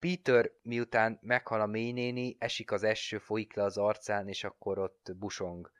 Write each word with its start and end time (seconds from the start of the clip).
Peter 0.00 0.50
miután 0.62 1.18
meghal 1.22 1.60
a 1.60 1.66
mélynéni, 1.66 2.36
esik 2.38 2.72
az 2.72 2.82
eső, 2.82 3.18
folyik 3.18 3.54
le 3.54 3.62
az 3.62 3.78
arcán, 3.78 4.28
és 4.28 4.44
akkor 4.44 4.78
ott 4.78 5.12
busong 5.16 5.70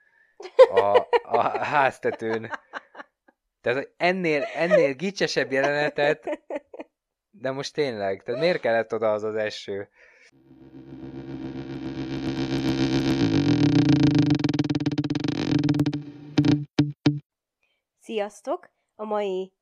a, 0.74 1.06
a 1.22 1.58
háztetőn. 1.58 2.50
Tehát 3.60 3.92
ennél, 3.96 4.42
ennél 4.42 4.94
gicsesebb 4.94 5.52
jelenetet, 5.52 6.40
de 7.30 7.50
most 7.50 7.74
tényleg, 7.74 8.22
tehát 8.22 8.40
miért 8.40 8.60
kellett 8.60 8.94
oda 8.94 9.12
az 9.12 9.22
az 9.22 9.34
eső? 9.34 9.88
Sziasztok! 17.98 18.70
A 18.94 19.04
mai 19.04 19.52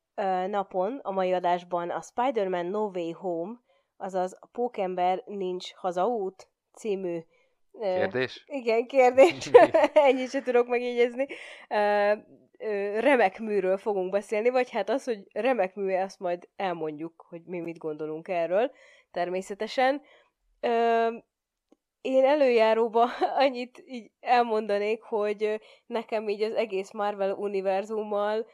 napon, 0.47 1.01
a 1.03 1.11
mai 1.11 1.33
adásban 1.33 1.91
a 1.91 2.01
Spider-Man 2.01 2.67
No 2.67 2.91
Way 2.91 3.13
Home, 3.13 3.67
azaz 3.99 4.37
a 4.41 4.47
Pókember 4.47 5.23
Nincs 5.27 5.73
Hazaút 5.75 6.49
című 6.75 7.21
Kérdés? 7.81 8.45
Igen, 8.47 8.87
kérdés. 8.87 9.51
Ennyit 9.93 10.31
sem 10.31 10.43
tudok 10.43 10.67
megjegyezni. 10.69 11.27
Ö, 11.69 12.13
ö, 12.59 13.01
remek 13.01 13.39
műről 13.39 13.77
fogunk 13.77 14.11
beszélni, 14.11 14.49
vagy 14.49 14.71
hát 14.71 14.89
az, 14.91 15.05
hogy 15.05 15.19
remek 15.33 15.75
mű, 15.75 15.95
azt 15.95 16.19
majd 16.19 16.49
elmondjuk, 16.57 17.27
hogy 17.29 17.43
mi 17.45 17.61
mit 17.61 17.79
gondolunk 17.79 18.29
erről, 18.29 18.71
természetesen. 19.11 20.03
Ö, 20.61 21.09
én 22.01 22.25
előjáróba 22.25 23.09
annyit 23.45 23.83
így 23.87 24.11
elmondanék, 24.21 25.03
hogy 25.03 25.61
nekem 25.87 26.29
így 26.29 26.43
az 26.43 26.55
egész 26.55 26.91
Marvel 26.91 27.33
univerzummal 27.33 28.47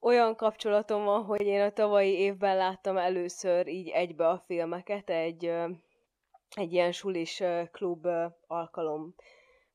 olyan 0.00 0.36
kapcsolatom 0.36 1.04
van, 1.04 1.24
hogy 1.24 1.46
én 1.46 1.60
a 1.60 1.72
tavalyi 1.72 2.18
évben 2.18 2.56
láttam 2.56 2.96
először 2.96 3.66
így 3.66 3.88
egybe 3.88 4.28
a 4.28 4.42
filmeket, 4.46 5.10
egy, 5.10 5.44
egy 6.56 6.72
ilyen 6.72 6.92
sulis 6.92 7.42
klub 7.72 8.06
alkalom 8.46 9.14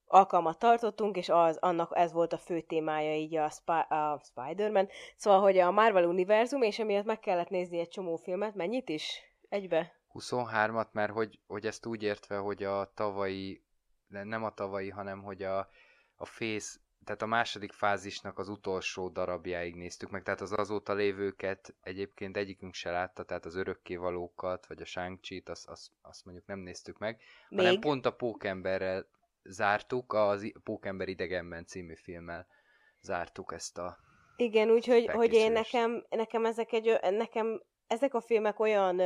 alkalmat 0.08 0.59
tartottunk, 0.59 1.17
és 1.17 1.30
az, 1.30 1.58
annak 1.58 1.91
ez 1.94 2.11
volt 2.11 2.33
a 2.33 2.38
fő 2.38 2.61
témája 2.61 3.16
így 3.16 3.36
a, 3.36 3.49
Sp- 3.49 3.91
a 3.91 4.22
Spider-Man. 4.23 4.89
Szóval, 5.16 5.41
hogy 5.41 5.58
a 5.58 5.72
Marvel 5.72 6.05
univerzum, 6.05 6.61
és 6.61 6.80
emiatt 6.80 7.05
meg 7.05 7.19
kellett 7.19 7.49
nézni 7.49 7.80
egy 7.80 7.89
csomó 7.89 8.16
filmet, 8.16 8.55
mennyit 8.55 8.89
is? 8.89 9.21
Egybe? 9.49 9.94
23-at, 10.14 10.92
mert 10.92 11.11
hogy, 11.11 11.39
hogy 11.47 11.66
ezt 11.66 11.86
úgy 11.86 12.03
értve, 12.03 12.38
hogy 12.38 12.64
a 12.64 12.92
tavalyi, 12.94 13.64
nem 14.08 14.44
a 14.44 14.53
tavalyi, 14.53 14.89
hanem 14.89 15.21
hogy 15.23 15.44
a, 15.44 15.69
a 16.16 16.25
Face, 16.25 16.80
tehát 17.06 17.22
a 17.22 17.25
második 17.25 17.72
fázisnak 17.72 18.39
az 18.39 18.50
utolsó 18.50 19.09
darabjáig 19.09 19.75
néztük 19.75 20.09
meg, 20.09 20.23
tehát 20.23 20.42
az 20.42 20.52
azóta 20.52 20.94
lévőket 20.94 21.75
egyébként 21.81 22.38
egyikünk 22.38 22.73
se 22.73 22.92
látta, 22.92 23.23
tehát 23.23 23.45
az 23.45 23.56
örökkévalókat, 23.56 24.67
vagy 24.67 24.81
a 24.81 24.86
shang 24.86 25.20
azt, 25.45 25.67
azt, 25.67 25.92
azt 26.02 26.26
mondjuk 26.26 26.45
nem 26.48 26.59
néztük 26.59 26.98
meg, 26.98 27.22
Még? 27.50 27.59
hanem 27.59 27.80
pont 27.80 28.06
a 28.06 28.11
Pókemberrel 28.11 29.08
zártuk, 29.44 30.14
az 30.14 30.52
Pókember 30.64 31.08
idegenben 31.08 31.66
című 31.66 31.95
filmmel 31.95 32.48
zártuk 33.02 33.53
ezt 33.53 33.78
a 33.78 33.98
igen, 34.38 34.70
úgyhogy 34.70 35.06
hogy 35.06 35.33
én 35.33 35.52
nekem, 35.52 36.06
nekem 36.09 36.45
ezek 36.45 36.72
egy, 36.72 37.00
nekem 37.09 37.61
ezek 37.88 38.14
a 38.14 38.22
filmek 38.22 38.59
olyan 38.59 39.02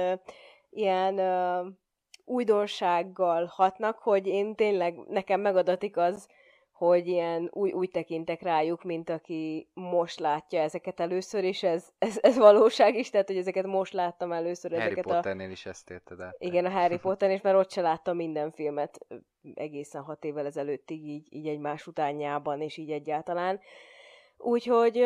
ilyen 0.69 1.13
uh, 1.13 1.73
újdonsággal 2.25 3.45
hatnak, 3.45 3.97
hogy 3.97 4.27
én 4.27 4.55
tényleg, 4.55 4.95
nekem 5.07 5.41
megadatik 5.41 5.97
az, 5.97 6.27
hogy 6.79 7.07
ilyen 7.07 7.49
új, 7.53 7.71
úgy 7.71 7.89
tekintek 7.89 8.41
rájuk, 8.41 8.83
mint 8.83 9.09
aki 9.09 9.69
most 9.73 10.19
látja 10.19 10.61
ezeket 10.61 10.99
először, 10.99 11.43
és 11.43 11.63
ez, 11.63 11.87
ez, 11.97 12.17
ez 12.21 12.37
valóság 12.37 12.95
is, 12.95 13.09
tehát 13.09 13.27
hogy 13.27 13.37
ezeket 13.37 13.65
most 13.65 13.93
láttam 13.93 14.31
először. 14.31 14.71
Harry 14.71 14.83
ezeket 14.83 15.03
Potternél 15.03 15.47
a... 15.47 15.51
is 15.51 15.65
ezt 15.65 15.89
érted 15.89 16.19
át. 16.19 16.35
Igen, 16.39 16.65
a 16.65 16.69
Harry 16.69 16.97
Potter, 17.05 17.29
és 17.29 17.41
már 17.41 17.55
ott 17.55 17.71
se 17.71 17.81
láttam 17.81 18.15
minden 18.15 18.51
filmet 18.51 19.05
egészen 19.53 20.01
hat 20.01 20.23
évvel 20.23 20.45
ezelőttig, 20.45 21.07
így, 21.07 21.27
így 21.29 21.47
egymás 21.47 21.87
utánjában, 21.87 22.61
és 22.61 22.77
így 22.77 22.91
egyáltalán. 22.91 23.59
Úgyhogy 24.37 24.97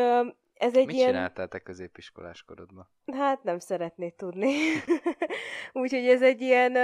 ez 0.53 0.76
egy 0.76 0.86
Mit 0.86 0.96
ilyen... 0.96 1.08
csináltál 1.08 1.47
te 1.47 1.59
középiskolás 1.59 2.44
korodban? 2.44 2.90
Hát 3.14 3.44
nem 3.44 3.59
szeretnéd 3.59 4.14
tudni. 4.14 4.56
Úgyhogy 5.81 6.08
ez 6.08 6.22
egy 6.22 6.42
ilyen 6.42 6.78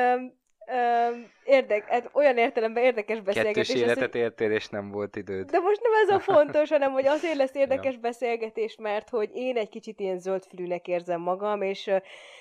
érdek, 1.43 1.89
hát 1.89 2.09
olyan 2.13 2.37
értelemben 2.37 2.83
érdekes 2.83 3.21
beszélgetés. 3.21 3.67
Kettős 3.67 3.81
életet 3.81 4.15
ez, 4.15 4.21
értél, 4.21 4.51
és 4.51 4.67
nem 4.67 4.91
volt 4.91 5.15
időd. 5.15 5.49
De 5.49 5.59
most 5.59 5.81
nem 5.81 5.91
ez 6.03 6.09
a 6.09 6.19
fontos, 6.19 6.69
hanem 6.69 6.91
hogy 6.91 7.05
azért 7.05 7.35
lesz 7.35 7.55
érdekes 7.63 7.93
ja. 7.93 7.99
beszélgetés, 7.99 8.75
mert 8.75 9.09
hogy 9.09 9.29
én 9.33 9.57
egy 9.57 9.69
kicsit 9.69 9.99
ilyen 9.99 10.19
zöldfülűnek 10.19 10.87
érzem 10.87 11.21
magam, 11.21 11.61
és, 11.61 11.91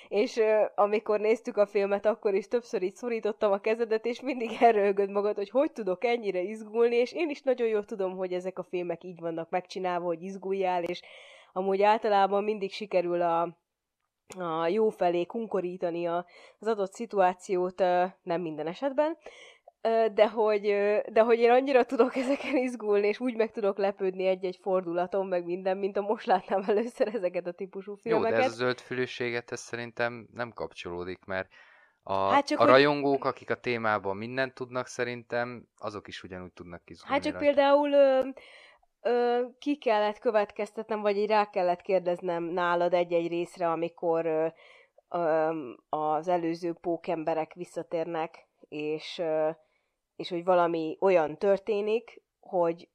és 0.07 0.41
amikor 0.75 1.19
néztük 1.19 1.57
a 1.57 1.65
filmet, 1.65 2.05
akkor 2.05 2.33
is 2.33 2.47
többször 2.47 2.81
így 2.81 2.95
szorítottam 2.95 3.51
a 3.51 3.61
kezedet, 3.61 4.05
és 4.05 4.21
mindig 4.21 4.51
erőgöd 4.69 5.09
magad, 5.09 5.35
hogy 5.35 5.49
hogy 5.49 5.71
tudok 5.71 6.05
ennyire 6.05 6.41
izgulni, 6.41 6.95
és 6.95 7.13
én 7.13 7.29
is 7.29 7.41
nagyon 7.41 7.67
jól 7.67 7.85
tudom, 7.85 8.17
hogy 8.17 8.33
ezek 8.33 8.59
a 8.59 8.63
filmek 8.63 9.03
így 9.03 9.19
vannak 9.19 9.49
megcsinálva, 9.49 10.05
hogy 10.05 10.23
izguljál, 10.23 10.83
és 10.83 11.01
amúgy 11.53 11.81
általában 11.81 12.43
mindig 12.43 12.71
sikerül 12.71 13.21
a, 13.21 13.57
a 14.37 14.67
jó 14.67 14.89
felé 14.89 15.25
kunkorítani 15.25 16.07
a, 16.07 16.25
az 16.59 16.67
adott 16.67 16.93
szituációt, 16.93 17.79
nem 18.21 18.41
minden 18.41 18.67
esetben, 18.67 19.17
de 20.13 20.29
hogy, 20.29 20.61
de 21.11 21.21
hogy 21.21 21.39
én 21.39 21.49
annyira 21.49 21.83
tudok 21.85 22.15
ezeken 22.23 22.57
izgulni, 22.57 23.07
és 23.07 23.19
úgy 23.19 23.35
meg 23.35 23.51
tudok 23.51 23.77
lepődni 23.77 24.25
egy-egy 24.25 24.59
fordulaton, 24.61 25.27
meg 25.27 25.45
minden, 25.45 25.77
mint 25.77 25.97
a 25.97 26.01
most 26.01 26.25
láttam 26.25 26.63
először 26.67 27.07
ezeket 27.15 27.47
a 27.47 27.51
típusú 27.51 27.95
filmeket. 27.95 28.31
Jó, 28.31 28.37
de 28.37 28.43
ez 28.43 28.51
a 28.51 28.55
zöldfülőséget, 28.55 29.51
ez 29.51 29.59
szerintem 29.59 30.27
nem 30.33 30.51
kapcsolódik, 30.51 31.25
mert 31.25 31.49
a, 32.03 32.29
hát 32.29 32.47
csak 32.47 32.59
a 32.59 32.61
hogy... 32.61 32.71
rajongók, 32.71 33.25
akik 33.25 33.49
a 33.49 33.55
témában 33.55 34.17
mindent 34.17 34.53
tudnak, 34.53 34.87
szerintem 34.87 35.67
azok 35.77 36.07
is 36.07 36.23
ugyanúgy 36.23 36.53
tudnak 36.53 36.81
izgulni. 36.85 37.13
Hát 37.13 37.23
csak 37.23 37.33
rajta. 37.33 37.47
például 37.47 37.89
ö, 39.01 39.41
ki 39.59 39.77
kellett 39.77 40.19
következtetnem, 40.19 41.01
vagy 41.01 41.17
így 41.17 41.29
rá 41.29 41.49
kellett 41.49 41.81
kérdeznem 41.81 42.43
nálad 42.43 42.93
egy-egy 42.93 43.27
részre, 43.27 43.71
amikor 43.71 44.25
ö, 44.25 44.47
ö, 45.09 45.49
az 45.89 46.27
előző 46.27 46.73
pókemberek 46.73 47.53
visszatérnek, 47.53 48.47
és, 48.69 49.17
ö, 49.17 49.49
és 50.15 50.29
hogy 50.29 50.43
valami 50.43 50.97
olyan 50.99 51.37
történik, 51.37 52.21
hogy, 52.39 52.89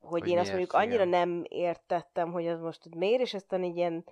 hogy, 0.00 0.20
hogy 0.20 0.28
én 0.28 0.38
azt 0.38 0.48
mondjuk 0.48 0.72
annyira 0.72 1.04
igen. 1.04 1.08
nem 1.08 1.44
értettem, 1.48 2.32
hogy 2.32 2.46
az 2.46 2.60
most 2.60 2.94
miért, 2.94 3.20
és 3.20 3.34
aztán 3.34 3.64
így 3.64 3.76
ilyen, 3.76 4.04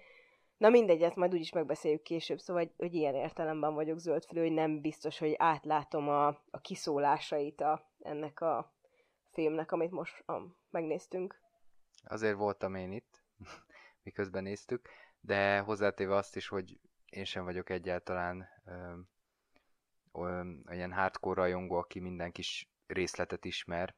na 0.56 0.68
mindegy, 0.68 1.02
ezt 1.02 1.16
majd 1.16 1.34
úgyis 1.34 1.52
megbeszéljük 1.52 2.02
később, 2.02 2.38
szóval 2.38 2.62
hogy, 2.62 2.72
hogy 2.76 2.94
ilyen 2.94 3.14
értelemben 3.14 3.74
vagyok 3.74 3.98
zöldfülő, 3.98 4.40
hogy 4.40 4.52
nem 4.52 4.80
biztos, 4.80 5.18
hogy 5.18 5.34
átlátom 5.38 6.08
a, 6.08 6.26
a 6.26 6.60
kiszólásait 6.60 7.60
a, 7.60 7.86
ennek 8.00 8.40
a 8.40 8.72
filmnek, 9.30 9.72
amit 9.72 9.90
most 9.90 10.24
megnéztünk. 10.72 11.40
Azért 12.04 12.36
voltam 12.36 12.74
én 12.74 12.92
itt, 12.92 13.22
miközben 14.04 14.42
néztük, 14.42 14.88
de 15.20 15.58
hozzátéve 15.58 16.14
azt 16.14 16.36
is, 16.36 16.48
hogy 16.48 16.78
én 17.06 17.24
sem 17.24 17.44
vagyok 17.44 17.70
egyáltalán 17.70 18.48
ö, 18.64 18.92
ö, 20.12 20.40
olyan 20.68 20.92
hardcore 20.92 21.40
rajongó, 21.40 21.76
aki 21.76 22.00
minden 22.00 22.32
kis 22.32 22.68
részletet 22.86 23.44
ismer 23.44 23.94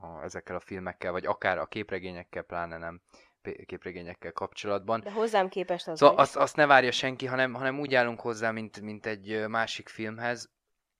a, 0.00 0.22
ezekkel 0.22 0.56
a 0.56 0.60
filmekkel, 0.60 1.12
vagy 1.12 1.26
akár 1.26 1.58
a 1.58 1.66
képregényekkel, 1.66 2.42
pláne 2.42 2.78
nem 2.78 3.00
képregényekkel 3.66 4.32
kapcsolatban. 4.32 5.00
De 5.00 5.12
hozzám 5.12 5.48
képest 5.48 5.88
az 5.88 5.98
Szóval 5.98 6.16
azt, 6.16 6.36
azt 6.36 6.56
ne 6.56 6.66
várja 6.66 6.90
senki, 6.90 7.26
hanem, 7.26 7.54
hanem 7.54 7.80
úgy 7.80 7.94
állunk 7.94 8.20
hozzá, 8.20 8.50
mint, 8.50 8.80
mint 8.80 9.06
egy 9.06 9.48
másik 9.48 9.88
filmhez, 9.88 10.50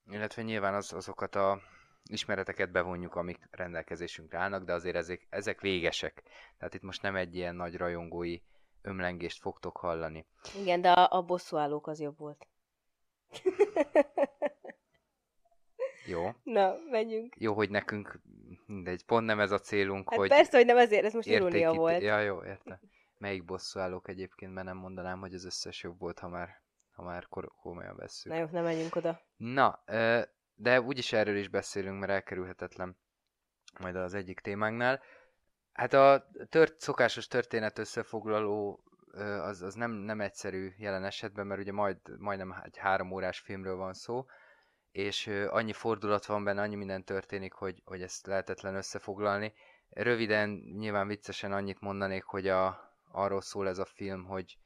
illetve 0.09 0.41
nyilván 0.41 0.73
az, 0.73 0.93
azokat 0.93 1.35
a 1.35 1.61
ismereteket 2.09 2.71
bevonjuk, 2.71 3.15
amik 3.15 3.47
rendelkezésünkre 3.51 4.37
állnak, 4.37 4.63
de 4.63 4.73
azért 4.73 4.95
ezek, 4.95 5.27
ezek 5.29 5.61
végesek. 5.61 6.23
Tehát 6.57 6.73
itt 6.73 6.81
most 6.81 7.01
nem 7.01 7.15
egy 7.15 7.35
ilyen 7.35 7.55
nagy 7.55 7.77
rajongói 7.77 8.39
ömlengést 8.81 9.39
fogtok 9.39 9.77
hallani. 9.77 10.25
Igen, 10.61 10.81
de 10.81 10.91
a, 10.91 11.17
a 11.17 11.21
bosszúállók 11.21 11.87
az 11.87 11.99
jobb 11.99 12.17
volt. 12.17 12.47
Jó. 16.05 16.29
Na, 16.43 16.75
menjünk. 16.89 17.35
Jó, 17.37 17.53
hogy 17.53 17.69
nekünk 17.69 18.19
mindegy, 18.65 19.05
pont 19.05 19.25
nem 19.25 19.39
ez 19.39 19.51
a 19.51 19.59
célunk, 19.59 20.09
hát 20.09 20.19
hogy... 20.19 20.29
persze, 20.29 20.57
hogy 20.57 20.65
nem 20.65 20.77
ezért, 20.77 21.05
ez 21.05 21.13
most 21.13 21.27
irónia 21.27 21.73
volt. 21.73 22.01
Ja, 22.01 22.19
jó, 22.19 22.43
érte. 22.43 22.79
Melyik 23.17 23.45
bosszúállók 23.45 24.07
egyébként, 24.07 24.53
mert 24.53 24.67
nem 24.67 24.77
mondanám, 24.77 25.19
hogy 25.19 25.33
az 25.33 25.45
összes 25.45 25.83
jobb 25.83 25.99
volt, 25.99 26.19
ha 26.19 26.27
már, 26.27 26.61
ha 26.91 27.03
már 27.03 27.27
komolyan 27.61 27.95
vesszük. 27.95 28.31
Na 28.31 28.37
jó, 28.37 28.45
nem 28.51 28.63
menjünk 28.63 28.95
oda. 28.95 29.21
Na, 29.37 29.83
de 30.61 30.81
úgyis 30.81 31.13
erről 31.13 31.37
is 31.37 31.47
beszélünk, 31.47 31.99
mert 31.99 32.11
elkerülhetetlen 32.11 32.97
majd 33.79 33.95
az 33.95 34.13
egyik 34.13 34.39
témánknál. 34.39 35.01
Hát 35.71 35.93
a 35.93 36.29
tört, 36.49 36.79
szokásos 36.79 37.27
történet 37.27 37.77
összefoglaló 37.77 38.83
az, 39.41 39.61
az 39.61 39.73
nem, 39.73 39.91
nem 39.91 40.21
egyszerű 40.21 40.73
jelen 40.77 41.03
esetben, 41.03 41.47
mert 41.47 41.61
ugye 41.61 41.71
majd, 41.71 41.97
majdnem 42.17 42.61
egy 42.63 42.77
három 42.77 43.11
órás 43.11 43.39
filmről 43.39 43.75
van 43.75 43.93
szó, 43.93 44.25
és 44.91 45.27
annyi 45.27 45.73
fordulat 45.73 46.25
van 46.25 46.43
benne, 46.43 46.61
annyi 46.61 46.75
minden 46.75 47.03
történik, 47.03 47.53
hogy, 47.53 47.81
hogy 47.85 48.01
ezt 48.01 48.27
lehetetlen 48.27 48.75
összefoglalni. 48.75 49.53
Röviden, 49.89 50.49
nyilván 50.77 51.07
viccesen 51.07 51.51
annyit 51.51 51.79
mondanék, 51.79 52.23
hogy 52.23 52.47
a, 52.47 52.93
arról 53.11 53.41
szól 53.41 53.67
ez 53.67 53.77
a 53.77 53.85
film, 53.85 54.23
hogy 54.23 54.57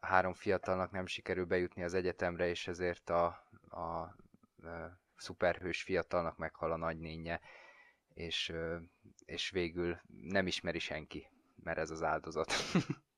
három 0.00 0.34
fiatalnak 0.34 0.90
nem 0.90 1.06
sikerül 1.06 1.44
bejutni 1.44 1.82
az 1.82 1.94
egyetemre, 1.94 2.48
és 2.48 2.68
ezért 2.68 3.10
a 3.10 3.48
a, 3.70 3.80
a 3.80 4.98
szuperhős 5.20 5.82
fiatalnak 5.82 6.36
meghal 6.36 6.72
a 6.72 6.76
nagynénye, 6.76 7.40
és, 8.14 8.52
és 9.24 9.50
végül 9.50 10.00
nem 10.22 10.46
ismeri 10.46 10.78
senki, 10.78 11.26
mert 11.62 11.78
ez 11.78 11.90
az 11.90 12.02
áldozat. 12.02 12.52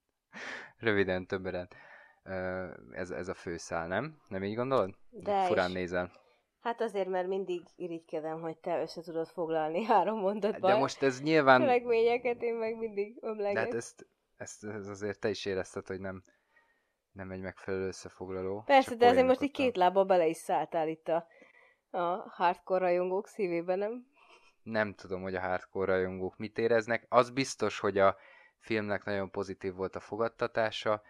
Röviden, 0.78 1.26
többen. 1.26 1.68
Ez, 2.90 3.10
ez 3.10 3.28
a 3.28 3.34
főszál, 3.34 3.86
nem? 3.86 4.20
Nem 4.28 4.44
így 4.44 4.54
gondolod? 4.54 4.94
De 5.10 5.44
Furán 5.44 5.68
is. 5.68 5.74
nézel. 5.74 6.10
Hát 6.60 6.80
azért, 6.80 7.08
mert 7.08 7.28
mindig 7.28 7.62
irigykedem, 7.76 8.40
hogy 8.40 8.56
te 8.56 8.80
össze 8.80 9.00
tudod 9.00 9.28
foglalni 9.28 9.84
három 9.92 10.18
mondatban. 10.18 10.70
De 10.70 10.76
most 10.76 11.02
ez 11.02 11.22
nyilván... 11.22 11.60
Cselekményeket 11.60 12.42
én 12.42 12.54
meg 12.54 12.76
mindig 12.76 13.16
ömleget. 13.20 13.54
De 13.54 13.60
hát 13.60 13.74
ezt, 13.74 14.06
ezt, 14.36 14.64
ezt 14.64 14.88
azért 14.88 15.20
te 15.20 15.28
is 15.28 15.44
érezted, 15.44 15.86
hogy 15.86 16.00
nem, 16.00 16.22
nem 17.12 17.30
egy 17.30 17.40
megfelelő 17.40 17.86
összefoglaló. 17.86 18.62
Persze, 18.66 18.94
de 18.94 19.06
azért 19.06 19.26
most 19.26 19.42
így 19.42 19.50
két 19.50 19.76
lába 19.76 20.04
bele 20.04 20.26
is 20.26 20.36
szálltál 20.36 20.88
itt 20.88 21.08
a, 21.08 21.26
a 21.92 22.28
hardcore 22.28 22.84
rajongók 22.84 23.28
szívébe, 23.28 23.74
nem? 23.74 24.06
Nem 24.62 24.94
tudom, 24.94 25.22
hogy 25.22 25.34
a 25.34 25.40
hardcore 25.40 25.92
rajongók 25.92 26.36
mit 26.36 26.58
éreznek. 26.58 27.06
Az 27.08 27.30
biztos, 27.30 27.78
hogy 27.78 27.98
a 27.98 28.16
filmnek 28.58 29.04
nagyon 29.04 29.30
pozitív 29.30 29.74
volt 29.74 29.96
a 29.96 30.00
fogadtatása. 30.00 31.02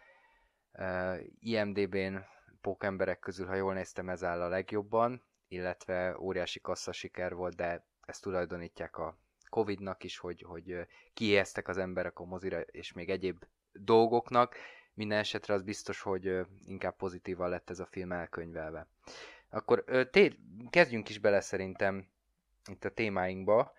Uh, 0.72 1.18
IMDB-n 1.40 2.16
pókemberek 2.60 3.18
közül, 3.18 3.46
ha 3.46 3.54
jól 3.54 3.74
néztem, 3.74 4.08
ez 4.08 4.24
áll 4.24 4.40
a 4.40 4.48
legjobban, 4.48 5.22
illetve 5.48 6.18
óriási 6.18 6.60
kassza 6.60 6.92
siker 6.92 7.34
volt, 7.34 7.56
de 7.56 7.86
ezt 8.06 8.22
tulajdonítják 8.22 8.98
a 8.98 9.16
Covid-nak 9.48 10.04
is, 10.04 10.18
hogy, 10.18 10.42
hogy 10.42 10.86
kiéztek 11.14 11.68
az 11.68 11.78
emberek 11.78 12.18
a 12.18 12.24
mozira, 12.24 12.60
és 12.60 12.92
még 12.92 13.10
egyéb 13.10 13.44
dolgoknak. 13.72 14.56
Minden 14.94 15.18
esetre 15.18 15.54
az 15.54 15.62
biztos, 15.62 16.00
hogy 16.00 16.46
inkább 16.64 16.96
pozitívan 16.96 17.48
lett 17.48 17.70
ez 17.70 17.78
a 17.78 17.86
film 17.86 18.12
elkönyvelve. 18.12 18.86
Akkor 19.52 19.84
té- 20.10 20.38
kezdjünk 20.70 21.08
is 21.08 21.18
bele 21.18 21.40
szerintem 21.40 22.08
itt 22.70 22.84
a 22.84 22.90
témáinkba. 22.90 23.72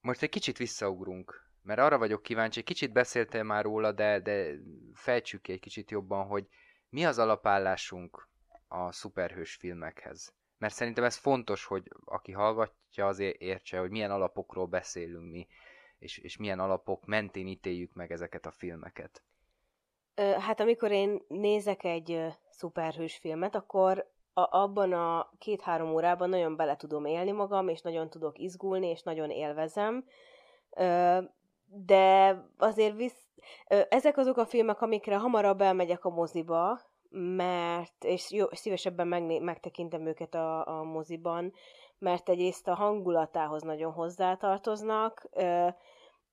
Most 0.00 0.22
egy 0.22 0.28
kicsit 0.28 0.56
visszaugrunk, 0.56 1.50
mert 1.62 1.80
arra 1.80 1.98
vagyok 1.98 2.22
kíváncsi, 2.22 2.62
kicsit 2.62 2.92
beszéltél 2.92 3.42
már 3.42 3.64
róla, 3.64 3.92
de, 3.92 4.20
de 4.20 4.54
fejtsük 4.92 5.48
egy 5.48 5.60
kicsit 5.60 5.90
jobban, 5.90 6.26
hogy 6.26 6.48
mi 6.88 7.04
az 7.04 7.18
alapállásunk 7.18 8.28
a 8.68 8.92
szuperhős 8.92 9.54
filmekhez. 9.54 10.34
Mert 10.58 10.74
szerintem 10.74 11.04
ez 11.04 11.16
fontos, 11.16 11.64
hogy 11.64 11.90
aki 12.04 12.32
hallgatja, 12.32 13.06
azért 13.06 13.40
értse, 13.40 13.78
hogy 13.78 13.90
milyen 13.90 14.10
alapokról 14.10 14.66
beszélünk 14.66 15.30
mi, 15.30 15.46
és, 15.98 16.18
és 16.18 16.36
milyen 16.36 16.58
alapok 16.58 17.06
mentén 17.06 17.46
ítéljük 17.46 17.92
meg 17.92 18.12
ezeket 18.12 18.46
a 18.46 18.50
filmeket. 18.50 19.22
Hát 20.16 20.60
amikor 20.60 20.90
én 20.90 21.22
nézek 21.28 21.84
egy 21.84 22.24
szuperhős 22.50 23.16
filmet, 23.16 23.54
akkor 23.54 24.10
a, 24.32 24.56
abban 24.58 24.92
a 24.92 25.30
két-három 25.38 25.92
órában 25.92 26.28
nagyon 26.28 26.56
bele 26.56 26.76
tudom 26.76 27.04
élni 27.04 27.30
magam, 27.30 27.68
és 27.68 27.80
nagyon 27.80 28.10
tudok 28.10 28.38
izgulni, 28.38 28.86
és 28.86 29.02
nagyon 29.02 29.30
élvezem. 29.30 30.04
De 31.66 32.36
azért 32.58 32.96
visz... 32.96 33.28
Ezek 33.88 34.16
azok 34.16 34.36
a 34.36 34.46
filmek, 34.46 34.80
amikre 34.80 35.16
hamarabb 35.16 35.60
elmegyek 35.60 36.04
a 36.04 36.10
moziba, 36.10 36.80
mert, 37.10 38.04
és 38.04 38.30
jó, 38.32 38.46
szívesebben 38.50 39.08
megné- 39.08 39.40
megtekintem 39.40 40.06
őket 40.06 40.34
a, 40.34 40.78
a 40.78 40.82
moziban, 40.82 41.52
mert 41.98 42.28
egyrészt 42.28 42.68
a 42.68 42.74
hangulatához 42.74 43.62
nagyon 43.62 43.92
hozzátartoznak, 43.92 45.28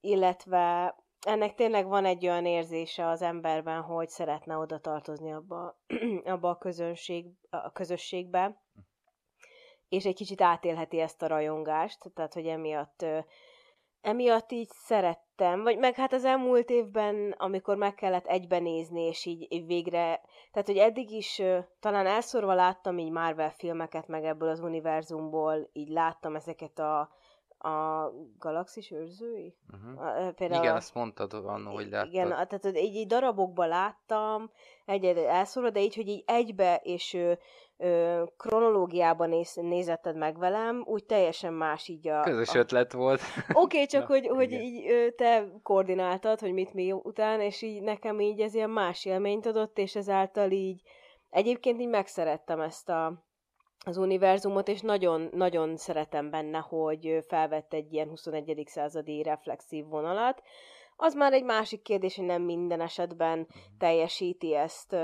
illetve 0.01 0.95
ennek 1.23 1.55
tényleg 1.55 1.87
van 1.87 2.05
egy 2.05 2.27
olyan 2.27 2.45
érzése 2.45 3.07
az 3.07 3.21
emberben, 3.21 3.81
hogy 3.81 4.09
szeretne 4.09 4.57
oda 4.57 4.79
tartozni 4.79 5.33
abba, 5.33 5.79
abba 6.23 6.49
a, 6.49 6.57
közönség, 6.57 7.25
a 7.49 7.71
közösségbe, 7.71 8.61
és 9.89 10.05
egy 10.05 10.15
kicsit 10.15 10.41
átélheti 10.41 10.99
ezt 10.99 11.21
a 11.21 11.27
rajongást, 11.27 12.11
tehát 12.13 12.33
hogy 12.33 12.47
emiatt 12.47 13.05
emiatt 14.03 14.51
így 14.51 14.69
szerettem, 14.69 15.63
vagy 15.63 15.77
meg 15.77 15.95
hát 15.95 16.13
az 16.13 16.25
elmúlt 16.25 16.69
évben, 16.69 17.35
amikor 17.37 17.77
meg 17.77 17.95
kellett 17.95 18.27
egyben 18.27 18.63
nézni, 18.63 19.01
és 19.01 19.25
így, 19.25 19.47
így 19.49 19.65
végre, 19.65 20.21
tehát 20.51 20.67
hogy 20.67 20.77
eddig 20.77 21.11
is 21.11 21.41
talán 21.79 22.05
elszorva 22.05 22.53
láttam 22.53 22.97
így 22.97 23.11
Marvel 23.11 23.51
filmeket, 23.51 24.07
meg 24.07 24.25
ebből 24.25 24.49
az 24.49 24.59
univerzumból, 24.59 25.69
így 25.73 25.89
láttam 25.89 26.35
ezeket 26.35 26.79
a, 26.79 27.09
a 27.63 28.11
galaxis 28.39 28.91
őrzői? 28.91 29.55
Uh-huh. 29.73 30.31
Például 30.33 30.63
igen, 30.63 30.73
a, 30.73 30.77
azt 30.77 30.93
mondtad 30.93 31.33
annó, 31.33 31.71
hogy 31.71 31.89
láttad. 31.89 32.13
Igen, 32.13 32.29
tehát 32.29 32.65
így, 32.65 32.95
így 32.95 33.07
darabokban 33.07 33.67
láttam, 33.67 34.51
egy 34.85 35.05
elszorva, 35.05 35.69
de 35.69 35.79
így, 35.79 35.95
hogy 35.95 36.07
így 36.07 36.23
egybe, 36.27 36.79
és 36.83 37.17
ö, 37.77 38.23
kronológiában 38.37 39.29
néz, 39.29 39.53
nézetted 39.55 40.15
meg 40.15 40.37
velem, 40.37 40.83
úgy 40.85 41.05
teljesen 41.05 41.53
más 41.53 41.87
így 41.87 42.07
a... 42.07 42.21
Közös 42.21 42.53
a... 42.53 42.57
ötlet 42.57 42.91
volt. 42.91 43.21
Oké, 43.37 43.53
okay, 43.53 43.85
csak 43.85 44.01
Na, 44.01 44.07
hogy, 44.07 44.27
hogy 44.27 44.51
így 44.51 44.89
ö, 44.89 45.09
te 45.09 45.47
koordináltad, 45.61 46.39
hogy 46.39 46.53
mit 46.53 46.73
mi 46.73 46.91
után, 46.91 47.41
és 47.41 47.61
így 47.61 47.81
nekem 47.81 48.19
így 48.19 48.39
ez 48.39 48.53
ilyen 48.53 48.69
más 48.69 49.05
élményt 49.05 49.45
adott, 49.45 49.77
és 49.77 49.95
ezáltal 49.95 50.51
így 50.51 50.81
egyébként 51.29 51.81
így 51.81 51.89
megszerettem 51.89 52.61
ezt 52.61 52.89
a, 52.89 53.23
az 53.83 53.97
univerzumot, 53.97 54.67
és 54.67 54.81
nagyon, 54.81 55.29
nagyon 55.31 55.77
szeretem 55.77 56.29
benne, 56.29 56.57
hogy 56.57 57.23
felvett 57.27 57.73
egy 57.73 57.93
ilyen 57.93 58.09
21. 58.09 58.63
századi 58.65 59.23
reflexív 59.23 59.85
vonalat. 59.85 60.41
Az 60.95 61.13
már 61.13 61.33
egy 61.33 61.43
másik 61.43 61.81
kérdés, 61.81 62.15
hogy 62.15 62.25
nem 62.25 62.41
minden 62.41 62.81
esetben 62.81 63.47
teljesíti 63.77 64.55
ezt 64.55 64.95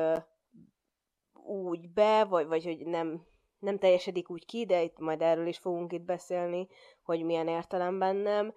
úgy 1.46 1.90
be, 1.90 2.24
vagy, 2.24 2.48
vagy 2.48 2.64
hogy 2.64 2.86
nem, 2.86 3.26
nem 3.60 3.78
teljesedik 3.78 4.30
úgy 4.30 4.46
ki, 4.46 4.66
de 4.66 4.84
itt 4.84 5.00
majd 5.00 5.22
erről 5.22 5.48
is 5.48 5.58
fogunk 5.58 5.94
itt 5.94 6.06
beszélni, 6.06 6.68
hogy 7.04 7.24
milyen 7.24 7.48
értelemben 7.48 8.16
nem. 8.16 8.54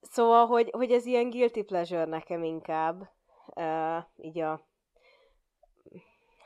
Szóval, 0.00 0.46
hogy, 0.46 0.70
hogy 0.70 0.92
ez 0.92 1.06
ilyen 1.06 1.30
guilty 1.30 1.62
pleasure 1.62 2.04
nekem 2.04 2.42
inkább, 2.42 3.10
uh, 3.56 4.04
így 4.16 4.38
a... 4.38 4.68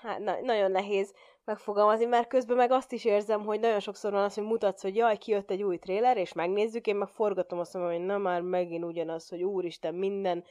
Hát 0.05 0.19
na, 0.19 0.41
nagyon 0.43 0.71
nehéz 0.71 1.15
megfogalmazni, 1.45 2.05
mert 2.05 2.29
közben 2.29 2.57
meg 2.57 2.71
azt 2.71 2.93
is 2.93 3.05
érzem, 3.05 3.45
hogy 3.45 3.61
nagyon 3.61 3.81
sokszor 3.81 4.13
van 4.13 4.23
az, 4.23 4.35
hogy 4.35 4.45
mutatsz, 4.45 4.83
hogy 4.83 4.97
jaj, 4.97 5.17
kijött 5.17 5.51
egy 5.51 5.63
új 5.63 5.77
tréler, 5.77 6.17
és 6.17 6.33
megnézzük, 6.33 6.87
én 6.87 6.97
meg 6.97 7.09
forgatom 7.09 7.59
azt 7.59 7.75
mondom, 7.75 7.93
hogy 7.93 8.05
na 8.05 8.19
már 8.19 8.41
megint 8.41 8.85
ugyanaz, 8.85 9.29
hogy 9.29 9.43
úristen, 9.43 9.95
minden 9.95 10.45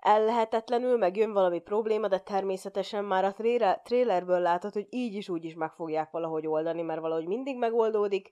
ellehetetlenül, 0.00 0.96
meg 0.96 1.16
jön 1.16 1.32
valami 1.32 1.58
probléma, 1.60 2.08
de 2.08 2.18
természetesen 2.18 3.04
már 3.04 3.24
a 3.24 3.34
trélerből 3.82 4.40
látod, 4.40 4.72
hogy 4.72 4.86
így 4.90 5.14
is 5.14 5.28
úgy 5.28 5.44
is 5.44 5.54
meg 5.54 5.70
fogják 5.70 6.10
valahogy 6.10 6.46
oldani, 6.46 6.82
mert 6.82 7.00
valahogy 7.00 7.26
mindig 7.26 7.58
megoldódik, 7.58 8.30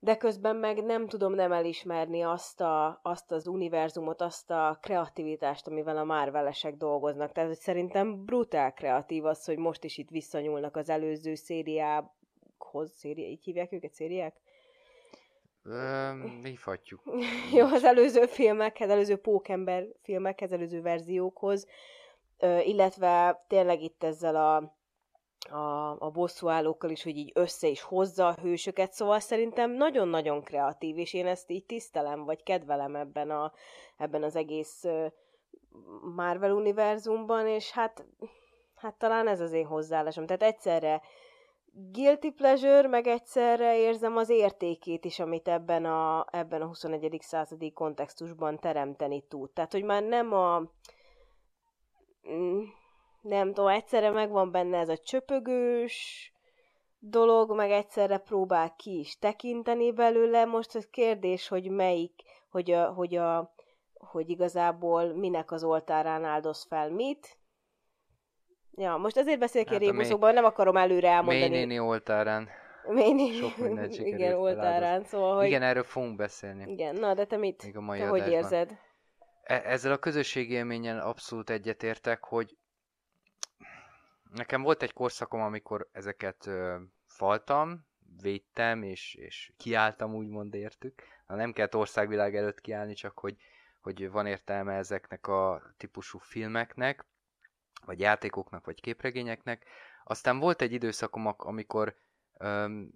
de 0.00 0.16
közben 0.16 0.56
meg 0.56 0.84
nem 0.84 1.06
tudom 1.06 1.34
nem 1.34 1.52
elismerni 1.52 2.22
azt, 2.22 2.60
a, 2.60 3.00
azt 3.02 3.32
az 3.32 3.46
univerzumot, 3.46 4.20
azt 4.20 4.50
a 4.50 4.78
kreativitást, 4.82 5.66
amivel 5.66 5.96
a 5.96 6.04
Marvelesek 6.04 6.76
dolgoznak. 6.76 7.32
Tehát 7.32 7.48
hogy 7.48 7.58
szerintem 7.58 8.24
brutál 8.24 8.72
kreatív 8.72 9.24
az, 9.24 9.44
hogy 9.44 9.58
most 9.58 9.84
is 9.84 9.98
itt 9.98 10.08
visszanyúlnak 10.08 10.76
az 10.76 10.88
előző 10.88 11.34
szériához, 11.34 12.92
széri, 12.94 13.30
így 13.30 13.44
hívják 13.44 13.72
őket, 13.72 13.92
szériák? 13.92 14.36
Hívhatjuk. 16.42 17.02
Jó, 17.56 17.66
az 17.66 17.84
előző 17.84 18.26
filmekhez, 18.26 18.90
előző 18.90 19.16
Pókember 19.16 19.86
filmekhez, 20.02 20.52
előző 20.52 20.82
verziókhoz, 20.82 21.66
illetve 22.64 23.44
tényleg 23.48 23.82
itt 23.82 24.04
ezzel 24.04 24.36
a, 24.36 24.77
a, 25.50 25.96
a 25.98 26.10
bosszúállókkal 26.10 26.90
is, 26.90 27.02
hogy 27.02 27.16
így 27.16 27.30
össze 27.34 27.68
is 27.68 27.82
hozza 27.82 28.26
a 28.26 28.36
hősöket, 28.40 28.92
szóval 28.92 29.20
szerintem 29.20 29.70
nagyon-nagyon 29.70 30.42
kreatív, 30.42 30.98
és 30.98 31.12
én 31.12 31.26
ezt 31.26 31.50
így 31.50 31.64
tisztelem, 31.64 32.24
vagy 32.24 32.42
kedvelem 32.42 32.96
ebben, 32.96 33.30
a, 33.30 33.52
ebben 33.96 34.22
az 34.22 34.36
egész 34.36 34.84
Marvel 36.14 36.52
univerzumban, 36.52 37.46
és 37.46 37.70
hát, 37.70 38.06
hát 38.74 38.94
talán 38.94 39.28
ez 39.28 39.40
az 39.40 39.52
én 39.52 39.66
hozzáállásom. 39.66 40.26
Tehát 40.26 40.42
egyszerre 40.42 41.02
guilty 41.72 42.30
pleasure, 42.30 42.88
meg 42.88 43.06
egyszerre 43.06 43.78
érzem 43.78 44.16
az 44.16 44.28
értékét 44.28 45.04
is, 45.04 45.18
amit 45.18 45.48
ebben 45.48 45.84
a, 45.84 46.26
ebben 46.30 46.62
a 46.62 46.66
21. 46.66 47.18
századi 47.20 47.72
kontextusban 47.72 48.58
teremteni 48.58 49.20
tud. 49.28 49.50
Tehát, 49.50 49.72
hogy 49.72 49.84
már 49.84 50.02
nem 50.02 50.32
a 50.32 50.62
mm, 52.30 52.62
nem 53.20 53.52
tudom, 53.52 53.70
egyszerre 53.70 54.10
megvan 54.10 54.50
benne 54.50 54.78
ez 54.78 54.88
a 54.88 54.98
csöpögős 54.98 56.32
dolog, 56.98 57.54
meg 57.54 57.70
egyszerre 57.70 58.18
próbál 58.18 58.74
ki 58.76 58.98
is 58.98 59.18
tekinteni 59.18 59.92
belőle. 59.92 60.44
Most 60.44 60.74
az 60.74 60.88
kérdés, 60.90 61.48
hogy 61.48 61.70
melyik, 61.70 62.22
hogy, 62.50 62.70
a, 62.70 62.92
hogy, 62.92 63.16
a, 63.16 63.54
hogy 63.94 64.30
igazából 64.30 65.14
minek 65.14 65.50
az 65.50 65.64
oltárán 65.64 66.24
áldoz 66.24 66.66
fel 66.68 66.90
mit, 66.90 67.38
Ja, 68.80 68.96
most 68.96 69.16
azért 69.16 69.38
beszélek 69.38 69.68
hát 69.68 69.78
rébuszokban, 69.78 70.34
nem 70.34 70.44
akarom 70.44 70.76
előre 70.76 71.08
elmondani. 71.08 71.48
Mélynéni 71.48 71.78
oltárán. 71.78 72.48
Mélynéni, 72.88 73.32
Sok 73.32 73.52
igen, 73.90 74.34
oltárán, 74.34 75.04
szóval, 75.04 75.36
hogy... 75.36 75.46
Igen, 75.46 75.62
erről 75.62 75.82
fogunk 75.82 76.16
beszélni. 76.16 76.72
Igen, 76.72 76.94
na, 76.94 77.14
de 77.14 77.24
te 77.24 77.36
mit? 77.36 77.62
Még 77.62 77.76
a 77.76 77.80
mai 77.80 77.98
te 77.98 78.06
hogy 78.06 78.28
érzed? 78.28 78.78
E- 79.42 79.62
ezzel 79.64 79.92
a 79.92 79.96
közösségi 79.96 80.52
élményen 80.52 80.98
abszolút 80.98 81.50
egyetértek, 81.50 82.24
hogy 82.24 82.56
nekem 84.34 84.62
volt 84.62 84.82
egy 84.82 84.92
korszakom, 84.92 85.40
amikor 85.40 85.88
ezeket 85.92 86.46
ö, 86.46 86.76
faltam, 87.06 87.86
védtem, 88.22 88.82
és, 88.82 89.14
és 89.14 89.52
kiálltam 89.56 90.14
úgymond 90.14 90.54
értük. 90.54 91.02
Na, 91.26 91.34
nem 91.34 91.52
kellett 91.52 91.76
országvilág 91.76 92.36
előtt 92.36 92.60
kiállni, 92.60 92.94
csak 92.94 93.18
hogy, 93.18 93.36
hogy 93.80 94.10
van 94.10 94.26
értelme 94.26 94.74
ezeknek 94.74 95.26
a 95.26 95.62
típusú 95.76 96.18
filmeknek, 96.18 97.06
vagy 97.84 98.00
játékoknak, 98.00 98.64
vagy 98.64 98.80
képregényeknek. 98.80 99.64
Aztán 100.04 100.38
volt 100.38 100.62
egy 100.62 100.72
időszakom, 100.72 101.34
amikor 101.36 101.96
öm, 102.38 102.92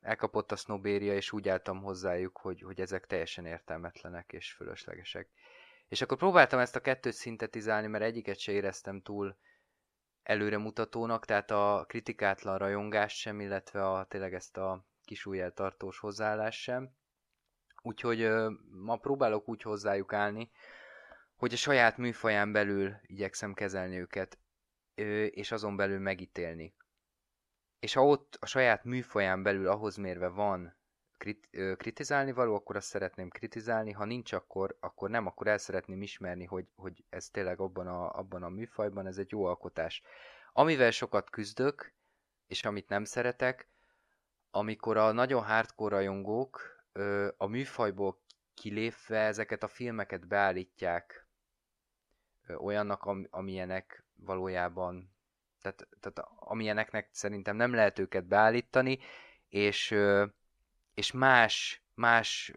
elkapott 0.00 0.52
a 0.52 0.56
sznobéria, 0.56 1.14
és 1.14 1.32
úgy 1.32 1.48
álltam 1.48 1.82
hozzájuk, 1.82 2.38
hogy, 2.38 2.62
hogy 2.62 2.80
ezek 2.80 3.06
teljesen 3.06 3.46
értelmetlenek 3.46 4.32
és 4.32 4.52
fölöslegesek. 4.52 5.28
És 5.88 6.02
akkor 6.02 6.16
próbáltam 6.16 6.58
ezt 6.58 6.76
a 6.76 6.80
kettőt 6.80 7.12
szintetizálni, 7.12 7.86
mert 7.86 8.04
egyiket 8.04 8.38
se 8.38 8.52
éreztem 8.52 9.00
túl 9.00 9.36
előremutatónak, 10.26 11.24
tehát 11.24 11.50
a 11.50 11.84
kritikátlan 11.88 12.58
rajongás 12.58 13.18
sem, 13.18 13.40
illetve 13.40 13.90
a, 13.90 14.04
tényleg 14.04 14.34
ezt 14.34 14.56
a 14.56 14.86
kis 15.04 15.28
tartós 15.54 15.98
hozzáállás 15.98 16.62
sem. 16.62 16.90
Úgyhogy 17.82 18.28
ma 18.70 18.96
próbálok 18.96 19.48
úgy 19.48 19.62
hozzájuk 19.62 20.12
állni, 20.12 20.50
hogy 21.36 21.52
a 21.52 21.56
saját 21.56 21.96
műfaján 21.96 22.52
belül 22.52 22.94
igyekszem 23.02 23.54
kezelni 23.54 23.98
őket, 23.98 24.38
és 25.30 25.52
azon 25.52 25.76
belül 25.76 25.98
megítélni. 25.98 26.74
És 27.78 27.92
ha 27.92 28.06
ott 28.06 28.36
a 28.40 28.46
saját 28.46 28.84
műfaján 28.84 29.42
belül 29.42 29.68
ahhoz 29.68 29.96
mérve 29.96 30.28
van 30.28 30.75
krit, 31.16 31.48
ö, 31.50 31.74
kritizálni 31.76 32.32
való, 32.32 32.54
akkor 32.54 32.76
azt 32.76 32.88
szeretném 32.88 33.28
kritizálni, 33.28 33.92
ha 33.92 34.04
nincs, 34.04 34.32
akkor, 34.32 34.76
akkor 34.80 35.10
nem, 35.10 35.26
akkor 35.26 35.46
el 35.46 35.58
szeretném 35.58 36.02
ismerni, 36.02 36.44
hogy, 36.44 36.66
hogy 36.76 37.04
ez 37.08 37.28
tényleg 37.28 37.60
abban 37.60 37.86
a, 37.86 38.18
abban 38.18 38.42
a 38.42 38.48
műfajban, 38.48 39.06
ez 39.06 39.18
egy 39.18 39.30
jó 39.30 39.44
alkotás. 39.44 40.02
Amivel 40.52 40.90
sokat 40.90 41.30
küzdök, 41.30 41.92
és 42.46 42.64
amit 42.64 42.88
nem 42.88 43.04
szeretek, 43.04 43.68
amikor 44.50 44.96
a 44.96 45.12
nagyon 45.12 45.42
hardcore 45.42 45.94
rajongók 45.94 46.84
ö, 46.92 47.28
a 47.36 47.46
műfajból 47.46 48.20
kilépve 48.54 49.18
ezeket 49.18 49.62
a 49.62 49.68
filmeket 49.68 50.26
beállítják 50.26 51.26
ö, 52.46 52.54
olyannak, 52.54 53.02
am, 53.02 53.26
amilyenek 53.30 54.04
valójában, 54.14 55.14
tehát, 55.60 55.88
tehát 56.00 56.30
amilyeneknek 56.36 57.08
szerintem 57.12 57.56
nem 57.56 57.74
lehet 57.74 57.98
őket 57.98 58.26
beállítani, 58.26 58.98
és 59.48 59.90
ö, 59.90 60.26
és 60.96 61.12
más, 61.12 61.82
más, 61.94 62.52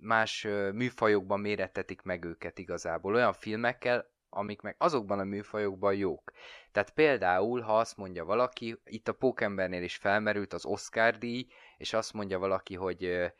más 0.00 0.42
műfajokban 0.72 1.40
mérettetik 1.40 2.02
meg 2.02 2.24
őket 2.24 2.58
igazából. 2.58 3.14
Olyan 3.14 3.32
filmekkel, 3.32 4.10
amik 4.28 4.60
meg 4.60 4.74
azokban 4.78 5.18
a 5.18 5.24
műfajokban 5.24 5.94
jók. 5.94 6.32
Tehát 6.72 6.90
például, 6.90 7.60
ha 7.60 7.78
azt 7.78 7.96
mondja 7.96 8.24
valaki, 8.24 8.80
itt 8.84 9.08
a 9.08 9.12
Pókembernél 9.12 9.82
is 9.82 9.96
felmerült 9.96 10.52
az 10.52 10.64
Oscar 10.64 11.18
díj, 11.18 11.46
és 11.76 11.92
azt 11.92 12.12
mondja 12.12 12.38
valaki, 12.38 12.74
hogy 12.74 13.32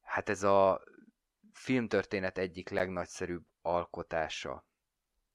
hát 0.00 0.28
ez 0.28 0.42
a 0.42 0.82
filmtörténet 1.52 2.38
egyik 2.38 2.68
legnagyszerűbb 2.68 3.44
alkotása. 3.62 4.66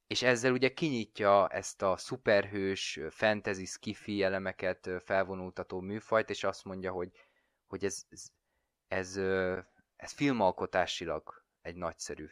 És 0.08 0.22
ezzel 0.22 0.52
ugye 0.52 0.74
kinyitja 0.74 1.48
ezt 1.48 1.82
a 1.82 1.98
szuperhős, 1.98 3.00
fantasy, 3.10 3.66
skifi 3.66 4.24
elemeket 4.24 4.90
felvonultató 5.04 5.80
műfajt, 5.80 6.30
és 6.30 6.44
azt 6.44 6.64
mondja, 6.64 6.92
hogy, 6.92 7.12
hogy 7.68 7.86
ez, 7.86 8.06
ez, 8.10 8.28
ez, 8.88 9.18
ez 9.96 10.12
filmalkotásilag 10.12 11.44
egy 11.62 11.76
nagyszerű 11.76 12.28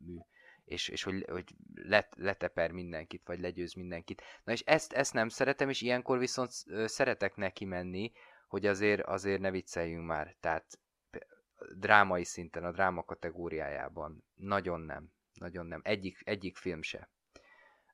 mű 0.00 0.18
és, 0.66 0.88
és 0.88 1.02
hogy, 1.02 1.24
hogy 1.30 1.54
let, 1.74 2.14
leteper 2.16 2.70
mindenkit, 2.70 3.26
vagy 3.26 3.40
legyőz 3.40 3.74
mindenkit. 3.74 4.22
Na 4.44 4.52
és 4.52 4.60
ezt, 4.60 4.92
ezt 4.92 5.12
nem 5.12 5.28
szeretem, 5.28 5.68
és 5.68 5.80
ilyenkor 5.80 6.18
viszont 6.18 6.50
szeretek 6.84 7.36
neki 7.36 7.64
menni, 7.64 8.12
hogy 8.48 8.66
azért, 8.66 9.00
azért 9.00 9.40
ne 9.40 9.50
vicceljünk 9.50 10.06
már. 10.06 10.36
Tehát 10.40 10.78
drámai 11.74 12.24
szinten, 12.24 12.64
a 12.64 12.72
dráma 12.72 13.04
kategóriájában 13.04 14.24
nagyon 14.34 14.80
nem 14.80 15.12
nagyon 15.38 15.66
nem. 15.66 15.80
Egyik, 15.84 16.20
egyik 16.24 16.56
film 16.56 16.82
se. 16.82 17.08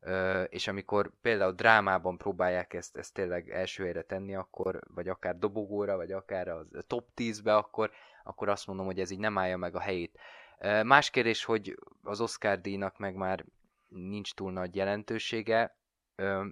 Ö, 0.00 0.42
és 0.42 0.68
amikor 0.68 1.12
például 1.20 1.52
drámában 1.52 2.16
próbálják 2.16 2.74
ezt, 2.74 2.96
ezt 2.96 3.14
tényleg 3.14 3.50
első 3.50 3.84
helyre 3.84 4.02
tenni, 4.02 4.34
akkor, 4.34 4.80
vagy 4.94 5.08
akár 5.08 5.38
dobogóra, 5.38 5.96
vagy 5.96 6.12
akár 6.12 6.48
a 6.48 6.66
top 6.86 7.08
10-be, 7.16 7.56
akkor, 7.56 7.90
akkor 8.22 8.48
azt 8.48 8.66
mondom, 8.66 8.86
hogy 8.86 9.00
ez 9.00 9.10
így 9.10 9.18
nem 9.18 9.38
állja 9.38 9.56
meg 9.56 9.74
a 9.74 9.80
helyét. 9.80 10.18
Ö, 10.58 10.82
más 10.82 11.10
kérdés, 11.10 11.44
hogy 11.44 11.78
az 12.02 12.20
Oscar 12.20 12.60
díjnak 12.60 12.98
meg 12.98 13.14
már 13.14 13.44
nincs 13.88 14.34
túl 14.34 14.52
nagy 14.52 14.76
jelentősége, 14.76 15.76
ö, 16.14 16.46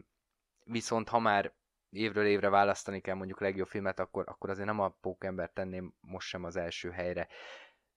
viszont 0.65 1.09
ha 1.09 1.19
már 1.19 1.53
évről 1.91 2.27
évre 2.27 2.49
választani 2.49 3.01
kell 3.01 3.15
mondjuk 3.15 3.41
legjobb 3.41 3.67
filmet, 3.67 4.01
akkor, 4.01 4.25
akkor 4.27 4.51
azért 4.51 4.67
nem 4.67 4.81
a 4.81 4.89
Pókember 4.89 5.51
tenném 5.51 5.95
most 6.01 6.29
sem 6.29 6.45
az 6.45 6.57
első 6.57 6.91
helyre. 6.91 7.29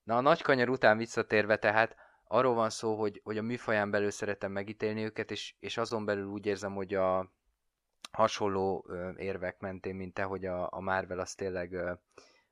Na 0.03 0.17
a 0.17 0.21
nagy 0.21 0.41
kanyar 0.41 0.69
után 0.69 0.97
visszatérve 0.97 1.57
tehát, 1.57 1.95
arról 2.33 2.53
van 2.53 2.69
szó, 2.69 2.95
hogy, 2.95 3.21
hogy 3.23 3.37
a 3.37 3.41
műfaján 3.41 3.91
belül 3.91 4.11
szeretem 4.11 4.51
megítélni 4.51 5.03
őket, 5.03 5.31
és, 5.31 5.55
és 5.59 5.77
azon 5.77 6.05
belül 6.05 6.25
úgy 6.25 6.45
érzem, 6.45 6.73
hogy 6.73 6.93
a 6.93 7.31
hasonló 8.11 8.85
ö, 8.87 9.11
érvek 9.17 9.59
mentén, 9.59 9.95
mint 9.95 10.13
te, 10.13 10.23
hogy 10.23 10.45
a, 10.45 10.67
a 10.71 10.79
Marvel 10.79 11.19
az 11.19 11.35
tényleg 11.35 11.73
ö, 11.73 11.93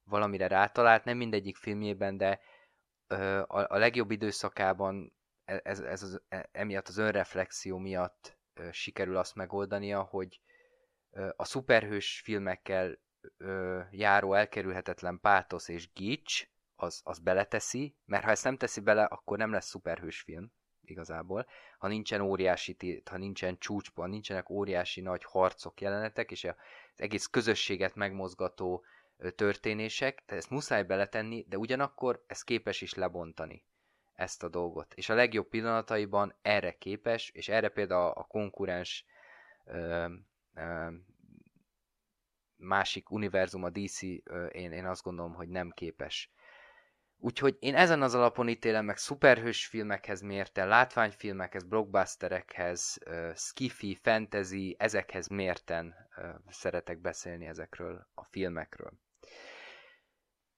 valamire 0.03 0.47
rátalált, 0.47 1.03
nem 1.03 1.17
mindegyik 1.17 1.57
filmjében, 1.57 2.17
de 2.17 2.39
ö, 3.07 3.39
a, 3.39 3.67
a 3.69 3.77
legjobb 3.77 4.11
időszakában 4.11 5.13
e, 5.45 5.59
ez, 5.63 5.79
ez 5.79 6.03
az, 6.03 6.21
e, 6.29 6.49
emiatt 6.51 6.87
az 6.87 6.97
önreflexió 6.97 7.77
miatt 7.77 8.37
ö, 8.53 8.71
sikerül 8.71 9.17
azt 9.17 9.35
megoldania, 9.35 10.01
hogy 10.01 10.41
ö, 11.11 11.29
a 11.35 11.45
szuperhős 11.45 12.21
filmekkel 12.23 12.99
ö, 13.37 13.79
járó 13.91 14.33
elkerülhetetlen 14.33 15.19
pátosz 15.19 15.67
és 15.67 15.93
gics, 15.93 16.50
az, 16.81 17.01
az 17.03 17.19
beleteszi, 17.19 17.95
mert 18.05 18.23
ha 18.23 18.29
ezt 18.29 18.43
nem 18.43 18.57
teszi 18.57 18.81
bele, 18.81 19.03
akkor 19.03 19.37
nem 19.37 19.51
lesz 19.51 19.67
szuperhős 19.67 20.21
film 20.21 20.51
igazából. 20.81 21.45
Ha 21.77 21.87
nincsen 21.87 22.21
óriási, 22.21 23.01
ha 23.09 23.17
nincsen 23.17 23.57
csúcsban, 23.57 24.09
nincsenek 24.09 24.49
óriási 24.49 25.01
nagy 25.01 25.23
harcok, 25.23 25.81
jelenetek, 25.81 26.31
és 26.31 26.43
az 26.43 26.55
egész 26.95 27.25
közösséget 27.25 27.95
megmozgató 27.95 28.83
történések, 29.35 30.23
tehát 30.25 30.43
ezt 30.43 30.51
muszáj 30.51 30.83
beletenni, 30.83 31.45
de 31.49 31.57
ugyanakkor 31.57 32.23
ez 32.27 32.41
képes 32.41 32.81
is 32.81 32.93
lebontani 32.93 33.65
ezt 34.13 34.43
a 34.43 34.49
dolgot. 34.49 34.93
És 34.93 35.09
a 35.09 35.13
legjobb 35.13 35.47
pillanataiban 35.47 36.35
erre 36.41 36.71
képes, 36.71 37.29
és 37.29 37.49
erre 37.49 37.69
például 37.69 38.11
a 38.11 38.23
konkurens 38.23 39.05
ö, 39.65 40.07
ö, 40.53 40.87
másik 42.55 43.09
univerzum, 43.09 43.63
a 43.63 43.69
DC, 43.69 44.01
ö, 44.23 44.45
én, 44.45 44.71
én 44.71 44.85
azt 44.85 45.03
gondolom, 45.03 45.33
hogy 45.33 45.49
nem 45.49 45.69
képes 45.69 46.31
Úgyhogy 47.23 47.57
én 47.59 47.75
ezen 47.75 48.01
az 48.01 48.13
alapon 48.15 48.47
ítélem 48.47 48.85
meg 48.85 48.97
szuperhős 48.97 49.65
filmekhez 49.67 50.21
mérten, 50.21 50.67
látványfilmekhez, 50.67 51.63
blockbusterekhez, 51.63 52.97
uh, 53.05 53.35
skifi, 53.35 53.95
fantasy, 54.01 54.75
ezekhez 54.79 55.27
mérten 55.27 55.95
uh, 56.17 56.29
szeretek 56.49 56.99
beszélni 56.99 57.45
ezekről 57.45 58.07
a 58.13 58.23
filmekről. 58.23 58.91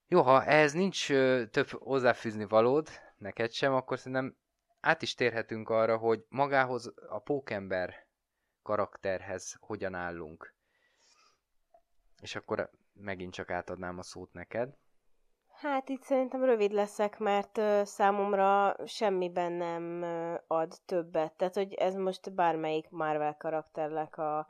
Jó, 0.07 0.21
ha 0.21 0.43
ehhez 0.43 0.73
nincs 0.73 1.09
uh, 1.09 1.49
több 1.49 1.69
hozzáfűzni 1.69 2.45
valód, 2.45 2.89
neked 3.17 3.51
sem, 3.51 3.73
akkor 3.73 3.97
szerintem 3.97 4.37
át 4.79 5.01
is 5.01 5.13
térhetünk 5.13 5.69
arra, 5.69 5.97
hogy 5.97 6.25
magához 6.29 6.93
a 7.09 7.19
pókember 7.19 8.07
karakterhez 8.61 9.55
hogyan 9.59 9.93
állunk. 9.93 10.55
És 12.21 12.35
akkor 12.35 12.69
megint 12.93 13.33
csak 13.33 13.49
átadnám 13.49 13.97
a 13.97 14.03
szót 14.03 14.33
neked. 14.33 14.77
Hát 15.63 15.89
itt 15.89 16.01
szerintem 16.01 16.43
rövid 16.43 16.71
leszek, 16.71 17.19
mert 17.19 17.61
számomra 17.83 18.75
semmiben 18.85 19.51
nem 19.51 20.05
ad 20.47 20.73
többet. 20.85 21.33
Tehát, 21.33 21.53
hogy 21.55 21.73
ez 21.73 21.95
most 21.95 22.33
bármelyik 22.33 22.89
Marvel 22.89 23.37
karakternek 23.37 24.17
a 24.17 24.47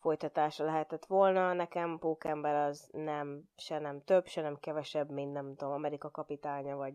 folytatása 0.00 0.64
lehetett 0.64 1.06
volna. 1.06 1.52
Nekem 1.52 1.98
Pókember 1.98 2.54
az 2.54 2.88
nem, 2.92 3.42
se 3.56 3.78
nem 3.78 4.04
több, 4.04 4.26
se 4.26 4.40
nem 4.40 4.58
kevesebb, 4.60 5.10
mint 5.10 5.32
nem 5.32 5.54
tudom, 5.54 5.74
Amerika 5.74 6.10
kapitánya, 6.10 6.76
vagy 6.76 6.94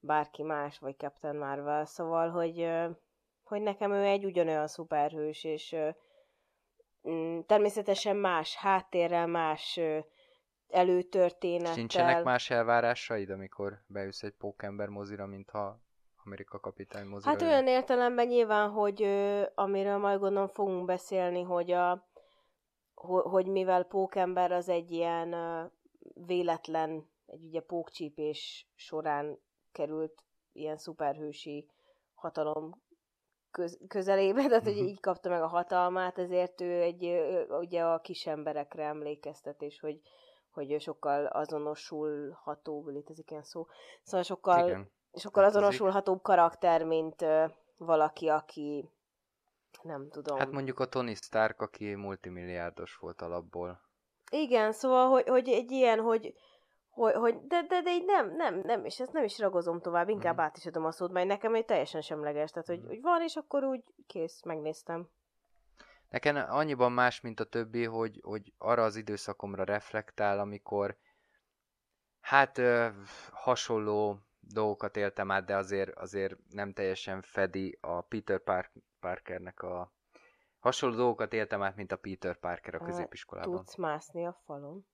bárki 0.00 0.42
más, 0.42 0.78
vagy 0.78 0.96
Captain 0.98 1.36
Marvel. 1.36 1.84
Szóval, 1.84 2.30
hogy, 2.30 2.68
hogy 3.44 3.60
nekem 3.60 3.92
ő 3.92 4.04
egy 4.04 4.24
ugyanolyan 4.24 4.68
szuperhős, 4.68 5.44
és 5.44 5.76
mm, 7.08 7.40
természetesen 7.46 8.16
más 8.16 8.56
háttérrel, 8.56 9.26
más 9.26 9.80
előtörténettel. 10.72 11.74
Nincsenek 11.74 12.24
más 12.24 12.50
elvárásaid, 12.50 13.30
amikor 13.30 13.82
beülsz 13.86 14.22
egy 14.22 14.34
pókember 14.38 14.88
mozira, 14.88 15.26
mintha 15.26 15.80
Amerika 16.24 16.60
kapitány 16.60 17.06
mozira? 17.06 17.30
Hát 17.30 17.42
olyan 17.42 17.66
értelemben 17.66 18.26
nyilván, 18.26 18.70
hogy 18.70 19.02
amiről 19.54 19.98
majd 19.98 20.18
gondolom 20.18 20.48
fogunk 20.48 20.84
beszélni, 20.84 21.42
hogy 21.42 21.70
a 21.70 22.10
hogy 23.04 23.46
mivel 23.46 23.84
pókember 23.84 24.52
az 24.52 24.68
egy 24.68 24.90
ilyen 24.90 25.34
véletlen, 26.26 27.10
egy 27.26 27.44
ugye 27.44 27.60
pókcsípés 27.60 28.68
során 28.74 29.38
került 29.72 30.24
ilyen 30.52 30.76
szuperhősi 30.76 31.68
hatalom 32.14 32.82
köz, 33.50 33.78
közelébe, 33.88 34.46
tehát 34.46 34.64
hogy 34.64 34.76
így 34.76 35.00
kapta 35.00 35.28
meg 35.28 35.42
a 35.42 35.46
hatalmát, 35.46 36.18
ezért 36.18 36.60
ő 36.60 36.80
egy, 36.80 37.20
ugye 37.48 37.84
a 37.84 38.00
kis 38.00 38.26
emberekre 38.26 38.84
emlékeztet, 38.84 39.62
és 39.62 39.80
hogy, 39.80 40.00
hogy 40.52 40.80
sokkal 40.80 41.26
azonosulhatóbb, 41.26 42.86
létezik 42.86 43.30
ilyen 43.30 43.42
szó, 43.42 43.66
szóval 44.02 44.22
sokkal, 44.22 44.66
Igen. 44.68 44.90
sokkal 45.14 45.44
azonosulhatóbb 45.44 46.22
karakter, 46.22 46.84
mint 46.84 47.24
valaki, 47.76 48.28
aki 48.28 48.90
nem 49.82 50.08
tudom. 50.08 50.38
Hát 50.38 50.50
mondjuk 50.50 50.80
a 50.80 50.86
Tony 50.86 51.14
Stark, 51.14 51.60
aki 51.60 51.94
multimilliárdos 51.94 52.96
volt 52.96 53.22
alapból. 53.22 53.80
Igen, 54.30 54.72
szóval, 54.72 55.08
hogy, 55.08 55.28
hogy 55.28 55.48
egy 55.48 55.70
ilyen, 55.70 55.98
hogy, 55.98 56.34
hogy, 56.90 57.14
hogy 57.14 57.46
de, 57.46 57.62
de, 57.68 57.82
de 57.82 57.94
így 57.94 58.04
nem, 58.04 58.36
nem, 58.36 58.60
nem, 58.64 58.84
és 58.84 59.00
ezt 59.00 59.12
nem 59.12 59.24
is 59.24 59.38
ragozom 59.38 59.80
tovább, 59.80 60.08
inkább 60.08 60.36
mm. 60.36 60.40
át 60.40 60.56
is 60.56 60.66
adom 60.66 60.84
a 60.84 60.92
szót, 60.92 61.12
mert 61.12 61.26
nekem 61.26 61.54
egy 61.54 61.64
teljesen 61.64 62.00
semleges, 62.00 62.50
tehát 62.50 62.68
hogy, 62.68 62.80
mm. 62.80 62.86
hogy 62.86 63.00
van, 63.00 63.22
és 63.22 63.36
akkor 63.36 63.64
úgy 63.64 63.82
kész, 64.06 64.42
megnéztem. 64.42 65.08
Nekem 66.12 66.36
annyiban 66.36 66.92
más, 66.92 67.20
mint 67.20 67.40
a 67.40 67.44
többi, 67.44 67.84
hogy, 67.84 68.20
hogy 68.22 68.52
arra 68.58 68.84
az 68.84 68.96
időszakomra 68.96 69.64
reflektál, 69.64 70.38
amikor 70.38 70.96
hát 72.20 72.58
ö, 72.58 72.88
hasonló 73.32 74.18
dolgokat 74.40 74.96
éltem 74.96 75.30
át, 75.30 75.44
de 75.44 75.56
azért, 75.56 75.94
azért 75.96 76.36
nem 76.48 76.72
teljesen 76.72 77.22
fedi 77.22 77.78
a 77.80 78.00
Peter 78.00 78.38
Park, 78.38 78.72
Parkernek 79.00 79.62
a 79.62 79.92
hasonló 80.58 80.96
dolgokat 80.96 81.32
éltem 81.32 81.62
át, 81.62 81.76
mint 81.76 81.92
a 81.92 81.96
Peter 81.96 82.36
Parker 82.36 82.74
a 82.74 82.78
középiskolában. 82.78 83.56
Tudsz 83.56 83.76
mászni 83.76 84.26
a 84.26 84.40
falon? 84.44 84.86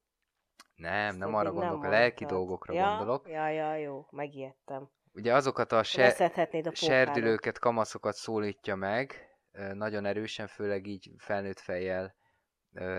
Nem, 0.74 1.16
nem 1.16 1.34
arra 1.34 1.52
gondolok, 1.52 1.80
nem 1.80 1.90
a 1.90 1.92
lelki 1.92 2.24
mondtad. 2.24 2.28
dolgokra 2.28 2.74
ja, 2.74 2.88
gondolok. 2.88 3.28
Ja, 3.28 3.48
ja, 3.48 3.74
jó, 3.76 4.06
megijedtem. 4.10 4.90
Ugye 5.12 5.34
azokat 5.34 5.72
a, 5.72 5.82
se- 5.82 6.32
a 6.64 6.74
serdülőket, 6.74 7.58
kamaszokat 7.58 8.14
szólítja 8.14 8.74
meg, 8.74 9.27
nagyon 9.52 10.04
erősen, 10.04 10.46
főleg 10.46 10.86
így 10.86 11.10
felnőtt 11.18 11.60
fejjel 11.60 12.14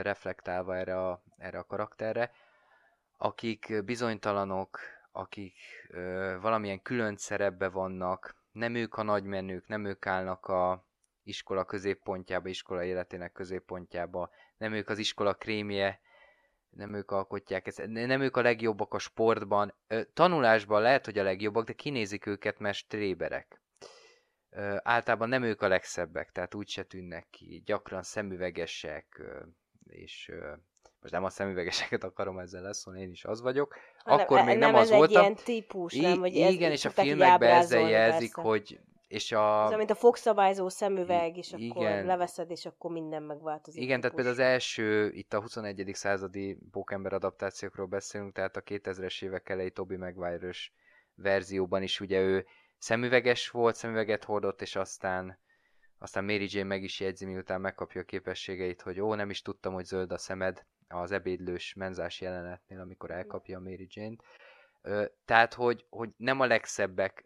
reflektálva 0.01 0.75
erre 0.75 1.07
a, 1.07 1.23
erre 1.37 1.59
a 1.59 1.63
karakterre, 1.63 2.31
akik 3.17 3.83
bizonytalanok, 3.85 4.79
akik 5.11 5.55
valamilyen 6.41 6.81
külön 6.81 7.17
szerepbe 7.17 7.69
vannak, 7.69 8.35
nem 8.51 8.75
ők 8.75 8.95
a 8.95 9.03
nagymenők, 9.03 9.67
nem 9.67 9.85
ők 9.85 10.05
állnak 10.05 10.45
a 10.45 10.87
iskola 11.23 11.65
középpontjába, 11.65 12.49
iskola 12.49 12.83
életének 12.83 13.31
középpontjába, 13.31 14.29
nem 14.57 14.73
ők 14.73 14.89
az 14.89 14.97
iskola 14.97 15.33
krémje, 15.33 15.99
nem 16.69 16.93
ők 16.93 17.11
alkotják 17.11 17.67
ezt, 17.67 17.85
nem 17.87 18.21
ők 18.21 18.37
a 18.37 18.41
legjobbak 18.41 18.93
a 18.93 18.99
sportban, 18.99 19.73
tanulásban 20.13 20.81
lehet, 20.81 21.05
hogy 21.05 21.17
a 21.17 21.23
legjobbak, 21.23 21.65
de 21.65 21.73
kinézik 21.73 22.25
őket, 22.25 22.59
mert 22.59 22.77
stréberek. 22.77 23.58
Általában 24.83 25.29
nem 25.29 25.43
ők 25.43 25.61
a 25.61 25.67
legszebbek, 25.67 26.31
tehát 26.31 26.55
úgy 26.55 26.67
se 26.67 26.83
tűnnek 26.83 27.27
ki, 27.29 27.61
gyakran 27.65 28.03
szemüvegesek, 28.03 29.21
és 29.83 30.31
most 31.01 31.13
nem 31.13 31.23
a 31.23 31.29
szemüvegeseket 31.29 32.03
akarom 32.03 32.39
ezzel 32.39 32.61
leszólni, 32.61 33.01
én 33.01 33.11
is 33.11 33.25
az 33.25 33.41
vagyok. 33.41 33.75
Hanem, 33.97 34.19
Akkor 34.19 34.37
e, 34.37 34.43
még 34.43 34.57
nem, 34.57 34.71
nem 34.71 34.81
az 34.81 34.89
voltam. 34.89 35.21
ilyen 35.21 35.35
típus, 35.35 35.95
nem? 35.95 36.19
Hogy 36.19 36.37
ez, 36.37 36.51
igen, 36.51 36.71
és 36.71 36.85
a 36.85 36.89
filmekben 36.89 37.49
ezzel 37.49 37.89
jelzik, 37.89 38.33
persze. 38.33 38.49
hogy 38.49 38.79
és 39.07 39.31
a... 39.31 39.65
Ez 39.71 39.77
mint 39.77 39.89
a 39.89 39.95
fogszabályzó 39.95 40.69
szemüveg, 40.69 41.37
és 41.37 41.51
igen. 41.51 41.69
akkor 41.69 42.05
leveszed, 42.05 42.51
és 42.51 42.65
akkor 42.65 42.91
minden 42.91 43.23
megváltozik. 43.23 43.81
Igen, 43.81 43.99
tehát 43.99 44.15
például 44.15 44.35
az 44.35 44.41
első, 44.41 45.11
itt 45.11 45.33
a 45.33 45.41
21. 45.41 45.89
századi 45.93 46.57
Pókember 46.71 47.13
adaptációkról 47.13 47.85
beszélünk, 47.85 48.33
tehát 48.33 48.55
a 48.55 48.61
2000-es 48.61 49.23
évek 49.23 49.49
elejé 49.49 49.69
Toby 49.69 49.95
maguire 49.95 50.51
verzióban 51.15 51.83
is 51.83 51.99
ugye 51.99 52.19
ő 52.19 52.45
szemüveges 52.79 53.49
volt, 53.49 53.75
szemüveget 53.75 54.23
hordott, 54.23 54.61
és 54.61 54.75
aztán 54.75 55.39
aztán 56.01 56.23
Mary 56.23 56.47
Jane 56.49 56.67
meg 56.67 56.83
is 56.83 56.99
jegyzi, 56.99 57.25
miután 57.25 57.61
megkapja 57.61 58.01
a 58.01 58.03
képességeit, 58.03 58.81
hogy 58.81 58.99
ó, 58.99 59.13
nem 59.13 59.29
is 59.29 59.41
tudtam, 59.41 59.73
hogy 59.73 59.85
zöld 59.85 60.11
a 60.11 60.17
szemed 60.17 60.65
az 60.87 61.11
ebédlős 61.11 61.73
menzás 61.73 62.21
jelenetnél, 62.21 62.79
amikor 62.79 63.11
elkapja 63.11 63.57
a 63.57 63.61
Mary 63.61 63.87
Jane-t. 63.89 64.23
Tehát, 65.25 65.53
hogy, 65.53 65.85
hogy 65.89 66.09
nem 66.17 66.39
a 66.39 66.45
legszebbek, 66.45 67.25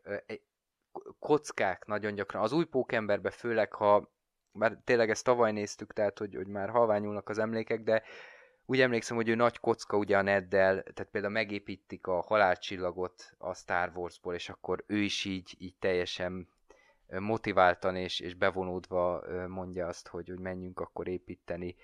kockák 1.19 1.85
nagyon 1.85 2.15
gyakran. 2.15 2.43
Az 2.43 2.51
új 2.51 2.65
pókemberbe 2.65 3.29
főleg, 3.29 3.73
ha 3.73 4.11
már 4.51 4.77
tényleg 4.83 5.09
ezt 5.09 5.23
tavaly 5.23 5.51
néztük, 5.51 5.93
tehát 5.93 6.17
hogy, 6.17 6.35
hogy 6.35 6.47
már 6.47 6.69
halványulnak 6.69 7.29
az 7.29 7.37
emlékek, 7.37 7.83
de 7.83 8.03
úgy 8.65 8.81
emlékszem, 8.81 9.15
hogy 9.15 9.29
ő 9.29 9.35
nagy 9.35 9.59
kocka 9.59 9.97
ugye 9.97 10.17
a 10.17 10.21
Neddel, 10.21 10.83
tehát 10.83 11.11
például 11.11 11.33
megépítik 11.33 12.07
a 12.07 12.21
halálcsillagot 12.21 13.35
a 13.37 13.53
Star 13.53 13.91
Warsból, 13.95 14.33
és 14.33 14.49
akkor 14.49 14.83
ő 14.87 14.97
is 14.97 15.25
így, 15.25 15.55
így 15.57 15.75
teljesen 15.79 16.47
motiváltan 17.19 17.95
és, 17.95 18.19
és 18.19 18.33
bevonódva 18.33 19.23
mondja 19.47 19.87
azt, 19.87 20.07
hogy, 20.07 20.29
hogy 20.29 20.39
menjünk 20.39 20.79
akkor 20.79 21.07
építeni. 21.07 21.75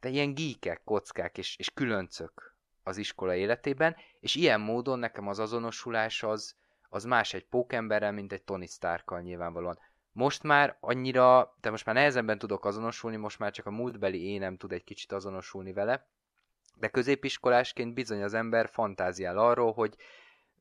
De 0.00 0.08
ilyen 0.08 0.34
gíkek, 0.34 0.80
kockák 0.84 1.38
és, 1.38 1.56
és 1.56 1.70
különcök 1.70 2.56
az 2.82 2.96
iskola 2.96 3.34
életében, 3.34 3.96
és 4.20 4.34
ilyen 4.34 4.60
módon 4.60 4.98
nekem 4.98 5.28
az 5.28 5.38
azonosulás 5.38 6.22
az, 6.22 6.56
az 6.88 7.04
más 7.04 7.34
egy 7.34 7.44
pókemberrel, 7.44 8.12
mint 8.12 8.32
egy 8.32 8.42
Tony 8.42 8.66
Starkkal 8.66 9.20
nyilvánvalóan. 9.20 9.78
Most 10.12 10.42
már 10.42 10.76
annyira, 10.80 11.56
de 11.60 11.70
most 11.70 11.86
már 11.86 11.94
nehezebben 11.94 12.38
tudok 12.38 12.64
azonosulni, 12.64 13.16
most 13.16 13.38
már 13.38 13.52
csak 13.52 13.66
a 13.66 13.70
múltbeli 13.70 14.24
énem 14.24 14.56
tud 14.56 14.72
egy 14.72 14.84
kicsit 14.84 15.12
azonosulni 15.12 15.72
vele, 15.72 16.08
de 16.74 16.88
középiskolásként 16.88 17.94
bizony 17.94 18.22
az 18.22 18.34
ember 18.34 18.68
fantáziál 18.68 19.38
arról, 19.38 19.72
hogy 19.72 19.96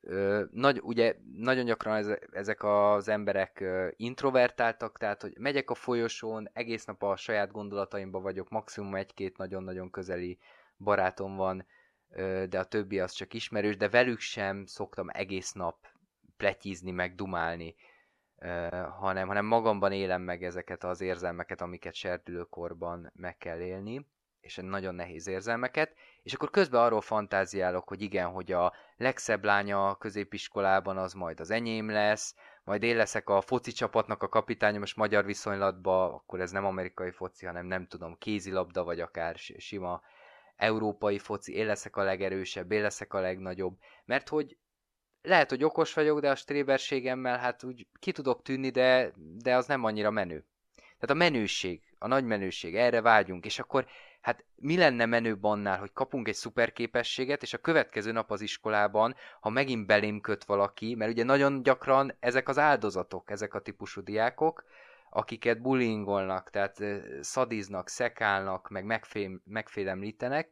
ö, 0.01 0.43
nagy, 0.51 0.79
ugye 0.83 1.15
nagyon 1.35 1.65
gyakran 1.65 2.17
ezek 2.31 2.63
az 2.63 3.07
emberek 3.07 3.59
ö, 3.59 3.87
introvertáltak, 3.95 4.97
tehát 4.97 5.21
hogy 5.21 5.33
megyek 5.37 5.69
a 5.69 5.75
folyosón, 5.75 6.49
egész 6.53 6.85
nap 6.85 7.03
a 7.03 7.15
saját 7.15 7.51
gondolataimba 7.51 8.19
vagyok, 8.19 8.49
maximum 8.49 8.95
egy-két 8.95 9.37
nagyon-nagyon 9.37 9.91
közeli 9.91 10.37
barátom 10.77 11.35
van, 11.35 11.65
ö, 12.09 12.45
de 12.49 12.59
a 12.59 12.65
többi 12.65 12.99
az 12.99 13.11
csak 13.11 13.33
ismerős, 13.33 13.77
de 13.77 13.89
velük 13.89 14.19
sem 14.19 14.65
szoktam 14.65 15.07
egész 15.09 15.51
nap 15.51 15.87
pletyizni, 16.37 16.91
meg 16.91 17.15
dumálni, 17.15 17.75
hanem, 18.99 19.27
hanem 19.27 19.45
magamban 19.45 19.91
élem 19.91 20.21
meg 20.21 20.43
ezeket 20.43 20.83
az 20.83 21.01
érzelmeket, 21.01 21.61
amiket 21.61 21.93
serdülőkorban 21.93 23.11
meg 23.15 23.37
kell 23.37 23.59
élni, 23.59 24.07
és 24.41 24.59
nagyon 24.61 24.95
nehéz 24.95 25.27
érzelmeket, 25.27 25.93
és 26.23 26.33
akkor 26.33 26.49
közben 26.49 26.81
arról 26.81 27.01
fantáziálok, 27.01 27.87
hogy 27.87 28.01
igen, 28.01 28.27
hogy 28.27 28.51
a 28.51 28.73
legszebb 28.97 29.43
lánya 29.43 29.89
a 29.89 29.95
középiskolában 29.95 30.97
az 30.97 31.13
majd 31.13 31.39
az 31.39 31.49
enyém 31.49 31.89
lesz, 31.89 32.35
majd 32.63 32.83
én 32.83 32.95
leszek 32.95 33.29
a 33.29 33.41
foci 33.41 33.71
csapatnak 33.71 34.23
a 34.23 34.29
kapitánya, 34.29 34.79
most 34.79 34.95
magyar 34.95 35.25
viszonylatban, 35.25 36.13
akkor 36.13 36.39
ez 36.39 36.51
nem 36.51 36.65
amerikai 36.65 37.11
foci, 37.11 37.45
hanem 37.45 37.65
nem 37.65 37.87
tudom, 37.87 38.17
kézilabda, 38.17 38.83
vagy 38.83 38.99
akár 38.99 39.35
sima 39.57 40.01
európai 40.55 41.19
foci, 41.19 41.55
én 41.55 41.65
leszek 41.65 41.95
a 41.95 42.03
legerősebb, 42.03 42.71
én 42.71 42.81
leszek 42.81 43.13
a 43.13 43.19
legnagyobb, 43.19 43.77
mert 44.05 44.29
hogy 44.29 44.57
lehet, 45.21 45.49
hogy 45.49 45.63
okos 45.63 45.93
vagyok, 45.93 46.19
de 46.19 46.29
a 46.29 46.35
stréberségemmel 46.35 47.37
hát 47.37 47.63
úgy 47.63 47.87
ki 47.99 48.11
tudok 48.11 48.41
tűnni, 48.41 48.69
de, 48.69 49.11
de 49.15 49.55
az 49.55 49.65
nem 49.65 49.83
annyira 49.83 50.11
menő. 50.11 50.45
Tehát 50.75 51.09
a 51.09 51.13
menőség, 51.13 51.81
a 51.97 52.07
nagy 52.07 52.25
menőség, 52.25 52.75
erre 52.75 53.01
vágyunk, 53.01 53.45
és 53.45 53.59
akkor 53.59 53.85
hát 54.21 54.45
mi 54.55 54.77
lenne 54.77 55.05
menőbb 55.05 55.43
annál, 55.43 55.79
hogy 55.79 55.93
kapunk 55.93 56.27
egy 56.27 56.35
szuperképességet, 56.35 57.41
és 57.41 57.53
a 57.53 57.57
következő 57.57 58.11
nap 58.11 58.31
az 58.31 58.41
iskolában, 58.41 59.15
ha 59.39 59.49
megint 59.49 59.85
belém 59.85 60.21
köt 60.21 60.43
valaki, 60.43 60.95
mert 60.95 61.11
ugye 61.11 61.23
nagyon 61.23 61.63
gyakran 61.63 62.15
ezek 62.19 62.49
az 62.49 62.57
áldozatok, 62.57 63.31
ezek 63.31 63.53
a 63.53 63.61
típusú 63.61 64.01
diákok, 64.01 64.63
akiket 65.09 65.61
bullyingolnak, 65.61 66.49
tehát 66.49 66.83
szadiznak, 67.21 67.89
szekálnak, 67.89 68.69
meg 68.69 68.85
megfém, 68.85 69.41
megfélemlítenek, 69.45 70.51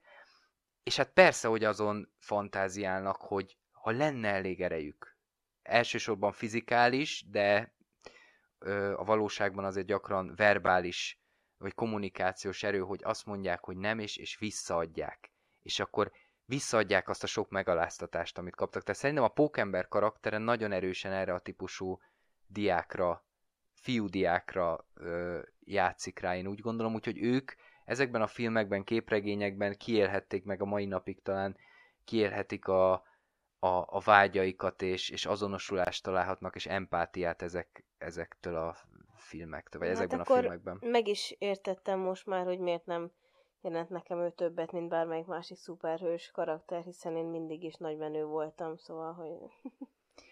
és 0.83 0.95
hát 0.95 1.13
persze, 1.13 1.47
hogy 1.47 1.63
azon 1.63 2.11
fantáziálnak, 2.19 3.17
hogy 3.21 3.57
ha 3.81 3.91
lenne 3.91 4.27
elég 4.27 4.61
erejük. 4.61 5.17
Elsősorban 5.61 6.31
fizikális, 6.31 7.25
de 7.29 7.73
ö, 8.59 8.93
a 8.97 9.03
valóságban 9.03 9.65
azért 9.65 9.87
gyakran 9.87 10.33
verbális 10.35 11.19
vagy 11.57 11.73
kommunikációs 11.73 12.63
erő, 12.63 12.79
hogy 12.79 12.99
azt 13.03 13.25
mondják, 13.25 13.63
hogy 13.63 13.77
nem, 13.77 13.99
és, 13.99 14.17
és 14.17 14.37
visszaadják. 14.37 15.31
És 15.61 15.79
akkor 15.79 16.11
visszaadják 16.45 17.09
azt 17.09 17.23
a 17.23 17.27
sok 17.27 17.49
megaláztatást, 17.49 18.37
amit 18.37 18.55
kaptak. 18.55 18.83
Tehát 18.83 18.99
szerintem 18.99 19.25
a 19.25 19.27
pókember 19.33 19.87
karaktere 19.87 20.37
nagyon 20.37 20.71
erősen 20.71 21.11
erre 21.11 21.33
a 21.33 21.39
típusú 21.39 21.99
diákra, 22.47 23.25
fiúdiákra 23.73 24.87
ö, 24.93 25.39
játszik 25.59 26.19
rá, 26.19 26.35
én 26.35 26.47
úgy 26.47 26.59
gondolom, 26.59 26.93
úgyhogy 26.93 27.17
ők 27.23 27.51
ezekben 27.85 28.21
a 28.21 28.27
filmekben, 28.27 28.83
képregényekben 28.83 29.77
kiélhették 29.77 30.43
meg 30.43 30.61
a 30.61 30.65
mai 30.65 30.85
napig 30.85 31.21
talán, 31.21 31.57
kiélhetik 32.03 32.67
a, 32.67 33.03
a, 33.59 33.67
a 33.67 33.99
vágyaikat, 34.03 34.81
és, 34.81 35.09
és 35.09 35.25
azonosulást 35.25 36.03
találhatnak, 36.03 36.55
és 36.55 36.65
empátiát 36.65 37.41
ezek, 37.41 37.85
ezektől 37.97 38.55
a 38.55 38.75
filmektől, 39.15 39.81
vagy 39.81 39.89
hát 39.89 39.97
ezekben 39.97 40.19
a 40.19 40.25
filmekben. 40.25 40.77
meg 40.81 41.07
is 41.07 41.35
értettem 41.39 41.99
most 41.99 42.25
már, 42.25 42.45
hogy 42.45 42.59
miért 42.59 42.85
nem 42.85 43.11
jelent 43.61 43.89
nekem 43.89 44.19
ő 44.19 44.29
többet, 44.29 44.71
mint 44.71 44.89
bármelyik 44.89 45.25
másik 45.25 45.57
szuperhős 45.57 46.31
karakter, 46.31 46.83
hiszen 46.83 47.15
én 47.15 47.25
mindig 47.25 47.63
is 47.63 47.75
nagy 47.75 47.97
menő 47.97 48.25
voltam, 48.25 48.77
szóval, 48.77 49.13
hogy... 49.13 49.31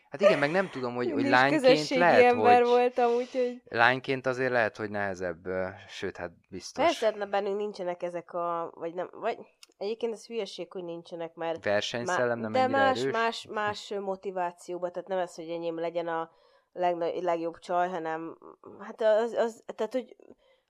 Hát 0.10 0.22
igen, 0.22 0.40
meg 0.40 0.52
nem 0.52 0.70
tudom, 0.70 0.96
hogy, 0.96 1.12
hogy 1.12 1.28
lányként 1.28 1.90
lehet, 1.90 2.24
ember 2.24 2.62
hogy... 2.62 2.70
voltam, 2.70 3.12
úgyhogy... 3.12 3.62
Lányként 3.66 4.26
azért 4.26 4.52
lehet, 4.52 4.78
hogy 4.78 4.90
nehezebb, 4.90 5.48
sőt, 5.88 6.18
hát 6.18 6.32
biztos. 6.50 6.86
Persze, 6.86 7.06
hát 7.06 7.30
bennünk 7.30 7.58
nincsenek 7.58 8.04
ezek 8.04 8.34
a... 8.34 8.72
Vagy 8.76 8.94
nem... 8.94 9.10
Vagy... 9.12 9.38
Egyébként 9.78 10.14
ez 10.14 10.26
hülyeség, 10.26 10.72
hogy 10.72 10.84
nincsenek, 10.84 11.36
mert... 11.36 11.64
Versenyszellem 11.64 12.40
nem 12.40 12.52
de 12.52 12.68
más, 12.68 13.00
erős. 13.00 13.12
más, 13.14 13.48
más 13.50 13.94
motivációba, 14.00 14.92
tehát 14.92 15.08
nem 15.08 15.18
ez, 15.18 15.36
hogy 15.36 15.50
enyém 15.50 15.80
legyen 15.80 16.08
a 16.08 16.32
legna- 16.74 17.22
legjobb 17.22 17.58
csaj, 17.60 17.90
hanem 17.90 18.38
hát 18.80 19.02
az, 19.02 19.34
az 19.34 19.64
tehát, 19.76 19.94
hogy 19.94 20.16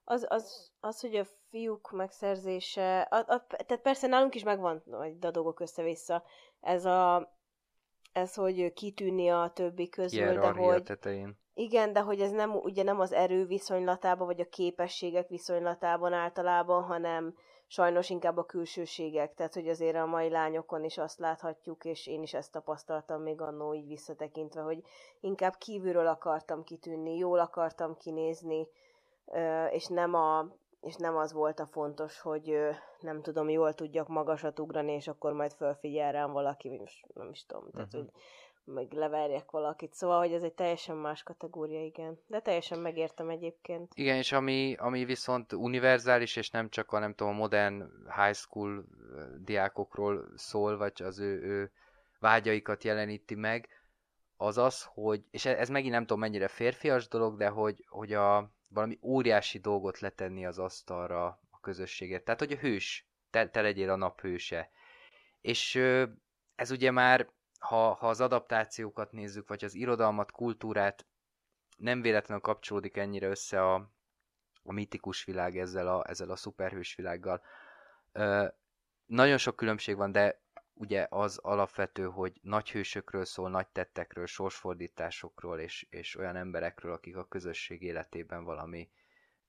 az, 0.03 0.25
az, 0.29 0.71
az, 0.79 0.99
hogy 0.99 1.15
a 1.15 1.25
fiúk 1.49 1.91
megszerzése, 1.91 3.01
a, 3.01 3.15
a, 3.17 3.45
tehát 3.47 3.81
persze 3.81 4.07
nálunk 4.07 4.35
is 4.35 4.43
megvan 4.43 4.83
majd 4.85 5.25
a 5.25 5.31
dolgok 5.31 5.59
össze-vissza, 5.59 6.23
ez 6.59 6.85
a 6.85 7.35
ez, 8.11 8.33
hogy 8.33 8.73
kitűnni 8.73 9.29
a 9.29 9.51
többi 9.53 9.89
közül, 9.89 10.33
de 10.33 10.49
hogy 10.49 10.83
tetején. 10.83 11.39
igen, 11.53 11.93
de 11.93 11.99
hogy 11.99 12.21
ez 12.21 12.31
nem, 12.31 12.55
ugye 12.55 12.83
nem 12.83 12.99
az 12.99 13.13
erő 13.13 13.45
viszonylatában, 13.45 14.27
vagy 14.27 14.39
a 14.39 14.49
képességek 14.49 15.27
viszonylatában 15.27 16.13
általában, 16.13 16.83
hanem 16.83 17.35
sajnos 17.67 18.09
inkább 18.09 18.37
a 18.37 18.45
külsőségek. 18.45 19.33
Tehát, 19.33 19.53
hogy 19.53 19.67
azért 19.67 19.95
a 19.95 20.05
mai 20.05 20.29
lányokon 20.29 20.83
is 20.83 20.97
azt 20.97 21.19
láthatjuk, 21.19 21.85
és 21.85 22.07
én 22.07 22.21
is 22.21 22.33
ezt 22.33 22.51
tapasztaltam 22.51 23.21
még 23.21 23.41
annó 23.41 23.73
így 23.73 23.87
visszatekintve, 23.87 24.61
hogy 24.61 24.83
inkább 25.19 25.55
kívülről 25.57 26.07
akartam 26.07 26.63
kitűnni, 26.63 27.17
jól 27.17 27.39
akartam 27.39 27.97
kinézni, 27.97 28.67
és 29.71 29.85
nem 29.87 30.13
a 30.13 30.47
és 30.81 30.95
nem 30.95 31.17
az 31.17 31.33
volt 31.33 31.59
a 31.59 31.65
fontos, 31.65 32.19
hogy 32.19 32.57
nem 32.99 33.21
tudom, 33.21 33.49
jól 33.49 33.73
tudjak 33.73 34.07
magasat 34.07 34.59
ugrani, 34.59 34.91
és 34.91 35.07
akkor 35.07 35.33
majd 35.33 35.53
fölfigyel 35.53 36.11
rám 36.11 36.31
valaki, 36.31 36.69
most 36.69 37.05
nem 37.13 37.29
is 37.29 37.45
tudom, 37.45 37.71
tehát, 37.71 37.91
Mhm. 37.93 37.97
hogy 38.01 38.11
meg 38.67 38.91
leverjek 38.91 39.51
valakit. 39.51 39.93
Szóval, 39.93 40.19
hogy 40.19 40.33
ez 40.33 40.43
egy 40.43 40.53
teljesen 40.53 40.95
más 40.95 41.23
kategória, 41.23 41.83
igen. 41.83 42.19
De 42.27 42.39
teljesen 42.39 42.79
megértem 42.79 43.29
egyébként. 43.29 43.91
Igen, 43.95 44.17
és 44.17 44.31
ami, 44.31 44.75
ami 44.79 45.05
viszont 45.05 45.53
univerzális, 45.53 46.35
és 46.35 46.49
nem 46.49 46.69
csak 46.69 46.91
a 46.91 46.99
nem 46.99 47.13
tudom, 47.13 47.33
a 47.33 47.37
modern 47.37 47.83
high 48.15 48.35
school 48.35 48.85
diákokról 49.39 50.27
szól, 50.35 50.77
vagy 50.77 51.01
az 51.03 51.19
ő, 51.19 51.41
ő 51.41 51.71
vágyaikat 52.19 52.83
jeleníti 52.83 53.35
meg, 53.35 53.69
az 54.37 54.57
az, 54.57 54.83
hogy, 54.83 55.23
és 55.31 55.45
e- 55.45 55.59
ez 55.59 55.69
megint 55.69 55.93
nem 55.93 56.01
tudom 56.01 56.19
mennyire 56.19 56.47
férfias 56.47 57.07
dolog, 57.07 57.37
de 57.37 57.47
hogy, 57.47 57.85
hogy 57.87 58.13
a, 58.13 58.51
valami 58.67 58.99
óriási 59.01 59.59
dolgot 59.59 59.99
letenni 59.99 60.45
az 60.45 60.59
asztalra 60.59 61.25
a 61.25 61.59
közösségért. 61.61 62.23
Tehát, 62.23 62.39
hogy 62.39 62.51
a 62.51 62.57
hős, 62.57 63.07
te, 63.29 63.49
te 63.49 63.61
legyél 63.61 63.89
a 63.89 63.95
nap 63.95 64.21
hőse. 64.21 64.69
És 65.41 65.75
ez 66.55 66.71
ugye 66.71 66.91
már, 66.91 67.29
ha, 67.57 67.93
ha 67.93 68.07
az 68.09 68.21
adaptációkat 68.21 69.11
nézzük, 69.11 69.47
vagy 69.47 69.63
az 69.63 69.73
irodalmat, 69.73 70.31
kultúrát, 70.31 71.05
nem 71.77 72.01
véletlenül 72.01 72.43
kapcsolódik 72.43 72.97
ennyire 72.97 73.27
össze 73.27 73.71
a, 73.71 73.91
a 74.63 74.71
mitikus 74.71 75.23
világ 75.23 75.57
ezzel 75.57 75.87
a, 75.87 76.09
ezzel 76.09 76.29
a 76.29 76.35
szuperhős 76.35 76.95
világgal. 76.95 77.41
Ö, 78.11 78.47
nagyon 79.05 79.37
sok 79.37 79.55
különbség 79.55 79.95
van, 79.95 80.11
de 80.11 80.41
ugye 80.73 81.07
az 81.09 81.37
alapvető, 81.37 82.05
hogy 82.05 82.39
nagy 82.41 82.71
hősökről 82.71 83.25
szól, 83.25 83.49
nagy 83.49 83.67
tettekről, 83.67 84.25
sorsfordításokról, 84.25 85.59
és, 85.59 85.87
és 85.89 86.15
olyan 86.15 86.35
emberekről, 86.35 86.91
akik 86.91 87.15
a 87.15 87.27
közösség 87.27 87.81
életében 87.81 88.43
valami, 88.43 88.89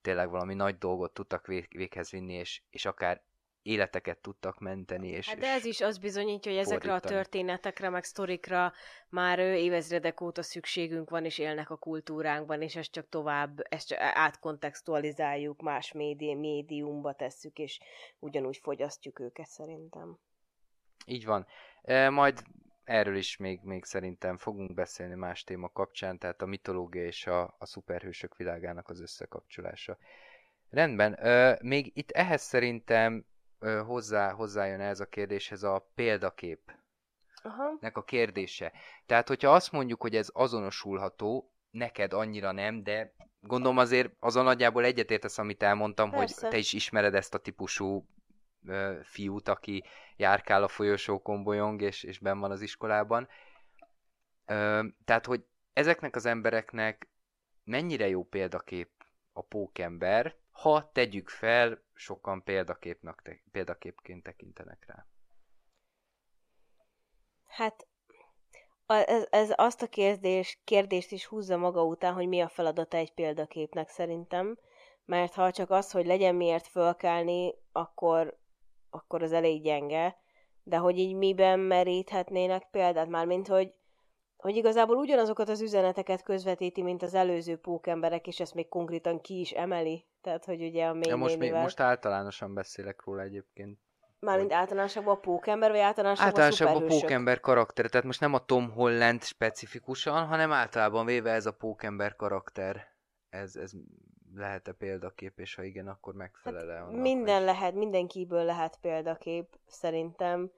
tényleg 0.01 0.29
valami 0.29 0.53
nagy 0.53 0.77
dolgot 0.77 1.13
tudtak 1.13 1.47
vég, 1.47 1.67
véghez 1.69 2.09
vinni, 2.09 2.33
és, 2.33 2.61
és 2.69 2.85
akár 2.85 3.23
életeket 3.69 4.17
tudtak 4.17 4.59
menteni. 4.59 5.07
És, 5.07 5.29
Hát 5.29 5.37
de 5.37 5.47
ez 5.47 5.65
is 5.65 5.81
azt 5.81 6.01
bizonyítja, 6.01 6.51
hogy 6.51 6.59
ezekre 6.59 6.89
a 6.89 6.91
fordítani. 6.91 7.15
történetekre, 7.15 7.89
meg 7.89 8.03
sztorikra 8.03 8.73
már 9.09 9.39
évezredek 9.39 10.21
óta 10.21 10.41
szükségünk 10.41 11.09
van, 11.09 11.25
és 11.25 11.37
élnek 11.37 11.69
a 11.69 11.75
kultúránkban, 11.77 12.61
és 12.61 12.75
ezt 12.75 12.91
csak 12.91 13.09
tovább, 13.09 13.59
ezt 13.69 13.87
csak 13.87 13.99
átkontextualizáljuk, 14.01 15.61
más 15.61 15.91
médi, 15.91 16.35
médiumba 16.35 17.13
tesszük, 17.13 17.57
és 17.57 17.79
ugyanúgy 18.19 18.57
fogyasztjuk 18.57 19.19
őket 19.19 19.47
szerintem. 19.47 20.17
Így 21.05 21.25
van. 21.25 21.45
E, 21.81 22.09
majd 22.09 22.41
erről 22.83 23.15
is 23.15 23.37
még, 23.37 23.59
még 23.63 23.83
szerintem 23.83 24.37
fogunk 24.37 24.73
beszélni 24.73 25.15
más 25.15 25.43
téma 25.43 25.69
kapcsán, 25.69 26.17
tehát 26.17 26.41
a 26.41 26.45
mitológia 26.45 27.05
és 27.05 27.27
a, 27.27 27.55
a 27.57 27.65
szuperhősök 27.65 28.35
világának 28.37 28.89
az 28.89 29.01
összekapcsolása. 29.01 29.97
Rendben, 30.69 31.25
ö, 31.25 31.53
még 31.61 31.91
itt 31.93 32.11
ehhez 32.11 32.41
szerintem 32.41 33.25
ö, 33.59 33.81
hozzá, 33.85 34.31
hozzájön 34.31 34.79
ez 34.79 34.99
a 34.99 35.05
kérdéshez 35.05 35.63
a 35.63 35.89
példakép 35.95 36.71
Aha. 37.43 37.77
nek 37.79 37.97
a 37.97 38.03
kérdése. 38.03 38.71
Tehát, 39.05 39.27
hogyha 39.27 39.53
azt 39.53 39.71
mondjuk, 39.71 40.01
hogy 40.01 40.15
ez 40.15 40.29
azonosulható, 40.33 41.53
neked 41.71 42.13
annyira 42.13 42.51
nem, 42.51 42.83
de 42.83 43.13
gondolom 43.41 43.77
azért 43.77 44.11
azon 44.19 44.43
nagyjából 44.43 44.83
egyetértesz, 44.83 45.37
amit 45.37 45.63
elmondtam, 45.63 46.09
Persze. 46.09 46.41
hogy 46.41 46.49
te 46.49 46.57
is 46.57 46.73
ismered 46.73 47.15
ezt 47.15 47.33
a 47.33 47.37
típusú 47.37 48.07
ö, 48.65 48.99
fiút, 49.03 49.47
aki 49.47 49.83
járkál 50.15 50.63
a 50.63 50.67
folyosókon, 50.67 51.43
bolyong, 51.43 51.81
és, 51.81 52.03
és 52.03 52.19
benn 52.19 52.39
van 52.39 52.51
az 52.51 52.61
iskolában. 52.61 53.27
Ö, 54.45 54.85
tehát, 55.05 55.25
hogy 55.25 55.45
ezeknek 55.73 56.15
az 56.15 56.25
embereknek 56.25 57.07
mennyire 57.63 58.07
jó 58.07 58.23
példakép 58.23 58.89
a 59.33 59.41
pókember, 59.41 60.35
ha 60.61 60.89
tegyük 60.91 61.29
fel, 61.29 61.83
sokan 61.93 62.43
példaképnek, 62.43 63.21
te, 63.23 63.39
példaképként 63.51 64.23
tekintenek 64.23 64.85
rá. 64.87 65.05
Hát 67.47 67.87
ez, 68.85 69.27
ez 69.29 69.53
azt 69.55 69.81
a 69.81 69.87
kérdés, 69.87 70.59
kérdést 70.63 71.11
is 71.11 71.25
húzza 71.25 71.57
maga 71.57 71.83
után, 71.83 72.13
hogy 72.13 72.27
mi 72.27 72.41
a 72.41 72.47
feladata 72.47 72.97
egy 72.97 73.13
példaképnek 73.13 73.89
szerintem. 73.89 74.57
Mert 75.05 75.33
ha 75.33 75.51
csak 75.51 75.69
az, 75.69 75.91
hogy 75.91 76.05
legyen 76.05 76.35
miért 76.35 76.67
fölkelni, 76.67 77.53
akkor, 77.71 78.37
akkor 78.89 79.23
az 79.23 79.31
elég 79.31 79.61
gyenge. 79.61 80.17
De 80.63 80.77
hogy 80.77 80.97
így 80.97 81.13
miben 81.13 81.59
meríthetnének 81.59 82.69
példát, 82.71 83.07
mármint 83.07 83.47
hogy, 83.47 83.73
hogy 84.39 84.55
igazából 84.55 84.95
ugyanazokat 84.95 85.49
az 85.49 85.61
üzeneteket 85.61 86.23
közvetíti, 86.23 86.81
mint 86.81 87.03
az 87.03 87.13
előző 87.13 87.57
pókemberek, 87.57 88.27
és 88.27 88.39
ezt 88.39 88.53
még 88.53 88.67
konkrétan 88.67 89.21
ki 89.21 89.39
is 89.39 89.51
emeli. 89.51 90.05
Tehát, 90.21 90.45
hogy 90.45 90.63
ugye 90.63 90.85
a 90.85 90.93
mély 90.93 91.09
Ja, 91.09 91.15
most, 91.15 91.37
még, 91.37 91.53
most 91.53 91.79
általánosan 91.79 92.53
beszélek 92.53 93.03
róla 93.05 93.21
egyébként. 93.21 93.79
Mármint 94.19 94.53
általánosabban 94.53 95.15
a 95.15 95.19
pókember, 95.19 95.69
vagy 95.71 95.79
általánosabban, 95.79 96.27
Általánosabban 96.29 96.83
a 96.83 96.85
pókember 96.85 97.39
karakter, 97.39 97.89
tehát 97.89 98.05
most 98.05 98.19
nem 98.19 98.33
a 98.33 98.45
Tom 98.45 98.71
Holland 98.71 99.23
specifikusan, 99.23 100.25
hanem 100.25 100.51
általában 100.51 101.05
véve 101.05 101.31
ez 101.31 101.45
a 101.45 101.53
pókember 101.53 102.15
karakter. 102.15 102.87
Ez, 103.29 103.55
ez 103.55 103.71
lehet-e 104.35 104.71
példakép, 104.71 105.39
és 105.39 105.55
ha 105.55 105.63
igen, 105.63 105.87
akkor 105.87 106.13
megfelel-e 106.13 106.81
annak? 106.81 106.91
Hát 106.93 107.01
Minden 107.01 107.35
hogy- 107.35 107.45
lehet, 107.45 107.73
mindenkiből 107.73 108.43
lehet 108.43 108.77
példakép, 108.81 109.47
szerintem. 109.67 110.51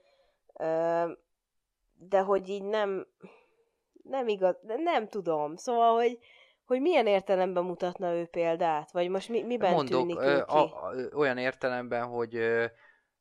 De 1.94 2.20
hogy 2.26 2.50
így 2.50 2.64
nem, 2.64 3.08
nem 4.04 4.28
igaz, 4.28 4.56
nem 4.62 5.08
tudom. 5.08 5.56
Szóval, 5.56 5.96
hogy, 5.96 6.20
hogy 6.66 6.82
milyen 6.82 7.08
értelemben 7.08 7.64
mutatna 7.64 8.14
ő 8.14 8.26
példát? 8.26 8.92
Vagy 8.92 9.10
most 9.10 9.30
mi, 9.30 9.44
miben 9.44 9.74
Mondok, 9.74 10.00
tűnik 10.00 10.20
ö, 10.20 10.36
ő 10.36 10.44
ki? 10.44 10.52
a, 10.52 10.88
a, 10.88 10.94
olyan 11.14 11.38
értelemben, 11.38 12.06
hogy 12.06 12.36
ö, 12.36 12.66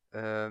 ö, 0.09 0.49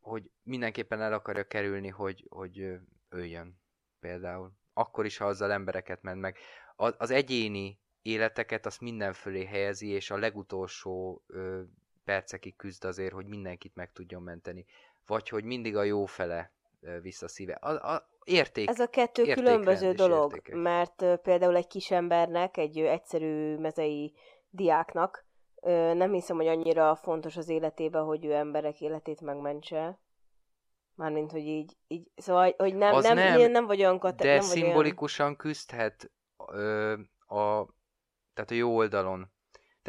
hogy 0.00 0.30
mindenképpen 0.42 1.00
el 1.00 1.12
akarja 1.12 1.44
kerülni, 1.44 1.88
hogy, 1.88 2.26
hogy 2.28 2.60
ö, 2.60 2.74
öljön 3.08 3.60
például. 4.00 4.52
Akkor 4.72 5.04
is, 5.04 5.16
ha 5.16 5.26
azzal 5.26 5.52
embereket 5.52 6.02
ment 6.02 6.20
meg. 6.20 6.36
A, 6.76 6.94
az 6.98 7.10
egyéni 7.10 7.80
életeket 8.02 8.66
azt 8.66 8.80
minden 8.80 9.12
fölé 9.12 9.44
helyezi, 9.44 9.88
és 9.88 10.10
a 10.10 10.16
legutolsó 10.16 11.22
ö, 11.26 11.62
percekig 12.04 12.56
küzd 12.56 12.84
azért, 12.84 13.12
hogy 13.12 13.26
mindenkit 13.26 13.74
meg 13.74 13.92
tudjon 13.92 14.22
menteni. 14.22 14.66
Vagy 15.06 15.28
hogy 15.28 15.44
mindig 15.44 15.76
a 15.76 15.82
jó 15.82 16.04
fele 16.04 16.52
ö, 16.80 17.00
vissza 17.00 17.28
szíve. 17.28 17.52
A, 17.52 17.94
a 17.94 18.08
érték. 18.24 18.68
Ez 18.68 18.80
a 18.80 18.86
kettő 18.86 19.32
különböző 19.34 19.92
dolog, 19.92 20.32
értékek. 20.34 20.60
mert 20.60 21.04
például 21.22 21.56
egy 21.56 21.66
kis 21.66 21.90
embernek, 21.90 22.56
egy 22.56 22.78
egyszerű 22.78 23.56
mezei 23.56 24.14
diáknak 24.50 25.26
nem 25.94 26.12
hiszem, 26.12 26.36
hogy 26.36 26.46
annyira 26.46 26.94
fontos 26.94 27.36
az 27.36 27.48
életében, 27.48 28.04
hogy 28.04 28.24
ő 28.24 28.32
emberek 28.32 28.80
életét 28.80 29.20
megmentse. 29.20 30.00
Mármint, 30.94 31.30
hogy 31.30 31.46
így, 31.46 31.76
így 31.86 32.10
szóval, 32.16 32.54
hogy 32.56 32.74
nem, 32.74 32.94
Az 32.94 33.04
nem, 33.04 33.14
nem, 33.14 33.50
nem, 33.50 33.66
vagy 33.66 33.80
olyan 33.80 33.98
kate- 33.98 34.26
de 34.26 34.28
nem 34.28 34.38
vagy 34.38 34.56
olyan... 34.56 34.64
szimbolikusan 34.66 35.36
küzdhet 35.36 36.10
ö, 36.46 36.92
a, 37.26 37.66
tehát 38.34 38.50
a 38.50 38.54
jó 38.54 38.76
oldalon. 38.76 39.32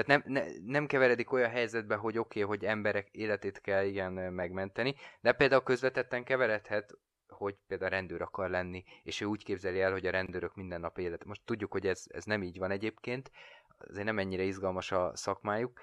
Tehát 0.04 0.24
nem, 0.24 0.34
ne, 0.34 0.44
nem 0.66 0.86
keveredik 0.86 1.32
olyan 1.32 1.50
helyzetbe, 1.50 1.96
hogy 1.96 2.18
oké, 2.18 2.44
okay, 2.44 2.58
hogy 2.58 2.66
emberek 2.66 3.08
életét 3.12 3.62
kell 3.62 3.96
ö, 3.96 4.30
megmenteni, 4.30 4.96
de 5.22 5.32
például 5.32 5.64
közvetetten 5.64 6.24
keveredhet, 6.24 6.98
hogy 7.28 7.56
például 7.68 7.90
rendőr 7.90 8.22
akar 8.22 8.50
lenni, 8.50 8.84
és 9.04 9.22
ő 9.22 9.26
úgy 9.26 9.44
képzeli 9.44 9.82
el, 9.82 9.92
hogy 9.92 10.06
a 10.06 10.12
rendőrök 10.12 10.56
minden 10.56 10.80
nap 10.80 10.98
élet. 10.98 11.26
Most 11.26 11.42
tudjuk, 11.46 11.72
hogy 11.72 11.88
ez, 11.88 12.04
ez 12.08 12.24
nem 12.24 12.44
így 12.44 12.58
van 12.58 12.72
egyébként, 12.72 13.32
azért 13.78 14.06
nem 14.06 14.20
ennyire 14.20 14.44
izgalmas 14.44 14.92
a 14.92 15.12
szakmájuk 15.16 15.80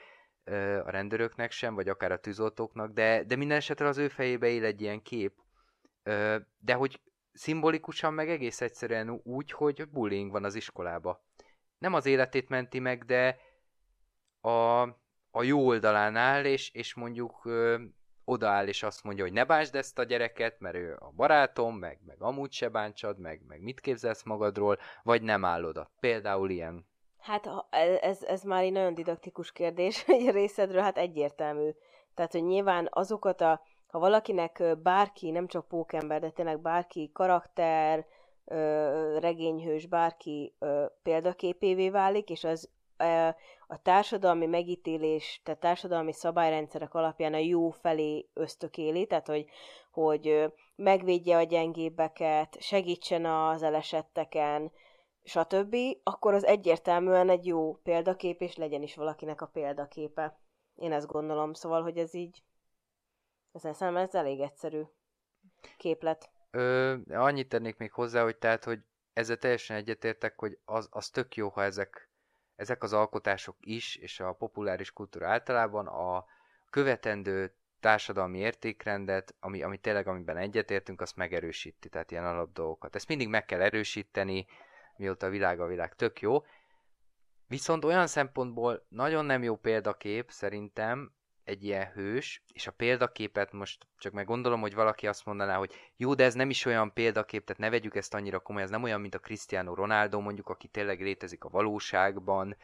a 0.84 0.90
rendőröknek 0.90 1.50
sem, 1.50 1.74
vagy 1.74 1.88
akár 1.88 2.12
a 2.12 2.20
tűzoltóknak, 2.20 2.92
de, 2.92 3.24
de 3.24 3.36
minden 3.36 3.56
esetre 3.56 3.86
az 3.86 3.98
ő 3.98 4.08
fejébe 4.08 4.46
él 4.46 4.64
egy 4.64 4.80
ilyen 4.80 5.02
kép, 5.02 5.32
de 6.58 6.74
hogy 6.74 7.00
Szimbolikusan 7.32 8.14
meg 8.14 8.30
egész 8.30 8.60
egyszerűen 8.60 9.20
úgy, 9.24 9.50
hogy 9.50 9.88
bullying 9.88 10.30
van 10.30 10.44
az 10.44 10.54
iskolába. 10.54 11.24
Nem 11.78 11.94
az 11.94 12.06
életét 12.06 12.48
menti 12.48 12.78
meg, 12.78 13.04
de 13.04 13.38
a, 14.46 14.82
a 15.30 15.42
jó 15.42 15.66
oldalán 15.66 16.16
áll, 16.16 16.44
és, 16.44 16.70
és 16.70 16.94
mondjuk 16.94 17.44
ö, 17.44 17.82
odaáll, 18.24 18.66
és 18.66 18.82
azt 18.82 19.04
mondja, 19.04 19.24
hogy 19.24 19.32
ne 19.32 19.44
bánsd 19.44 19.74
ezt 19.74 19.98
a 19.98 20.04
gyereket, 20.04 20.60
mert 20.60 20.74
ő 20.74 20.96
a 20.98 21.10
barátom, 21.16 21.76
meg, 21.76 22.00
meg 22.06 22.22
amúgy 22.22 22.52
se 22.52 22.68
bántsad, 22.68 23.18
meg, 23.18 23.42
meg 23.46 23.60
mit 23.60 23.80
képzelsz 23.80 24.22
magadról, 24.22 24.78
vagy 25.02 25.22
nem 25.22 25.44
áll 25.44 25.64
oda. 25.64 25.90
Például 26.00 26.50
ilyen. 26.50 26.86
Hát 27.18 27.48
ez, 28.00 28.22
ez 28.22 28.42
már 28.42 28.62
egy 28.62 28.72
nagyon 28.72 28.94
didaktikus 28.94 29.52
kérdés, 29.52 30.04
a 30.28 30.30
részedről 30.30 30.82
hát 30.82 30.98
egyértelmű. 30.98 31.70
Tehát, 32.14 32.32
hogy 32.32 32.44
nyilván 32.44 32.88
azokat 32.90 33.40
a, 33.40 33.60
ha 33.86 33.98
valakinek 33.98 34.62
bárki, 34.82 35.30
nem 35.30 35.46
csak 35.46 35.68
pókember, 35.68 36.20
de 36.20 36.30
tényleg 36.30 36.60
bárki 36.60 37.10
karakter, 37.12 38.06
regényhős, 39.18 39.86
bárki 39.86 40.54
példaképévé 41.02 41.90
válik, 41.90 42.30
és 42.30 42.44
az 42.44 42.70
a 43.66 43.82
társadalmi 43.82 44.46
megítélés, 44.46 45.40
tehát 45.44 45.60
társadalmi 45.60 46.12
szabályrendszerek 46.12 46.94
alapján 46.94 47.34
a 47.34 47.38
jó 47.38 47.70
felé 47.70 48.28
ösztökéli, 48.32 49.06
tehát 49.06 49.26
hogy, 49.26 49.46
hogy 49.90 50.52
megvédje 50.74 51.36
a 51.36 51.42
gyengébbeket, 51.42 52.60
segítsen 52.60 53.24
az 53.24 53.62
elesetteken, 53.62 54.72
stb., 55.22 55.76
akkor 56.02 56.34
az 56.34 56.44
egyértelműen 56.44 57.28
egy 57.28 57.46
jó 57.46 57.74
példakép, 57.74 58.40
és 58.40 58.56
legyen 58.56 58.82
is 58.82 58.94
valakinek 58.94 59.40
a 59.40 59.46
példaképe. 59.46 60.38
Én 60.74 60.92
ezt 60.92 61.06
gondolom, 61.06 61.52
szóval, 61.52 61.82
hogy 61.82 61.98
ez 61.98 62.14
így, 62.14 62.42
ez 63.52 63.60
szerintem 63.60 63.96
ez 63.96 64.14
elég 64.14 64.40
egyszerű 64.40 64.82
képlet. 65.76 66.30
Ö, 66.50 66.96
annyit 67.08 67.48
tennék 67.48 67.76
még 67.76 67.92
hozzá, 67.92 68.22
hogy 68.22 68.36
tehát, 68.36 68.64
hogy 68.64 68.78
ezzel 69.12 69.36
teljesen 69.36 69.76
egyetértek, 69.76 70.38
hogy 70.38 70.58
az, 70.64 70.88
az 70.90 71.10
tök 71.10 71.34
jó, 71.34 71.48
ha 71.48 71.62
ezek 71.62 72.10
ezek 72.56 72.82
az 72.82 72.92
alkotások 72.92 73.56
is, 73.60 73.96
és 73.96 74.20
a 74.20 74.32
populáris 74.32 74.92
kultúra 74.92 75.28
általában 75.28 75.86
a 75.86 76.24
követendő 76.70 77.54
társadalmi 77.80 78.38
értékrendet, 78.38 79.34
ami, 79.40 79.62
ami 79.62 79.78
tényleg, 79.78 80.06
amiben 80.06 80.36
egyetértünk, 80.36 81.00
azt 81.00 81.16
megerősíti, 81.16 81.88
tehát 81.88 82.10
ilyen 82.10 82.24
alapdolgokat. 82.26 82.94
Ezt 82.94 83.08
mindig 83.08 83.28
meg 83.28 83.44
kell 83.44 83.60
erősíteni, 83.60 84.46
mióta 84.96 85.26
a 85.26 85.30
világ 85.30 85.60
a 85.60 85.66
világ 85.66 85.94
tök 85.94 86.20
jó. 86.20 86.44
Viszont 87.48 87.84
olyan 87.84 88.06
szempontból 88.06 88.86
nagyon 88.88 89.24
nem 89.24 89.42
jó 89.42 89.56
példakép 89.56 90.30
szerintem 90.30 91.12
egy 91.46 91.64
ilyen 91.64 91.92
hős, 91.92 92.42
és 92.52 92.66
a 92.66 92.70
példaképet 92.70 93.52
most 93.52 93.86
csak 93.98 94.12
meg 94.12 94.26
gondolom, 94.26 94.60
hogy 94.60 94.74
valaki 94.74 95.06
azt 95.06 95.24
mondaná, 95.24 95.56
hogy 95.56 95.74
jó, 95.96 96.14
de 96.14 96.24
ez 96.24 96.34
nem 96.34 96.50
is 96.50 96.64
olyan 96.64 96.92
példakép, 96.92 97.44
tehát 97.44 97.62
ne 97.62 97.70
vegyük 97.70 97.94
ezt 97.94 98.14
annyira 98.14 98.38
komoly, 98.38 98.62
ez 98.62 98.70
nem 98.70 98.82
olyan, 98.82 99.00
mint 99.00 99.14
a 99.14 99.18
Cristiano 99.18 99.74
Ronaldo 99.74 100.20
mondjuk, 100.20 100.48
aki 100.48 100.68
tényleg 100.68 101.00
létezik 101.00 101.44
a 101.44 101.48
valóságban. 101.48 102.56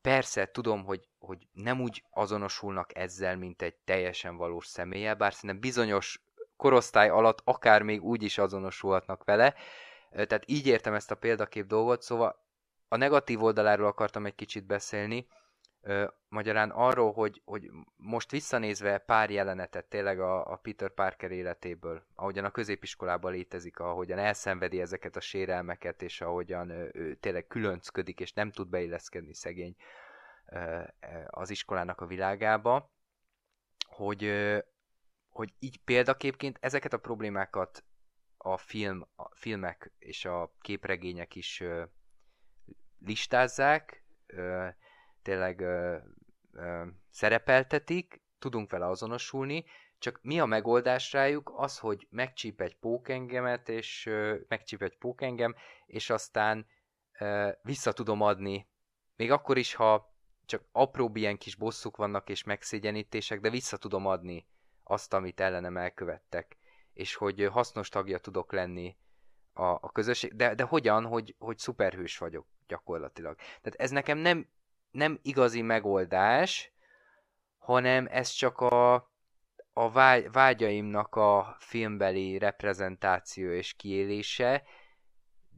Persze, 0.00 0.50
tudom, 0.50 0.84
hogy, 0.84 1.08
hogy 1.18 1.46
nem 1.52 1.80
úgy 1.80 2.04
azonosulnak 2.10 2.96
ezzel, 2.96 3.36
mint 3.36 3.62
egy 3.62 3.74
teljesen 3.74 4.36
valós 4.36 4.66
személlyel, 4.66 5.14
bár 5.14 5.32
szerintem 5.34 5.60
bizonyos 5.60 6.22
korosztály 6.56 7.08
alatt 7.08 7.40
akár 7.44 7.82
még 7.82 8.02
úgy 8.02 8.22
is 8.22 8.38
azonosulhatnak 8.38 9.24
vele. 9.24 9.54
Tehát 10.10 10.44
így 10.46 10.66
értem 10.66 10.94
ezt 10.94 11.10
a 11.10 11.14
példakép 11.14 11.66
dolgot, 11.66 12.02
szóval 12.02 12.44
a 12.88 12.96
negatív 12.96 13.42
oldaláról 13.42 13.86
akartam 13.86 14.26
egy 14.26 14.34
kicsit 14.34 14.66
beszélni, 14.66 15.26
Ö, 15.82 16.06
magyarán 16.28 16.70
arról, 16.70 17.12
hogy, 17.12 17.42
hogy 17.44 17.70
most 17.96 18.30
visszanézve 18.30 18.98
pár 18.98 19.30
jelenetet 19.30 19.88
tényleg 19.88 20.20
a, 20.20 20.52
a 20.52 20.56
Peter 20.56 20.90
Parker 20.90 21.30
életéből, 21.30 22.02
ahogyan 22.14 22.44
a 22.44 22.50
középiskolában 22.50 23.32
létezik, 23.32 23.78
ahogyan 23.78 24.18
elszenvedi 24.18 24.80
ezeket 24.80 25.16
a 25.16 25.20
sérelmeket, 25.20 26.02
és 26.02 26.20
ahogyan 26.20 26.70
ő, 26.70 26.90
ő 26.94 27.14
tényleg 27.14 27.46
különcködik, 27.46 28.20
és 28.20 28.32
nem 28.32 28.50
tud 28.50 28.68
beilleszkedni 28.68 29.34
szegény 29.34 29.76
ö, 30.46 30.82
az 31.26 31.50
iskolának 31.50 32.00
a 32.00 32.06
világába, 32.06 32.90
hogy, 33.86 34.24
ö, 34.24 34.58
hogy 35.28 35.52
így 35.58 35.80
példaképként 35.84 36.58
ezeket 36.60 36.92
a 36.92 36.98
problémákat 36.98 37.84
a, 38.36 38.56
film, 38.56 39.06
a 39.16 39.34
filmek 39.34 39.92
és 39.98 40.24
a 40.24 40.52
képregények 40.60 41.34
is 41.34 41.60
ö, 41.60 41.84
listázzák, 42.98 44.04
ö, 44.26 44.68
tényleg 45.22 45.60
ö, 45.60 45.96
ö, 46.52 46.86
szerepeltetik, 47.10 48.22
tudunk 48.38 48.70
vele 48.70 48.86
azonosulni, 48.86 49.64
csak 49.98 50.18
mi 50.22 50.40
a 50.40 50.44
megoldás 50.46 51.12
rájuk? 51.12 51.52
Az, 51.56 51.78
hogy 51.78 52.06
megcsíp 52.10 52.60
egy 52.60 52.76
pókengemet, 52.76 53.68
és 53.68 54.06
ö, 54.06 54.36
megcsíp 54.48 54.82
egy 54.82 54.98
pókengem, 54.98 55.54
és 55.86 56.10
aztán 56.10 56.66
ö, 57.18 57.50
vissza 57.62 57.92
tudom 57.92 58.20
adni, 58.20 58.68
még 59.16 59.30
akkor 59.30 59.58
is, 59.58 59.74
ha 59.74 60.14
csak 60.46 60.64
apró 60.72 61.10
ilyen 61.14 61.38
kis 61.38 61.54
bosszuk 61.54 61.96
vannak 61.96 62.28
és 62.28 62.44
megszégyenítések, 62.44 63.40
de 63.40 63.50
vissza 63.50 63.76
tudom 63.76 64.06
adni 64.06 64.46
azt, 64.84 65.12
amit 65.12 65.40
ellenem 65.40 65.76
elkövettek, 65.76 66.56
és 66.92 67.14
hogy 67.14 67.48
hasznos 67.52 67.88
tagja 67.88 68.18
tudok 68.18 68.52
lenni 68.52 68.96
a, 69.52 69.64
a 69.64 69.90
közösség, 69.92 70.34
de, 70.34 70.54
de 70.54 70.62
hogyan, 70.62 71.06
hogy, 71.06 71.34
hogy 71.38 71.58
szuperhős 71.58 72.18
vagyok 72.18 72.46
gyakorlatilag. 72.66 73.36
Tehát 73.36 73.74
ez 73.80 73.90
nekem 73.90 74.18
nem 74.18 74.48
nem 74.90 75.18
igazi 75.22 75.62
megoldás, 75.62 76.72
hanem 77.58 78.06
ez 78.10 78.28
csak 78.28 78.60
a, 78.60 78.94
a 79.72 79.90
vágy, 79.90 80.30
vágyaimnak 80.30 81.16
a 81.16 81.56
filmbeli 81.58 82.38
reprezentáció 82.38 83.50
és 83.52 83.74
kiélése, 83.74 84.62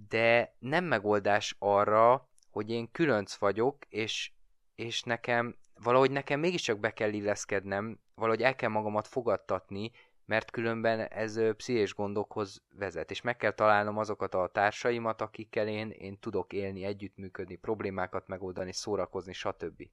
de 0.08 0.56
nem 0.58 0.84
megoldás 0.84 1.56
arra, 1.58 2.28
hogy 2.50 2.70
én 2.70 2.90
különc 2.90 3.34
vagyok, 3.34 3.84
és, 3.88 4.32
és 4.74 5.02
nekem 5.02 5.56
valahogy 5.74 6.10
nekem 6.10 6.40
mégiscsak 6.40 6.78
be 6.78 6.92
kell 6.92 7.12
illeszkednem, 7.12 8.00
valahogy 8.14 8.42
el 8.42 8.54
kell 8.54 8.68
magamat 8.68 9.06
fogadtatni, 9.06 9.90
mert 10.24 10.50
különben 10.50 11.00
ez 11.00 11.40
pszichés 11.56 11.94
gondokhoz 11.94 12.62
vezet, 12.74 13.10
és 13.10 13.20
meg 13.20 13.36
kell 13.36 13.50
találnom 13.50 13.98
azokat 13.98 14.34
a 14.34 14.50
társaimat, 14.52 15.20
akikkel 15.20 15.68
én, 15.68 15.90
én 15.90 16.18
tudok 16.18 16.52
élni, 16.52 16.84
együttműködni, 16.84 17.56
problémákat 17.56 18.26
megoldani, 18.26 18.72
szórakozni, 18.72 19.32
stb. 19.32 19.88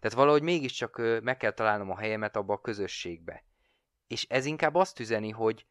Tehát 0.00 0.16
valahogy 0.16 0.42
mégiscsak 0.42 1.20
meg 1.22 1.36
kell 1.36 1.50
találnom 1.50 1.90
a 1.90 1.98
helyemet 1.98 2.36
abba 2.36 2.52
a 2.52 2.60
közösségbe. 2.60 3.44
És 4.06 4.26
ez 4.28 4.44
inkább 4.44 4.74
azt 4.74 5.00
üzeni, 5.00 5.30
hogy 5.30 5.66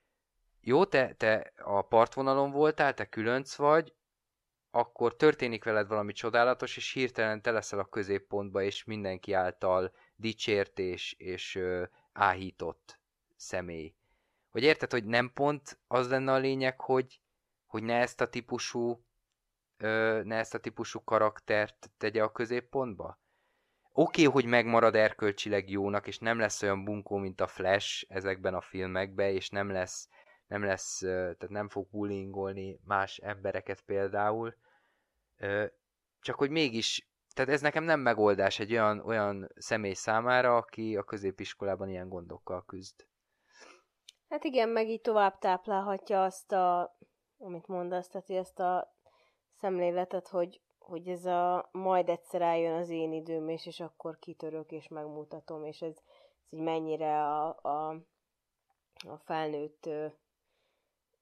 jó, 0.61 0.85
te, 0.85 1.13
te 1.13 1.53
a 1.57 1.81
partvonalon 1.81 2.51
voltál, 2.51 2.93
te 2.93 3.05
különc 3.05 3.55
vagy, 3.55 3.93
akkor 4.71 5.15
történik 5.15 5.63
veled 5.63 5.87
valami 5.87 6.13
csodálatos, 6.13 6.77
és 6.77 6.91
hirtelen 6.91 7.41
te 7.41 7.51
leszel 7.51 7.79
a 7.79 7.89
középpontba, 7.89 8.61
és 8.61 8.83
mindenki 8.83 9.33
által 9.33 9.93
dicsért 10.15 10.79
és, 10.79 11.13
és 11.17 11.59
áhított 12.13 12.98
személy. 13.39 13.95
Hogy 14.49 14.63
érted, 14.63 14.91
hogy 14.91 15.05
nem 15.05 15.33
pont 15.33 15.79
az 15.87 16.09
lenne 16.09 16.31
a 16.31 16.37
lényeg, 16.37 16.81
hogy, 16.81 17.21
hogy 17.65 17.83
ne 17.83 17.95
ezt 17.95 18.21
a 18.21 18.29
típusú 18.29 19.05
ö, 19.77 20.21
ne 20.23 20.35
ezt 20.35 20.53
a 20.53 20.59
típusú 20.59 21.03
karaktert 21.03 21.91
tegye 21.97 22.23
a 22.23 22.31
középpontba? 22.31 23.19
Oké, 23.91 24.25
okay, 24.25 24.33
hogy 24.33 24.49
megmarad 24.49 24.95
erkölcsileg 24.95 25.69
jónak, 25.69 26.07
és 26.07 26.17
nem 26.17 26.39
lesz 26.39 26.61
olyan 26.61 26.83
bunkó, 26.83 27.17
mint 27.17 27.41
a 27.41 27.47
Flash 27.47 28.05
ezekben 28.07 28.53
a 28.53 28.61
filmekben, 28.61 29.29
és 29.29 29.49
nem 29.49 29.71
lesz, 29.71 30.09
nem 30.47 30.63
lesz, 30.63 30.97
tehát 30.97 31.49
nem 31.49 31.69
fog 31.69 31.89
bullyingolni 31.89 32.79
más 32.83 33.17
embereket 33.17 33.81
például, 33.81 34.55
csak 36.19 36.35
hogy 36.35 36.49
mégis, 36.49 37.09
tehát 37.33 37.51
ez 37.51 37.61
nekem 37.61 37.83
nem 37.83 37.99
megoldás 37.99 38.59
egy 38.59 38.71
olyan, 38.71 38.99
olyan 38.99 39.51
személy 39.55 39.93
számára, 39.93 40.57
aki 40.57 40.97
a 40.97 41.03
középiskolában 41.03 41.89
ilyen 41.89 42.09
gondokkal 42.09 42.65
küzd. 42.65 43.07
Hát 44.29 44.43
igen, 44.43 44.69
meg 44.69 44.89
így 44.89 45.01
tovább 45.01 45.39
táplálhatja 45.39 46.23
azt 46.23 46.51
a, 46.51 46.97
amit 47.37 47.67
mondasz, 47.67 48.07
tehát 48.07 48.29
ezt 48.29 48.59
a 48.59 48.93
szemléletet, 49.53 50.27
hogy, 50.27 50.61
hogy 50.79 51.07
ez 51.07 51.25
a 51.25 51.69
majd 51.71 52.09
egyszer 52.09 52.41
eljön 52.41 52.73
az 52.73 52.89
én 52.89 53.13
időm, 53.13 53.47
és, 53.47 53.65
és 53.65 53.79
akkor 53.79 54.19
kitörök, 54.19 54.71
és 54.71 54.87
megmutatom, 54.87 55.65
és 55.65 55.81
ez, 55.81 55.93
ez 55.93 56.03
így 56.49 56.59
mennyire 56.59 57.23
a, 57.23 57.59
a, 57.61 57.89
a 59.07 59.17
felnőtt 59.17 59.85
ö, 59.85 60.05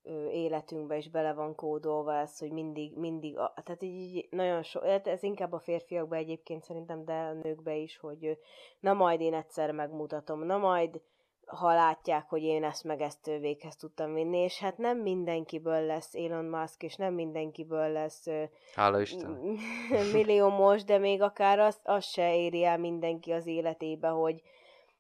ö, 0.04 0.30
életünkbe 0.30 0.98
is 0.98 1.10
bele 1.10 1.34
van 1.34 1.56
kódolva 1.56 2.14
ez, 2.14 2.40
hogy 2.40 2.52
mindig, 2.52 2.98
mindig, 2.98 3.38
a, 3.38 3.54
tehát 3.64 3.82
így 3.82 4.28
nagyon 4.30 4.64
so, 4.64 4.80
hát 4.80 5.08
ez 5.08 5.24
inkább 5.24 5.52
a 5.52 5.60
férfiakba 5.60 6.16
egyébként 6.16 6.64
szerintem, 6.64 7.06
de 7.06 7.14
a 7.14 7.34
nőkbe 7.34 7.76
is, 7.76 7.98
hogy 7.98 8.40
na 8.80 8.94
majd 8.94 9.22
én 9.22 9.34
egyszer 9.34 9.72
megmutatom, 9.72 10.44
na 10.44 10.58
majd 10.58 11.02
ha 11.48 11.74
látják, 11.74 12.30
hogy 12.30 12.44
én 12.44 12.64
ezt 12.64 12.84
meg 12.84 13.02
ezt 13.02 13.26
véghez 13.26 13.76
tudtam 13.76 14.14
vinni, 14.14 14.38
és 14.38 14.60
hát 14.60 14.78
nem 14.78 14.98
mindenkiből 14.98 15.86
lesz 15.86 16.16
Elon 16.16 16.46
Musk, 16.46 16.84
és 16.84 16.96
nem 16.96 17.14
mindenkiből 17.14 17.92
lesz 17.92 18.28
Hála 18.76 19.02
Isten. 19.02 19.58
milliómos, 20.14 20.84
de 20.84 20.98
még 20.98 21.22
akár 21.22 21.60
azt, 21.60 21.80
azt 21.84 22.10
se 22.10 22.36
éri 22.36 22.64
el 22.64 22.78
mindenki 22.78 23.32
az 23.32 23.46
életébe, 23.46 24.08
hogy, 24.08 24.42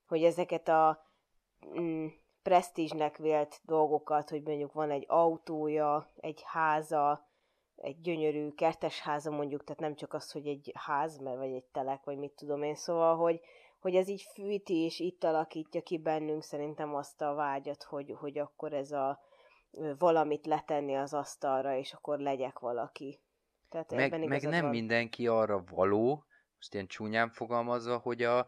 hogy 0.07 0.23
ezeket 0.23 0.67
a 0.67 1.05
mm, 1.79 2.05
presztízsnek 2.43 3.17
vélt 3.17 3.59
dolgokat, 3.63 4.29
hogy 4.29 4.41
mondjuk 4.43 4.73
van 4.73 4.91
egy 4.91 5.05
autója, 5.07 6.11
egy 6.15 6.41
háza, 6.45 7.27
egy 7.75 8.01
gyönyörű 8.01 8.49
kertes 8.49 9.01
háza 9.01 9.31
mondjuk, 9.31 9.63
tehát 9.63 9.81
nem 9.81 9.95
csak 9.95 10.13
az, 10.13 10.31
hogy 10.31 10.47
egy 10.47 10.71
ház, 10.75 11.17
mert 11.17 11.37
vagy 11.37 11.51
egy 11.51 11.65
telek, 11.71 12.03
vagy 12.03 12.17
mit 12.17 12.31
tudom 12.31 12.63
én, 12.63 12.75
szóval, 12.75 13.15
hogy, 13.15 13.41
hogy 13.79 13.95
ez 13.95 14.07
így 14.07 14.21
fűti 14.33 14.75
és 14.75 14.99
itt 14.99 15.23
alakítja 15.23 15.81
ki 15.81 15.97
bennünk 15.97 16.43
szerintem 16.43 16.95
azt 16.95 17.21
a 17.21 17.33
vágyat, 17.33 17.83
hogy, 17.83 18.13
hogy 18.17 18.37
akkor 18.37 18.73
ez 18.73 18.91
a 18.91 19.19
valamit 19.97 20.45
letenni 20.45 20.95
az 20.95 21.13
asztalra, 21.13 21.75
és 21.75 21.93
akkor 21.93 22.19
legyek 22.19 22.59
valaki. 22.59 23.19
Tehát 23.69 23.91
meg, 23.91 24.27
meg 24.27 24.41
nem 24.41 24.61
van. 24.61 24.69
mindenki 24.69 25.27
arra 25.27 25.63
való, 25.69 26.25
most 26.55 26.73
ilyen 26.73 26.87
csúnyán 26.87 27.29
fogalmazva, 27.29 27.97
hogy 27.97 28.23
a, 28.23 28.39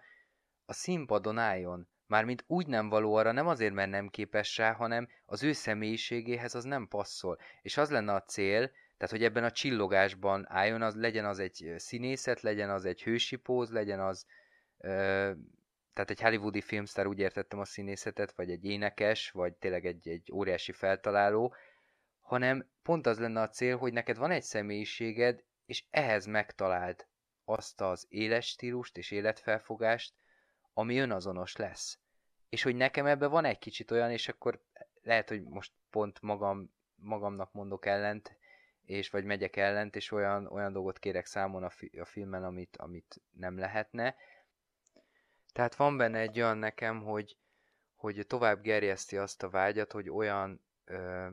a 0.65 0.73
színpadon 0.73 1.37
álljon. 1.37 1.87
Mármint 2.05 2.43
úgy 2.47 2.67
nem 2.67 2.89
való 2.89 3.13
arra, 3.13 3.31
nem 3.31 3.47
azért, 3.47 3.73
mert 3.73 3.89
nem 3.89 4.07
képes 4.07 4.57
rá, 4.57 4.73
hanem 4.73 5.07
az 5.25 5.43
ő 5.43 5.51
személyiségéhez 5.51 6.55
az 6.55 6.63
nem 6.63 6.87
passzol. 6.87 7.37
És 7.61 7.77
az 7.77 7.89
lenne 7.89 8.13
a 8.13 8.23
cél, 8.23 8.71
tehát, 8.97 9.13
hogy 9.13 9.23
ebben 9.23 9.43
a 9.43 9.51
csillogásban 9.51 10.45
álljon, 10.49 10.81
az 10.81 10.95
legyen 10.95 11.25
az 11.25 11.39
egy 11.39 11.73
színészet, 11.77 12.41
legyen 12.41 12.69
az 12.69 12.85
egy 12.85 13.03
hősi 13.03 13.35
póz, 13.35 13.71
legyen 13.71 13.99
az 13.99 14.25
tehát 15.93 16.09
egy 16.09 16.21
hollywoodi 16.21 16.61
filmsztár 16.61 17.07
úgy 17.07 17.19
értettem 17.19 17.59
a 17.59 17.65
színészetet, 17.65 18.31
vagy 18.31 18.51
egy 18.51 18.65
énekes, 18.65 19.31
vagy 19.31 19.53
tényleg 19.53 19.85
egy, 19.85 20.07
egy 20.07 20.31
óriási 20.31 20.71
feltaláló, 20.71 21.55
hanem 22.19 22.69
pont 22.83 23.07
az 23.07 23.19
lenne 23.19 23.41
a 23.41 23.49
cél, 23.49 23.77
hogy 23.77 23.93
neked 23.93 24.17
van 24.17 24.31
egy 24.31 24.43
személyiséged, 24.43 25.43
és 25.65 25.83
ehhez 25.89 26.25
megtaláld 26.25 27.07
azt 27.45 27.81
az 27.81 28.05
éles 28.09 28.47
stílust 28.47 28.97
és 28.97 29.11
életfelfogást, 29.11 30.13
ami 30.73 30.97
önazonos 30.97 31.55
lesz. 31.55 31.99
És 32.49 32.63
hogy 32.63 32.75
nekem 32.75 33.05
ebben 33.05 33.29
van 33.29 33.45
egy 33.45 33.59
kicsit 33.59 33.91
olyan, 33.91 34.11
és 34.11 34.27
akkor 34.27 34.61
lehet, 35.01 35.29
hogy 35.29 35.43
most 35.43 35.73
pont 35.89 36.21
magam, 36.21 36.73
magamnak 36.95 37.51
mondok 37.51 37.85
ellent, 37.85 38.37
és 38.85 39.09
vagy 39.09 39.23
megyek 39.23 39.55
ellent, 39.55 39.95
és 39.95 40.11
olyan, 40.11 40.47
olyan 40.47 40.73
dolgot 40.73 40.99
kérek 40.99 41.25
számon 41.25 41.63
a, 41.63 41.69
fi, 41.69 41.99
a 41.99 42.05
filmen, 42.05 42.43
amit, 42.43 42.77
amit 42.77 43.21
nem 43.31 43.57
lehetne, 43.57 44.15
tehát 45.59 45.75
van 45.75 45.97
benne 45.97 46.19
egy 46.19 46.39
olyan 46.39 46.57
nekem, 46.57 47.03
hogy, 47.03 47.37
hogy 47.95 48.25
tovább 48.27 48.61
gerjeszti 48.61 49.17
azt 49.17 49.43
a 49.43 49.49
vágyat, 49.49 49.91
hogy 49.91 50.09
olyan, 50.09 50.65
ö, 50.85 51.27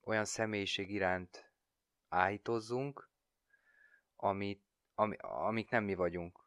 olyan 0.00 0.24
személyiség 0.24 0.90
iránt 0.90 1.52
áhítozzunk, 2.08 3.10
amit, 4.16 4.64
ami, 4.94 5.16
amik 5.20 5.70
nem 5.70 5.84
mi 5.84 5.94
vagyunk 5.94 6.40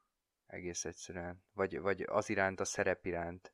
egész 0.47 0.85
egyszerűen. 0.85 1.43
Vagy, 1.53 1.79
vagy 1.79 2.01
az 2.01 2.29
iránt, 2.29 2.59
a 2.59 2.65
szerep 2.65 3.05
iránt. 3.05 3.53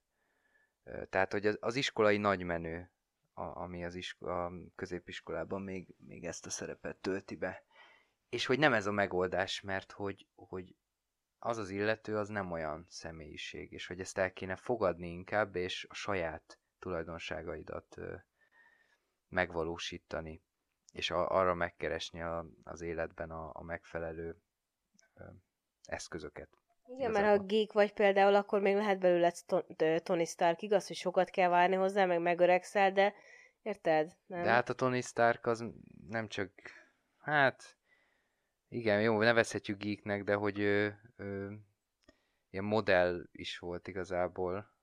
Tehát, 1.10 1.32
hogy 1.32 1.46
az, 1.46 1.58
az 1.62 1.76
iskolai 1.76 2.18
nagymenő, 2.18 2.92
a, 3.34 3.42
ami 3.42 3.86
az 3.86 3.96
iskola, 3.96 4.46
a 4.46 4.52
középiskolában 4.76 5.62
még, 5.62 5.96
még 5.98 6.26
ezt 6.26 6.46
a 6.46 6.50
szerepet 6.50 6.98
tölti 6.98 7.36
be. 7.36 7.64
És 8.30 8.46
hogy 8.46 8.60
nem 8.60 8.74
ez 8.74 8.86
a 8.86 8.92
megoldás, 8.92 9.62
mert 9.62 9.92
hogy, 9.92 10.28
hogy 10.36 10.76
az 11.40 11.58
az 11.58 11.70
illető 11.70 12.18
az 12.18 12.30
nem 12.30 12.52
olyan 12.52 12.86
személyiség, 12.90 13.72
és 13.72 13.88
hogy 13.88 14.00
ezt 14.00 14.18
el 14.18 14.34
kéne 14.34 14.56
fogadni 14.56 15.08
inkább, 15.08 15.56
és 15.56 15.86
a 15.90 15.94
saját 15.94 16.60
tulajdonságaidat 16.80 17.98
ö, 17.98 18.16
megvalósítani, 19.28 20.44
és 20.92 21.12
a, 21.12 21.30
arra 21.30 21.54
megkeresni 21.54 22.22
a, 22.22 22.46
az 22.64 22.82
életben 22.82 23.32
a, 23.32 23.50
a 23.54 23.64
megfelelő 23.64 24.38
ö, 25.14 25.24
eszközöket. 25.84 26.50
Igen, 26.86 27.12
mert 27.12 27.26
ha 27.26 27.46
geek 27.46 27.72
vagy 27.72 27.94
például, 27.94 28.36
akkor 28.36 28.62
még 28.62 28.76
lehet 28.76 29.00
belőle 29.00 29.34
Tony 30.00 30.26
Stark, 30.26 30.62
igaz, 30.62 30.88
hogy 30.88 30.96
sokat 30.96 31.30
kell 31.30 31.50
várni 31.50 31.76
hozzá, 31.76 32.06
meg 32.06 32.22
megöregszel, 32.22 32.92
de 32.92 33.14
érted? 33.62 34.16
Nem? 34.26 34.44
De 34.44 34.50
hát 34.50 34.70
a 34.70 34.74
Tony 34.74 35.02
Stark 35.02 35.46
az 35.46 35.64
nem 36.08 36.28
csak, 36.28 36.52
hát 37.18 37.78
igen, 38.70 39.02
jó, 39.02 39.22
nevezhetjük 39.22 39.78
geeknek, 39.78 40.24
de 40.24 40.34
hogy 40.34 40.60
ő, 40.60 41.00
ő, 41.20 41.60
ilyen 42.50 42.66
modell 42.66 43.22
is 43.32 43.60
volt 43.60 43.88
igazából. 43.88 44.78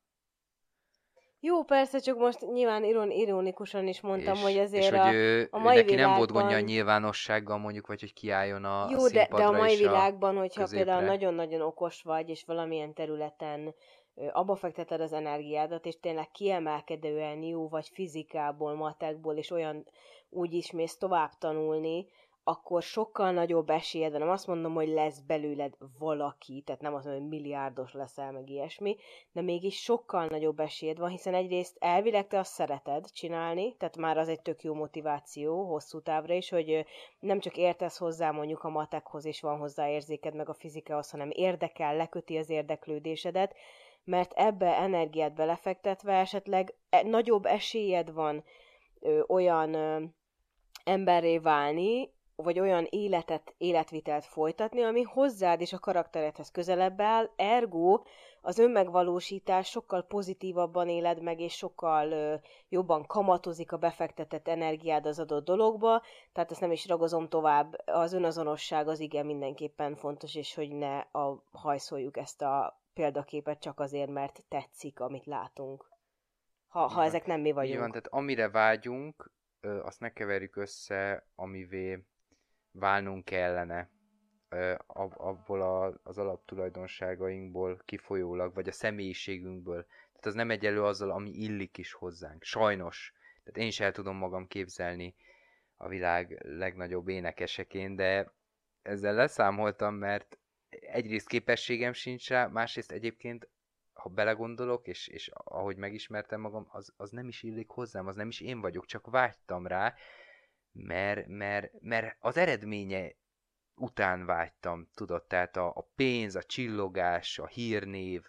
Jó, 1.40 1.64
persze, 1.64 1.98
csak 1.98 2.18
most 2.18 2.40
nyilván 2.52 2.84
iron, 2.84 3.10
ironikusan 3.10 3.86
is 3.86 4.00
mondtam, 4.00 4.34
és, 4.34 4.42
hogy 4.42 4.58
azért 4.58 4.92
és 4.92 4.98
hogy 4.98 5.14
ő, 5.14 5.48
a, 5.50 5.56
a 5.56 5.58
mai 5.58 5.76
neki 5.76 5.90
világban... 5.90 6.08
nem 6.08 6.18
volt 6.18 6.32
gondja 6.32 6.56
a 6.56 6.60
nyilvánossággal 6.60 7.58
mondjuk, 7.58 7.86
vagy 7.86 8.00
hogy 8.00 8.12
kiálljon 8.12 8.64
a 8.64 8.88
Jó, 8.90 9.04
a 9.04 9.10
de, 9.10 9.28
de 9.30 9.44
a 9.44 9.52
mai 9.52 9.76
világban, 9.76 10.36
hogyha 10.36 10.60
középre. 10.60 10.84
például 10.84 11.06
nagyon-nagyon 11.06 11.60
okos 11.60 12.02
vagy, 12.02 12.28
és 12.28 12.44
valamilyen 12.44 12.94
területen 12.94 13.74
abba 14.32 14.54
fekteted 14.54 15.00
az 15.00 15.12
energiádat, 15.12 15.86
és 15.86 16.00
tényleg 16.00 16.30
kiemelkedően 16.30 17.42
jó 17.42 17.68
vagy 17.68 17.88
fizikából, 17.88 18.74
matekból, 18.74 19.36
és 19.36 19.50
olyan 19.50 19.86
úgy 20.28 20.52
is 20.52 20.70
mész 20.70 20.96
tovább 20.96 21.30
tanulni, 21.38 22.06
akkor 22.48 22.82
sokkal 22.82 23.32
nagyobb 23.32 23.70
esélyed 23.70 24.10
van. 24.10 24.20
Nem 24.20 24.28
azt 24.28 24.46
mondom, 24.46 24.74
hogy 24.74 24.88
lesz 24.88 25.18
belőled 25.18 25.74
valaki, 25.98 26.62
tehát 26.66 26.80
nem 26.80 26.94
azt 26.94 27.04
mondom, 27.04 27.22
hogy 27.22 27.30
milliárdos 27.30 27.92
leszel, 27.92 28.32
meg 28.32 28.50
ilyesmi, 28.50 28.96
de 29.32 29.40
mégis 29.40 29.82
sokkal 29.82 30.26
nagyobb 30.26 30.60
esélyed 30.60 30.98
van, 30.98 31.08
hiszen 31.08 31.34
egyrészt 31.34 31.76
elvileg 31.80 32.26
te 32.26 32.38
azt 32.38 32.52
szereted 32.52 33.10
csinálni, 33.10 33.76
tehát 33.76 33.96
már 33.96 34.18
az 34.18 34.28
egy 34.28 34.42
tök 34.42 34.62
jó 34.62 34.74
motiváció 34.74 35.64
hosszú 35.64 36.00
távra 36.00 36.34
is, 36.34 36.48
hogy 36.48 36.84
nem 37.18 37.40
csak 37.40 37.56
értesz 37.56 37.98
hozzá 37.98 38.30
mondjuk 38.30 38.64
a 38.64 38.68
matekhoz, 38.68 39.24
és 39.24 39.40
van 39.40 39.58
hozzá 39.58 39.88
érzéked 39.88 40.34
meg 40.34 40.48
a 40.48 40.54
fizikához, 40.54 41.10
hanem 41.10 41.30
érdekel, 41.32 41.96
leköti 41.96 42.36
az 42.36 42.50
érdeklődésedet, 42.50 43.54
mert 44.04 44.32
ebbe 44.32 44.76
energiát 44.76 45.34
belefektetve 45.34 46.12
esetleg 46.12 46.74
e, 46.90 47.02
nagyobb 47.02 47.44
esélyed 47.46 48.12
van 48.12 48.44
ö, 49.00 49.22
olyan 49.26 49.74
ö, 49.74 50.02
emberré 50.84 51.38
válni, 51.38 52.14
vagy 52.36 52.60
olyan 52.60 52.86
életet, 52.90 53.54
életvitelt 53.58 54.24
folytatni, 54.24 54.82
ami 54.82 55.02
hozzád 55.02 55.60
és 55.60 55.72
a 55.72 55.78
karakteredhez 55.78 56.50
közelebb 56.50 57.00
áll, 57.00 57.30
ergo 57.36 58.02
az 58.40 58.58
önmegvalósítás 58.58 59.68
sokkal 59.68 60.02
pozitívabban 60.02 60.88
éled 60.88 61.22
meg, 61.22 61.40
és 61.40 61.54
sokkal 61.54 62.10
ö, 62.10 62.34
jobban 62.68 63.06
kamatozik 63.06 63.72
a 63.72 63.76
befektetett 63.76 64.48
energiád 64.48 65.06
az 65.06 65.18
adott 65.18 65.44
dologba, 65.44 66.02
tehát 66.32 66.50
ezt 66.50 66.60
nem 66.60 66.72
is 66.72 66.86
ragozom 66.86 67.28
tovább, 67.28 67.76
az 67.84 68.12
önazonosság 68.12 68.88
az 68.88 69.00
igen 69.00 69.26
mindenképpen 69.26 69.94
fontos, 69.94 70.34
és 70.34 70.54
hogy 70.54 70.72
ne 70.72 70.98
a, 70.98 71.42
hajszoljuk 71.52 72.16
ezt 72.16 72.42
a 72.42 72.80
példaképet 72.94 73.60
csak 73.60 73.80
azért, 73.80 74.10
mert 74.10 74.44
tetszik, 74.48 75.00
amit 75.00 75.26
látunk. 75.26 75.90
Ha, 76.68 76.86
ha 76.86 77.04
ezek 77.04 77.26
nem 77.26 77.40
mi 77.40 77.52
vagyunk. 77.52 77.74
Igen, 77.74 77.90
tehát 77.90 78.06
amire 78.06 78.48
vágyunk, 78.48 79.32
azt 79.60 80.00
ne 80.00 80.12
keverjük 80.12 80.56
össze, 80.56 81.26
amivé 81.34 82.04
válnunk 82.78 83.24
kellene 83.24 83.90
abból 85.16 85.62
a, 85.62 86.00
az 86.02 86.18
alaptulajdonságainkból 86.18 87.82
kifolyólag, 87.84 88.54
vagy 88.54 88.68
a 88.68 88.72
személyiségünkből. 88.72 89.86
Tehát 89.86 90.26
az 90.26 90.34
nem 90.34 90.50
egyelő 90.50 90.82
azzal, 90.82 91.10
ami 91.10 91.30
illik 91.30 91.78
is 91.78 91.92
hozzánk. 91.92 92.42
Sajnos. 92.42 93.12
Tehát 93.44 93.60
én 93.60 93.66
is 93.66 93.80
el 93.80 93.92
tudom 93.92 94.16
magam 94.16 94.46
képzelni 94.46 95.14
a 95.76 95.88
világ 95.88 96.38
legnagyobb 96.42 97.08
énekeseként, 97.08 97.96
de 97.96 98.32
ezzel 98.82 99.14
leszámoltam, 99.14 99.94
mert 99.94 100.38
egyrészt 100.68 101.28
képességem 101.28 101.92
sincs 101.92 102.28
rá, 102.28 102.46
másrészt 102.46 102.92
egyébként, 102.92 103.48
ha 103.92 104.08
belegondolok, 104.08 104.86
és, 104.86 105.08
és 105.08 105.30
ahogy 105.34 105.76
megismertem 105.76 106.40
magam, 106.40 106.66
az, 106.70 106.92
az 106.96 107.10
nem 107.10 107.28
is 107.28 107.42
illik 107.42 107.68
hozzám, 107.68 108.06
az 108.06 108.16
nem 108.16 108.28
is 108.28 108.40
én 108.40 108.60
vagyok, 108.60 108.86
csak 108.86 109.10
vágytam 109.10 109.66
rá, 109.66 109.94
mert, 110.76 111.26
mert, 111.26 111.72
mert 111.80 112.16
az 112.20 112.36
eredménye 112.36 113.12
után 113.74 114.26
vágytam, 114.26 114.88
tudod, 114.94 115.24
tehát 115.26 115.56
a, 115.56 115.68
a 115.68 115.88
pénz, 115.94 116.36
a 116.36 116.42
csillogás, 116.42 117.38
a 117.38 117.46
hírnév, 117.46 118.22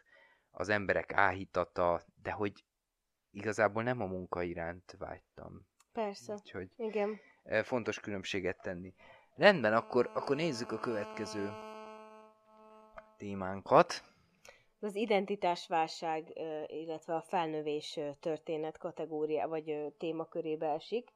az 0.51 0.69
emberek 0.69 1.13
áhítata, 1.13 2.01
de 2.21 2.31
hogy 2.31 2.63
igazából 3.31 3.83
nem 3.83 4.01
a 4.01 4.05
munka 4.05 4.41
iránt 4.43 4.95
vágytam. 4.97 5.67
Persze, 5.91 6.33
Úgyhogy 6.33 6.71
igen. 6.77 7.19
Fontos 7.63 7.99
különbséget 7.99 8.62
tenni. 8.62 8.93
Rendben, 9.36 9.73
akkor, 9.73 10.12
akkor 10.13 10.36
nézzük 10.36 10.71
a 10.71 10.79
következő 10.79 11.50
témánkat. 13.17 14.04
Az 14.79 14.95
identitásválság, 14.95 16.33
illetve 16.67 17.15
a 17.15 17.21
felnövés 17.21 18.00
történet 18.19 18.77
kategória, 18.77 19.48
vagy 19.48 19.93
témakörébe 19.98 20.67
esik. 20.67 21.10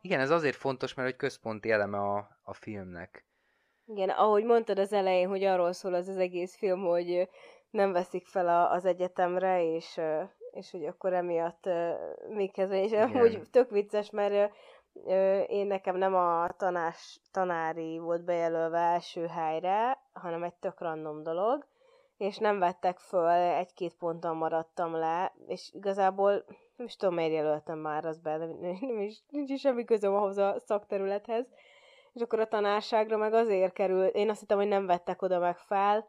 Igen, 0.00 0.20
ez 0.20 0.30
azért 0.30 0.56
fontos, 0.56 0.94
mert 0.94 1.08
hogy 1.08 1.18
központi 1.18 1.70
eleme 1.70 1.98
a, 1.98 2.38
a 2.42 2.54
filmnek. 2.54 3.24
Igen, 3.86 4.08
ahogy 4.08 4.44
mondtad 4.44 4.78
az 4.78 4.92
elején, 4.92 5.28
hogy 5.28 5.44
arról 5.44 5.72
szól 5.72 5.94
az 5.94 6.08
az 6.08 6.16
egész 6.16 6.56
film, 6.56 6.80
hogy 6.84 7.28
nem 7.70 7.92
veszik 7.92 8.26
fel 8.26 8.48
a, 8.48 8.72
az 8.72 8.84
egyetemre, 8.84 9.64
és, 9.64 10.00
és 10.50 10.70
hogy 10.70 10.84
akkor 10.86 11.12
emiatt 11.12 11.68
még 12.28 12.52
kezdve, 12.52 12.82
és 12.82 12.92
úgy 13.14 13.42
tök 13.50 13.70
vicces, 13.70 14.10
mert 14.10 14.54
én 15.46 15.66
nekem 15.66 15.96
nem 15.96 16.14
a 16.14 16.48
tanás, 16.56 17.20
tanári 17.30 17.98
volt 17.98 18.24
bejelölve 18.24 18.78
első 18.78 19.26
helyre, 19.26 19.98
hanem 20.12 20.42
egy 20.42 20.54
tök 20.54 20.80
random 20.80 21.22
dolog, 21.22 21.66
és 22.16 22.38
nem 22.38 22.58
vettek 22.58 22.98
föl, 22.98 23.28
egy-két 23.28 23.94
ponton 23.94 24.36
maradtam 24.36 24.94
le, 24.94 25.34
és 25.46 25.70
igazából 25.72 26.44
nem 26.80 26.88
is 26.88 26.96
tudom, 26.96 27.14
miért 27.14 27.32
jelöltem 27.32 27.78
már 27.78 28.04
az 28.04 28.18
be, 28.18 28.36
nem, 28.36 28.58
nem 28.80 29.00
is, 29.00 29.18
nincs 29.28 29.50
is 29.50 29.60
semmi 29.60 29.84
közöm 29.84 30.14
ahhoz 30.14 30.38
a 30.38 30.54
szakterülethez. 30.58 31.46
És 32.12 32.20
akkor 32.20 32.40
a 32.40 32.48
tanárságra 32.48 33.16
meg 33.16 33.32
azért 33.32 33.72
kerül, 33.72 34.04
én 34.04 34.30
azt 34.30 34.40
hittem, 34.40 34.58
hogy 34.58 34.68
nem 34.68 34.86
vettek 34.86 35.22
oda 35.22 35.38
meg 35.38 35.58
fel, 35.58 36.08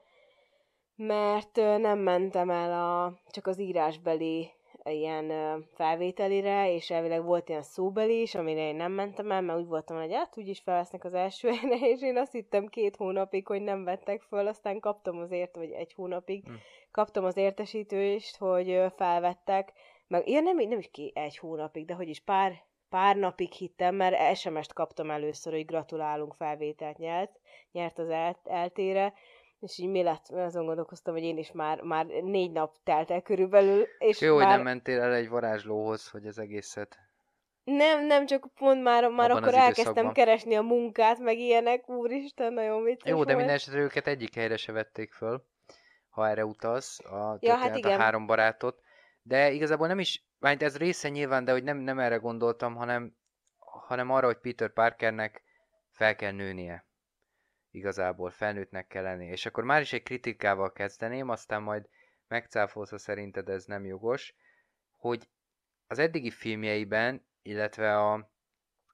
mert 0.95 1.55
nem 1.55 1.99
mentem 1.99 2.49
el 2.49 2.73
a, 2.73 3.13
csak 3.29 3.47
az 3.47 3.59
írásbeli 3.59 4.51
ilyen 4.83 5.31
felvételire, 5.73 6.73
és 6.73 6.89
elvileg 6.89 7.23
volt 7.23 7.49
ilyen 7.49 7.63
szóbeli 7.63 8.21
is, 8.21 8.35
amire 8.35 8.67
én 8.67 8.75
nem 8.75 8.91
mentem 8.91 9.31
el, 9.31 9.41
mert 9.41 9.59
úgy 9.59 9.67
voltam, 9.67 9.97
hogy 9.97 10.13
hát 10.13 10.37
úgyis 10.37 10.59
felvesznek 10.59 11.03
az 11.03 11.13
első 11.13 11.49
helyre, 11.49 11.87
és 11.93 12.01
én 12.01 12.17
azt 12.17 12.31
hittem 12.31 12.67
két 12.67 12.95
hónapig, 12.95 13.47
hogy 13.47 13.61
nem 13.61 13.83
vettek 13.83 14.21
föl, 14.21 14.47
aztán 14.47 14.79
kaptam 14.79 15.17
azért, 15.17 15.55
vagy 15.55 15.71
egy 15.71 15.93
hónapig, 15.93 16.43
hm. 16.45 16.53
kaptam 16.91 17.25
az 17.25 17.37
értesítést, 17.37 18.37
hogy 18.37 18.83
felvettek, 18.95 19.73
meg 20.11 20.27
ilyen 20.27 20.43
nem, 20.43 20.57
nem 20.57 20.79
is 20.79 20.89
ki 20.91 21.11
egy 21.15 21.37
hónapig, 21.37 21.85
de 21.85 21.93
hogy 21.93 22.07
is 22.07 22.19
pár, 22.19 22.63
pár 22.89 23.15
napig 23.15 23.51
hittem, 23.51 23.95
mert 23.95 24.37
SMS-t 24.37 24.73
kaptam 24.73 25.11
először, 25.11 25.53
hogy 25.53 25.65
gratulálunk, 25.65 26.33
felvételt 26.33 26.97
nyert, 26.97 27.39
nyert 27.71 27.99
az 27.99 28.09
el, 28.09 28.39
eltére, 28.43 29.13
és 29.59 29.77
így 29.77 29.89
mi 29.89 30.03
lett, 30.03 30.27
azon 30.29 30.65
gondolkoztam, 30.65 31.13
hogy 31.13 31.23
én 31.23 31.37
is 31.37 31.51
már, 31.51 31.81
már 31.81 32.05
négy 32.05 32.51
nap 32.51 32.75
telt 32.83 33.11
el 33.11 33.21
körülbelül. 33.21 33.87
És 33.99 34.21
Jó, 34.21 34.35
már... 34.35 34.45
hogy 34.45 34.55
nem 34.55 34.63
mentél 34.63 35.01
el 35.01 35.13
egy 35.13 35.29
varázslóhoz, 35.29 36.09
hogy 36.09 36.25
az 36.25 36.39
egészet... 36.39 36.97
Nem, 37.63 38.05
nem, 38.05 38.25
csak 38.25 38.47
pont 38.55 38.83
már, 38.83 39.09
már 39.09 39.31
akkor 39.31 39.53
elkezdtem 39.53 40.11
keresni 40.11 40.55
a 40.55 40.61
munkát, 40.61 41.19
meg 41.19 41.37
ilyenek, 41.37 41.89
úristen, 41.89 42.53
nagyon 42.53 42.83
vicces 42.83 43.09
Jó, 43.09 43.23
de 43.23 43.35
minden 43.35 43.55
esetre 43.55 43.79
őket 43.79 44.07
egyik 44.07 44.35
helyre 44.35 44.57
se 44.57 44.71
vették 44.71 45.11
föl, 45.11 45.43
ha 46.09 46.29
erre 46.29 46.45
utaz, 46.45 46.99
a, 47.05 47.37
ja, 47.39 47.55
hát 47.55 47.75
igen. 47.75 47.99
a 47.99 48.01
három 48.01 48.25
barátot. 48.25 48.81
De 49.21 49.51
igazából 49.51 49.87
nem 49.87 49.99
is, 49.99 50.25
mert 50.39 50.63
ez 50.63 50.77
része 50.77 51.09
nyilván, 51.09 51.45
de 51.45 51.51
hogy 51.51 51.63
nem, 51.63 51.77
nem 51.77 51.99
erre 51.99 52.15
gondoltam, 52.15 52.75
hanem, 52.75 53.15
hanem 53.57 54.09
arra, 54.09 54.25
hogy 54.25 54.37
Peter 54.37 54.73
Parkernek 54.73 55.43
fel 55.89 56.15
kell 56.15 56.31
nőnie 56.31 56.85
igazából 57.71 58.29
felnőttnek 58.29 58.87
kell 58.87 59.03
lenni. 59.03 59.25
És 59.25 59.45
akkor 59.45 59.63
már 59.63 59.81
is 59.81 59.93
egy 59.93 60.03
kritikával 60.03 60.71
kezdeném, 60.71 61.29
aztán 61.29 61.61
majd 61.61 61.89
megcáfolsz, 62.27 62.89
ha 62.89 62.97
szerinted 62.97 63.49
ez 63.49 63.65
nem 63.65 63.85
jogos, 63.85 64.35
hogy 64.97 65.29
az 65.87 65.99
eddigi 65.99 66.29
filmjeiben, 66.29 67.25
illetve 67.41 67.97
a 67.97 68.31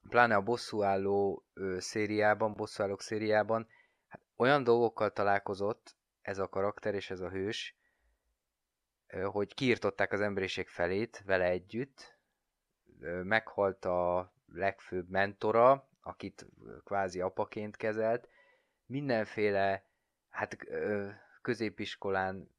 pláne 0.09 0.35
a 0.35 0.41
bosszúálló 0.41 1.45
ö, 1.53 1.79
szériában, 1.79 2.53
bosszúállók 2.53 3.01
szériában, 3.01 3.67
hát 4.07 4.21
olyan 4.35 4.63
dolgokkal 4.63 5.11
találkozott 5.11 5.95
ez 6.21 6.37
a 6.39 6.47
karakter 6.47 6.95
és 6.95 7.09
ez 7.09 7.19
a 7.19 7.29
hős, 7.29 7.77
hogy 9.23 9.53
kiirtották 9.53 10.11
az 10.11 10.21
emberiség 10.21 10.67
felét 10.67 11.23
vele 11.25 11.45
együtt, 11.45 12.17
meghalt 13.23 13.85
a 13.85 14.33
legfőbb 14.53 15.09
mentora, 15.09 15.89
akit 16.01 16.45
kvázi 16.83 17.21
apaként 17.21 17.77
kezelt, 17.77 18.29
mindenféle, 18.85 19.83
hát 20.29 20.57
középiskolán 21.41 22.55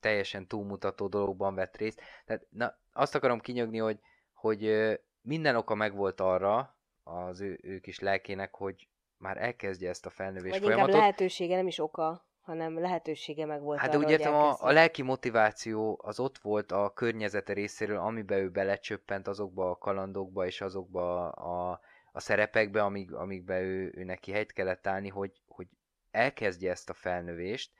teljesen 0.00 0.46
túlmutató 0.46 1.08
dologban 1.08 1.54
vett 1.54 1.76
részt. 1.76 2.00
Tehát 2.24 2.46
na, 2.50 2.78
azt 2.92 3.14
akarom 3.14 3.40
kinyögni, 3.40 3.78
hogy, 3.78 4.00
hogy 4.32 4.90
minden 5.20 5.56
oka 5.56 5.74
megvolt 5.74 6.20
arra 6.20 6.76
az 7.02 7.40
ő, 7.40 7.58
ő 7.62 7.78
kis 7.78 7.98
lelkének, 7.98 8.54
hogy 8.54 8.88
már 9.16 9.36
elkezdje 9.36 9.88
ezt 9.88 10.06
a 10.06 10.10
felnövés 10.10 10.50
Vagy 10.50 10.60
folyamatot. 10.60 10.88
inkább 10.88 11.02
lehetősége, 11.02 11.56
nem 11.56 11.66
is 11.66 11.78
oka, 11.78 12.26
hanem 12.42 12.78
lehetősége 12.78 13.46
meg 13.46 13.60
volt 13.60 13.78
Hát 13.78 13.94
arra, 13.94 14.04
úgy 14.04 14.10
értem, 14.10 14.34
a, 14.34 14.56
a 14.58 14.72
lelki 14.72 15.02
motiváció 15.02 16.00
az 16.02 16.20
ott 16.20 16.38
volt 16.38 16.72
a 16.72 16.92
környezete 16.94 17.52
részéről, 17.52 17.98
amiben 17.98 18.38
ő 18.38 18.50
belecsöppent 18.50 19.28
azokba 19.28 19.70
a 19.70 19.78
kalandokba 19.78 20.46
és 20.46 20.60
azokba 20.60 21.30
a, 21.30 21.70
a 21.70 21.80
a 22.12 22.20
szerepekbe, 22.20 22.82
amíg, 22.82 23.12
amígbe 23.12 23.60
ő, 23.60 23.92
ő 23.94 24.04
neki 24.04 24.32
helyt 24.32 24.52
kellett 24.52 24.86
állni, 24.86 25.08
hogy, 25.08 25.40
hogy 25.46 25.66
elkezdje 26.10 26.70
ezt 26.70 26.90
a 26.90 26.94
felnövést, 26.94 27.72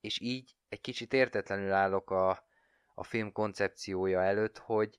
és 0.00 0.20
így 0.20 0.56
egy 0.68 0.80
kicsit 0.80 1.12
értetlenül 1.12 1.72
állok 1.72 2.10
a, 2.10 2.46
a 2.94 3.04
film 3.04 3.32
koncepciója 3.32 4.22
előtt, 4.22 4.58
hogy, 4.58 4.98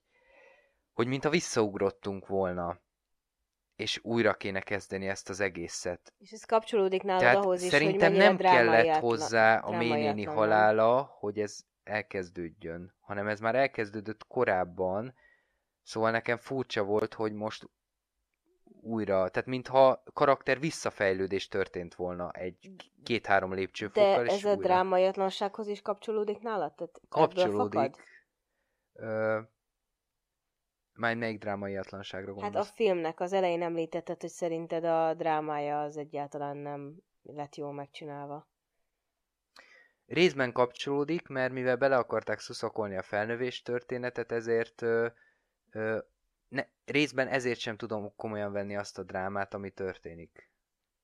hogy 0.92 1.06
mintha 1.06 1.30
visszaugrottunk 1.30 2.26
volna, 2.26 2.80
és 3.76 4.00
újra 4.02 4.34
kéne 4.34 4.60
kezdeni 4.60 5.08
ezt 5.08 5.28
az 5.28 5.40
egészet. 5.40 6.12
És 6.18 6.30
ez 6.30 6.44
kapcsolódik 6.44 7.02
nálad 7.02 7.22
Tehát 7.22 7.36
ahhoz 7.36 7.62
is, 7.62 7.70
szerintem 7.70 8.10
hogy 8.10 8.20
nem 8.20 8.36
kellett 8.36 9.00
hozzá 9.00 9.58
a 9.58 9.76
ménéni 9.76 10.24
halála, 10.24 11.16
hogy 11.18 11.40
ez 11.40 11.60
elkezdődjön, 11.82 12.94
hanem 13.00 13.28
ez 13.28 13.40
már 13.40 13.54
elkezdődött 13.54 14.26
korábban, 14.26 15.14
szóval 15.82 16.10
nekem 16.10 16.36
furcsa 16.36 16.82
volt, 16.82 17.14
hogy 17.14 17.32
most 17.32 17.68
újra, 18.80 19.28
tehát 19.28 19.48
mintha 19.48 20.02
karakter 20.12 20.60
visszafejlődés 20.60 21.48
történt 21.48 21.94
volna 21.94 22.30
egy 22.30 22.70
két-három 23.02 23.54
lépcsőfokkal, 23.54 24.24
De 24.24 24.32
ez 24.32 24.44
a 24.44 24.56
drámaiatlansághoz 24.56 25.66
is 25.66 25.82
kapcsolódik 25.82 26.38
nálad? 26.38 26.74
Tehát 26.74 27.00
kapcsolódik. 27.08 27.96
Ö, 28.92 29.40
már 30.94 31.16
melyik 31.16 31.38
drámaiatlanságra 31.38 32.32
gondolsz? 32.32 32.54
Hát 32.54 32.62
a 32.62 32.74
filmnek 32.74 33.20
az 33.20 33.32
elején 33.32 33.62
említetted, 33.62 34.20
hogy 34.20 34.30
szerinted 34.30 34.84
a 34.84 35.14
drámája 35.14 35.82
az 35.82 35.96
egyáltalán 35.96 36.56
nem 36.56 36.96
lett 37.22 37.54
jól 37.56 37.72
megcsinálva. 37.72 38.48
Részben 40.06 40.52
kapcsolódik, 40.52 41.28
mert 41.28 41.52
mivel 41.52 41.76
bele 41.76 41.96
akarták 41.96 42.38
szuszakolni 42.38 42.96
a 42.96 43.02
felnövés 43.02 43.62
történetet, 43.62 44.32
ezért 44.32 44.82
ö, 44.82 45.06
ö, 45.70 45.98
ne, 46.48 46.66
részben 46.84 47.28
ezért 47.28 47.58
sem 47.58 47.76
tudom 47.76 48.14
komolyan 48.16 48.52
venni 48.52 48.76
azt 48.76 48.98
a 48.98 49.02
drámát, 49.02 49.54
ami 49.54 49.70
történik 49.70 50.50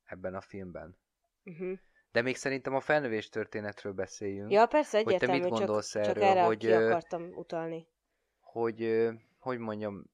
ebben 0.05 0.35
a 0.35 0.41
filmben. 0.41 0.99
Uh-huh. 1.45 1.79
De 2.13 2.23
még 2.23 2.37
szerintem 2.37 2.75
a 2.75 2.81
felnövés 2.81 3.29
történetről 3.29 3.93
beszéljünk. 3.93 4.51
Ja, 4.51 4.67
persze, 4.67 4.99
egyértelmű, 4.99 5.33
hogy 5.33 5.43
te 5.43 5.49
mit 5.49 5.59
gondolsz 5.59 5.91
csak, 5.91 6.03
erről, 6.03 6.15
csak 6.15 6.23
erre 6.23 6.43
hogy, 6.43 6.59
ki 6.59 6.73
akartam 6.73 7.33
utalni. 7.35 7.87
Hogy, 8.41 8.79
hogy 8.79 9.21
mondjam, 9.45 10.05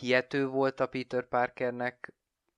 hihető 0.00 0.46
volt 0.46 0.80
a 0.80 0.86
Peter 0.86 1.28
Parkernek, 1.28 2.14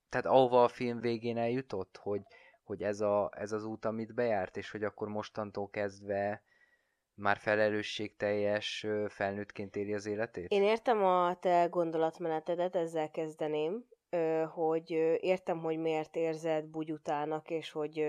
tehát 0.08 0.26
ahova 0.26 0.62
a 0.62 0.68
film 0.68 1.00
végén 1.00 1.36
eljutott, 1.36 1.96
hogy, 1.96 2.22
hogy 2.64 2.82
ez, 2.82 3.00
a, 3.00 3.30
ez 3.36 3.52
az 3.52 3.64
út, 3.64 3.84
amit 3.84 4.14
bejárt, 4.14 4.56
és 4.56 4.70
hogy 4.70 4.84
akkor 4.84 5.08
mostantól 5.08 5.70
kezdve 5.70 6.42
már 7.14 7.36
felelősségteljes 7.36 8.86
felnőttként 9.08 9.76
éli 9.76 9.94
az 9.94 10.06
életét? 10.06 10.50
Én 10.50 10.62
értem 10.62 11.04
a 11.04 11.38
te 11.38 11.66
gondolatmenetedet, 11.66 12.76
ezzel 12.76 13.10
kezdeném, 13.10 13.84
hogy 14.48 14.90
értem, 15.20 15.58
hogy 15.58 15.78
miért 15.78 16.16
érzed 16.16 16.64
bugyutának, 16.64 17.50
és 17.50 17.70
hogy 17.70 18.06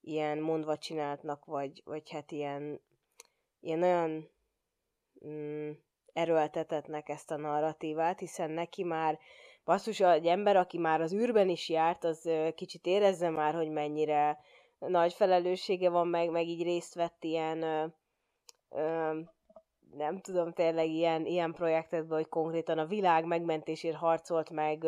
ilyen 0.00 0.38
mondva 0.38 0.78
csináltnak, 0.78 1.44
vagy, 1.44 1.82
vagy 1.84 2.10
hát 2.10 2.32
ilyen, 2.32 2.80
ilyen 3.60 3.82
olyan 3.82 4.30
mm, 5.26 5.70
erőltetetnek 6.18 7.08
ezt 7.08 7.30
a 7.30 7.36
narratívát, 7.36 8.18
hiszen 8.18 8.50
neki 8.50 8.84
már 8.84 9.18
basszus, 9.64 10.00
egy 10.00 10.26
ember, 10.26 10.56
aki 10.56 10.78
már 10.78 11.00
az 11.00 11.12
űrben 11.12 11.48
is 11.48 11.68
járt, 11.68 12.04
az 12.04 12.30
kicsit 12.54 12.86
érezze 12.86 13.30
már, 13.30 13.54
hogy 13.54 13.70
mennyire 13.70 14.38
nagy 14.78 15.12
felelőssége 15.12 15.90
van, 15.90 16.08
meg, 16.08 16.30
meg 16.30 16.46
így 16.46 16.62
részt 16.62 16.94
vett 16.94 17.24
ilyen 17.24 17.92
nem 19.96 20.20
tudom, 20.20 20.52
tényleg 20.52 20.88
ilyen, 20.88 21.26
ilyen 21.26 21.52
projektekben, 21.52 22.18
hogy 22.18 22.28
konkrétan 22.28 22.78
a 22.78 22.86
világ 22.86 23.24
megmentésért 23.24 23.96
harcolt 23.96 24.50
meg, 24.50 24.86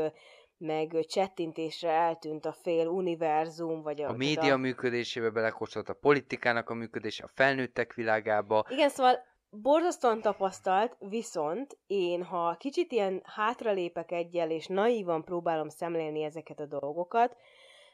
meg 0.59 1.05
csettintésre 1.09 1.91
eltűnt 1.91 2.45
a 2.45 2.53
fél 2.53 2.87
univerzum, 2.87 3.83
vagy 3.83 4.03
a... 4.03 4.09
A 4.09 4.12
média 4.12 4.55
a... 4.55 4.57
működésébe 4.57 5.31
belekóstolt 5.31 5.89
a 5.89 5.95
politikának 5.95 6.70
a 6.70 6.74
működése, 6.74 7.24
a 7.24 7.31
felnőttek 7.35 7.95
világába. 7.95 8.66
Igen, 8.68 8.89
szóval 8.89 9.28
borzasztóan 9.51 10.20
tapasztalt, 10.20 10.96
viszont 10.98 11.78
én, 11.86 12.24
ha 12.24 12.57
kicsit 12.59 12.92
ilyen 12.92 13.20
hátralépek 13.24 14.12
egyel, 14.12 14.51
és 14.51 14.66
naívan 14.66 15.24
próbálom 15.24 15.68
szemlélni 15.68 16.22
ezeket 16.22 16.61
a 16.61 16.66
dolgokat, 16.66 17.36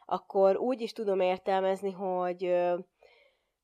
akkor 0.05 0.57
úgy 0.57 0.81
is 0.81 0.93
tudom 0.93 1.21
értelmezni, 1.21 1.91
hogy 1.91 2.53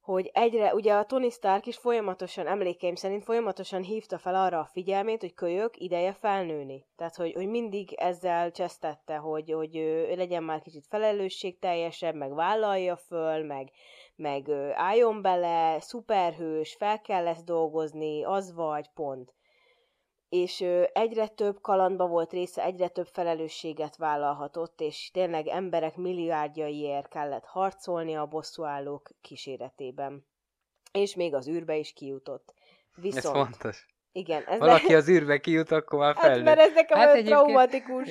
hogy 0.02 0.30
egyre, 0.32 0.74
ugye 0.74 0.94
a 0.94 1.04
Tony 1.04 1.30
Stark 1.30 1.66
is 1.66 1.76
folyamatosan, 1.76 2.46
emlékeim 2.46 2.94
szerint 2.94 3.24
folyamatosan 3.24 3.82
hívta 3.82 4.18
fel 4.18 4.34
arra 4.34 4.58
a 4.58 4.68
figyelmét, 4.72 5.20
hogy 5.20 5.34
kölyök, 5.34 5.80
ideje 5.80 6.12
felnőni. 6.12 6.86
Tehát, 6.96 7.16
hogy, 7.16 7.32
hogy 7.32 7.48
mindig 7.48 7.92
ezzel 7.92 8.50
csesztette, 8.50 9.16
hogy, 9.16 9.52
hogy 9.52 9.76
ő 9.76 10.14
legyen 10.14 10.42
már 10.42 10.62
kicsit 10.62 10.86
felelősségteljesebb, 10.86 12.14
meg 12.14 12.34
vállalja 12.34 12.96
föl, 12.96 13.44
meg, 13.44 13.70
meg 14.16 14.48
álljon 14.74 15.22
bele, 15.22 15.80
szuperhős, 15.80 16.74
fel 16.74 17.00
kell 17.00 17.22
lesz 17.22 17.42
dolgozni, 17.44 18.24
az 18.24 18.54
vagy, 18.54 18.88
pont 18.94 19.34
és 20.28 20.60
egyre 20.92 21.26
több 21.28 21.60
kalandba 21.60 22.06
volt 22.06 22.32
része, 22.32 22.62
egyre 22.62 22.88
több 22.88 23.06
felelősséget 23.06 23.96
vállalhatott, 23.96 24.80
és 24.80 25.10
tényleg 25.10 25.46
emberek 25.46 25.96
milliárdjaiért 25.96 27.08
kellett 27.08 27.44
harcolni 27.44 28.16
a 28.16 28.26
bosszúállók 28.26 29.10
kíséretében. 29.20 30.26
És 30.92 31.14
még 31.14 31.34
az 31.34 31.48
űrbe 31.48 31.76
is 31.76 31.92
kijutott. 31.92 32.54
Viszont, 32.94 33.24
Ez 33.24 33.30
fontos. 33.42 33.86
igen, 34.12 34.42
ez 34.44 34.58
Valaki 34.58 34.92
ne... 34.92 34.96
az 34.96 35.08
űrbe 35.08 35.38
kijut, 35.40 35.70
akkor 35.70 35.98
már 35.98 36.14
Hát 36.14 36.24
felnőtt. 36.24 36.44
mert 36.44 36.60
ez 36.60 36.72
nekem 36.74 36.98
Hát 36.98 37.06
hát 37.06 37.16
egyébként- 37.16 37.42
traumatikus, 37.44 38.08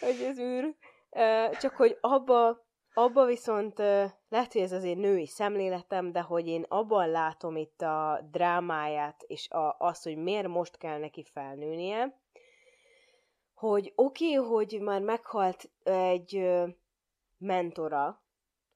hogy 0.00 0.26
az 0.30 0.38
űr. 0.38 0.74
Csak 1.60 1.76
hogy 1.76 1.98
abba, 2.00 2.66
abba 2.94 3.24
viszont 3.24 3.78
lehet, 4.28 4.52
hogy 4.52 4.60
ez 4.60 4.72
azért 4.72 4.98
női 4.98 5.26
szemléletem, 5.26 6.12
de 6.12 6.20
hogy 6.20 6.46
én 6.46 6.64
abban 6.68 7.10
látom 7.10 7.56
itt 7.56 7.82
a 7.82 8.20
drámáját, 8.30 9.22
és 9.26 9.50
a, 9.50 9.76
azt, 9.78 10.04
hogy 10.04 10.16
miért 10.16 10.48
most 10.48 10.76
kell 10.76 10.98
neki 10.98 11.24
felnőnie, 11.32 12.18
hogy 13.54 13.92
oké, 13.94 14.36
okay, 14.36 14.48
hogy 14.48 14.80
már 14.80 15.00
meghalt 15.00 15.70
egy 15.82 16.48
mentora, 17.38 18.22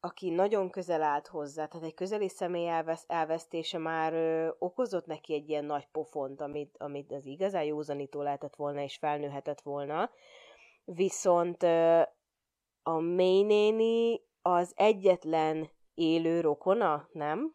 aki 0.01 0.31
nagyon 0.31 0.71
közel 0.71 1.03
állt 1.03 1.27
hozzá, 1.27 1.67
tehát 1.67 1.87
egy 1.87 1.95
közeli 1.95 2.29
személy 2.29 2.69
elvesz, 2.69 3.05
elvesztése 3.07 3.79
már 3.79 4.13
ö, 4.13 4.49
okozott 4.59 5.07
neki 5.07 5.35
egy 5.35 5.49
ilyen 5.49 5.65
nagy 5.65 5.89
pofont, 5.93 6.41
amit, 6.41 6.77
amit 6.79 7.13
az 7.13 7.27
igazán 7.27 7.63
józanító 7.63 8.23
lehetett 8.23 8.57
volna, 8.57 8.83
és 8.83 8.97
felnőhetett 8.97 9.61
volna. 9.61 10.11
Viszont 10.85 11.63
ö, 11.63 12.03
a 12.87 13.01
May 13.01 13.43
néni 13.43 14.21
az 14.43 14.73
egyetlen 14.77 15.71
élő 15.95 16.41
rokona, 16.41 17.09
nem? 17.13 17.55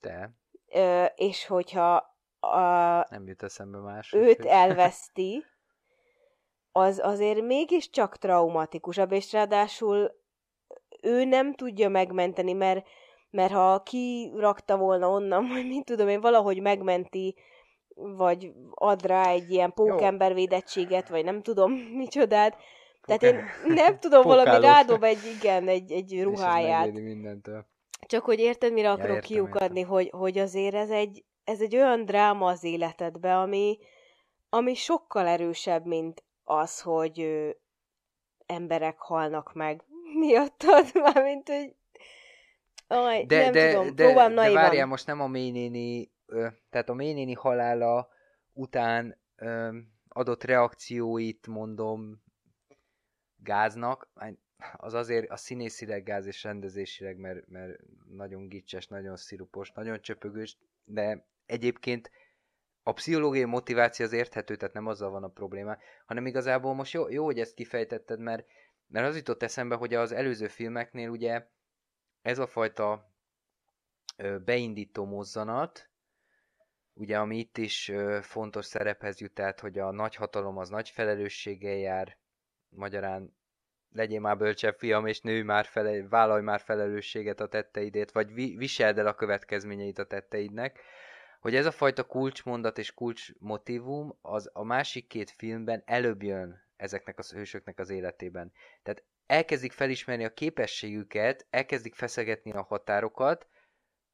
De 0.00 0.30
Ö, 0.72 1.04
és 1.04 1.46
hogyha 1.46 1.94
a, 2.40 2.56
nem 3.10 3.26
jut 3.26 3.42
eszembe 3.42 3.78
más. 3.78 4.12
őt 4.12 4.28
úgyhogy- 4.28 4.46
elveszti, 4.46 5.44
az 6.72 6.98
azért 6.98 7.40
mégiscsak 7.42 8.16
traumatikusabb, 8.16 9.12
és 9.12 9.32
ráadásul 9.32 10.12
ő 11.02 11.24
nem 11.24 11.54
tudja 11.54 11.88
megmenteni, 11.88 12.52
mert, 12.52 12.86
mert 13.30 13.52
ha 13.52 13.82
kirakta 13.82 14.76
volna 14.76 15.08
onnan, 15.08 15.48
vagy 15.52 15.66
mit 15.66 15.84
tudom 15.84 16.08
én, 16.08 16.20
valahogy 16.20 16.60
megmenti, 16.60 17.34
vagy 17.94 18.52
ad 18.70 19.06
rá 19.06 19.28
egy 19.28 19.50
ilyen 19.50 19.72
pókember 19.72 20.34
védettséget, 20.34 21.08
vagy 21.08 21.24
nem 21.24 21.42
tudom 21.42 21.72
micsodát. 22.00 22.56
Tehát 23.06 23.22
én 23.22 23.44
nem 23.66 23.98
tudom, 23.98 24.22
valami 24.22 24.60
rádob 24.60 25.02
egy, 25.02 25.24
igen, 25.36 25.68
egy, 25.68 25.92
egy 25.92 26.22
ruháját. 26.22 26.92
Csak 28.06 28.24
hogy 28.24 28.38
érted, 28.38 28.72
mire 28.72 28.90
akarok 28.90 29.14
értem, 29.16 29.28
kiukadni, 29.28 29.80
hogy, 29.80 30.10
hogy 30.10 30.38
azért 30.38 30.74
ez 30.74 30.90
egy, 30.90 31.24
ez 31.44 31.60
egy 31.60 31.76
olyan 31.76 32.04
dráma 32.04 32.46
az 32.46 32.64
életedbe, 32.64 33.38
ami, 33.38 33.78
ami 34.48 34.74
sokkal 34.74 35.26
erősebb, 35.26 35.86
mint 35.86 36.24
az, 36.44 36.80
hogy 36.80 37.20
ö, 37.20 37.50
emberek 38.46 38.98
halnak 38.98 39.52
meg 39.54 39.84
miattad, 40.20 40.86
mármint, 40.94 41.48
hogy 41.48 41.74
Aj, 42.86 43.24
De, 43.26 43.42
nem 43.42 43.52
de, 43.52 43.70
tudom, 43.70 43.94
de, 43.94 44.04
próbálom 44.04 44.34
de 44.34 44.40
naivan. 44.40 44.62
várjál, 44.62 44.86
most 44.86 45.06
nem 45.06 45.20
a 45.20 45.26
mélynéni, 45.26 46.12
ö, 46.26 46.46
tehát 46.70 46.88
a 46.88 46.94
mélynéni 46.94 47.32
halála 47.32 48.08
után 48.52 49.18
ö, 49.36 49.78
adott 50.08 50.44
reakcióit 50.44 51.46
mondom 51.46 52.23
gáznak, 53.44 54.08
az 54.76 54.94
azért 54.94 55.30
a 55.30 55.36
színészileg 55.36 56.02
gáz 56.02 56.26
és 56.26 56.42
rendezésileg, 56.42 57.16
mert, 57.16 57.48
mert 57.48 57.80
nagyon 58.08 58.48
gicses, 58.48 58.86
nagyon 58.86 59.16
szirupos, 59.16 59.72
nagyon 59.72 60.00
csöpögős, 60.00 60.58
de 60.84 61.26
egyébként 61.46 62.10
a 62.82 62.92
pszichológiai 62.92 63.44
motiváció 63.44 64.06
az 64.06 64.12
érthető, 64.12 64.56
tehát 64.56 64.74
nem 64.74 64.86
azzal 64.86 65.10
van 65.10 65.22
a 65.22 65.28
probléma, 65.28 65.76
hanem 66.06 66.26
igazából 66.26 66.74
most 66.74 66.92
jó, 66.92 67.08
jó 67.08 67.24
hogy 67.24 67.40
ezt 67.40 67.54
kifejtetted, 67.54 68.20
mert, 68.20 68.46
mert 68.86 69.06
az 69.06 69.16
jutott 69.16 69.42
eszembe, 69.42 69.74
hogy 69.74 69.94
az 69.94 70.12
előző 70.12 70.48
filmeknél 70.48 71.08
ugye 71.08 71.46
ez 72.22 72.38
a 72.38 72.46
fajta 72.46 73.12
beindító 74.44 75.04
mozzanat, 75.04 75.88
ugye 76.92 77.18
ami 77.18 77.38
itt 77.38 77.58
is 77.58 77.92
fontos 78.20 78.66
szerephez 78.66 79.20
jut, 79.20 79.32
tehát 79.32 79.60
hogy 79.60 79.78
a 79.78 79.90
nagy 79.90 80.14
hatalom 80.14 80.58
az 80.58 80.68
nagy 80.68 80.88
felelősséggel 80.88 81.76
jár, 81.76 82.16
magyarán 82.76 83.36
legyél 83.92 84.20
már 84.20 84.36
bölcsebb 84.36 84.78
fiam, 84.78 85.06
és 85.06 85.20
nő 85.20 85.42
már 85.42 85.64
fele, 85.64 86.08
vállalj 86.08 86.42
már 86.42 86.60
felelősséget 86.60 87.40
a 87.40 87.48
tetteidért, 87.48 88.12
vagy 88.12 88.32
vi, 88.32 88.56
viseld 88.56 88.98
el 88.98 89.06
a 89.06 89.14
következményeit 89.14 89.98
a 89.98 90.06
tetteidnek, 90.06 90.80
hogy 91.40 91.54
ez 91.54 91.66
a 91.66 91.70
fajta 91.70 92.02
kulcsmondat 92.02 92.78
és 92.78 92.94
kulcsmotívum 92.94 94.18
az 94.22 94.50
a 94.52 94.64
másik 94.64 95.06
két 95.06 95.30
filmben 95.30 95.82
előbb 95.86 96.22
jön 96.22 96.62
ezeknek 96.76 97.18
a 97.18 97.22
hősöknek 97.34 97.78
az 97.78 97.90
életében. 97.90 98.52
Tehát 98.82 99.04
elkezdik 99.26 99.72
felismerni 99.72 100.24
a 100.24 100.34
képességüket, 100.34 101.46
elkezdik 101.50 101.94
feszegetni 101.94 102.52
a 102.52 102.62
határokat, 102.62 103.46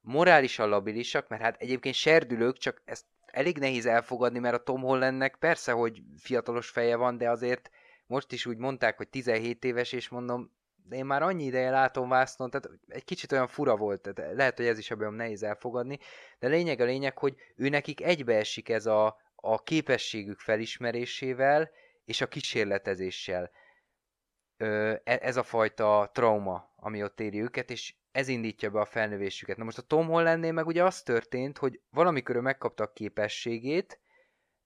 morálisan 0.01 0.69
labilisak, 0.69 1.29
mert 1.29 1.43
hát 1.43 1.61
egyébként 1.61 1.95
serdülők, 1.95 2.57
csak 2.57 2.83
ezt 2.85 3.05
elég 3.27 3.59
nehéz 3.59 3.87
elfogadni, 3.87 4.39
mert 4.39 4.55
a 4.55 4.63
Tom 4.63 4.81
Hollandnek 4.81 5.37
persze, 5.37 5.73
hogy 5.73 6.03
fiatalos 6.19 6.69
feje 6.69 6.97
van, 6.97 7.19
de 7.19 7.31
azért 7.31 7.71
most 8.11 8.33
is 8.33 8.47
úgy 8.47 8.57
mondták, 8.57 8.97
hogy 8.97 9.09
17 9.09 9.65
éves, 9.65 9.93
és 9.93 10.09
mondom, 10.09 10.53
de 10.85 10.97
én 10.97 11.05
már 11.05 11.23
annyi 11.23 11.45
ideje 11.45 11.71
látom 11.71 12.09
vásznon, 12.09 12.51
tehát 12.51 12.71
egy 12.89 13.05
kicsit 13.05 13.33
olyan 13.33 13.47
fura 13.47 13.77
volt, 13.77 14.01
tehát 14.01 14.35
lehet, 14.35 14.57
hogy 14.57 14.67
ez 14.67 14.79
is 14.79 14.91
ebben 14.91 15.13
nehéz 15.13 15.43
elfogadni, 15.43 15.99
de 16.39 16.49
lényeg 16.49 16.81
a 16.81 16.85
lényeg, 16.85 17.19
hogy 17.19 17.37
ő 17.57 17.69
nekik 17.69 18.03
egybeesik 18.03 18.69
ez 18.69 18.87
a, 18.87 19.17
a 19.35 19.63
képességük 19.63 20.39
felismerésével 20.39 21.71
és 22.05 22.21
a 22.21 22.29
kísérletezéssel. 22.29 23.51
Ö, 24.57 24.95
e- 25.05 25.19
ez 25.23 25.37
a 25.37 25.43
fajta 25.43 26.11
trauma, 26.15 26.73
ami 26.77 27.03
ott 27.03 27.21
éri 27.21 27.43
őket, 27.43 27.71
és 27.71 27.95
ez 28.13 28.29
indítja 28.29 28.71
be 28.71 28.81
a 28.81 28.85
felnövésüket. 28.85 29.57
Na 29.57 29.65
most 29.65 29.79
a 29.79 29.83
Tom 29.83 30.07
Hollandnél 30.07 30.53
meg 30.53 30.67
ugye 30.67 30.85
az 30.85 31.03
történt, 31.03 31.59
hogy 31.59 31.81
valamikor 31.91 32.37
ő 32.37 32.41
megkapta 32.41 32.85
a 32.85 32.93
képességét, 32.93 34.01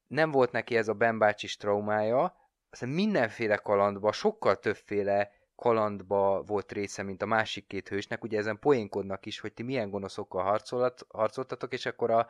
nem 0.06 0.30
volt 0.30 0.52
neki 0.52 0.76
ez 0.76 0.88
a 0.88 0.94
Ben 0.94 1.18
bácsis 1.18 1.56
traumája, 1.56 2.42
aztán 2.74 2.88
mindenféle 2.88 3.56
kalandba, 3.56 4.12
sokkal 4.12 4.58
többféle 4.58 5.32
kalandba 5.56 6.42
volt 6.42 6.72
része, 6.72 7.02
mint 7.02 7.22
a 7.22 7.26
másik 7.26 7.66
két 7.66 7.88
hősnek, 7.88 8.22
ugye 8.22 8.38
ezen 8.38 8.58
poénkodnak 8.58 9.26
is, 9.26 9.40
hogy 9.40 9.52
ti 9.52 9.62
milyen 9.62 9.90
gonoszokkal 9.90 10.42
harcolat, 10.42 11.06
harcoltatok, 11.08 11.72
és 11.72 11.86
akkor 11.86 12.10
a, 12.10 12.28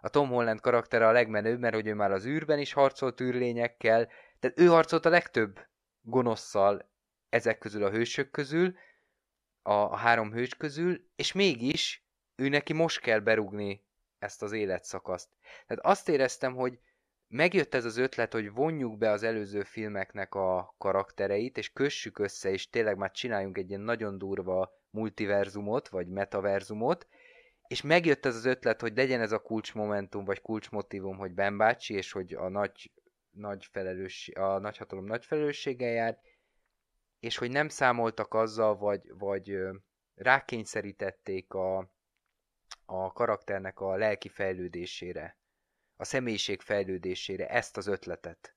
a 0.00 0.08
Tom 0.08 0.28
Holland 0.28 0.60
karaktere 0.60 1.06
a 1.06 1.12
legmenőbb, 1.12 1.58
mert 1.58 1.74
hogy 1.74 1.86
ő 1.86 1.94
már 1.94 2.12
az 2.12 2.26
űrben 2.26 2.58
is 2.58 2.72
harcolt 2.72 3.20
űrlényekkel, 3.20 4.08
tehát 4.38 4.58
ő 4.58 4.66
harcolt 4.66 5.06
a 5.06 5.08
legtöbb 5.08 5.66
gonoszszal 6.00 6.90
ezek 7.28 7.58
közül 7.58 7.84
a 7.84 7.90
hősök 7.90 8.30
közül, 8.30 8.74
a, 9.62 9.72
a 9.72 9.96
három 9.96 10.32
hős 10.32 10.54
közül, 10.54 11.08
és 11.16 11.32
mégis 11.32 12.06
ő 12.34 12.48
neki 12.48 12.72
most 12.72 13.00
kell 13.00 13.18
berugni 13.18 13.84
ezt 14.18 14.42
az 14.42 14.52
életszakaszt. 14.52 15.28
Tehát 15.66 15.84
azt 15.84 16.08
éreztem, 16.08 16.54
hogy 16.54 16.78
megjött 17.28 17.74
ez 17.74 17.84
az 17.84 17.96
ötlet, 17.96 18.32
hogy 18.32 18.52
vonjuk 18.52 18.98
be 18.98 19.10
az 19.10 19.22
előző 19.22 19.62
filmeknek 19.62 20.34
a 20.34 20.74
karaktereit, 20.78 21.58
és 21.58 21.72
kössük 21.72 22.18
össze, 22.18 22.50
és 22.50 22.70
tényleg 22.70 22.96
már 22.96 23.10
csináljunk 23.10 23.58
egy 23.58 23.68
ilyen 23.68 23.80
nagyon 23.80 24.18
durva 24.18 24.72
multiverzumot, 24.90 25.88
vagy 25.88 26.08
metaverzumot, 26.08 27.06
és 27.66 27.82
megjött 27.82 28.26
ez 28.26 28.34
az 28.34 28.44
ötlet, 28.44 28.80
hogy 28.80 28.96
legyen 28.96 29.20
ez 29.20 29.32
a 29.32 29.42
kulcsmomentum, 29.42 30.24
vagy 30.24 30.40
kulcsmotívum, 30.40 31.16
hogy 31.16 31.32
Ben 31.32 31.56
bácsi, 31.56 31.94
és 31.94 32.12
hogy 32.12 32.34
a 32.34 32.48
nagy, 32.48 32.92
nagy 33.30 33.68
felelősség, 33.70 34.38
a 34.38 34.58
nagy 34.58 34.76
hatalom 34.76 35.04
nagy 35.04 35.24
felelősséggel 35.24 35.92
jár, 35.92 36.18
és 37.20 37.36
hogy 37.36 37.50
nem 37.50 37.68
számoltak 37.68 38.34
azzal, 38.34 38.76
vagy, 38.76 39.12
vagy 39.18 39.58
rákényszerítették 40.14 41.54
a, 41.54 41.90
a 42.84 43.12
karakternek 43.12 43.80
a 43.80 43.96
lelki 43.96 44.28
fejlődésére, 44.28 45.36
a 45.96 46.04
személyiség 46.04 46.60
fejlődésére 46.60 47.48
ezt 47.48 47.76
az 47.76 47.86
ötletet. 47.86 48.54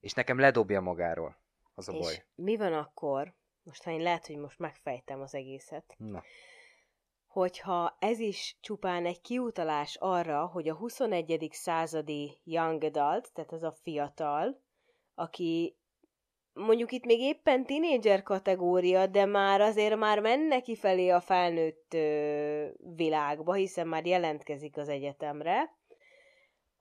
És 0.00 0.12
nekem 0.12 0.38
ledobja 0.38 0.80
magáról. 0.80 1.38
Az 1.74 1.88
a 1.88 1.92
baj. 1.92 2.12
És 2.12 2.22
mi 2.34 2.56
van 2.56 2.72
akkor, 2.72 3.34
most 3.62 3.82
ha 3.82 3.90
én 3.90 4.00
lehet, 4.02 4.26
hogy 4.26 4.36
most 4.36 4.58
megfejtem 4.58 5.20
az 5.20 5.34
egészet, 5.34 5.94
Na. 5.98 6.22
hogyha 7.26 7.96
ez 7.98 8.18
is 8.18 8.56
csupán 8.60 9.06
egy 9.06 9.20
kiutalás 9.20 9.96
arra, 10.00 10.46
hogy 10.46 10.68
a 10.68 10.74
21. 10.74 11.48
századi 11.52 12.40
young 12.44 12.84
adult, 12.84 13.32
tehát 13.32 13.52
ez 13.52 13.62
a 13.62 13.72
fiatal, 13.72 14.62
aki 15.14 15.76
mondjuk 16.52 16.92
itt 16.92 17.04
még 17.04 17.20
éppen 17.20 17.64
tinédzser 17.64 18.22
kategória, 18.22 19.06
de 19.06 19.24
már 19.24 19.60
azért 19.60 19.96
már 19.96 20.20
menne 20.20 20.60
kifelé 20.60 21.08
a 21.08 21.20
felnőtt 21.20 21.96
világba, 22.96 23.52
hiszen 23.52 23.88
már 23.88 24.06
jelentkezik 24.06 24.76
az 24.76 24.88
egyetemre, 24.88 25.78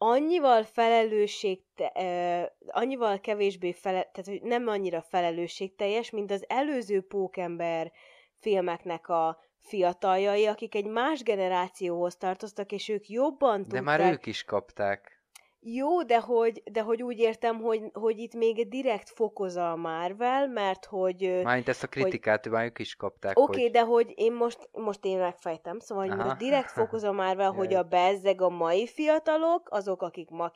annyival 0.02 0.64
felelősség, 0.64 1.60
ö, 1.96 2.42
annyival 2.68 3.20
kevésbé 3.20 3.72
fele, 3.72 4.02
tehát 4.02 4.26
hogy 4.40 4.42
nem 4.50 4.68
annyira 4.68 5.02
felelősségteljes, 5.02 6.10
mint 6.10 6.32
az 6.32 6.46
előző 6.48 7.02
pókember 7.02 7.92
filmeknek 8.40 9.10
a 9.10 9.40
fiataljai, 9.60 10.46
akik 10.46 10.76
egy 10.76 10.86
más 10.86 11.24
generációhoz 11.24 12.16
tartoztak, 12.16 12.72
és 12.72 12.90
ők 12.90 13.10
jobban 13.10 13.58
De 13.58 13.64
tudták. 13.64 13.84
már 13.84 14.12
ők 14.12 14.26
is 14.26 14.44
kapták. 14.44 15.19
Jó, 15.62 16.04
de 16.04 16.20
hogy, 16.20 16.62
de 16.72 16.82
hogy 16.82 17.04
úgy 17.04 17.20
értem, 17.20 17.62
hogy, 17.62 17.82
hogy 17.94 18.20
itt 18.20 18.34
még 18.34 18.68
direkt 18.68 19.10
fokozza 19.10 19.72
a 19.72 19.76
Marvel, 19.76 20.48
mert 20.48 20.86
hogy... 20.86 21.40
Mármint 21.44 21.68
ezt 21.68 21.84
a 21.84 21.88
kritikát 21.88 22.46
hogy... 22.46 22.64
ők 22.64 22.80
is 22.80 22.96
kapták. 22.96 23.40
Oké, 23.40 23.50
okay, 23.50 23.62
hogy... 23.62 23.72
de 23.72 23.82
hogy 23.82 24.14
én 24.16 24.34
most, 24.34 24.70
most 24.72 25.06
én 25.06 25.18
megfejtem, 25.18 25.80
szóval 25.80 26.08
hogy 26.08 26.18
most 26.18 26.38
direkt 26.38 26.72
fokozza 26.72 27.08
a 27.08 27.12
Marvel, 27.12 27.52
hogy 27.60 27.74
a 27.74 27.84
bezzeg 27.84 28.42
a 28.42 28.50
mai 28.50 28.88
fiatalok, 28.88 29.68
azok, 29.72 30.02
akik 30.02 30.30
ma 30.30 30.52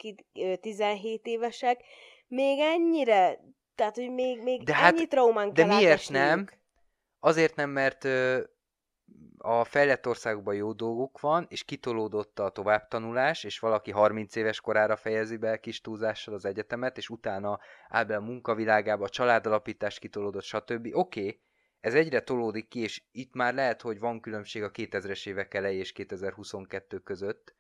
17 0.62 1.26
évesek, 1.26 1.84
még 2.28 2.60
ennyire, 2.60 3.40
tehát 3.76 3.96
hogy 3.96 4.12
még, 4.12 4.42
még 4.44 4.64
de 4.64 4.74
ennyi 4.74 5.00
hát, 5.00 5.10
traumán 5.10 5.54
De 5.54 5.66
miért 5.66 6.10
nem? 6.10 6.48
Azért 7.20 7.56
nem, 7.56 7.70
mert 7.70 8.08
a 9.38 9.64
fejlett 9.64 10.08
országokban 10.08 10.56
jó 10.56 10.74
dolguk 10.74 11.20
van, 11.20 11.46
és 11.50 11.64
kitolódott 11.64 12.40
a 12.40 12.50
továbbtanulás, 12.50 13.44
és 13.44 13.60
valaki 13.60 13.92
30 13.92 14.36
éves 14.36 14.62
korára 14.62 14.96
fejezi 14.96 15.38
be 15.38 15.60
kis 15.60 15.82
túlzással 15.82 16.34
az 16.34 16.46
egyetemet, 16.46 16.98
és 16.98 17.10
utána 17.10 17.60
áll 17.88 18.04
be 18.04 18.16
a 18.16 18.22
munkavilágába, 18.22 19.04
a 19.04 19.10
családalapítás 19.10 20.00
kitolódott, 20.00 20.44
stb. 20.44 20.88
Oké, 20.92 21.20
okay, 21.20 21.42
ez 21.80 21.94
egyre 21.94 22.22
tolódik 22.22 22.68
ki, 22.68 22.80
és 22.80 23.04
itt 23.12 23.34
már 23.34 23.54
lehet, 23.54 23.82
hogy 23.82 24.00
van 24.00 24.20
különbség 24.20 24.64
a 24.64 24.72
2000-es 24.72 25.28
évek 25.28 25.54
elejé 25.54 25.78
és 25.78 25.92
2022 25.92 27.00
között, 27.00 27.56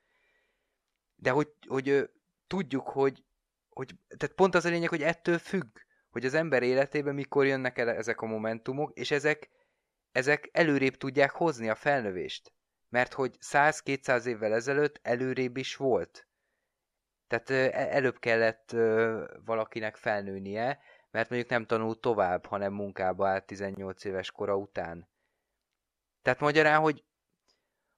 de 1.15 1.29
hogy, 1.29 1.53
hogy 1.67 2.09
tudjuk, 2.47 2.87
hogy, 2.87 3.23
hogy 3.69 3.95
tehát 4.17 4.35
pont 4.35 4.55
az 4.55 4.65
a 4.65 4.69
lényeg, 4.69 4.89
hogy 4.89 5.01
ettől 5.01 5.37
függ, 5.37 5.77
hogy 6.09 6.25
az 6.25 6.33
ember 6.33 6.63
életében 6.63 7.13
mikor 7.13 7.45
jönnek 7.45 7.77
el 7.77 7.89
ezek 7.89 8.21
a 8.21 8.25
momentumok, 8.25 8.91
és 8.93 9.11
ezek 9.11 9.49
ezek 10.13 10.49
előrébb 10.51 10.97
tudják 10.97 11.31
hozni 11.31 11.69
a 11.69 11.75
felnövést. 11.75 12.53
Mert 12.89 13.13
hogy 13.13 13.37
100-200 13.41 14.25
évvel 14.25 14.53
ezelőtt 14.53 14.99
előrébb 15.01 15.57
is 15.57 15.75
volt. 15.75 16.27
Tehát 17.27 17.49
e, 17.49 17.95
előbb 17.95 18.19
kellett 18.19 18.71
valakinek 19.45 19.95
felnőnie, 19.95 20.79
mert 21.11 21.29
mondjuk 21.29 21.51
nem 21.51 21.65
tanult 21.65 22.01
tovább, 22.01 22.45
hanem 22.45 22.73
munkába 22.73 23.27
állt 23.27 23.45
18 23.45 24.03
éves 24.03 24.31
kora 24.31 24.55
után. 24.55 25.09
Tehát 26.21 26.39
magyarán, 26.39 26.79
hogy 26.79 27.03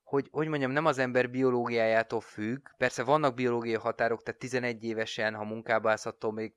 hogy, 0.04 0.28
hogy 0.32 0.48
mondjam, 0.48 0.72
nem 0.72 0.86
az 0.86 0.98
ember 0.98 1.30
biológiájától 1.30 2.22
függ, 2.22 2.68
persze 2.78 3.04
vannak 3.04 3.34
biológiai 3.34 3.76
határok, 3.76 4.24
tehát 4.24 4.40
11 4.40 4.84
évesen, 4.84 5.36
ha 5.36 5.44
munkába 5.44 5.90
állsz, 5.90 6.06
attól 6.06 6.32
még 6.32 6.54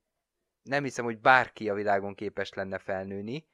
nem 0.63 0.83
hiszem, 0.83 1.05
hogy 1.05 1.21
bárki 1.21 1.69
a 1.69 1.75
világon 1.75 2.15
képes 2.15 2.53
lenne 2.53 2.79
felnőni, 2.79 3.47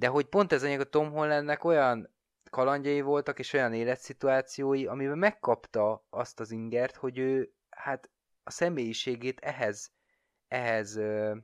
de 0.00 0.06
hogy 0.06 0.26
pont 0.26 0.52
ez 0.52 0.62
a 0.62 0.84
Tom 0.84 1.10
Hollandnek 1.10 1.64
olyan 1.64 2.14
kalandjai 2.50 3.00
voltak, 3.00 3.38
és 3.38 3.52
olyan 3.52 3.72
életszituációi, 3.72 4.86
amiben 4.86 5.18
megkapta 5.18 6.06
azt 6.10 6.40
az 6.40 6.50
ingert, 6.50 6.96
hogy 6.96 7.18
ő 7.18 7.52
hát 7.70 8.10
a 8.42 8.50
személyiségét 8.50 9.40
ehhez, 9.40 9.92
ehhez, 10.48 10.96
ö, 10.96 11.36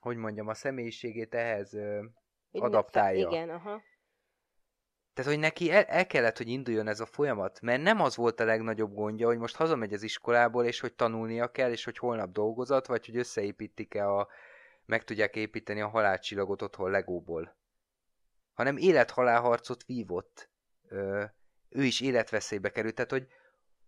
hogy 0.00 0.16
mondjam, 0.16 0.48
a 0.48 0.54
személyiségét 0.54 1.34
ehhez 1.34 1.74
ö, 1.74 2.04
adaptálja. 2.52 3.28
Igen, 3.28 3.50
aha. 3.50 3.82
Tehát, 5.14 5.30
hogy 5.30 5.40
neki 5.40 5.70
el, 5.70 5.82
el 5.82 6.06
kellett, 6.06 6.36
hogy 6.36 6.48
induljon 6.48 6.88
ez 6.88 7.00
a 7.00 7.06
folyamat, 7.06 7.60
mert 7.60 7.82
nem 7.82 8.00
az 8.00 8.16
volt 8.16 8.40
a 8.40 8.44
legnagyobb 8.44 8.94
gondja, 8.94 9.26
hogy 9.26 9.38
most 9.38 9.56
hazamegy 9.56 9.92
az 9.92 10.02
iskolából, 10.02 10.64
és 10.64 10.80
hogy 10.80 10.94
tanulnia 10.94 11.50
kell, 11.50 11.70
és 11.70 11.84
hogy 11.84 11.98
holnap 11.98 12.32
dolgozat, 12.32 12.86
vagy 12.86 13.06
hogy 13.06 13.16
összeépítik-e 13.16 14.08
a, 14.08 14.28
meg 14.86 15.04
tudják 15.04 15.36
építeni 15.36 15.80
a 15.80 15.88
halálcsillagot 15.88 16.62
otthon 16.62 16.90
legóból. 16.90 17.56
Hanem 18.52 18.76
élet-halálharcot 18.76 19.84
vívott. 19.84 20.50
Ö, 20.88 21.24
ő 21.68 21.84
is 21.84 22.00
életveszélybe 22.00 22.70
került. 22.70 22.94
Tehát, 22.94 23.10
hogy 23.10 23.26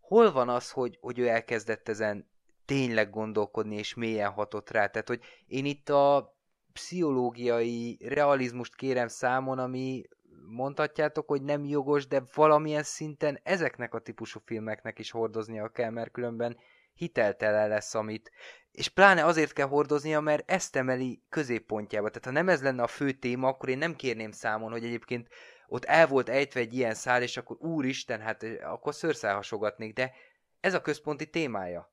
hol 0.00 0.32
van 0.32 0.48
az, 0.48 0.70
hogy, 0.70 0.98
hogy 1.00 1.18
ő 1.18 1.28
elkezdett 1.28 1.88
ezen 1.88 2.30
tényleg 2.64 3.10
gondolkodni, 3.10 3.76
és 3.76 3.94
mélyen 3.94 4.30
hatott 4.30 4.70
rá. 4.70 4.86
Tehát, 4.86 5.08
hogy 5.08 5.22
én 5.46 5.64
itt 5.64 5.88
a 5.88 6.36
pszichológiai 6.72 7.98
realizmust 8.04 8.74
kérem 8.74 9.08
számon, 9.08 9.58
ami 9.58 10.04
mondhatjátok, 10.46 11.28
hogy 11.28 11.42
nem 11.42 11.64
jogos, 11.64 12.06
de 12.06 12.22
valamilyen 12.34 12.82
szinten 12.82 13.40
ezeknek 13.42 13.94
a 13.94 13.98
típusú 13.98 14.40
filmeknek 14.44 14.98
is 14.98 15.10
hordoznia 15.10 15.68
kell, 15.68 15.90
mert 15.90 16.10
különben 16.10 16.56
hiteltelen 16.98 17.68
lesz, 17.68 17.94
amit 17.94 18.30
és 18.78 18.88
pláne 18.88 19.24
azért 19.24 19.52
kell 19.52 19.66
hordoznia, 19.66 20.20
mert 20.20 20.50
ezt 20.50 20.76
emeli 20.76 21.22
középpontjába. 21.28 22.08
Tehát 22.08 22.24
ha 22.24 22.30
nem 22.30 22.48
ez 22.48 22.62
lenne 22.62 22.82
a 22.82 22.86
fő 22.86 23.12
téma, 23.12 23.48
akkor 23.48 23.68
én 23.68 23.78
nem 23.78 23.96
kérném 23.96 24.30
számon, 24.30 24.70
hogy 24.70 24.84
egyébként 24.84 25.28
ott 25.68 25.84
el 25.84 26.06
volt 26.06 26.28
ejtve 26.28 26.60
egy 26.60 26.74
ilyen 26.74 26.94
szál, 26.94 27.22
és 27.22 27.36
akkor 27.36 27.56
úristen, 27.60 28.20
hát 28.20 28.42
akkor 28.62 28.94
szőrszálhasogatnék, 28.94 29.92
de 29.92 30.12
ez 30.60 30.74
a 30.74 30.80
központi 30.80 31.30
témája. 31.30 31.92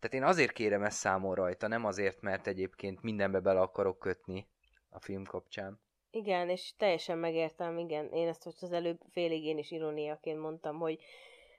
Tehát 0.00 0.16
én 0.16 0.24
azért 0.24 0.52
kérem 0.52 0.82
ezt 0.82 0.98
számon 0.98 1.34
rajta, 1.34 1.68
nem 1.68 1.84
azért, 1.84 2.20
mert 2.20 2.46
egyébként 2.46 3.02
mindenbe 3.02 3.40
bele 3.40 3.60
akarok 3.60 3.98
kötni 3.98 4.48
a 4.88 5.00
film 5.00 5.24
kapcsán. 5.24 5.80
Igen, 6.10 6.48
és 6.48 6.72
teljesen 6.76 7.18
megértem, 7.18 7.78
igen. 7.78 8.12
Én 8.12 8.28
ezt 8.28 8.44
most 8.44 8.62
az 8.62 8.72
előbb 8.72 9.00
félig 9.10 9.44
én 9.44 9.58
is 9.58 9.70
iróniaként 9.70 10.40
mondtam, 10.40 10.78
hogy, 10.78 10.98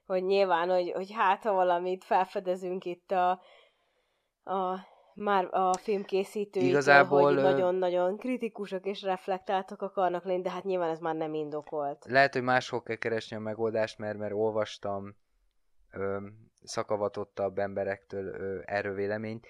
hogy 0.05 0.23
nyilván, 0.23 0.69
hogy, 0.69 0.91
hogy 0.91 1.11
hát 1.11 1.43
ha 1.43 1.53
valamit 1.53 2.03
felfedezünk 2.03 2.85
itt 2.85 3.11
a, 3.11 3.29
a 4.43 4.79
már 5.15 5.47
a 5.53 5.73
filmkészítők, 5.73 6.63
Igazából, 6.63 7.23
hogy 7.23 7.35
nagyon-nagyon 7.35 8.17
kritikusak 8.17 8.85
és 8.85 9.01
reflektáltak 9.01 9.81
akarnak 9.81 10.23
lenni, 10.25 10.41
de 10.41 10.49
hát 10.49 10.63
nyilván 10.63 10.89
ez 10.89 10.99
már 10.99 11.15
nem 11.15 11.33
indokolt. 11.33 12.05
Lehet, 12.05 12.33
hogy 12.33 12.43
máshol 12.43 12.83
kell 12.83 12.95
keresni 12.95 13.35
a 13.35 13.39
megoldást, 13.39 13.97
mert, 13.97 14.17
mert 14.17 14.33
olvastam 14.33 15.15
ö, 15.91 16.27
szakavatottabb 16.63 17.57
emberektől 17.57 18.25
ö, 18.25 18.61
erről 18.65 18.95
véleményt, 18.95 19.47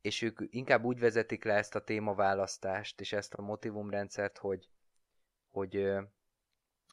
és 0.00 0.22
ők 0.22 0.38
inkább 0.50 0.84
úgy 0.84 0.98
vezetik 0.98 1.44
le 1.44 1.54
ezt 1.54 1.74
a 1.74 1.84
témaválasztást 1.84 3.00
és 3.00 3.12
ezt 3.12 3.34
a 3.34 3.42
motivumrendszert, 3.42 4.38
hogy, 4.38 4.68
hogy 5.50 5.76
ö, 5.76 6.00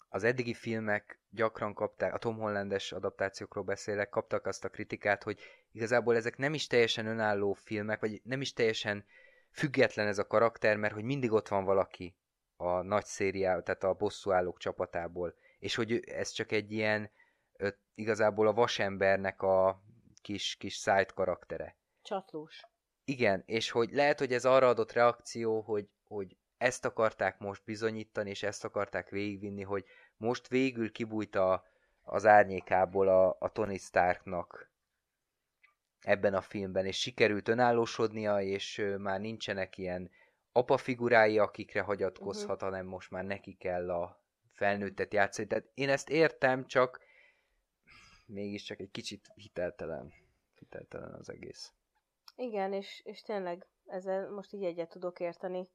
az 0.10 0.24
eddigi 0.24 0.53
filmek 0.53 1.20
gyakran 1.30 1.74
kapták, 1.74 2.14
a 2.14 2.18
Tom 2.18 2.38
Hollandes 2.38 2.91
adaptációkról 2.91 3.64
beszélek, 3.64 4.10
kaptak 4.10 4.45
azt 4.45 4.66
a 4.66 4.70
kritikát, 4.70 5.24
hogy 5.24 5.39
igazából 5.72 6.16
ezek 6.16 6.38
nem 6.38 6.53
is 6.53 6.68
teljesen 6.68 7.05
önálló 7.05 7.53
filmek, 7.53 7.99
vagy 7.99 8.22
nem 8.24 8.41
is 8.41 8.53
teljesen 8.53 9.05
független 9.51 10.07
ez 10.07 10.18
a 10.18 10.28
karakter, 10.28 10.78
mert 10.78 10.93
hogy 10.93 11.03
mindig 11.03 11.32
ott 11.32 11.47
van 11.47 11.64
valaki 11.64 12.16
a 12.55 12.82
nagy 12.82 13.05
szériá, 13.05 13.60
tehát 13.60 13.84
a 13.84 13.93
bosszúállók 13.93 14.57
csapatából, 14.57 15.36
és 15.60 15.76
hogy 15.76 15.99
ez 15.99 16.30
csak 16.30 16.51
egy 16.51 16.72
ilyen 16.72 17.12
igazából 17.95 18.47
a 18.47 18.53
vasembernek 18.53 19.41
a 19.41 19.84
kis, 20.22 20.55
kis 20.55 20.76
side 20.76 21.12
karaktere. 21.14 21.78
Csatlós. 22.01 22.62
Igen, 23.03 23.43
és 23.45 23.72
hogy 23.72 23.91
lehet, 23.91 24.20
hogy 24.20 24.34
ez 24.34 24.45
arra 24.45 24.68
adott 24.68 24.91
reakció, 24.91 25.62
hogy, 25.62 25.89
hogy 26.07 26.38
ezt 26.57 26.86
akarták 26.86 27.38
most 27.38 27.64
bizonyítani, 27.64 28.30
és 28.30 28.43
ezt 28.43 28.64
akarták 28.64 29.10
végigvinni, 29.10 29.64
hogy 29.64 29.86
most 30.20 30.47
végül 30.47 30.91
kibújt 30.91 31.36
a, 31.36 31.63
az 32.01 32.26
árnyékából 32.26 33.07
a, 33.07 33.36
a 33.39 33.51
Tony 33.51 33.78
Starknak 33.78 34.72
ebben 36.01 36.34
a 36.34 36.41
filmben, 36.41 36.86
és 36.86 36.99
sikerült 36.99 37.47
önállósodnia, 37.47 38.41
és 38.41 38.86
már 38.97 39.20
nincsenek 39.20 39.78
ilyen 39.78 40.11
apa 40.51 40.78
figurái, 40.78 41.39
akikre 41.39 41.82
hagyatkozhat, 41.82 42.49
uh-huh. 42.49 42.59
hanem 42.59 42.86
most 42.86 43.11
már 43.11 43.26
neki 43.26 43.53
kell 43.53 43.91
a 43.91 44.24
felnőttet 44.53 45.13
játszani. 45.13 45.47
Tehát 45.47 45.70
én 45.74 45.89
ezt 45.89 46.09
értem, 46.09 46.65
csak 46.65 46.99
mégiscsak 48.26 48.80
egy 48.80 48.91
kicsit 48.91 49.32
hiteltelen, 49.36 50.13
hiteltelen 50.55 51.13
az 51.13 51.30
egész. 51.30 51.74
Igen, 52.36 52.74
és, 52.74 53.01
és 53.03 53.22
tényleg 53.22 53.67
ezzel 53.86 54.30
most 54.30 54.53
így 54.53 54.63
egyet 54.63 54.89
tudok 54.89 55.20
érteni. 55.20 55.70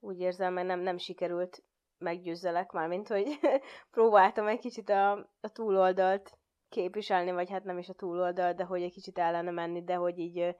Úgy 0.00 0.20
érzem, 0.20 0.52
mert 0.52 0.66
nem, 0.66 0.80
nem 0.80 0.98
sikerült 0.98 1.62
meggyőzzelek, 1.98 2.72
mármint, 2.72 3.08
hogy 3.08 3.38
próbáltam 3.90 4.46
egy 4.46 4.58
kicsit 4.58 4.88
a, 4.88 5.12
a 5.40 5.48
túloldalt 5.52 6.38
képviselni, 6.68 7.30
vagy 7.30 7.50
hát 7.50 7.64
nem 7.64 7.78
is 7.78 7.88
a 7.88 7.94
túloldal, 7.94 8.52
de 8.52 8.64
hogy 8.64 8.82
egy 8.82 8.92
kicsit 8.92 9.18
ellene 9.18 9.50
menni, 9.50 9.84
de 9.84 9.94
hogy 9.94 10.18
így, 10.18 10.56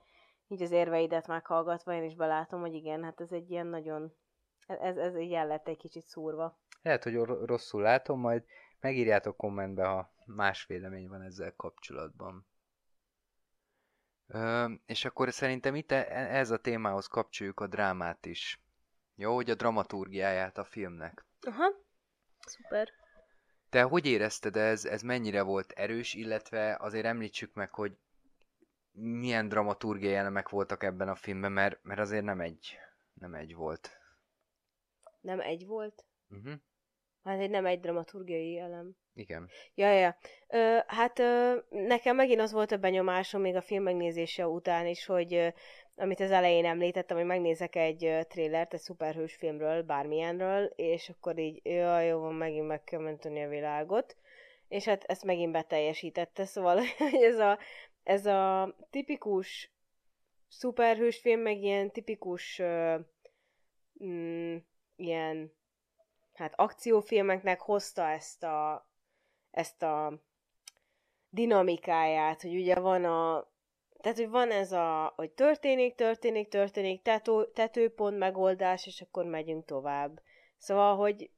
így 0.49 0.62
az 0.62 0.70
érveidet 0.70 1.26
meghallgatva 1.26 1.93
én 1.93 2.05
is 2.05 2.14
belátom, 2.14 2.61
hogy 2.61 2.74
igen, 2.74 3.05
hát 3.05 3.20
ez 3.20 3.32
egy 3.32 3.51
ilyen 3.51 3.66
nagyon, 3.66 4.12
ez, 4.66 4.97
ez 4.97 5.16
így 5.16 5.32
el 5.32 5.47
lett 5.47 5.68
egy 5.68 5.76
kicsit 5.76 6.07
szúrva. 6.07 6.59
Lehet, 6.82 7.03
hogy 7.03 7.14
rosszul 7.24 7.82
látom, 7.82 8.20
majd 8.20 8.45
megírjátok 8.80 9.37
kommentbe, 9.37 9.84
ha 9.84 10.14
más 10.24 10.66
vélemény 10.66 11.09
van 11.09 11.22
ezzel 11.22 11.55
kapcsolatban. 11.57 12.47
Ö, 14.26 14.72
és 14.87 15.05
akkor 15.05 15.32
szerintem 15.32 15.74
itt 15.74 15.93
e, 15.93 16.07
ez 16.37 16.51
a 16.51 16.61
témához 16.61 17.07
kapcsoljuk 17.07 17.61
a 17.61 17.66
drámát 17.66 18.26
is. 18.26 18.61
Jó, 19.14 19.34
hogy 19.34 19.51
a 19.51 19.55
dramaturgiáját 19.55 20.59
a 20.59 20.64
filmnek. 20.64 21.26
Aha, 21.47 21.75
szuper. 22.47 22.89
Te 23.69 23.83
hogy 23.83 24.07
érezted 24.07 24.57
ez, 24.57 24.85
ez 24.85 25.03
mennyire 25.03 25.43
volt 25.43 25.71
erős, 25.71 26.15
illetve 26.15 26.77
azért 26.81 27.05
említsük 27.05 27.55
meg, 27.55 27.75
hogy 27.75 27.97
milyen 28.93 29.49
dramaturgiai 29.49 30.15
elemek 30.15 30.49
voltak 30.49 30.83
ebben 30.83 31.09
a 31.09 31.15
filmben, 31.15 31.53
mert, 31.53 31.83
mert 31.83 32.01
azért 32.01 32.25
nem 32.25 32.41
egy, 32.41 32.79
nem 33.15 33.35
egy 33.35 33.55
volt. 33.55 33.91
Nem 35.21 35.41
egy 35.41 35.67
volt? 35.67 36.05
Uh-huh. 36.29 36.55
Hát 37.23 37.41
egy 37.41 37.51
nem 37.51 37.67
egy 37.67 37.81
dramaturgiai 37.81 38.59
elem. 38.59 38.97
Igen. 39.15 39.51
Ja, 39.75 39.93
ja. 39.93 40.17
Ö, 40.49 40.79
hát 40.87 41.19
ö, 41.19 41.57
nekem 41.69 42.17
megint 42.17 42.41
az 42.41 42.53
volt 42.53 42.73
a 42.73 42.77
benyomásom 42.77 43.41
még 43.41 43.55
a 43.55 43.61
film 43.61 43.83
megnézése 43.83 44.47
után 44.47 44.87
is, 44.87 45.07
hogy 45.07 45.35
ö, 45.35 45.49
amit 45.97 46.21
az 46.21 46.31
elején 46.31 46.65
említettem, 46.65 47.17
hogy 47.17 47.27
megnézek 47.27 47.77
egy 47.77 48.27
trélert, 48.29 48.75
egy 48.75 48.81
szuperhős 48.81 49.35
filmről, 49.35 49.83
bármilyenről, 49.83 50.65
és 50.65 51.09
akkor 51.09 51.39
így, 51.39 51.61
jaj, 51.65 52.07
jó 52.07 52.19
van, 52.19 52.35
megint 52.35 52.67
meg 52.67 52.85
kell 52.85 53.01
menteni 53.01 53.43
a 53.45 53.49
világot. 53.49 54.17
És 54.69 54.85
hát 54.85 55.05
ezt 55.05 55.25
megint 55.25 55.53
beteljesítette, 55.53 56.45
szóval 56.45 56.77
hogy 56.99 57.23
ez 57.23 57.39
a, 57.39 57.59
ez 58.03 58.27
a 58.27 58.75
tipikus 58.91 59.71
szuperhős 60.49 61.19
film, 61.19 61.41
meg 61.41 61.63
ilyen 61.63 61.91
tipikus 61.91 62.59
ö, 62.59 62.99
mm, 64.05 64.57
ilyen 64.97 65.53
hát 66.35 66.53
akciófilmeknek 66.57 67.61
hozta 67.61 68.09
ezt 68.09 68.43
a, 68.43 68.89
ezt 69.51 69.83
a 69.83 70.23
dinamikáját, 71.29 72.43
hogy 72.43 72.55
ugye 72.55 72.81
van 72.81 73.05
a 73.05 73.49
tehát, 74.07 74.21
hogy 74.21 74.31
van 74.31 74.51
ez 74.51 74.73
a, 74.73 75.13
hogy 75.17 75.31
történik, 75.31 75.95
történik, 75.95 76.49
történik, 76.49 77.03
tető, 77.03 77.51
tetőpont 77.55 78.19
megoldás, 78.19 78.87
és 78.87 79.01
akkor 79.01 79.25
megyünk 79.25 79.65
tovább. 79.65 80.21
Szóval, 80.57 80.97
hogy 80.97 81.31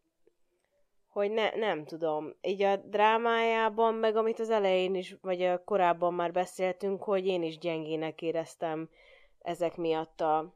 hogy 1.08 1.30
ne, 1.30 1.50
nem 1.50 1.84
tudom, 1.84 2.34
így 2.40 2.62
a 2.62 2.76
drámájában, 2.76 3.94
meg 3.94 4.16
amit 4.16 4.40
az 4.40 4.50
elején 4.50 4.94
is, 4.94 5.16
vagy 5.20 5.42
a 5.42 5.64
korábban 5.64 6.14
már 6.14 6.32
beszéltünk, 6.32 7.02
hogy 7.02 7.26
én 7.26 7.42
is 7.42 7.58
gyengének 7.58 8.22
éreztem 8.22 8.88
ezek 9.42 9.76
miatt 9.76 10.20
a 10.20 10.54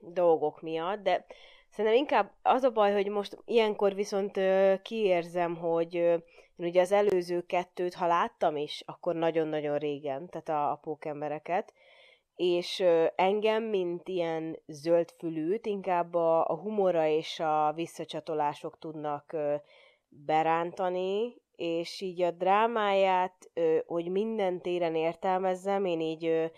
dolgok 0.00 0.60
miatt, 0.60 1.02
de 1.02 1.26
Szerintem 1.70 2.00
inkább 2.00 2.32
az 2.42 2.62
a 2.62 2.70
baj, 2.70 2.92
hogy 2.92 3.08
most 3.08 3.38
ilyenkor 3.44 3.94
viszont 3.94 4.36
ö, 4.36 4.74
kiérzem, 4.82 5.56
hogy 5.56 5.96
ö, 5.96 6.16
én 6.60 6.66
ugye 6.66 6.80
az 6.80 6.92
előző 6.92 7.40
kettőt, 7.46 7.94
ha 7.94 8.06
láttam 8.06 8.56
is, 8.56 8.82
akkor 8.86 9.14
nagyon-nagyon 9.14 9.78
régen, 9.78 10.28
tehát 10.28 10.48
a, 10.48 10.70
a 10.70 10.74
pókembereket, 10.74 11.72
és 12.36 12.84
engem, 13.14 13.62
mint 13.62 14.08
ilyen 14.08 14.58
zöldfülűt, 14.66 15.66
inkább 15.66 16.14
a, 16.14 16.48
a 16.48 16.54
humora 16.54 17.06
és 17.06 17.40
a 17.40 17.72
visszacsatolások 17.74 18.78
tudnak 18.78 19.36
berántani, 20.08 21.36
és 21.56 22.00
így 22.00 22.22
a 22.22 22.30
drámáját, 22.30 23.50
hogy 23.86 24.08
minden 24.08 24.60
téren 24.60 24.94
értelmezzem, 24.94 25.84
én 25.84 26.00
így 26.00 26.50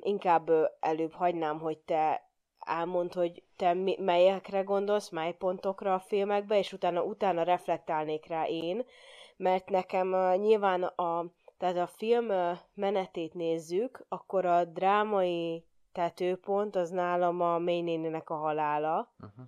inkább 0.00 0.50
előbb 0.80 1.12
hagynám, 1.12 1.58
hogy 1.58 1.78
te 1.78 2.29
elmond, 2.70 3.14
hogy 3.14 3.42
te 3.56 3.74
mi, 3.74 3.96
melyekre 4.00 4.60
gondolsz, 4.60 5.08
mely 5.08 5.32
pontokra 5.32 5.94
a 5.94 5.98
filmekbe, 5.98 6.58
és 6.58 6.72
utána, 6.72 7.02
utána 7.02 7.42
reflektálnék 7.42 8.26
rá 8.26 8.46
én, 8.46 8.84
mert 9.36 9.68
nekem 9.68 10.12
uh, 10.12 10.36
nyilván 10.36 10.82
a, 10.82 11.24
tehát 11.58 11.76
a 11.76 11.86
film 11.86 12.28
uh, 12.28 12.58
menetét 12.74 13.34
nézzük, 13.34 14.04
akkor 14.08 14.44
a 14.44 14.64
drámai 14.64 15.64
tetőpont 15.92 16.76
az 16.76 16.90
nálam 16.90 17.40
a 17.40 17.58
mélynénének 17.58 18.30
a 18.30 18.36
halála, 18.36 19.12
uh-huh. 19.20 19.44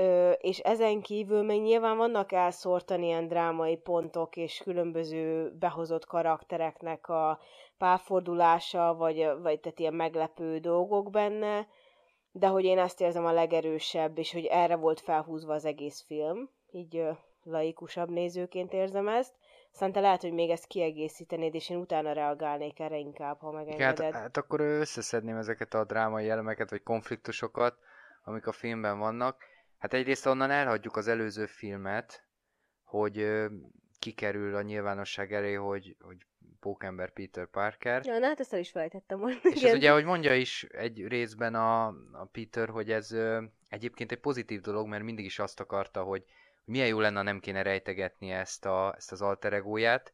Ö, 0.00 0.30
és 0.30 0.58
ezen 0.58 1.00
kívül 1.00 1.42
még 1.42 1.62
nyilván 1.62 1.96
vannak 1.96 2.32
elszórtan 2.32 3.02
ilyen 3.02 3.28
drámai 3.28 3.76
pontok 3.76 4.36
és 4.36 4.60
különböző 4.64 5.52
behozott 5.58 6.06
karaktereknek 6.06 7.08
a 7.08 7.38
párfordulása, 7.78 8.94
vagy, 8.94 9.16
vagy 9.42 9.60
tehát 9.60 9.78
ilyen 9.78 9.94
meglepő 9.94 10.58
dolgok 10.58 11.10
benne, 11.10 11.66
de 12.38 12.46
hogy 12.46 12.64
én 12.64 12.78
ezt 12.78 13.00
érzem 13.00 13.26
a 13.26 13.32
legerősebb, 13.32 14.18
és 14.18 14.32
hogy 14.32 14.44
erre 14.44 14.76
volt 14.76 15.00
felhúzva 15.00 15.54
az 15.54 15.64
egész 15.64 16.04
film, 16.06 16.50
így 16.70 17.02
laikusabb 17.42 18.10
nézőként 18.10 18.72
érzem 18.72 19.08
ezt. 19.08 19.34
Aztán 19.72 19.92
te 19.92 20.00
lehet, 20.00 20.22
hogy 20.22 20.32
még 20.32 20.50
ezt 20.50 20.66
kiegészítenéd, 20.66 21.54
és 21.54 21.70
én 21.70 21.76
utána 21.76 22.12
reagálnék 22.12 22.80
erre 22.80 22.98
inkább, 22.98 23.38
ha 23.40 23.50
megengeded. 23.50 24.12
Hát, 24.12 24.22
hát 24.22 24.36
akkor 24.36 24.60
összeszedném 24.60 25.36
ezeket 25.36 25.74
a 25.74 25.84
drámai 25.84 26.28
elemeket, 26.28 26.70
vagy 26.70 26.82
konfliktusokat, 26.82 27.78
amik 28.24 28.46
a 28.46 28.52
filmben 28.52 28.98
vannak. 28.98 29.44
Hát 29.78 29.92
egyrészt 29.92 30.26
onnan 30.26 30.50
elhagyjuk 30.50 30.96
az 30.96 31.08
előző 31.08 31.46
filmet, 31.46 32.24
hogy 32.84 33.46
kikerül 33.98 34.54
a 34.54 34.62
nyilvánosság 34.62 35.32
elé, 35.32 35.54
hogy, 35.54 35.96
hogy 36.00 36.26
pókember 36.60 37.12
Peter 37.12 37.46
Parker. 37.46 38.04
Ja, 38.04 38.18
na 38.18 38.26
hát 38.26 38.40
ezt 38.40 38.52
el 38.52 38.58
is 38.58 38.70
felejtettem 38.70 39.18
most. 39.18 39.44
És 39.44 39.62
ez 39.62 39.74
ugye, 39.74 39.90
ahogy 39.90 40.04
mondja 40.04 40.34
is 40.34 40.62
egy 40.62 41.06
részben 41.06 41.54
a, 41.54 41.86
a 42.12 42.28
Peter, 42.32 42.68
hogy 42.68 42.90
ez 42.90 43.12
ö, 43.12 43.42
egyébként 43.68 44.12
egy 44.12 44.20
pozitív 44.20 44.60
dolog, 44.60 44.86
mert 44.86 45.02
mindig 45.02 45.24
is 45.24 45.38
azt 45.38 45.60
akarta, 45.60 46.02
hogy, 46.02 46.24
milyen 46.68 46.86
jó 46.86 47.00
lenne, 47.00 47.16
ha 47.16 47.22
nem 47.22 47.40
kéne 47.40 47.62
rejtegetni 47.62 48.30
ezt, 48.30 48.66
a, 48.66 48.94
ezt 48.96 49.12
az 49.12 49.22
alter 49.22 49.52
egóját. 49.52 50.12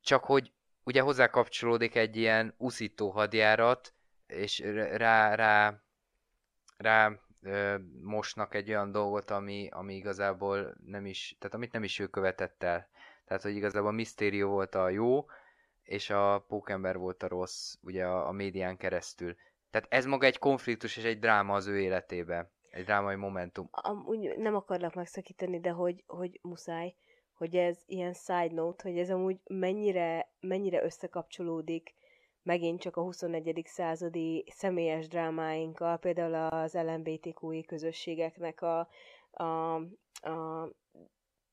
Csak 0.00 0.24
hogy 0.24 0.52
ugye 0.84 1.00
hozzá 1.00 1.26
kapcsolódik 1.26 1.94
egy 1.94 2.16
ilyen 2.16 2.54
uszító 2.56 3.10
hadjárat, 3.10 3.94
és 4.26 4.58
rá, 4.92 5.34
rá, 5.34 5.82
rá 6.76 7.12
ö, 7.42 7.76
mosnak 8.02 8.54
egy 8.54 8.68
olyan 8.68 8.92
dolgot, 8.92 9.30
ami, 9.30 9.68
ami 9.70 9.94
igazából 9.94 10.74
nem 10.84 11.06
is, 11.06 11.36
tehát 11.38 11.54
amit 11.54 11.72
nem 11.72 11.82
is 11.82 11.98
ő 11.98 12.06
követett 12.06 12.62
el. 12.62 12.88
Tehát, 13.28 13.42
hogy 13.42 13.56
igazából 13.56 13.88
a 13.88 13.92
Mysterio 13.92 14.48
volt 14.48 14.74
a 14.74 14.88
jó, 14.88 15.26
és 15.82 16.10
a 16.10 16.44
Pókember 16.48 16.96
volt 16.96 17.22
a 17.22 17.28
rossz, 17.28 17.74
ugye 17.82 18.04
a, 18.04 18.28
a 18.28 18.32
médián 18.32 18.76
keresztül. 18.76 19.36
Tehát 19.70 19.86
ez 19.90 20.04
maga 20.04 20.26
egy 20.26 20.38
konfliktus 20.38 20.96
és 20.96 21.04
egy 21.04 21.18
dráma 21.18 21.54
az 21.54 21.66
ő 21.66 21.80
életébe. 21.80 22.50
Egy 22.70 22.84
drámai 22.84 23.14
momentum. 23.14 23.68
Amúgy 23.70 24.34
nem 24.36 24.54
akarlak 24.54 24.94
megszakítani, 24.94 25.60
de 25.60 25.70
hogy, 25.70 26.04
hogy 26.06 26.38
muszáj, 26.42 26.94
hogy 27.34 27.56
ez 27.56 27.78
ilyen 27.86 28.12
side 28.12 28.54
note, 28.54 28.88
hogy 28.88 28.98
ez 28.98 29.10
amúgy 29.10 29.38
mennyire, 29.46 30.32
mennyire 30.40 30.84
összekapcsolódik 30.84 31.94
megint 32.42 32.80
csak 32.80 32.96
a 32.96 33.02
21. 33.02 33.62
századi 33.64 34.44
személyes 34.50 35.08
drámáinkkal, 35.08 35.96
például 35.96 36.34
az 36.34 36.74
LMBTQI 36.74 37.64
közösségeknek 37.64 38.62
a, 38.62 38.88
a, 39.30 39.74
a 40.28 40.68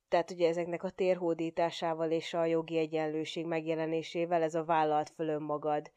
tehát 0.07 0.31
ugye 0.31 0.47
ezeknek 0.47 0.83
a 0.83 0.89
térhódításával 0.89 2.11
és 2.11 2.33
a 2.33 2.45
jogi 2.45 2.77
egyenlőség 2.77 3.45
megjelenésével 3.45 4.41
ez 4.41 4.55
a 4.55 4.63
vállalt 4.63 5.09
fölön 5.09 5.41
magad 5.41 5.91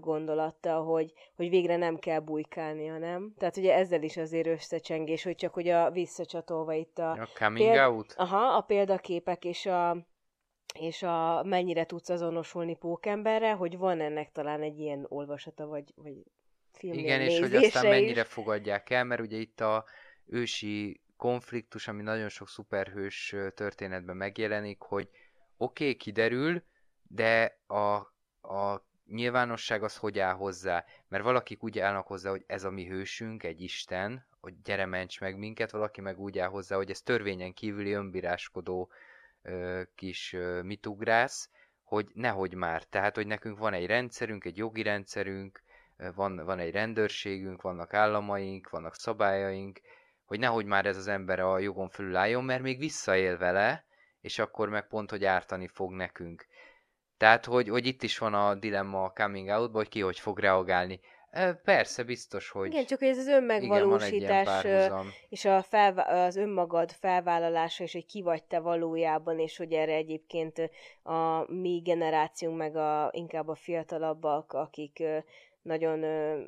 gondolatta, 0.00 0.80
hogy, 0.80 1.12
hogy 1.36 1.48
végre 1.48 1.76
nem 1.76 1.98
kell 1.98 2.20
bujkálnia, 2.20 2.98
nem? 2.98 3.34
Tehát 3.38 3.56
ugye 3.56 3.74
ezzel 3.74 4.02
is 4.02 4.16
azért 4.16 4.46
összecsengés, 4.46 5.22
hogy 5.22 5.34
csak 5.34 5.54
hogy 5.54 5.68
a 5.68 5.90
visszacsatolva 5.90 6.72
itt 6.72 6.98
a... 6.98 7.10
A 7.10 7.28
coming 7.38 7.70
péld... 7.70 7.80
out? 7.80 8.14
Aha, 8.16 8.56
a 8.56 8.60
példaképek 8.60 9.44
és 9.44 9.66
a, 9.66 9.96
és 10.78 11.02
a 11.02 11.42
mennyire 11.42 11.84
tudsz 11.84 12.08
azonosulni 12.08 12.76
pókemberre, 12.76 13.52
hogy 13.52 13.78
van 13.78 14.00
ennek 14.00 14.32
talán 14.32 14.62
egy 14.62 14.78
ilyen 14.78 15.06
olvasata, 15.08 15.66
vagy, 15.66 15.92
vagy 15.96 16.14
film 16.72 16.98
Igen, 16.98 17.20
és 17.20 17.38
hogy 17.38 17.54
aztán 17.54 17.86
mennyire 17.86 18.20
is. 18.20 18.26
fogadják 18.26 18.90
el, 18.90 19.04
mert 19.04 19.20
ugye 19.20 19.36
itt 19.36 19.60
a 19.60 19.84
ősi 20.26 21.00
konfliktus, 21.22 21.88
ami 21.88 22.02
nagyon 22.02 22.28
sok 22.28 22.48
szuperhős 22.48 23.34
történetben 23.54 24.16
megjelenik, 24.16 24.80
hogy 24.80 25.08
oké, 25.56 25.84
okay, 25.84 25.96
kiderül, 25.96 26.62
de 27.02 27.58
a, 27.66 27.94
a 28.54 28.86
nyilvánosság 29.06 29.82
az 29.82 29.96
hogy 29.96 30.18
áll 30.18 30.34
hozzá? 30.34 30.84
Mert 31.08 31.24
valakik 31.24 31.62
úgy 31.62 31.78
állnak 31.78 32.06
hozzá, 32.06 32.30
hogy 32.30 32.44
ez 32.46 32.64
a 32.64 32.70
mi 32.70 32.86
hősünk, 32.86 33.42
egy 33.42 33.60
Isten, 33.60 34.26
hogy 34.40 34.62
gyere 34.62 34.86
ments 34.86 35.20
meg 35.20 35.38
minket, 35.38 35.70
valaki 35.70 36.00
meg 36.00 36.18
úgy 36.18 36.38
áll 36.38 36.48
hozzá, 36.48 36.76
hogy 36.76 36.90
ez 36.90 37.02
törvényen 37.02 37.52
kívüli 37.52 37.92
önbíráskodó 37.92 38.90
ö, 39.42 39.82
kis 39.94 40.32
ö, 40.32 40.62
mitugrász, 40.62 41.50
hogy 41.82 42.10
nehogy 42.14 42.54
már. 42.54 42.84
Tehát, 42.84 43.14
hogy 43.14 43.26
nekünk 43.26 43.58
van 43.58 43.72
egy 43.72 43.86
rendszerünk, 43.86 44.44
egy 44.44 44.56
jogi 44.56 44.82
rendszerünk, 44.82 45.62
van, 46.14 46.36
van 46.36 46.58
egy 46.58 46.72
rendőrségünk, 46.72 47.62
vannak 47.62 47.94
államaink, 47.94 48.70
vannak 48.70 48.94
szabályaink, 48.94 49.80
hogy 50.32 50.40
nehogy 50.40 50.66
már 50.66 50.86
ez 50.86 50.96
az 50.96 51.08
ember 51.08 51.40
a 51.40 51.58
jogon 51.58 51.88
fölül 51.88 52.16
álljon, 52.16 52.44
mert 52.44 52.62
még 52.62 52.78
visszaél 52.78 53.38
vele, 53.38 53.84
és 54.20 54.38
akkor 54.38 54.68
meg 54.68 54.86
pont, 54.86 55.10
hogy 55.10 55.24
ártani 55.24 55.66
fog 55.66 55.92
nekünk. 55.92 56.46
Tehát, 57.16 57.44
hogy, 57.44 57.68
hogy 57.68 57.86
itt 57.86 58.02
is 58.02 58.18
van 58.18 58.34
a 58.34 58.54
dilemma 58.54 59.04
a 59.04 59.12
coming 59.14 59.48
out 59.48 59.72
hogy 59.72 59.88
ki 59.88 60.00
hogy 60.00 60.18
fog 60.18 60.38
reagálni. 60.38 61.00
Persze, 61.64 62.02
biztos, 62.02 62.50
hogy... 62.50 62.66
Igen, 62.66 62.86
csak 62.86 62.98
hogy 62.98 63.08
ez 63.08 63.18
az 63.18 63.26
önmegvalósítás 63.26 64.64
igen, 64.64 65.12
és 65.28 65.44
a 65.44 65.62
felvá- 65.62 66.08
az 66.08 66.36
önmagad 66.36 66.90
felvállalása, 66.90 67.84
és 67.84 67.92
hogy 67.92 68.06
ki 68.06 68.22
vagy 68.22 68.44
te 68.44 68.58
valójában, 68.58 69.38
és 69.38 69.56
hogy 69.56 69.72
erre 69.72 69.94
egyébként 69.94 70.70
a 71.02 71.52
mi 71.52 71.80
generációnk, 71.84 72.56
meg 72.56 72.76
a, 72.76 73.10
inkább 73.12 73.48
a 73.48 73.54
fiatalabbak, 73.54 74.52
akik 74.52 75.02
nagyon 75.62 76.04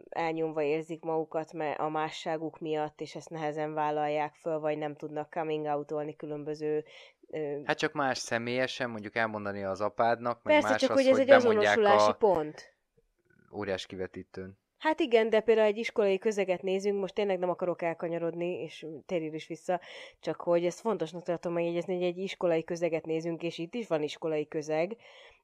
elnyomva 0.08 0.62
érzik 0.62 1.02
magukat 1.02 1.50
a 1.76 1.88
másságuk 1.88 2.58
miatt, 2.58 3.00
és 3.00 3.14
ezt 3.14 3.30
nehezen 3.30 3.74
vállalják 3.74 4.34
föl, 4.34 4.58
vagy 4.58 4.78
nem 4.78 4.96
tudnak 4.96 5.30
coming 5.30 5.66
out 5.66 6.16
különböző. 6.16 6.84
Hát 7.64 7.78
csak 7.78 7.92
más 7.92 8.18
személyesen, 8.18 8.90
mondjuk 8.90 9.16
elmondani 9.16 9.64
az 9.64 9.80
apádnak, 9.80 10.42
meg 10.42 10.54
Persze, 10.54 10.68
más 10.68 10.80
csak 10.80 10.90
az, 10.90 10.96
hogy 10.96 11.06
ez 11.12 11.18
egy 11.18 11.30
azonosulási 11.30 12.10
a... 12.10 12.14
pont. 12.14 12.74
Óriás 13.52 13.86
kivetítőn. 13.86 14.58
Hát 14.84 15.00
igen, 15.00 15.30
de 15.30 15.40
például 15.40 15.66
egy 15.66 15.76
iskolai 15.76 16.18
közeget 16.18 16.62
nézünk, 16.62 17.00
most 17.00 17.14
tényleg 17.14 17.38
nem 17.38 17.50
akarok 17.50 17.82
elkanyarodni, 17.82 18.60
és 18.62 18.86
térjél 19.06 19.34
is 19.34 19.46
vissza, 19.46 19.80
csak 20.20 20.40
hogy 20.40 20.64
ezt 20.64 20.80
fontosnak 20.80 21.22
tartom 21.22 21.52
megjegyezni, 21.52 21.94
hogy 21.94 22.02
egy 22.02 22.18
iskolai 22.18 22.64
közeget 22.64 23.06
nézünk, 23.06 23.42
és 23.42 23.58
itt 23.58 23.74
is 23.74 23.86
van 23.86 24.02
iskolai 24.02 24.48
közeg, 24.48 24.96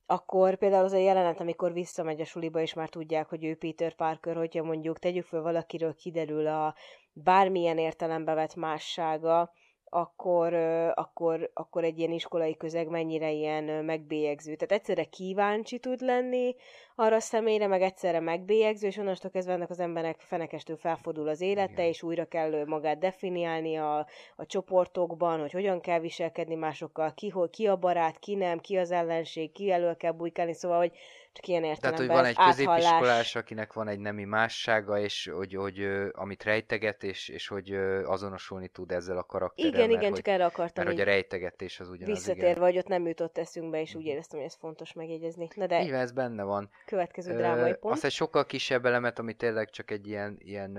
akkor 0.07 0.57
például 0.57 0.85
az 0.85 0.93
a 0.93 0.97
jelenet, 0.97 1.41
amikor 1.41 1.73
visszamegy 1.73 2.21
a 2.21 2.25
suliba, 2.25 2.61
és 2.61 2.75
már 2.75 2.89
tudják, 2.89 3.29
hogy 3.29 3.45
ő 3.45 3.55
Peter 3.55 3.95
Parker, 3.95 4.37
hogyha 4.37 4.63
mondjuk 4.63 4.99
tegyük 4.99 5.25
föl 5.25 5.43
valakiről 5.43 5.95
kiderül 5.95 6.47
a 6.47 6.75
bármilyen 7.13 7.79
értelembe 7.79 8.35
vett 8.35 8.55
mássága, 8.55 9.53
akkor, 9.91 10.55
akkor, 10.95 11.51
akkor 11.55 11.85
egy 11.85 11.99
ilyen 11.99 12.11
iskolai 12.11 12.57
közeg 12.57 12.89
mennyire 12.89 13.31
ilyen 13.31 13.65
megbélyegző. 13.65 14.55
Tehát 14.55 14.73
egyszerre 14.73 15.05
kíváncsi 15.05 15.79
tud 15.79 16.01
lenni 16.01 16.55
arra 16.95 17.17
a 17.17 17.21
személyre, 17.21 17.67
meg 17.67 17.83
egyszerre 17.83 18.21
megbélyegző, 18.21 18.87
és 18.87 18.97
onnastól 18.97 19.31
kezdve 19.31 19.53
ennek 19.53 19.71
az 19.71 19.81
embernek 19.81 20.21
fenekestől 20.21 20.77
felfordul 20.77 21.29
az 21.29 21.41
élete, 21.41 21.73
Igen. 21.73 21.87
és 21.87 22.03
újra 22.03 22.25
kell 22.25 22.65
magát 22.65 22.99
definiálni 22.99 23.77
a, 23.77 24.07
a 24.37 24.47
csoportokban, 24.47 25.41
hogy 25.41 25.53
hogyan 25.53 25.81
kell 25.81 26.01
viselkedni 26.01 26.55
másokkal, 26.55 27.15
ki, 27.15 27.29
hol, 27.29 27.51
ki 27.51 27.67
a 27.67 27.77
barát, 27.77 28.19
ki 28.19 28.35
nem, 28.35 28.59
ki 28.59 28.77
az 28.77 28.91
ellenség, 28.91 29.53
ki 29.53 29.71
elől 29.71 29.97
kell 29.97 30.13
bujkálni, 30.13 30.55
szóval, 30.55 30.79
hogy 30.79 30.93
csak 31.33 31.47
ilyen 31.47 31.65
értelemben 31.65 32.07
Tehát, 32.07 32.25
hogy 32.25 32.37
van 32.37 32.47
egy 32.49 32.55
középiskolás, 32.57 33.37
akinek 33.37 33.73
van 33.73 33.89
egy 33.89 33.99
nemi 33.99 34.25
mássága, 34.25 34.99
és 34.99 35.31
hogy, 35.35 35.55
hogy, 35.55 35.89
amit 36.13 36.43
rejteget, 36.43 37.03
és, 37.03 37.29
és 37.29 37.49
hogy 37.49 37.75
azonosulni 38.05 38.69
tud 38.69 38.91
ezzel 38.91 39.19
a 39.19 39.23
karakterrel. 39.23 39.73
Igen, 39.73 39.91
igen, 39.91 40.13
csak 40.13 40.29
erre 40.29 40.45
akartam. 40.45 40.85
Mert 40.85 40.97
hogy 40.97 41.07
a 41.09 41.11
rejtegetés 41.11 41.81
az 41.81 41.89
ugyanaz. 41.89 42.15
Visszatérve, 42.19 42.65
hogy 42.65 42.79
ott 42.79 42.87
nem 42.87 43.07
jutott 43.07 43.39
eszünkbe, 43.39 43.81
és 43.81 43.95
úgy 43.95 44.05
éreztem, 44.05 44.39
hogy 44.39 44.49
ez 44.49 44.57
fontos 44.57 44.93
megjegyezni. 44.93 45.49
Na 45.55 45.67
de... 45.67 45.83
Igen, 45.83 46.01
ez 46.01 46.13
benne 46.13 46.43
van. 46.43 46.71
Következő 46.87 47.37
drámai 47.37 47.75
pont. 47.75 47.95
Azt 47.95 48.05
egy 48.05 48.13
sokkal 48.13 48.47
kisebb 48.47 48.87
elemet, 48.87 49.19
ami 49.19 49.35
tényleg 49.35 49.71
csak 49.71 49.91
egy 49.91 50.07
ilyen, 50.07 50.37
ilyen 50.39 50.79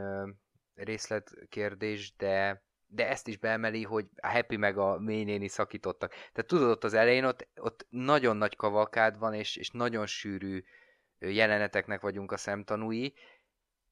részletkérdés, 0.76 2.16
de 2.16 2.64
de 2.94 3.10
ezt 3.10 3.28
is 3.28 3.38
beemeli, 3.38 3.84
hogy 3.84 4.06
a 4.16 4.28
Happy 4.28 4.56
meg 4.56 4.78
a 4.78 5.00
mélynéni 5.00 5.48
szakítottak. 5.48 6.12
Tehát 6.12 6.46
tudod, 6.48 6.70
ott 6.70 6.84
az 6.84 6.94
elején 6.94 7.24
ott, 7.24 7.48
ott 7.56 7.86
nagyon 7.90 8.38
nagy 8.38 8.56
kavalkád 8.56 9.18
van, 9.18 9.34
és, 9.34 9.56
és 9.56 9.70
nagyon 9.70 10.06
sűrű 10.06 10.64
jeleneteknek 11.20 12.02
vagyunk 12.02 12.32
a 12.32 12.38
szemtanúi, 12.38 13.14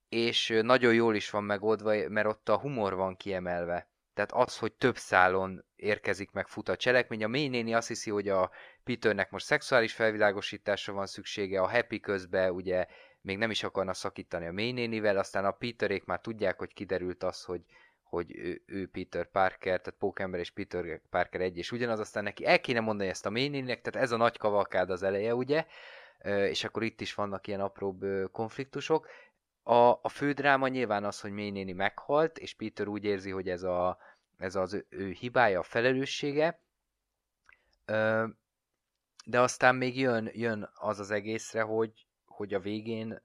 és 0.10 0.60
nagyon 0.62 0.94
jól 0.94 1.16
is 1.16 1.30
van 1.30 1.44
megoldva, 1.44 2.10
mert 2.10 2.28
ott 2.28 2.50
a 2.50 2.58
humor 2.58 2.96
van 2.96 3.16
kiemelve. 3.16 3.90
Tehát 4.14 4.32
az, 4.32 4.58
hogy 4.58 4.74
több 4.74 4.98
szálon 4.98 5.66
érkezik 5.76 6.32
meg 6.32 6.48
fut 6.48 6.70
a 6.70 6.76
cselekmény. 6.76 7.24
A 7.24 7.28
mélynéni 7.28 7.74
azt 7.74 7.88
hiszi, 7.88 8.10
hogy 8.10 8.30
a 8.30 8.52
Peternek 8.84 9.30
most 9.30 9.46
szexuális 9.46 9.94
felvilágosításra 9.94 10.94
van 10.94 11.06
szüksége, 11.06 11.62
a 11.62 11.70
Happy 11.70 12.00
közben 12.00 12.52
ugye 12.52 12.86
még 13.22 13.38
nem 13.38 13.50
is 13.50 13.64
akarna 13.64 13.94
szakítani 13.94 14.46
a 14.46 14.52
mélynénivel, 14.52 15.18
aztán 15.18 15.46
a 15.46 15.52
Peterék 15.52 16.06
már 16.06 16.20
tudják, 16.20 16.58
hogy 16.58 16.74
kiderült 16.74 17.24
az, 17.24 17.44
hogy, 17.44 17.62
hogy 18.10 18.36
ő, 18.38 18.62
ő 18.66 18.88
Peter 18.88 19.26
Parker, 19.26 19.82
tehát 19.82 20.00
Pókember 20.00 20.40
és 20.40 20.52
Peter 20.52 21.02
Parker 21.10 21.42
egy 21.42 21.58
és 21.58 21.72
ugyanaz, 21.72 22.00
aztán 22.00 22.24
neki 22.24 22.46
el 22.46 22.60
kéne 22.60 22.80
mondani 22.80 23.10
ezt 23.10 23.26
a 23.26 23.30
mélynének, 23.30 23.82
tehát 23.82 24.06
ez 24.06 24.12
a 24.12 24.18
nagy 24.18 24.38
kavalkád 24.38 24.90
az 24.90 25.04
eleje, 25.04 25.36
ugye, 25.36 25.66
és 26.24 26.64
akkor 26.64 26.84
itt 26.84 27.02
is 27.02 27.14
vannak 27.14 27.48
ilyen 27.48 27.60
apróbb 27.60 28.06
konfliktusok. 28.32 29.08
A, 29.64 29.74
a 30.02 30.10
fő 30.10 30.32
dráma 30.32 30.68
nyilván 30.68 31.04
az, 31.06 31.20
hogy 31.22 31.32
mélynéni 31.32 31.72
meghalt, 31.72 32.38
és 32.38 32.54
Peter 32.54 32.88
úgy 32.88 33.04
érzi, 33.04 33.30
hogy 33.30 33.50
ez, 33.50 33.64
a, 33.64 33.98
ez 34.38 34.56
az 34.56 34.74
ő, 34.74 34.86
ő 34.90 35.10
hibája, 35.10 35.60
a 35.60 35.64
felelőssége, 35.64 36.62
de 39.26 39.40
aztán 39.40 39.76
még 39.76 39.98
jön, 39.98 40.30
jön 40.34 40.70
az 40.74 41.00
az 41.00 41.12
egészre, 41.12 41.62
hogy, 41.62 42.08
hogy 42.26 42.54
a 42.54 42.60
végén 42.60 43.22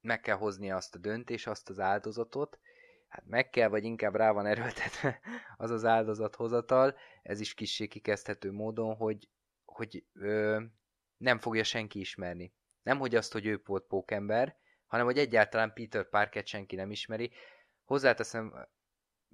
meg 0.00 0.20
kell 0.20 0.36
hozni 0.36 0.70
azt 0.70 0.94
a 0.94 0.98
döntés, 0.98 1.46
azt 1.46 1.68
az 1.68 1.80
áldozatot, 1.80 2.58
hát 3.08 3.26
meg 3.26 3.50
kell, 3.50 3.68
vagy 3.68 3.84
inkább 3.84 4.14
rá 4.14 4.30
van 4.30 4.46
erőltetve 4.46 5.20
az 5.56 5.70
az 5.70 5.84
áldozathozatal, 5.84 6.96
ez 7.22 7.40
is 7.40 7.54
kissé 7.54 7.86
kikezdhető 7.86 8.52
módon, 8.52 8.94
hogy, 8.94 9.28
hogy 9.64 10.04
ö, 10.12 10.60
nem 11.16 11.38
fogja 11.38 11.64
senki 11.64 11.98
ismerni. 11.98 12.52
Nem, 12.82 12.98
hogy 12.98 13.14
azt, 13.14 13.32
hogy 13.32 13.46
ő 13.46 13.62
volt 13.64 13.86
pókember, 13.86 14.56
hanem, 14.86 15.06
hogy 15.06 15.18
egyáltalán 15.18 15.72
Peter 15.72 16.08
Parket 16.08 16.46
senki 16.46 16.76
nem 16.76 16.90
ismeri. 16.90 17.32
Hozzáteszem 17.84 18.68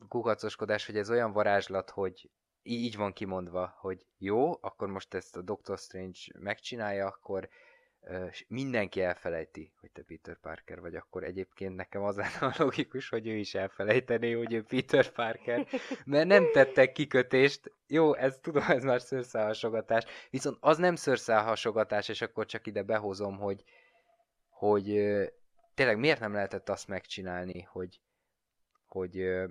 kukacoskodás, 0.08 0.86
hogy 0.86 0.96
ez 0.96 1.10
olyan 1.10 1.32
varázslat, 1.32 1.90
hogy 1.90 2.30
így 2.62 2.96
van 2.96 3.12
kimondva, 3.12 3.76
hogy 3.78 4.06
jó, 4.18 4.58
akkor 4.60 4.88
most 4.88 5.14
ezt 5.14 5.36
a 5.36 5.42
Doctor 5.42 5.78
Strange 5.78 6.18
megcsinálja, 6.38 7.06
akkor 7.06 7.48
mindenki 8.48 9.02
elfelejti, 9.02 9.72
hogy 9.80 9.90
te 9.90 10.02
Peter 10.02 10.36
Parker 10.36 10.80
vagy, 10.80 10.94
akkor 10.94 11.24
egyébként 11.24 11.76
nekem 11.76 12.02
az 12.02 12.16
lenne 12.22 12.38
a 12.40 12.54
logikus, 12.58 13.08
hogy 13.08 13.26
ő 13.26 13.36
is 13.36 13.54
elfelejtené, 13.54 14.32
hogy 14.32 14.52
ő 14.52 14.62
Peter 14.62 15.10
Parker, 15.10 15.66
mert 16.04 16.26
nem 16.26 16.50
tettek 16.52 16.92
kikötést, 16.92 17.72
jó, 17.86 18.14
ez 18.14 18.38
tudom, 18.42 18.62
ez 18.68 18.84
már 18.84 19.00
szőrszálhasogatás, 19.00 20.04
viszont 20.30 20.56
az 20.60 20.78
nem 20.78 20.94
szőrszálhasogatás, 20.94 22.08
és 22.08 22.22
akkor 22.22 22.46
csak 22.46 22.66
ide 22.66 22.82
behozom, 22.82 23.38
hogy, 23.38 23.64
hogy 24.48 24.84
tényleg 25.74 25.98
miért 25.98 26.20
nem 26.20 26.32
lehetett 26.32 26.68
azt 26.68 26.88
megcsinálni, 26.88 27.60
hogy, 27.62 28.00
hogy 28.86 29.44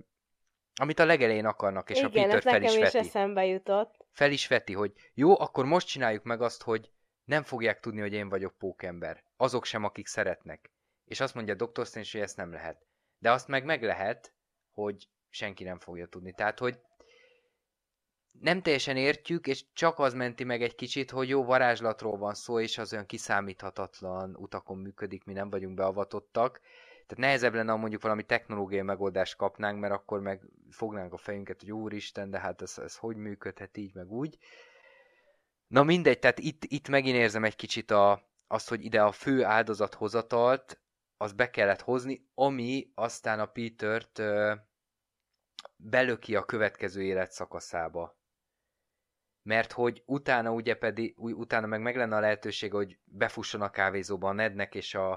amit 0.76 1.00
a 1.00 1.06
legelején 1.06 1.46
akarnak, 1.46 1.90
és 1.90 1.98
Igen, 1.98 2.08
a 2.08 2.34
Peter 2.34 2.42
fel 2.42 2.64
is 2.64 2.76
veti. 2.76 2.86
is 2.88 2.94
eszembe 2.94 3.46
jutott. 3.46 4.06
Fel 4.12 4.32
is 4.32 4.48
veti, 4.48 4.74
hogy 4.74 4.94
jó, 5.14 5.40
akkor 5.40 5.66
most 5.66 5.88
csináljuk 5.88 6.24
meg 6.24 6.42
azt, 6.42 6.64
hogy 6.64 6.92
nem 7.26 7.44
fogják 7.44 7.80
tudni, 7.80 8.00
hogy 8.00 8.14
én 8.14 8.30
vagyok 8.30 8.58
pókember. 8.58 9.24
Azok 9.38 9.66
sem, 9.66 9.84
akik 9.84 10.08
szeretnek. 10.08 10.72
És 11.06 11.20
azt 11.20 11.34
mondja 11.34 11.56
Dr. 11.56 11.86
Strange, 11.86 12.10
hogy 12.12 12.22
ezt 12.22 12.38
nem 12.38 12.52
lehet. 12.52 12.86
De 13.18 13.32
azt 13.32 13.48
meg 13.48 13.66
meg 13.66 13.84
lehet, 13.84 14.34
hogy 14.72 15.10
senki 15.30 15.64
nem 15.64 15.80
fogja 15.80 16.08
tudni. 16.08 16.34
Tehát, 16.34 16.60
hogy 16.60 16.80
nem 18.40 18.62
teljesen 18.62 18.98
értjük, 18.98 19.48
és 19.48 19.66
csak 19.74 20.00
az 20.00 20.14
menti 20.14 20.44
meg 20.44 20.62
egy 20.62 20.76
kicsit, 20.76 21.12
hogy 21.12 21.30
jó 21.30 21.44
varázslatról 21.44 22.18
van 22.18 22.34
szó, 22.34 22.60
és 22.60 22.78
az 22.78 22.94
olyan 22.94 23.06
kiszámíthatatlan 23.06 24.36
utakon 24.36 24.78
működik, 24.78 25.24
mi 25.24 25.34
nem 25.34 25.50
vagyunk 25.50 25.76
beavatottak. 25.76 26.60
Tehát 27.08 27.18
nehezebb 27.18 27.54
lenne, 27.54 27.72
ha 27.72 27.78
mondjuk 27.78 28.02
valami 28.02 28.24
technológiai 28.24 28.82
megoldást 28.82 29.36
kapnánk, 29.36 29.80
mert 29.80 29.94
akkor 29.94 30.20
meg 30.20 30.42
fognánk 30.70 31.14
a 31.14 31.18
fejünket, 31.18 31.60
hogy 31.60 31.72
úristen, 31.72 32.30
de 32.30 32.40
hát 32.40 32.62
ez, 32.62 32.78
ez 32.78 32.98
hogy 32.98 33.16
működhet 33.16 33.78
így, 33.78 33.94
meg 33.94 34.12
úgy. 34.12 34.38
Na 35.74 35.84
mindegy, 35.84 36.20
tehát 36.20 36.40
itt, 36.40 36.64
itt 36.64 36.88
megint 36.88 37.16
érzem 37.16 37.44
egy 37.44 37.56
kicsit 37.56 37.92
a, 37.92 38.30
azt, 38.48 38.70
hogy 38.70 38.84
ide 38.84 39.04
a 39.04 39.12
fő 39.12 39.44
áldozathozatalt, 39.44 40.82
az 41.18 41.34
be 41.34 41.50
kellett 41.50 41.82
hozni, 41.82 42.30
ami 42.34 42.92
aztán 42.96 43.40
a 43.40 43.46
Petert 43.46 44.20
ö, 44.20 44.54
belöki 45.76 46.36
a 46.36 46.44
következő 46.44 47.04
életszakaszába. 47.04 48.18
Mert 49.42 49.72
hogy 49.72 50.04
utána 50.06 50.52
ugye 50.52 50.76
pedig, 50.76 51.14
utána 51.18 51.68
meg 51.68 51.82
meg 51.82 51.96
lenne 51.96 52.16
a 52.16 52.20
lehetőség, 52.20 52.72
hogy 52.72 53.00
befusson 53.04 53.62
a 53.62 53.70
kávézóba 53.70 54.30
a 54.30 54.34
Nednek, 54.34 54.76
és 54.76 54.96
a, 54.96 55.12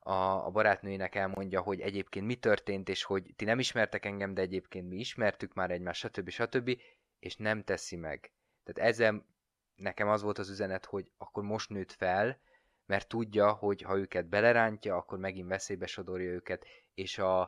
a, 0.00 0.14
a 0.46 0.50
barátnőinek 0.50 1.14
elmondja, 1.14 1.60
hogy 1.60 1.80
egyébként 1.80 2.26
mi 2.26 2.34
történt, 2.34 2.88
és 2.88 3.02
hogy 3.02 3.32
ti 3.36 3.44
nem 3.44 3.58
ismertek 3.58 4.04
engem, 4.04 4.34
de 4.34 4.40
egyébként 4.40 4.88
mi 4.88 4.96
ismertük 4.96 5.54
már 5.54 5.70
egymást, 5.70 6.00
stb. 6.00 6.28
stb. 6.28 6.80
és 7.18 7.36
nem 7.36 7.62
teszi 7.62 7.96
meg. 7.96 8.32
Tehát 8.64 8.90
ezzel 8.90 9.34
nekem 9.76 10.08
az 10.08 10.22
volt 10.22 10.38
az 10.38 10.50
üzenet, 10.50 10.84
hogy 10.84 11.12
akkor 11.18 11.42
most 11.42 11.70
nőtt 11.70 11.92
fel, 11.92 12.38
mert 12.86 13.08
tudja, 13.08 13.52
hogy 13.52 13.82
ha 13.82 13.96
őket 13.96 14.26
belerántja, 14.26 14.96
akkor 14.96 15.18
megint 15.18 15.48
veszélybe 15.48 15.86
sodorja 15.86 16.30
őket, 16.30 16.66
és 16.94 17.18
a, 17.18 17.40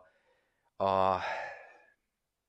a 0.76 1.18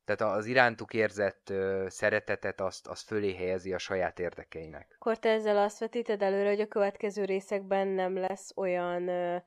tehát 0.05 0.35
az 0.37 0.45
irántuk 0.45 0.93
érzett 0.93 1.49
ö, 1.49 1.85
szeretetet 1.89 2.61
azt, 2.61 2.87
azt 2.87 3.07
fölé 3.07 3.35
helyezi 3.35 3.73
a 3.73 3.77
saját 3.77 4.19
érdekeinek. 4.19 4.95
Akkor 4.99 5.19
te 5.19 5.29
ezzel 5.29 5.57
azt 5.57 5.79
vetíted 5.79 6.21
előre, 6.21 6.49
hogy 6.49 6.61
a 6.61 6.67
következő 6.67 7.25
részekben 7.25 7.87
nem 7.87 8.17
lesz 8.17 8.51
olyan 8.55 9.07
ö, 9.07 9.37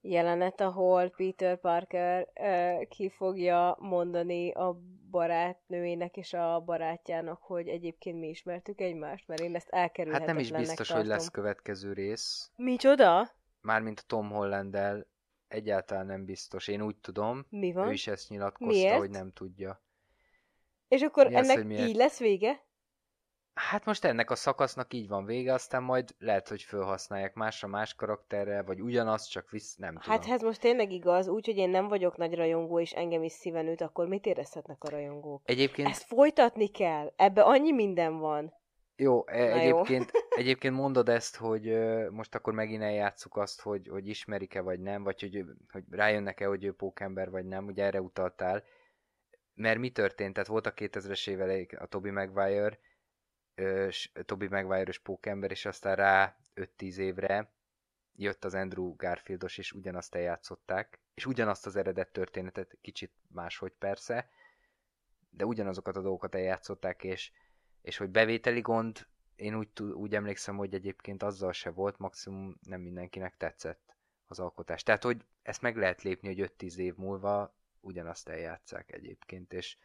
jelenet, 0.00 0.60
ahol 0.60 1.08
Peter 1.08 1.60
Parker 1.60 2.28
uh, 2.34 2.88
ki 2.88 3.08
fogja 3.08 3.76
mondani 3.80 4.52
a 4.52 4.80
barátnőjének 5.10 6.16
és 6.16 6.32
a 6.32 6.60
barátjának, 6.60 7.42
hogy 7.42 7.68
egyébként 7.68 8.18
mi 8.18 8.28
ismertük 8.28 8.80
egymást, 8.80 9.28
mert 9.28 9.40
én 9.40 9.54
ezt 9.54 9.68
elkerülhetetlennek 9.68 10.44
Hát 10.44 10.52
nem 10.52 10.60
is 10.60 10.66
biztos, 10.68 10.86
tartom. 10.86 11.06
hogy 11.06 11.16
lesz 11.16 11.28
következő 11.28 11.92
rész. 11.92 12.50
Micsoda? 12.56 13.30
Mármint 13.60 13.98
a 14.00 14.04
Tom 14.06 14.30
holland 14.30 14.78
egyáltalán 15.48 16.06
nem 16.06 16.24
biztos. 16.24 16.68
Én 16.68 16.82
úgy 16.82 16.96
tudom, 16.96 17.46
mi 17.48 17.72
van? 17.72 17.88
ő 17.88 17.92
is 17.92 18.06
ezt 18.06 18.28
nyilatkozta, 18.28 18.74
Miért? 18.74 18.98
hogy 18.98 19.10
nem 19.10 19.32
tudja. 19.32 19.82
És 20.88 21.02
akkor 21.02 21.26
mi 21.26 21.34
ennek 21.34 21.56
az, 21.56 21.70
így 21.70 21.96
lesz 21.96 22.18
vége? 22.18 22.64
Hát 23.54 23.84
most 23.84 24.04
ennek 24.04 24.30
a 24.30 24.34
szakasznak 24.34 24.94
így 24.94 25.08
van 25.08 25.24
vége, 25.24 25.52
aztán 25.52 25.82
majd 25.82 26.14
lehet, 26.18 26.48
hogy 26.48 26.62
felhasználják 26.62 27.34
másra, 27.34 27.68
más 27.68 27.94
karakterrel, 27.94 28.64
vagy 28.64 28.80
ugyanaz, 28.80 29.26
csak 29.26 29.50
visz, 29.50 29.76
nem 29.76 29.94
tudom. 29.94 30.18
Hát 30.18 30.26
ez 30.26 30.42
most 30.42 30.60
tényleg 30.60 30.92
igaz, 30.92 31.28
úgyhogy 31.28 31.56
én 31.56 31.70
nem 31.70 31.88
vagyok 31.88 32.16
nagy 32.16 32.34
rajongó, 32.34 32.80
és 32.80 32.92
engem 32.92 33.22
is 33.22 33.32
szíven 33.32 33.68
üt, 33.68 33.80
akkor 33.80 34.06
mit 34.06 34.26
érezhetnek 34.26 34.84
a 34.84 34.90
rajongók? 34.90 35.42
Egyébként... 35.44 35.88
Ezt 35.88 36.02
folytatni 36.02 36.68
kell, 36.68 37.12
ebbe 37.16 37.42
annyi 37.42 37.72
minden 37.72 38.18
van. 38.18 38.58
Jó, 38.96 39.26
e- 39.26 39.52
egyébként, 39.52 40.10
jó. 40.12 40.20
egyébként 40.36 40.74
mondod 40.74 41.08
ezt, 41.08 41.36
hogy 41.36 41.78
most 42.10 42.34
akkor 42.34 42.52
megint 42.52 42.82
eljátszuk 42.82 43.36
azt, 43.36 43.60
hogy, 43.60 43.88
hogy 43.88 44.08
ismerik-e 44.08 44.60
vagy 44.60 44.80
nem, 44.80 45.02
vagy 45.02 45.20
hogy, 45.20 45.44
hogy 45.72 45.82
rájönnek-e, 45.90 46.46
hogy 46.46 46.64
ő 46.64 46.72
pókember 46.72 47.30
vagy 47.30 47.44
nem, 47.44 47.66
ugye 47.66 47.84
erre 47.84 48.00
utaltál. 48.00 48.64
Mert 49.54 49.78
mi 49.78 49.90
történt? 49.90 50.32
Tehát 50.32 50.48
volt 50.48 50.66
a 50.66 50.74
2000-es 50.74 51.28
éveleik 51.28 51.80
a 51.80 51.86
Toby 51.86 52.10
Maguire, 52.10 52.78
Toby 54.24 54.48
Maguire-ös 54.48 54.98
pókember, 54.98 55.50
és 55.50 55.64
aztán 55.64 55.96
rá 55.96 56.36
5-10 56.54 56.96
évre 56.96 57.52
jött 58.14 58.44
az 58.44 58.54
Andrew 58.54 58.96
Garfieldos, 58.96 59.58
és 59.58 59.72
ugyanazt 59.72 60.14
eljátszották, 60.14 61.00
és 61.14 61.26
ugyanazt 61.26 61.66
az 61.66 61.76
eredet 61.76 62.12
történetet, 62.12 62.78
kicsit 62.80 63.12
máshogy 63.28 63.72
persze, 63.72 64.30
de 65.30 65.44
ugyanazokat 65.44 65.96
a 65.96 66.00
dolgokat 66.00 66.34
eljátszották, 66.34 67.04
és, 67.04 67.32
és 67.82 67.96
hogy 67.96 68.10
bevételi 68.10 68.60
gond, 68.60 69.06
én 69.36 69.54
úgy, 69.54 69.82
úgy 69.82 70.14
emlékszem, 70.14 70.56
hogy 70.56 70.74
egyébként 70.74 71.22
azzal 71.22 71.52
se 71.52 71.70
volt, 71.70 71.98
maximum 71.98 72.58
nem 72.62 72.80
mindenkinek 72.80 73.36
tetszett 73.36 73.96
az 74.26 74.38
alkotás. 74.38 74.82
Tehát, 74.82 75.02
hogy 75.02 75.24
ezt 75.42 75.62
meg 75.62 75.76
lehet 75.76 76.02
lépni, 76.02 76.34
hogy 76.34 76.52
5-10 76.58 76.76
év 76.76 76.94
múlva 76.94 77.54
ugyanazt 77.80 78.28
eljátszák 78.28 78.92
egyébként, 78.92 79.52
és 79.52 79.76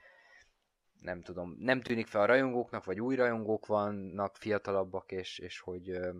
nem 1.06 1.22
tudom, 1.22 1.56
nem 1.60 1.82
tűnik 1.82 2.08
fel 2.08 2.22
a 2.22 2.26
rajongóknak, 2.26 2.86
vagy 2.86 3.02
új 3.02 3.16
rajongók 3.16 3.66
vannak, 3.66 4.36
fiatalabbak, 4.36 5.12
és, 5.12 5.40
és 5.40 5.60
hogy 5.60 5.90
ö, 5.90 6.12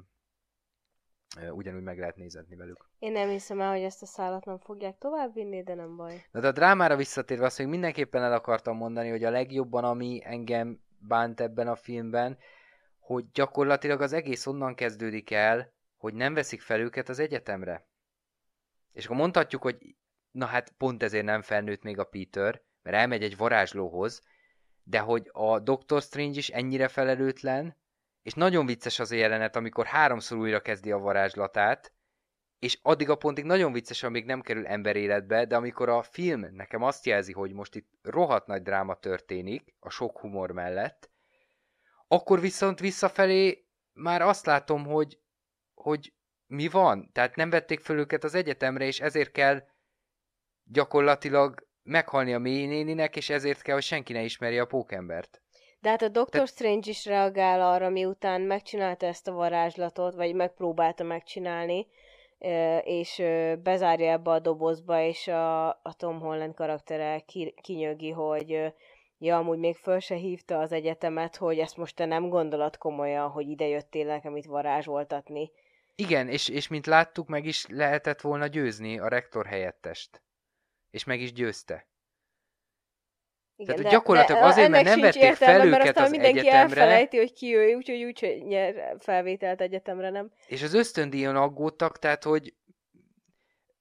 ö, 1.40 1.50
ugyanúgy 1.50 1.84
meg 1.84 2.00
lehet 2.00 2.16
nézetni 2.16 2.56
velük. 2.56 2.90
Én 3.00 3.12
nem 3.12 3.30
hiszem 3.30 3.62
el, 3.62 3.72
hogy 3.72 3.82
ezt 3.82 4.02
a 4.02 4.06
szállat 4.06 4.46
nem 4.46 4.58
fogják 4.58 4.98
továbbvinni, 4.98 5.64
de 5.64 5.74
nem 5.74 5.96
baj. 5.96 6.26
Na 6.32 6.40
de 6.40 6.48
a 6.48 6.52
drámára 6.52 6.96
visszatérve 6.96 7.46
azt 7.46 7.58
még 7.58 7.68
mindenképpen 7.68 8.24
el 8.24 8.34
akartam 8.34 8.78
mondani, 8.78 9.10
hogy 9.10 9.24
a 9.24 9.30
legjobban, 9.30 9.84
ami 9.84 10.22
engem 10.24 10.80
bánt 11.00 11.40
ebben 11.40 11.68
a 11.68 11.76
filmben, 11.76 12.38
hogy 13.00 13.32
gyakorlatilag 13.32 14.02
az 14.02 14.14
egész 14.14 14.46
onnan 14.46 14.76
kezdődik 14.76 15.32
el, 15.32 15.74
hogy 15.98 16.14
nem 16.14 16.34
veszik 16.34 16.62
fel 16.62 16.80
őket 16.80 17.10
az 17.10 17.20
egyetemre. 17.20 17.88
És 18.92 19.06
akkor 19.06 19.18
mondhatjuk, 19.18 19.62
hogy 19.62 19.96
na 20.32 20.46
hát 20.46 20.70
pont 20.78 21.04
ezért 21.04 21.26
nem 21.26 21.42
felnőtt 21.42 21.84
még 21.84 22.00
a 22.00 22.04
Peter, 22.04 22.62
mert 22.82 22.98
elmegy 22.98 23.24
egy 23.24 23.38
varázslóhoz, 23.38 24.22
de 24.88 25.00
hogy 25.00 25.30
a 25.32 25.60
Doctor 25.60 26.02
Strange 26.02 26.38
is 26.38 26.50
ennyire 26.50 26.88
felelőtlen, 26.88 27.78
és 28.22 28.34
nagyon 28.34 28.66
vicces 28.66 29.00
az 29.00 29.12
a 29.12 29.16
jelenet, 29.16 29.56
amikor 29.56 29.86
háromszor 29.86 30.38
újra 30.38 30.62
kezdi 30.62 30.92
a 30.92 30.98
varázslatát, 30.98 31.94
és 32.60 32.80
addig 32.82 33.10
a 33.10 33.16
pontig 33.16 33.44
nagyon 33.44 33.72
vicces, 33.72 34.04
amíg 34.04 34.26
nem 34.26 34.42
kerül 34.42 34.68
emberéletbe, 34.68 35.46
de 35.46 35.56
amikor 35.56 35.90
a 35.90 36.02
film 36.02 36.48
nekem 36.52 36.82
azt 36.82 37.06
jelzi, 37.06 37.32
hogy 37.32 37.54
most 37.54 37.76
itt 37.76 37.90
rohadt 38.02 38.48
nagy 38.48 38.62
dráma 38.62 38.96
történik, 38.96 39.76
a 39.80 39.90
sok 39.90 40.20
humor 40.20 40.52
mellett, 40.52 41.10
akkor 42.08 42.40
viszont 42.40 42.80
visszafelé 42.80 43.68
már 43.94 44.22
azt 44.22 44.46
látom, 44.46 44.86
hogy, 44.86 45.20
hogy 45.74 46.14
mi 46.48 46.68
van. 46.68 47.10
Tehát 47.12 47.36
nem 47.36 47.50
vették 47.50 47.80
föl 47.80 48.00
őket 48.00 48.24
az 48.24 48.34
egyetemre, 48.34 48.86
és 48.86 49.00
ezért 49.00 49.32
kell 49.32 49.68
gyakorlatilag 50.64 51.65
meghalni 51.86 52.34
a 52.34 52.40
mély 52.40 52.66
néninek, 52.66 53.16
és 53.16 53.30
ezért 53.30 53.62
kell, 53.62 53.74
hogy 53.74 53.84
senki 53.84 54.14
ne 54.14 54.24
ismerje 54.24 54.62
a 54.62 54.66
pókembert. 54.66 55.42
De 55.80 55.90
hát 55.90 56.02
a 56.02 56.08
Doctor 56.08 56.42
Te... 56.42 56.46
Strange 56.46 56.90
is 56.90 57.06
reagál 57.06 57.62
arra, 57.62 57.90
miután 57.90 58.42
megcsinálta 58.42 59.06
ezt 59.06 59.28
a 59.28 59.32
varázslatot, 59.32 60.16
vagy 60.16 60.36
megpróbálta 60.36 61.04
megcsinálni, 61.04 61.88
és 62.84 63.22
bezárja 63.64 64.12
ebbe 64.12 64.32
a 64.32 64.40
dobozba, 64.40 65.02
és 65.02 65.28
a, 65.28 65.68
a 65.68 65.94
Tom 65.98 66.20
Holland 66.20 66.54
karaktere 66.54 67.24
kinyögi, 67.62 68.12
hogy 68.12 68.74
ja, 69.18 69.38
amúgy 69.38 69.58
még 69.58 69.76
föl 69.76 70.00
se 70.00 70.16
hívta 70.16 70.60
az 70.60 70.72
egyetemet, 70.72 71.36
hogy 71.36 71.60
ezt 71.60 71.78
most 71.78 71.96
te 71.96 72.06
nem 72.06 72.30
gondolod 72.30 72.78
komolyan, 72.78 73.30
hogy 73.30 73.50
ide 73.50 73.68
jöttél 73.68 74.06
nekem 74.06 74.36
itt 74.36 74.46
varázsoltatni. 74.46 75.52
Igen, 75.96 76.28
és, 76.28 76.50
és 76.50 76.68
mint 76.68 76.86
láttuk, 76.86 77.28
meg 77.28 77.46
is 77.46 77.66
lehetett 77.68 78.22
volna 78.22 78.48
győzni 78.48 79.00
a 79.00 79.08
rektor 79.08 79.46
helyettest 79.46 80.22
és 80.96 81.04
meg 81.04 81.22
is 81.22 81.34
győzte. 81.34 81.88
Igen, 83.56 83.76
Tehát 83.76 83.92
de, 83.92 83.98
gyakorlatilag 83.98 84.42
de 84.42 84.48
azért, 84.48 84.70
mert 84.70 84.84
nem 84.84 85.00
vették 85.00 85.22
értelme, 85.22 85.60
fel 85.60 85.82
őket 85.82 85.98
az 85.98 86.10
mindenki 86.10 86.40
egyetemre. 86.40 86.82
elfelejti, 86.82 87.18
hogy 87.18 87.34
ki 87.34 87.56
ő, 87.56 87.74
úgyhogy 87.74 88.04
úgy, 88.04 88.44
nyer 88.46 88.96
felvételt 89.00 89.62
egyetemre, 89.62 90.10
nem? 90.10 90.32
És 90.48 90.64
az 90.64 90.74
ösztöndíjon 90.74 91.36
aggódtak, 91.36 92.00
tehát 92.00 92.24
hogy 92.24 92.54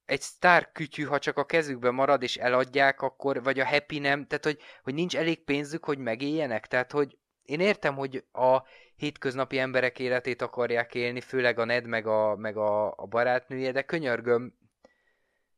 egy 0.04 0.20
sztár 0.20 0.72
kütyű, 0.72 1.04
ha 1.04 1.18
csak 1.18 1.38
a 1.38 1.44
kezükbe 1.44 1.90
marad 1.90 2.22
és 2.22 2.36
eladják, 2.36 3.02
akkor, 3.02 3.42
vagy 3.42 3.60
a 3.60 3.66
happy 3.66 3.98
nem, 3.98 4.26
tehát 4.26 4.44
hogy, 4.44 4.58
hogy 4.82 4.94
nincs 4.94 5.16
elég 5.16 5.44
pénzük, 5.44 5.84
hogy 5.84 5.98
megéljenek, 5.98 6.66
tehát 6.66 6.92
hogy 6.92 7.18
én 7.42 7.60
értem, 7.60 7.94
hogy 7.94 8.24
a 8.32 8.62
hétköznapi 8.96 9.58
emberek 9.58 9.98
életét 9.98 10.42
akarják 10.42 10.94
élni, 10.94 11.20
főleg 11.20 11.58
a 11.58 11.64
Ned 11.64 11.86
meg 11.86 12.06
a, 12.06 12.36
meg 12.36 12.56
a, 12.56 12.94
a 12.96 13.06
barátnője, 13.06 13.72
de 13.72 13.82
könyörgöm, 13.82 14.54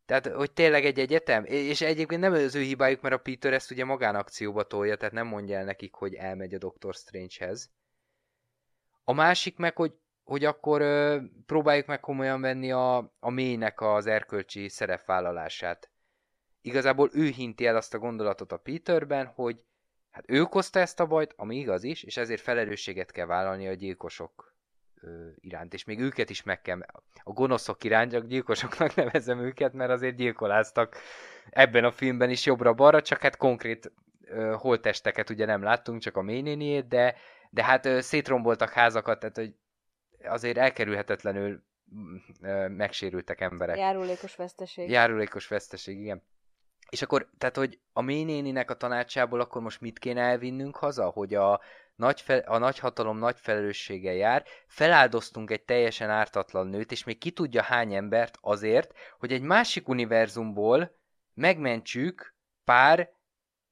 tehát, 0.06 0.26
hogy 0.26 0.52
tényleg 0.52 0.84
egy 0.84 0.98
egyetem? 0.98 1.44
És 1.44 1.80
egyébként 1.80 2.20
nem 2.20 2.32
az 2.32 2.54
ő 2.54 2.60
hibájuk, 2.60 3.00
mert 3.00 3.14
a 3.14 3.18
Peter 3.18 3.52
ezt 3.52 3.70
ugye 3.70 3.84
magánakcióba 3.84 4.62
tolja, 4.62 4.96
tehát 4.96 5.14
nem 5.14 5.26
mondja 5.26 5.58
el 5.58 5.64
nekik, 5.64 5.94
hogy 5.94 6.14
elmegy 6.14 6.54
a 6.54 6.58
Doctor 6.58 6.94
Strange-hez. 6.94 7.70
A 9.04 9.12
másik 9.12 9.56
meg, 9.56 9.76
hogy, 9.76 9.94
hogy 10.24 10.44
akkor 10.44 10.80
ö, 10.80 11.20
próbáljuk 11.46 11.86
meg 11.86 12.00
komolyan 12.00 12.40
venni 12.40 12.72
a, 12.72 12.96
a 13.20 13.30
mélynek 13.30 13.80
az 13.80 14.06
erkölcsi 14.06 14.68
szerepvállalását. 14.68 15.90
Igazából 16.60 17.10
ő 17.12 17.28
hinti 17.28 17.66
el 17.66 17.76
azt 17.76 17.94
a 17.94 17.98
gondolatot 17.98 18.52
a 18.52 18.56
Peterben, 18.56 19.26
hogy 19.26 19.60
hát 20.10 20.24
ő 20.26 20.42
okozta 20.42 20.80
ezt 20.80 21.00
a 21.00 21.06
bajt, 21.06 21.34
ami 21.36 21.56
igaz 21.56 21.82
is, 21.82 22.02
és 22.02 22.16
ezért 22.16 22.40
felelősséget 22.40 23.10
kell 23.10 23.26
vállalni 23.26 23.68
a 23.68 23.74
gyilkosok 23.74 24.55
iránt, 25.40 25.74
és 25.74 25.84
még 25.84 26.00
őket 26.00 26.30
is 26.30 26.42
meg 26.42 26.62
kell, 26.62 26.80
a 27.24 27.32
gonoszok 27.32 27.84
iránt, 27.84 28.12
csak 28.12 28.26
gyilkosoknak 28.26 28.94
nevezem 28.96 29.38
őket, 29.38 29.72
mert 29.72 29.90
azért 29.90 30.16
gyilkoláztak 30.16 30.96
ebben 31.50 31.84
a 31.84 31.90
filmben 31.90 32.30
is 32.30 32.46
jobbra-balra, 32.46 33.02
csak 33.02 33.20
hát 33.20 33.36
konkrét 33.36 33.92
uh, 34.30 34.52
holtesteket 34.52 35.30
ugye 35.30 35.46
nem 35.46 35.62
láttunk, 35.62 36.00
csak 36.00 36.16
a 36.16 36.22
mélynéniét, 36.22 36.88
de, 36.88 37.16
de 37.50 37.64
hát 37.64 37.86
uh, 37.86 37.98
szétromboltak 37.98 38.70
házakat, 38.70 39.18
tehát 39.18 39.36
hogy 39.36 39.54
azért 40.24 40.56
elkerülhetetlenül 40.56 41.62
uh, 42.40 42.68
megsérültek 42.68 43.40
emberek. 43.40 43.76
Járulékos 43.76 44.36
veszteség. 44.36 44.90
Járulékos 44.90 45.48
veszteség, 45.48 45.98
igen. 46.00 46.22
És 46.90 47.02
akkor, 47.02 47.28
tehát, 47.38 47.56
hogy 47.56 47.78
a 47.92 48.00
mélynéninek 48.00 48.70
a 48.70 48.76
tanácsából 48.76 49.40
akkor 49.40 49.62
most 49.62 49.80
mit 49.80 49.98
kéne 49.98 50.20
elvinnünk 50.20 50.76
haza, 50.76 51.04
hogy 51.04 51.34
a, 51.34 51.60
nagy 51.96 52.20
fe, 52.20 52.36
a 52.36 52.58
nagyhatalom 52.58 53.18
nagy 53.18 53.36
felelőssége 53.38 54.12
jár, 54.12 54.44
feláldoztunk 54.66 55.50
egy 55.50 55.62
teljesen 55.62 56.10
ártatlan 56.10 56.66
nőt, 56.66 56.92
és 56.92 57.04
még 57.04 57.18
ki 57.18 57.30
tudja 57.30 57.62
hány 57.62 57.94
embert 57.94 58.38
azért, 58.40 58.92
hogy 59.18 59.32
egy 59.32 59.42
másik 59.42 59.88
univerzumból 59.88 60.96
megmentsük 61.34 62.34
pár 62.64 63.10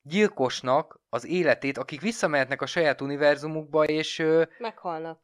gyilkosnak 0.03 1.01
az 1.09 1.27
életét, 1.27 1.79
akik 1.79 2.01
visszamehetnek 2.01 2.63
a 2.63 2.67
saját 2.67 3.01
univerzumukba, 3.01 3.85
és... 3.85 4.25
Meghalnak. 4.59 5.23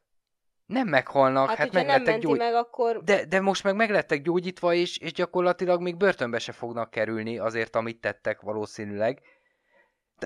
Nem 0.66 0.88
meghalnak, 0.88 1.48
hát, 1.48 1.56
hát 1.56 1.72
meg 1.72 1.86
nem 1.86 2.02
lettek 2.02 2.20
gyógy... 2.20 2.38
meg, 2.38 2.54
akkor... 2.54 3.02
de, 3.04 3.24
de 3.24 3.40
most 3.40 3.64
meg 3.64 3.74
meg 3.74 3.90
lettek 3.90 4.22
gyógyítva, 4.22 4.74
és, 4.74 4.98
és 4.98 5.12
gyakorlatilag 5.12 5.80
még 5.80 5.96
börtönbe 5.96 6.38
se 6.38 6.52
fognak 6.52 6.90
kerülni 6.90 7.38
azért, 7.38 7.76
amit 7.76 8.00
tettek 8.00 8.40
valószínűleg. 8.40 9.22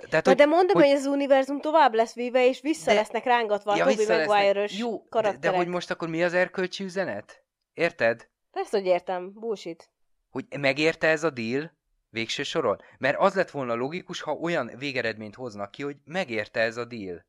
Tehát, 0.00 0.26
hogy, 0.26 0.36
de 0.36 0.46
mondom, 0.46 0.76
hogy, 0.76 0.86
hogy 0.86 0.96
az 0.96 1.06
univerzum 1.06 1.60
tovább 1.60 1.94
lesz 1.94 2.14
véve, 2.14 2.46
és 2.46 2.60
vissza 2.60 2.90
de, 2.90 2.94
lesznek 2.94 3.24
rángatva 3.24 3.76
ja, 3.76 3.84
a 3.84 3.94
Tobey 3.94 4.26
maguire 4.26 4.66
Jó, 4.76 5.08
karakterek. 5.08 5.40
De, 5.40 5.50
de 5.50 5.56
hogy 5.56 5.66
most 5.66 5.90
akkor 5.90 6.08
mi 6.08 6.24
az 6.24 6.34
erkölcsi 6.34 6.84
üzenet? 6.84 7.44
Érted? 7.72 8.28
Persze, 8.50 8.78
hogy 8.78 8.86
értem. 8.86 9.32
Bullshit. 9.32 9.90
Hogy 10.30 10.46
megérte 10.58 11.08
ez 11.08 11.24
a 11.24 11.30
deal 11.30 11.72
végső 12.08 12.42
soron? 12.42 12.80
Mert 12.98 13.18
az 13.18 13.34
lett 13.34 13.50
volna 13.50 13.74
logikus, 13.74 14.20
ha 14.20 14.32
olyan 14.32 14.70
végeredményt 14.78 15.34
hoznak 15.34 15.70
ki, 15.70 15.82
hogy 15.82 15.96
megérte 16.04 16.60
ez 16.60 16.76
a 16.76 16.84
deal, 16.84 17.26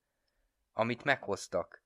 amit 0.73 1.03
meghoztak. 1.03 1.83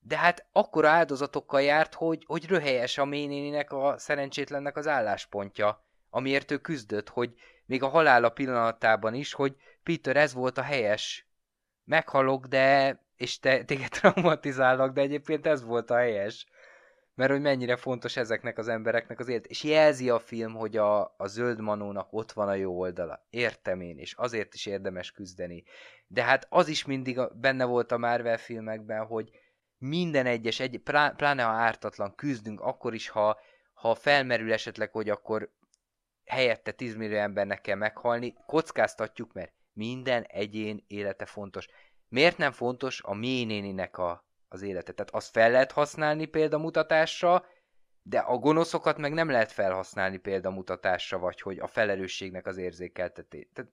De 0.00 0.16
hát 0.16 0.48
akkor 0.52 0.84
áldozatokkal 0.84 1.62
járt, 1.62 1.94
hogy, 1.94 2.24
hogy 2.26 2.46
röhelyes 2.46 2.98
a 2.98 3.04
ménéninek 3.04 3.72
a 3.72 3.98
szerencsétlennek 3.98 4.76
az 4.76 4.86
álláspontja, 4.86 5.86
amiért 6.10 6.50
ő 6.50 6.58
küzdött, 6.58 7.08
hogy 7.08 7.34
még 7.68 7.82
a 7.82 7.88
halála 7.88 8.28
pillanatában 8.28 9.14
is, 9.14 9.32
hogy 9.32 9.56
Peter, 9.82 10.16
ez 10.16 10.34
volt 10.34 10.58
a 10.58 10.62
helyes. 10.62 11.26
Meghalok, 11.84 12.46
de... 12.46 12.98
és 13.16 13.38
te, 13.38 13.64
téged 13.64 13.88
traumatizálnak, 13.88 14.92
de 14.92 15.00
egyébként 15.00 15.46
ez 15.46 15.64
volt 15.64 15.90
a 15.90 15.96
helyes. 15.96 16.46
Mert 17.14 17.30
hogy 17.30 17.40
mennyire 17.40 17.76
fontos 17.76 18.16
ezeknek 18.16 18.58
az 18.58 18.68
embereknek 18.68 19.18
az 19.20 19.28
élet. 19.28 19.46
És 19.46 19.62
jelzi 19.62 20.10
a 20.10 20.18
film, 20.18 20.54
hogy 20.54 20.76
a, 20.76 21.14
a 21.16 21.26
zöld 21.26 21.60
manónak 21.60 22.08
ott 22.10 22.32
van 22.32 22.48
a 22.48 22.54
jó 22.54 22.78
oldala. 22.78 23.26
Értem 23.30 23.80
én, 23.80 23.98
és 23.98 24.12
azért 24.12 24.54
is 24.54 24.66
érdemes 24.66 25.12
küzdeni. 25.12 25.64
De 26.06 26.22
hát 26.22 26.46
az 26.48 26.68
is 26.68 26.84
mindig 26.84 27.20
benne 27.34 27.64
volt 27.64 27.92
a 27.92 27.98
Marvel 27.98 28.38
filmekben, 28.38 29.06
hogy 29.06 29.30
minden 29.78 30.26
egyes, 30.26 30.60
egy, 30.60 30.80
pláne 31.16 31.42
ha 31.42 31.50
ártatlan 31.50 32.14
küzdünk, 32.14 32.60
akkor 32.60 32.94
is, 32.94 33.08
ha, 33.08 33.38
ha 33.72 33.94
felmerül 33.94 34.52
esetleg, 34.52 34.92
hogy 34.92 35.10
akkor 35.10 35.50
helyette 36.28 36.72
10 36.72 36.94
millió 36.94 37.16
embernek 37.16 37.60
kell 37.60 37.76
meghalni, 37.76 38.34
kockáztatjuk, 38.46 39.32
mert 39.32 39.52
minden 39.72 40.22
egyén 40.22 40.84
élete 40.86 41.26
fontos. 41.26 41.66
miért 42.08 42.36
nem 42.36 42.52
fontos 42.52 43.02
a 43.02 43.14
mély 43.14 43.44
néninek 43.44 43.98
a, 43.98 44.26
az 44.48 44.62
élete? 44.62 44.92
Tehát 44.92 45.10
azt 45.10 45.30
fel 45.30 45.50
lehet 45.50 45.72
használni 45.72 46.24
példamutatásra, 46.24 47.44
de 48.02 48.18
a 48.18 48.36
gonoszokat 48.36 48.98
meg 48.98 49.12
nem 49.12 49.30
lehet 49.30 49.52
felhasználni 49.52 50.16
példamutatásra, 50.16 51.18
vagy 51.18 51.40
hogy 51.40 51.58
a 51.58 51.66
felelősségnek 51.66 52.46
az 52.46 52.56
érzékeltetés. 52.56 53.48
Tehát 53.52 53.72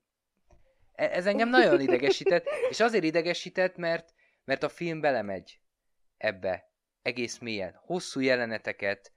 e- 0.92 1.18
ez 1.18 1.26
engem 1.26 1.50
nagyon 1.50 1.80
idegesített, 1.80 2.46
és 2.70 2.80
azért 2.80 3.04
idegesített, 3.04 3.76
mert, 3.76 4.14
mert 4.44 4.64
a 4.64 4.70
film 4.70 5.02
belemegy 5.02 5.60
ebbe 6.18 6.72
egész 7.02 7.38
mélyen. 7.38 7.80
Hosszú 7.86 8.20
jeleneteket, 8.20 9.14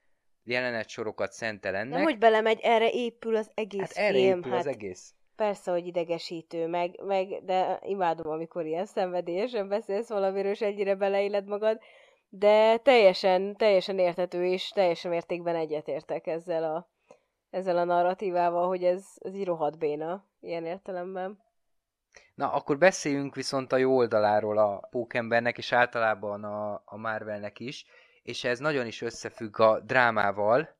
jelenet 0.50 0.88
sorokat 0.88 1.32
szentel 1.32 1.74
ennek. 1.74 1.94
Nem, 1.94 2.02
hogy 2.02 2.18
belemegy, 2.18 2.60
erre 2.62 2.90
épül 2.90 3.36
az 3.36 3.50
egész 3.54 3.96
hát 3.96 4.04
erre 4.06 4.18
film. 4.18 4.38
épül 4.38 4.50
hát 4.50 4.60
az 4.60 4.66
egész. 4.66 5.14
Persze, 5.36 5.70
hogy 5.70 5.86
idegesítő, 5.86 6.66
meg, 6.66 7.00
meg, 7.06 7.44
de 7.44 7.78
imádom, 7.82 8.32
amikor 8.32 8.66
ilyen 8.66 8.86
szenvedélyesen 8.86 9.68
beszélsz 9.68 10.08
valamiről, 10.08 10.50
és 10.50 10.60
ennyire 10.60 10.94
beleéled 10.94 11.46
magad, 11.46 11.78
de 12.28 12.76
teljesen, 12.76 13.56
teljesen 13.56 13.98
értető, 13.98 14.46
és 14.46 14.68
teljesen 14.68 15.10
mértékben 15.10 15.56
egyetértek 15.56 16.26
ezzel 16.26 16.64
a, 16.74 16.88
ezzel 17.50 17.78
a 17.78 17.84
narratívával, 17.84 18.66
hogy 18.66 18.84
ez, 18.84 19.04
ez 19.18 19.34
így 19.34 19.44
rohadt 19.44 19.78
béna, 19.78 20.24
ilyen 20.40 20.64
értelemben. 20.64 21.38
Na, 22.34 22.52
akkor 22.52 22.78
beszéljünk 22.78 23.34
viszont 23.34 23.72
a 23.72 23.76
jó 23.76 23.96
oldaláról 23.96 24.58
a 24.58 24.86
pókembernek, 24.90 25.58
és 25.58 25.72
általában 25.72 26.44
a, 26.44 26.82
a 26.84 26.96
Marvelnek 26.96 27.60
is, 27.60 27.86
és 28.28 28.44
ez 28.44 28.58
nagyon 28.58 28.86
is 28.86 29.02
összefügg 29.02 29.58
a 29.58 29.80
drámával, 29.80 30.76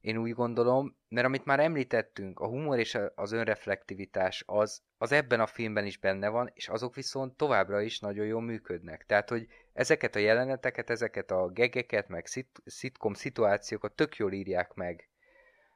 én 0.00 0.16
úgy 0.16 0.32
gondolom, 0.32 0.96
mert 1.08 1.26
amit 1.26 1.44
már 1.44 1.60
említettünk, 1.60 2.40
a 2.40 2.46
humor 2.46 2.78
és 2.78 2.98
az 3.14 3.32
önreflektivitás 3.32 4.42
az, 4.46 4.82
az 4.98 5.12
ebben 5.12 5.40
a 5.40 5.46
filmben 5.46 5.86
is 5.86 5.98
benne 5.98 6.28
van, 6.28 6.50
és 6.54 6.68
azok 6.68 6.94
viszont 6.94 7.36
továbbra 7.36 7.80
is 7.80 8.00
nagyon 8.00 8.26
jól 8.26 8.40
működnek. 8.40 9.06
Tehát, 9.06 9.28
hogy 9.28 9.46
ezeket 9.72 10.14
a 10.14 10.18
jeleneteket, 10.18 10.90
ezeket 10.90 11.30
a 11.30 11.48
gegeket, 11.48 12.08
meg 12.08 12.26
szit- 12.26 12.62
szitkom 12.64 13.14
szituációkat 13.14 13.92
tök 13.92 14.16
jól 14.16 14.32
írják 14.32 14.74
meg 14.74 15.08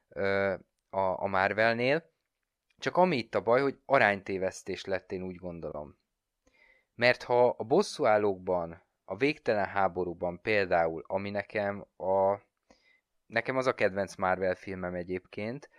ö, 0.09 0.55
a, 0.91 1.23
a 1.23 1.27
Marvelnél, 1.27 2.11
csak 2.79 2.97
ami 2.97 3.17
itt 3.17 3.35
a 3.35 3.43
baj, 3.43 3.61
hogy 3.61 3.79
aránytévesztés 3.87 4.85
lett, 4.85 5.13
én 5.13 5.23
úgy 5.23 5.37
gondolom. 5.37 5.99
Mert 6.95 7.23
ha 7.23 7.49
a 7.49 7.65
bosszúállókban, 7.65 8.87
a 9.11 9.17
végtelen 9.17 9.67
háborúban 9.67 10.41
például, 10.41 11.05
ami 11.07 11.31
nekem 11.31 11.87
a 11.97 12.47
nekem 13.27 13.57
az 13.57 13.67
a 13.67 13.75
kedvenc 13.75 14.15
Marvel 14.15 14.55
filmem 14.55 14.95
egyébként, 14.95 15.71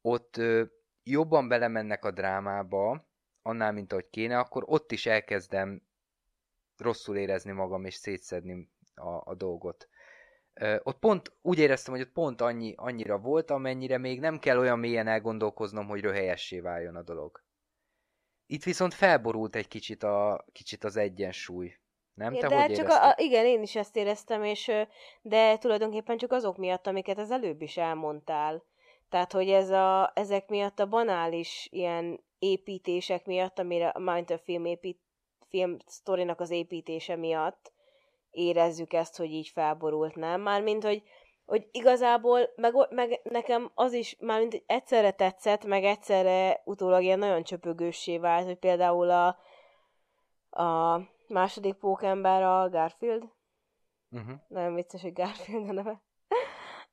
ott 0.00 0.36
ö, 0.36 0.64
jobban 1.02 1.48
belemennek 1.48 2.04
a 2.04 2.10
drámába, 2.10 3.08
annál, 3.42 3.72
mint 3.72 3.92
ahogy 3.92 4.08
kéne, 4.10 4.38
akkor 4.38 4.62
ott 4.66 4.92
is 4.92 5.06
elkezdem 5.06 5.82
rosszul 6.76 7.16
érezni 7.16 7.52
magam, 7.52 7.84
és 7.84 7.94
szétszedni 7.94 8.70
a, 8.94 9.30
a 9.30 9.34
dolgot. 9.34 9.88
Ö, 10.54 10.76
ott 10.82 10.98
pont 10.98 11.32
úgy 11.42 11.58
éreztem, 11.58 11.94
hogy 11.94 12.02
ott 12.02 12.12
pont 12.12 12.40
annyi, 12.40 12.74
annyira 12.76 13.18
volt, 13.18 13.50
amennyire 13.50 13.98
még 13.98 14.20
nem 14.20 14.38
kell 14.38 14.58
olyan 14.58 14.78
mélyen 14.78 15.06
elgondolkoznom, 15.06 15.86
hogy 15.86 16.00
röhelyessé 16.00 16.60
váljon 16.60 16.96
a 16.96 17.02
dolog. 17.02 17.44
Itt 18.46 18.64
viszont 18.64 18.94
felborult 18.94 19.56
egy 19.56 19.68
kicsit, 19.68 20.02
a, 20.02 20.44
kicsit 20.52 20.84
az 20.84 20.96
egyensúly. 20.96 21.80
Nem? 22.14 22.32
Te 22.34 22.40
de 22.40 22.46
hogy 22.46 22.54
hát 22.54 22.74
csak 22.74 22.88
a, 22.88 23.08
a, 23.08 23.14
igen, 23.16 23.46
én 23.46 23.62
is 23.62 23.76
ezt 23.76 23.96
éreztem, 23.96 24.44
és 24.44 24.70
de 25.22 25.58
tulajdonképpen 25.58 26.16
csak 26.16 26.32
azok 26.32 26.56
miatt, 26.56 26.86
amiket 26.86 27.18
az 27.18 27.30
előbb 27.30 27.62
is 27.62 27.76
elmondtál. 27.76 28.62
Tehát, 29.08 29.32
hogy 29.32 29.50
ez 29.50 29.70
a, 29.70 30.12
ezek 30.14 30.48
miatt 30.48 30.78
a 30.78 30.88
banális 30.88 31.68
ilyen 31.70 32.20
építések 32.38 33.26
miatt, 33.26 33.58
amire 33.58 33.94
mind 33.98 34.30
a 34.30 34.38
film, 34.38 34.64
épít, 34.64 34.98
film 35.48 35.76
sztorinak 35.86 36.40
az 36.40 36.50
építése 36.50 37.16
miatt 37.16 37.72
érezzük 38.30 38.92
ezt, 38.92 39.16
hogy 39.16 39.32
így 39.32 39.48
felborult, 39.48 40.14
nem? 40.14 40.40
Mármint, 40.40 40.84
hogy, 40.84 41.02
hogy 41.46 41.68
igazából, 41.70 42.52
meg, 42.56 42.74
meg 42.90 43.20
nekem 43.22 43.70
az 43.74 43.92
is, 43.92 44.16
mármint, 44.20 44.62
egyszerre 44.66 45.10
tetszett, 45.10 45.64
meg 45.64 45.84
egyszerre 45.84 46.62
utólag 46.64 47.02
ilyen 47.02 47.18
nagyon 47.18 47.42
csöpögőssé 47.42 48.18
vált, 48.18 48.46
hogy 48.46 48.58
például 48.58 49.10
a, 49.10 49.26
a 50.62 51.00
második 51.28 51.74
pókember 51.74 52.42
a 52.42 52.68
Garfield. 52.68 53.24
Uh-huh. 54.10 54.34
Nagyon 54.48 54.74
vicces, 54.74 55.02
hogy 55.02 55.12
Garfield 55.12 55.68
a 55.68 55.72
neve. 55.72 56.02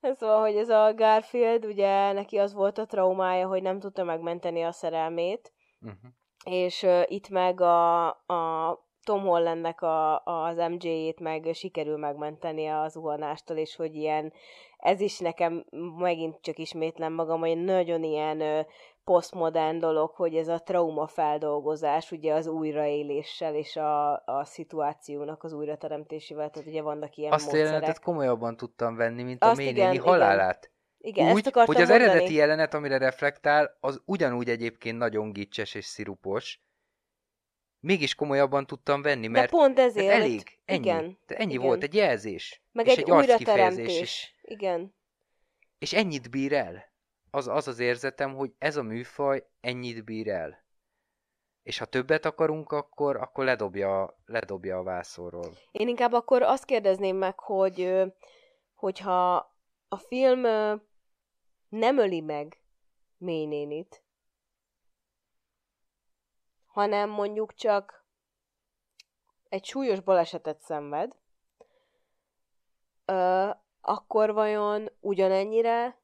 szóval, 0.20 0.40
hogy 0.40 0.56
ez 0.56 0.70
a 0.70 0.94
Garfield, 0.94 1.66
ugye 1.66 2.12
neki 2.12 2.38
az 2.38 2.54
volt 2.54 2.78
a 2.78 2.86
traumája, 2.86 3.48
hogy 3.48 3.62
nem 3.62 3.80
tudta 3.80 4.04
megmenteni 4.04 4.64
a 4.64 4.72
szerelmét, 4.72 5.54
uh-huh. 5.82 6.12
és 6.46 6.84
uh, 6.84 7.04
itt 7.06 7.30
meg 7.30 7.62
a, 7.62 8.08
a 8.08 8.88
Tom 9.04 9.22
Hollandnek 9.22 9.82
a, 9.82 10.24
az 10.24 10.58
MJ-ét 10.58 11.20
meg 11.20 11.50
sikerül 11.54 11.98
megmenteni 11.98 12.68
az 12.68 12.92
zuhanástól, 12.92 13.58
és 13.58 13.76
hogy 13.76 13.96
ilyen, 13.96 14.34
ez 14.78 15.02
is 15.02 15.20
nekem 15.20 15.66
megint 15.98 16.42
csak 16.42 16.58
ismétlem 16.58 17.14
magam, 17.14 17.40
hogy 17.40 17.64
nagyon 17.64 18.04
ilyen 18.04 18.66
posztmodern 19.10 19.80
dolog, 19.80 20.12
hogy 20.12 20.36
ez 20.36 20.47
a 20.47 20.60
trauma 20.60 21.07
feldolgozás, 21.07 22.12
ugye 22.12 22.34
az 22.34 22.47
újraéléssel 22.47 23.55
és 23.55 23.76
a, 23.76 24.12
a 24.26 24.45
szituációnak 24.45 25.43
az 25.43 25.53
újrateremtésével, 25.53 26.49
tehát 26.49 26.68
ugye 26.68 26.82
vannak 26.82 27.16
ilyen 27.16 27.32
Azt 27.32 27.43
módszerek. 27.43 27.68
a 27.68 27.70
jelenetet 27.72 28.03
komolyabban 28.03 28.57
tudtam 28.57 28.95
venni, 28.95 29.24
mint 29.24 29.43
Azt 29.43 29.51
a 29.51 29.55
ménéni 29.55 29.97
halálát. 29.97 30.72
Igen, 30.97 31.34
úgy, 31.34 31.45
ezt 31.45 31.55
hogy 31.55 31.82
az 31.82 31.88
mondani. 31.89 32.03
eredeti 32.03 32.34
jelenet, 32.34 32.74
amire 32.74 32.97
reflektál, 32.97 33.78
az 33.80 34.01
ugyanúgy 34.05 34.49
egyébként 34.49 34.97
nagyon 34.97 35.32
gicses 35.34 35.76
és 35.76 35.86
szirupos, 35.86 36.62
mégis 37.80 38.16
komolyabban 38.16 38.66
tudtam 38.66 39.01
venni, 39.01 39.28
mert 39.28 39.51
De 39.51 39.57
pont 39.57 39.80
ezért. 39.80 40.07
mert 40.07 40.20
elég, 40.20 40.60
ennyi. 40.66 40.80
Igen. 40.80 41.18
Ennyi 41.28 41.53
igen. 41.53 41.66
volt, 41.66 41.84
egy 41.84 41.93
jelzés. 41.93 42.62
Meg 42.72 42.86
és 42.86 42.91
egy, 42.91 42.99
egy 42.99 43.12
újrateremtés. 43.12 44.01
is. 44.01 44.36
Igen. 44.41 44.95
És 45.80 45.93
ennyit 45.93 46.30
bír 46.30 46.53
el. 46.53 46.88
Az, 47.32 47.48
az 47.48 47.68
az 47.68 47.80
érzetem, 47.80 48.36
hogy 48.36 48.54
ez 48.58 48.76
a 48.76 48.84
műfaj 48.84 49.48
ennyit 49.62 50.04
bír 50.04 50.28
el. 50.28 50.64
És 51.64 51.78
ha 51.78 51.86
többet 51.86 52.26
akarunk, 52.26 52.72
akkor, 52.72 53.16
akkor 53.16 53.46
ledobja, 53.46 54.18
ledobja 54.26 54.78
a 54.78 54.84
vászorról. 54.84 55.52
Én 55.72 55.88
inkább 55.88 56.14
akkor 56.14 56.42
azt 56.42 56.66
kérdezném 56.66 57.18
meg, 57.18 57.40
hogy 57.40 58.04
hogyha 58.74 59.36
a 59.88 59.98
film 59.98 60.42
nem 61.70 61.98
öli 61.98 62.22
meg 62.22 62.62
mélynénit, 63.18 64.04
hanem 66.66 67.10
mondjuk 67.10 67.54
csak 67.54 68.06
egy 69.50 69.66
súlyos 69.66 70.00
balesetet 70.00 70.60
szenved, 70.60 71.16
akkor 73.82 74.34
vajon 74.34 74.90
ugyanennyire 75.00 75.99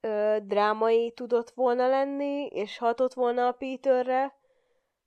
ö, 0.00 0.36
drámai 0.42 1.12
tudott 1.12 1.50
volna 1.50 1.88
lenni, 1.88 2.46
és 2.46 2.78
hatott 2.78 3.14
volna 3.14 3.46
a 3.46 3.52
Peterre, 3.52 4.34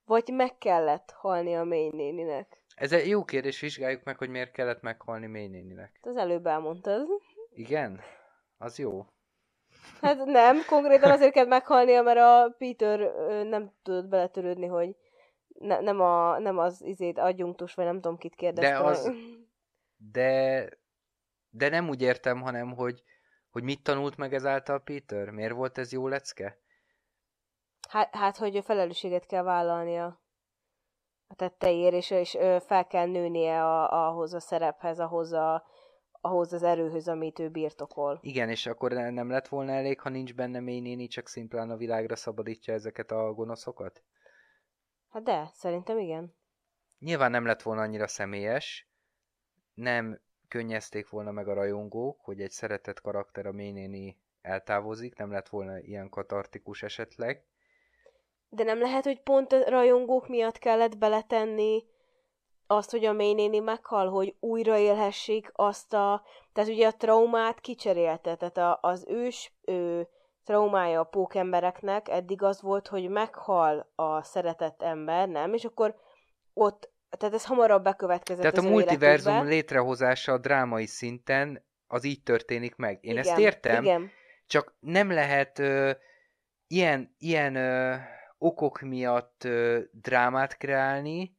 vagy 0.06 0.30
meg 0.34 0.58
kellett 0.58 1.12
halni 1.12 1.56
a 1.56 1.64
mélynéninek? 1.64 2.64
Ez 2.76 2.92
egy 2.92 3.08
jó 3.08 3.26
kérdés, 3.26 3.60
vizsgáljuk 3.60 4.04
meg, 4.04 4.18
hogy 4.18 4.30
miért 4.30 4.52
kellett 4.52 4.82
meghalni 4.82 5.28
mélynéninek. 5.28 6.00
Az 6.02 6.18
előbb 6.18 6.46
elmondtad. 6.46 7.08
Igen? 7.54 8.00
Az 8.58 8.78
jó. 8.78 9.06
Hát 10.02 10.26
nem, 10.26 10.58
konkrétan 10.68 11.12
azért 11.12 11.34
kell 11.34 11.46
meghalnia, 11.46 12.02
mert 12.02 12.20
a 12.20 12.56
Peter 12.58 13.00
nem 13.44 13.72
tudott 13.84 14.08
beletörődni, 14.08 14.66
hogy 14.66 14.96
ne, 15.48 15.80
nem, 15.80 16.02
a, 16.02 16.40
nem 16.40 16.58
az 16.58 16.82
izét 16.84 17.18
adjunktus, 17.18 17.74
vagy 17.74 17.86
nem 17.86 18.02
tudom 18.02 18.18
kit 18.18 18.36
kérdezte. 18.36 18.72
De 18.72 18.84
az... 18.84 19.12
De... 20.12 20.70
De 21.50 21.70
nem 21.70 21.90
úgy 21.90 22.02
értem, 22.02 22.42
hanem, 22.42 22.76
hogy, 22.76 23.04
hogy 23.50 23.64
mit 23.64 23.84
tanult 23.84 24.18
meg 24.18 24.34
ezáltal 24.34 24.80
Peter? 24.80 25.30
Miért 25.30 25.54
volt 25.54 25.78
ez 25.78 25.92
jó 25.92 26.08
lecke? 26.08 26.58
Hát, 27.90 28.16
hát 28.16 28.38
hogy 28.38 28.56
a 28.56 28.62
felelősséget 28.62 29.26
kell 29.26 29.44
vállalnia 29.44 30.22
a 31.28 31.36
tetteiért, 31.36 31.94
és, 31.94 32.12
és 32.12 32.38
fel 32.66 32.88
kell 32.88 33.08
nőnie 33.08 33.64
a, 33.64 34.08
ahhoz 34.08 34.34
a 34.34 34.40
szerephez, 34.40 35.00
ahhoz 35.00 35.32
a, 35.32 35.64
ahhoz 36.12 36.54
az 36.54 36.64
erőhöz, 36.64 37.08
amit 37.08 37.40
ő 37.40 37.50
birtokol. 37.50 38.20
Igen, 38.22 38.50
és 38.50 38.66
akkor 38.66 38.92
nem 38.92 39.30
lett 39.30 39.48
volna 39.48 39.72
elég, 39.72 40.00
ha 40.00 40.10
nincs 40.10 40.36
benne 40.36 40.60
mély 40.60 40.80
néni, 40.80 41.08
csak 41.08 41.28
szimplán 41.28 41.70
a 41.70 41.78
világra 41.78 42.16
szabadítja 42.16 42.74
ezeket 42.74 43.12
a 43.12 43.34
gonoszokat? 43.34 44.04
Hát 45.10 45.24
de, 45.24 45.50
szerintem 45.54 45.98
igen. 45.98 46.36
Nyilván 47.00 47.32
nem 47.32 47.46
lett 47.46 47.62
volna 47.62 47.82
annyira 47.82 48.08
személyes, 48.08 48.90
nem 49.74 50.22
könnyezték 50.50 51.10
volna 51.10 51.32
meg 51.32 51.48
a 51.48 51.54
rajongók, 51.54 52.20
hogy 52.22 52.42
egy 52.42 52.52
szeretett 52.52 53.02
karakter 53.02 53.46
a 53.46 53.52
mélynéni 53.52 54.18
eltávozik, 54.42 55.18
nem 55.18 55.32
lett 55.32 55.50
volna 55.50 55.80
ilyen 55.80 56.10
katartikus 56.10 56.84
esetleg. 56.84 57.44
De 58.50 58.64
nem 58.64 58.80
lehet, 58.80 59.04
hogy 59.04 59.22
pont 59.22 59.52
a 59.52 59.70
rajongók 59.70 60.28
miatt 60.28 60.58
kellett 60.58 60.98
beletenni 60.98 61.84
azt, 62.68 62.92
hogy 62.92 63.06
a 63.06 63.14
mélynéni 63.14 63.60
meghal, 63.60 64.10
hogy 64.10 64.36
újraélhessék 64.40 65.52
azt 65.54 65.94
a... 65.94 66.24
Tehát 66.54 66.70
ugye 66.70 66.88
a 66.88 66.98
traumát 66.98 67.60
kicserélte, 67.60 68.36
tehát 68.36 68.58
a, 68.58 68.80
az 68.82 69.06
ős 69.08 69.54
ő, 69.62 70.08
traumája 70.50 71.00
a 71.00 71.04
pókembereknek 71.04 72.08
eddig 72.08 72.44
az 72.44 72.62
volt, 72.62 72.88
hogy 72.88 73.10
meghal 73.10 73.92
a 73.96 74.24
szeretett 74.24 74.82
ember, 74.82 75.28
nem? 75.28 75.54
És 75.54 75.66
akkor 75.66 75.96
ott, 76.54 76.92
tehát 77.18 77.36
ez 77.36 77.46
hamarabb 77.46 77.84
bekövetkezett 77.84 78.42
Tehát 78.42 78.58
az 78.58 78.66
a 78.66 78.70
multiverzum 78.70 79.46
létrehozása 79.46 80.32
a 80.32 80.38
drámai 80.38 80.86
szinten 80.86 81.66
az 81.88 82.04
így 82.04 82.24
történik 82.24 82.76
meg. 82.76 82.98
Én 83.02 83.12
igen, 83.12 83.24
ezt 83.24 83.38
értem, 83.38 83.84
Igen. 83.84 84.12
csak 84.46 84.76
nem 84.80 85.12
lehet 85.12 85.60
ö, 85.60 85.92
ilyen, 86.68 87.16
ilyen 87.18 87.56
ö, 87.56 87.96
okok 88.38 88.82
miatt 88.82 89.44
ö, 89.44 89.82
drámát 89.92 90.58
kreálni, 90.58 91.38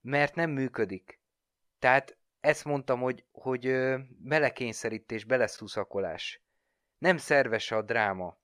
mert 0.00 0.34
nem 0.34 0.50
működik. 0.50 1.20
Tehát 1.78 2.18
ezt 2.40 2.64
mondtam, 2.64 3.00
hogy, 3.00 3.24
hogy 3.32 3.66
ö, 3.66 3.98
belekényszerítés, 4.08 5.24
beleszuszakolás. 5.24 6.42
Nem 6.98 7.16
szerves 7.16 7.70
a 7.70 7.82
dráma. 7.82 8.38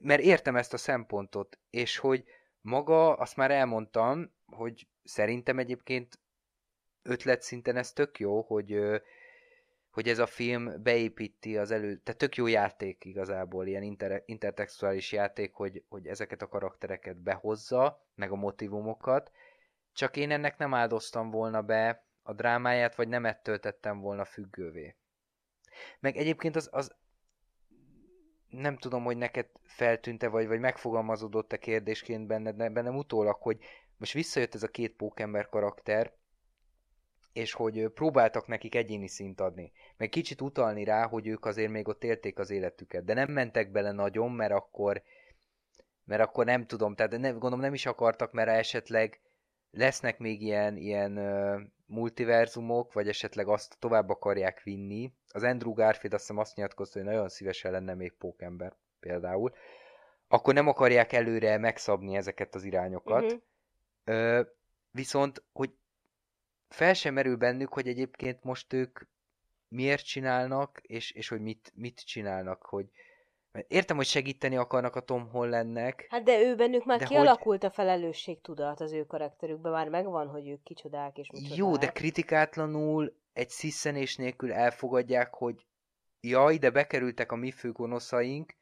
Mert 0.00 0.22
értem 0.22 0.56
ezt 0.56 0.72
a 0.72 0.76
szempontot, 0.76 1.58
és 1.70 1.98
hogy 1.98 2.24
maga, 2.60 3.12
azt 3.14 3.36
már 3.36 3.50
elmondtam, 3.50 4.34
hogy 4.46 4.86
szerintem 5.04 5.58
egyébként 5.58 6.18
ötletszinten 7.02 7.76
ez 7.76 7.92
tök 7.92 8.18
jó, 8.18 8.42
hogy, 8.42 8.78
hogy 9.90 10.08
ez 10.08 10.18
a 10.18 10.26
film 10.26 10.82
beépíti 10.82 11.56
az 11.56 11.70
elő, 11.70 11.96
tehát 11.96 12.20
tök 12.20 12.36
jó 12.36 12.46
játék 12.46 13.04
igazából, 13.04 13.66
ilyen 13.66 13.82
inter, 13.82 14.22
intertextuális 14.26 15.12
játék, 15.12 15.54
hogy, 15.54 15.84
hogy 15.88 16.06
ezeket 16.06 16.42
a 16.42 16.48
karaktereket 16.48 17.16
behozza, 17.16 18.06
meg 18.14 18.30
a 18.30 18.36
motivumokat, 18.36 19.30
csak 19.92 20.16
én 20.16 20.30
ennek 20.30 20.58
nem 20.58 20.74
áldoztam 20.74 21.30
volna 21.30 21.62
be 21.62 22.06
a 22.22 22.32
drámáját, 22.32 22.94
vagy 22.94 23.08
nem 23.08 23.26
ettől 23.26 23.58
tettem 23.58 24.00
volna 24.00 24.24
függővé. 24.24 24.96
Meg 26.00 26.16
egyébként 26.16 26.56
az, 26.56 26.68
az 26.72 26.94
nem 28.48 28.76
tudom, 28.76 29.04
hogy 29.04 29.16
neked 29.16 29.48
feltűnte, 29.62 30.28
vagy, 30.28 30.46
vagy 30.46 30.60
megfogalmazódott-e 30.60 31.56
kérdésként 31.56 32.26
benned, 32.26 32.72
bennem 32.72 32.96
utólag, 32.96 33.36
hogy 33.42 33.58
most 34.02 34.14
visszajött 34.14 34.54
ez 34.54 34.62
a 34.62 34.68
két 34.68 34.96
pókember 34.96 35.48
karakter, 35.48 36.12
és 37.32 37.52
hogy 37.52 37.88
próbáltak 37.88 38.46
nekik 38.46 38.74
egyéni 38.74 39.08
szint 39.08 39.40
adni. 39.40 39.72
Meg 39.96 40.08
kicsit 40.08 40.40
utalni 40.40 40.84
rá, 40.84 41.06
hogy 41.06 41.26
ők 41.26 41.44
azért 41.44 41.70
még 41.70 41.88
ott 41.88 42.04
élték 42.04 42.38
az 42.38 42.50
életüket, 42.50 43.04
de 43.04 43.14
nem 43.14 43.32
mentek 43.32 43.70
bele 43.70 43.92
nagyon, 43.92 44.30
mert 44.30 44.52
akkor 44.52 45.02
mert 46.04 46.22
akkor 46.22 46.44
nem 46.44 46.66
tudom, 46.66 46.94
tehát 46.94 47.18
nem, 47.18 47.32
gondolom 47.32 47.60
nem 47.60 47.74
is 47.74 47.86
akartak, 47.86 48.32
mert 48.32 48.48
esetleg 48.48 49.20
lesznek 49.70 50.18
még 50.18 50.42
ilyen, 50.42 50.76
ilyen 50.76 51.18
uh, 51.18 51.60
multiverzumok, 51.86 52.92
vagy 52.92 53.08
esetleg 53.08 53.48
azt 53.48 53.76
tovább 53.78 54.08
akarják 54.08 54.62
vinni. 54.62 55.12
Az 55.28 55.42
Andrew 55.42 55.72
Garfield 55.72 56.14
azt 56.14 56.22
hiszem 56.22 56.38
azt 56.38 56.56
nyilatkozta, 56.56 56.98
hogy 56.98 57.08
nagyon 57.08 57.28
szívesen 57.28 57.72
lenne 57.72 57.94
még 57.94 58.12
pókember 58.12 58.76
például. 59.00 59.52
Akkor 60.28 60.54
nem 60.54 60.68
akarják 60.68 61.12
előre 61.12 61.58
megszabni 61.58 62.16
ezeket 62.16 62.54
az 62.54 62.64
irányokat. 62.64 63.22
Mhm. 63.22 63.34
Ö, 64.04 64.42
viszont, 64.90 65.42
hogy 65.52 65.70
fel 66.68 66.94
sem 66.94 67.14
merül 67.14 67.36
bennük, 67.36 67.72
hogy 67.72 67.88
egyébként 67.88 68.42
most 68.42 68.72
ők 68.72 69.00
miért 69.68 70.04
csinálnak, 70.04 70.80
és, 70.82 71.10
és 71.10 71.28
hogy 71.28 71.40
mit, 71.40 71.72
mit 71.74 72.00
csinálnak, 72.04 72.62
hogy 72.62 72.86
értem, 73.68 73.96
hogy 73.96 74.06
segíteni 74.06 74.56
akarnak 74.56 74.96
a 74.96 75.00
Tom 75.00 75.28
Hollandnek, 75.28 76.06
Hát 76.08 76.22
de 76.22 76.40
ő 76.40 76.54
bennük 76.54 76.84
már 76.84 77.02
kialakult 77.02 77.64
a 77.64 77.70
felelősségtudat 77.70 78.80
az 78.80 78.92
ő 78.92 79.06
karakterükben, 79.06 79.72
már 79.72 79.88
megvan, 79.88 80.28
hogy 80.28 80.48
ők 80.48 80.62
kicsodák 80.62 81.18
és 81.18 81.30
micsodák. 81.30 81.56
jó, 81.56 81.76
de 81.76 81.86
kritikátlanul 81.86 83.16
egy 83.32 83.48
sziszenés 83.48 84.16
nélkül 84.16 84.52
elfogadják, 84.52 85.34
hogy 85.34 85.66
jaj, 86.20 86.56
de 86.56 86.70
bekerültek 86.70 87.32
a 87.32 87.36
mi 87.36 87.50
fő 87.50 87.72
gonoszaink, 87.72 88.54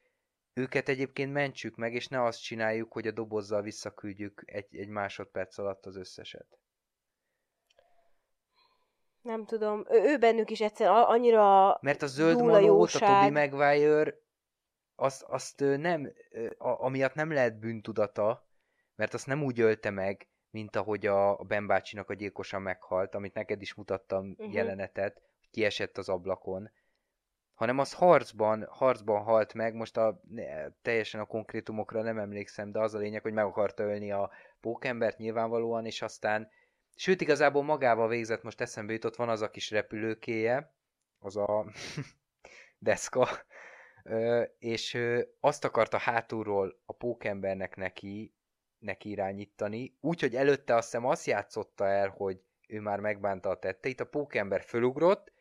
őket 0.60 0.88
egyébként 0.88 1.32
mentsük 1.32 1.76
meg, 1.76 1.94
és 1.94 2.08
ne 2.08 2.24
azt 2.24 2.42
csináljuk, 2.42 2.92
hogy 2.92 3.06
a 3.06 3.10
dobozzal 3.10 3.62
visszaküldjük 3.62 4.42
egy, 4.44 4.76
egy 4.76 4.88
másodperc 4.88 5.58
alatt 5.58 5.86
az 5.86 5.96
összeset. 5.96 6.46
Nem 9.22 9.44
tudom, 9.44 9.84
ő, 9.88 10.02
ő 10.02 10.18
bennük 10.18 10.50
is 10.50 10.60
egyszerűen 10.60 10.96
a- 10.96 11.08
annyira 11.08 11.78
Mert 11.80 12.02
a 12.02 12.06
zöld 12.06 12.38
dúl 12.38 12.54
a. 12.54 12.86
Tobey 12.98 13.30
Maguire, 13.30 14.14
azt, 14.94 15.22
azt 15.22 15.60
nem, 15.60 16.12
a, 16.58 16.84
amiatt 16.84 17.14
nem 17.14 17.32
lehet 17.32 17.58
bűntudata, 17.58 18.48
mert 18.94 19.14
azt 19.14 19.26
nem 19.26 19.42
úgy 19.42 19.60
ölte 19.60 19.90
meg, 19.90 20.28
mint 20.50 20.76
ahogy 20.76 21.06
a, 21.06 21.38
a 21.38 21.42
Ben 21.42 21.66
bácsinak 21.66 22.10
a 22.10 22.14
gyilkosa 22.14 22.58
meghalt, 22.58 23.14
amit 23.14 23.34
neked 23.34 23.62
is 23.62 23.74
mutattam 23.74 24.30
uh-huh. 24.30 24.54
jelenetet, 24.54 25.22
kiesett 25.50 25.98
az 25.98 26.08
ablakon, 26.08 26.70
hanem 27.60 27.78
az 27.78 27.92
harcban, 27.92 28.66
harcban 28.68 29.22
halt 29.22 29.54
meg, 29.54 29.74
most 29.74 29.96
a, 29.96 30.20
teljesen 30.82 31.20
a 31.20 31.24
konkrétumokra 31.24 32.02
nem 32.02 32.18
emlékszem, 32.18 32.72
de 32.72 32.78
az 32.78 32.94
a 32.94 32.98
lényeg, 32.98 33.22
hogy 33.22 33.32
meg 33.32 33.44
akarta 33.44 33.82
ölni 33.82 34.12
a 34.12 34.30
pókembert 34.60 35.18
nyilvánvalóan, 35.18 35.86
és 35.86 36.02
aztán, 36.02 36.50
sőt 36.94 37.20
igazából 37.20 37.62
magával 37.62 38.08
végzett, 38.08 38.42
most 38.42 38.60
eszembe 38.60 38.92
jutott, 38.92 39.16
van 39.16 39.28
az 39.28 39.42
a 39.42 39.50
kis 39.50 39.70
repülőkéje, 39.70 40.74
az 41.18 41.36
a 41.36 41.64
deszka, 42.78 43.28
Ö, 44.02 44.42
és 44.58 44.94
ö, 44.94 45.20
azt 45.40 45.64
akarta 45.64 45.98
hátulról 45.98 46.80
a 46.84 46.92
pókembernek 46.92 47.76
neki, 47.76 48.34
neki 48.78 49.10
irányítani, 49.10 49.96
úgyhogy 50.00 50.36
előtte 50.36 50.74
azt 50.74 50.90
hiszem 50.90 51.06
azt 51.06 51.26
játszotta 51.26 51.86
el, 51.86 52.08
hogy 52.08 52.40
ő 52.68 52.80
már 52.80 53.00
megbánta 53.00 53.48
a 53.48 53.58
tetteit, 53.58 54.00
a 54.00 54.06
pókember 54.06 54.62
fölugrott, 54.62 55.32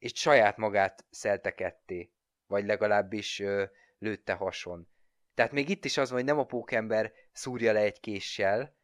és 0.00 0.12
saját 0.14 0.56
magát 0.56 1.04
szelte 1.10 1.54
ketté, 1.54 2.12
vagy 2.46 2.64
legalábbis 2.64 3.40
ö, 3.40 3.64
lőtte 3.98 4.32
hason. 4.32 4.88
Tehát 5.34 5.52
még 5.52 5.68
itt 5.68 5.84
is 5.84 5.96
az 5.96 6.08
van, 6.08 6.18
hogy 6.18 6.28
nem 6.28 6.38
a 6.38 6.44
pókember 6.44 7.12
szúrja 7.32 7.72
le 7.72 7.80
egy 7.80 8.00
késsel, 8.00 8.78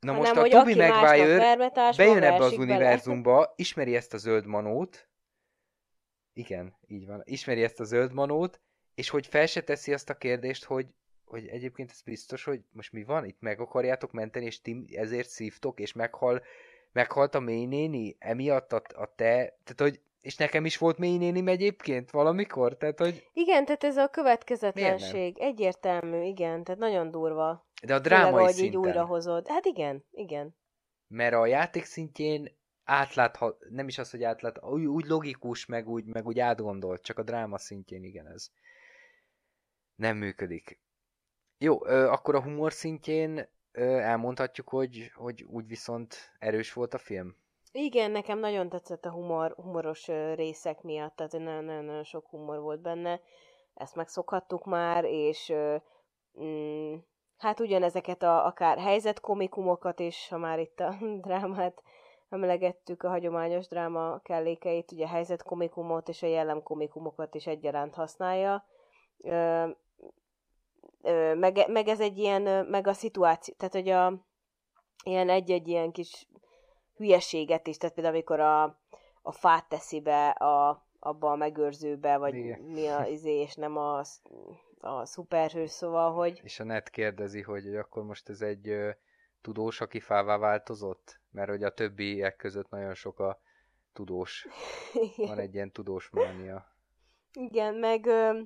Na 0.00 0.12
hanem, 0.12 0.34
most 0.34 0.46
a 0.46 0.58
Tobi 0.58 0.74
Maguire 0.74 1.00
bejön 1.96 2.22
ebbe 2.22 2.36
az 2.36 2.46
esik 2.46 2.58
bele. 2.58 2.74
univerzumba, 2.74 3.52
ismeri 3.56 3.96
ezt 3.96 4.14
a 4.14 4.16
zöld 4.16 4.46
manót, 4.46 5.08
igen, 6.32 6.76
így 6.86 7.06
van, 7.06 7.22
ismeri 7.24 7.62
ezt 7.62 7.80
a 7.80 7.84
zöld 7.84 8.12
manót, 8.12 8.60
és 8.94 9.08
hogy 9.08 9.26
fel 9.26 9.46
se 9.46 9.62
teszi 9.62 9.92
azt 9.92 10.10
a 10.10 10.16
kérdést, 10.16 10.64
hogy, 10.64 10.86
hogy 11.24 11.46
egyébként 11.46 11.90
ez 11.90 12.02
biztos, 12.02 12.44
hogy 12.44 12.60
most 12.70 12.92
mi 12.92 13.04
van, 13.04 13.24
itt 13.24 13.40
meg 13.40 13.60
akarjátok 13.60 14.12
menteni, 14.12 14.44
és 14.44 14.60
ti 14.60 14.96
ezért 14.96 15.28
szívtok, 15.28 15.80
és 15.80 15.92
meghal, 15.92 16.42
meghalt 16.92 17.34
a 17.34 17.40
mély 17.40 17.64
néni, 17.66 18.16
emiatt 18.18 18.72
a, 18.72 18.82
a 18.94 19.14
te, 19.14 19.34
tehát 19.64 19.76
hogy, 19.76 20.00
és 20.20 20.36
nekem 20.36 20.64
is 20.64 20.78
volt 20.78 20.98
mély 20.98 21.16
nénim 21.16 21.48
egyébként 21.48 22.10
valamikor, 22.10 22.76
tehát 22.76 22.98
hogy, 22.98 23.28
Igen, 23.32 23.64
tehát 23.64 23.84
ez 23.84 23.96
a 23.96 24.08
következetlenség. 24.08 25.38
Egyértelmű, 25.38 26.22
igen, 26.22 26.64
tehát 26.64 26.80
nagyon 26.80 27.10
durva. 27.10 27.66
de 27.82 27.94
a 27.94 28.00
Főleg, 28.00 28.20
drámai 28.20 28.48
így 28.48 28.54
szinten. 28.54 28.80
újra 28.80 29.04
hozod. 29.04 29.48
Hát 29.48 29.64
igen, 29.64 30.04
igen. 30.10 30.56
mert 31.08 31.34
a 31.34 31.46
játék 31.46 31.84
szintjén 31.84 32.56
átláthat, 32.84 33.64
nem 33.70 33.88
is 33.88 33.98
az, 33.98 34.10
hogy 34.10 34.22
átlát, 34.22 34.64
úgy, 34.64 34.84
úgy 34.84 35.06
logikus, 35.06 35.66
meg 35.66 35.88
úgy, 35.88 36.04
meg 36.04 36.26
úgy 36.26 36.38
átgondolt, 36.38 37.02
csak 37.02 37.18
a 37.18 37.22
dráma 37.22 37.58
szintjén 37.58 38.04
igen 38.04 38.26
ez 38.26 38.50
nem 39.94 40.16
működik. 40.16 40.80
Jó, 41.58 41.86
ö, 41.86 42.08
akkor 42.08 42.34
a 42.34 42.42
humor 42.42 42.72
szintjén 42.72 43.48
elmondhatjuk, 43.80 44.68
hogy, 44.68 45.10
hogy 45.14 45.42
úgy 45.42 45.66
viszont 45.66 46.16
erős 46.38 46.72
volt 46.72 46.94
a 46.94 46.98
film. 46.98 47.36
Igen, 47.72 48.10
nekem 48.10 48.38
nagyon 48.38 48.68
tetszett 48.68 49.04
a 49.04 49.10
humor, 49.10 49.54
humoros 49.56 50.06
részek 50.34 50.82
miatt, 50.82 51.16
tehát 51.16 51.32
nagyon-nagyon 51.32 52.04
sok 52.04 52.26
humor 52.26 52.60
volt 52.60 52.80
benne. 52.80 53.20
Ezt 53.74 53.94
megszokhattuk 53.94 54.64
már, 54.64 55.04
és 55.04 55.52
mm, 56.40 56.94
hát 57.38 57.60
ugyanezeket 57.60 58.22
a 58.22 58.46
akár 58.46 58.78
helyzetkomikumokat 58.78 60.00
is, 60.00 60.28
ha 60.28 60.38
már 60.38 60.58
itt 60.58 60.80
a 60.80 60.94
drámát 61.26 61.82
emlegettük, 62.28 63.02
a 63.02 63.08
hagyományos 63.08 63.68
dráma 63.68 64.20
kellékeit, 64.22 64.92
ugye 64.92 65.04
a 65.04 65.08
helyzetkomikumot 65.08 66.08
és 66.08 66.22
a 66.22 66.26
jellemkomikumokat 66.26 67.34
is 67.34 67.46
egyaránt 67.46 67.94
használja. 67.94 68.64
Meg, 71.34 71.70
meg 71.70 71.88
ez 71.88 72.00
egy 72.00 72.18
ilyen, 72.18 72.66
meg 72.66 72.86
a 72.86 72.92
szituáció, 72.92 73.54
tehát 73.58 73.74
hogy 73.74 73.88
a 73.88 74.26
ilyen 75.04 75.28
egy-egy 75.28 75.68
ilyen 75.68 75.92
kis 75.92 76.28
hülyeséget 76.96 77.66
is, 77.66 77.76
tehát 77.76 77.94
például 77.94 78.14
amikor 78.14 78.40
a, 78.40 78.62
a 79.22 79.32
fát 79.32 79.68
teszi 79.68 80.00
be 80.00 80.28
a, 80.28 80.86
abba 80.98 81.30
a 81.30 81.36
megőrzőbe, 81.36 82.16
vagy 82.16 82.34
Igen. 82.34 82.60
mi 82.60 82.86
a 82.86 83.06
izé, 83.06 83.40
és 83.40 83.54
nem 83.54 83.76
a, 83.76 84.02
a 84.80 85.04
szuperhős, 85.04 85.70
szóval, 85.70 86.12
hogy 86.12 86.40
És 86.44 86.60
a 86.60 86.64
net 86.64 86.90
kérdezi, 86.90 87.42
hogy, 87.42 87.64
hogy 87.64 87.76
akkor 87.76 88.04
most 88.04 88.28
ez 88.28 88.40
egy 88.40 88.68
ö, 88.68 88.90
tudós, 89.40 89.80
aki 89.80 90.00
fává 90.00 90.36
változott? 90.36 91.20
Mert 91.30 91.48
hogy 91.48 91.62
a 91.62 91.74
többiek 91.74 92.36
között 92.36 92.70
nagyon 92.70 92.94
sok 92.94 93.18
a 93.18 93.40
tudós. 93.92 94.46
Van 95.16 95.38
egy 95.38 95.54
ilyen 95.54 95.72
tudós 95.72 96.10
mánia. 96.10 96.76
Igen, 97.32 97.74
meg, 97.74 98.06
ö, 98.06 98.40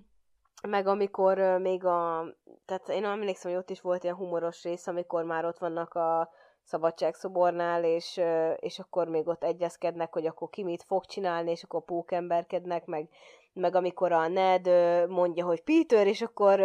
meg 0.69 0.87
amikor 0.87 1.39
még 1.39 1.85
a... 1.85 2.25
Tehát 2.65 2.89
én 2.89 3.05
emlékszem, 3.05 3.51
hogy 3.51 3.61
ott 3.61 3.71
is 3.71 3.81
volt 3.81 4.03
ilyen 4.03 4.17
humoros 4.17 4.63
rész, 4.63 4.87
amikor 4.87 5.25
már 5.25 5.45
ott 5.45 5.59
vannak 5.59 5.95
a 5.95 6.31
szabadságszobornál, 6.63 7.85
és, 7.85 8.21
és 8.57 8.79
akkor 8.79 9.09
még 9.09 9.29
ott 9.29 9.45
egyezkednek, 9.45 10.13
hogy 10.13 10.27
akkor 10.27 10.49
ki 10.51 10.63
mit 10.63 10.83
fog 10.83 11.05
csinálni, 11.05 11.51
és 11.51 11.63
akkor 11.63 11.85
pókemberkednek, 11.85 12.85
meg, 12.85 13.09
meg 13.53 13.75
amikor 13.75 14.13
a 14.13 14.29
Ned 14.29 14.69
mondja, 15.09 15.45
hogy 15.45 15.63
Peter, 15.63 16.07
és 16.07 16.23
akkor 16.23 16.61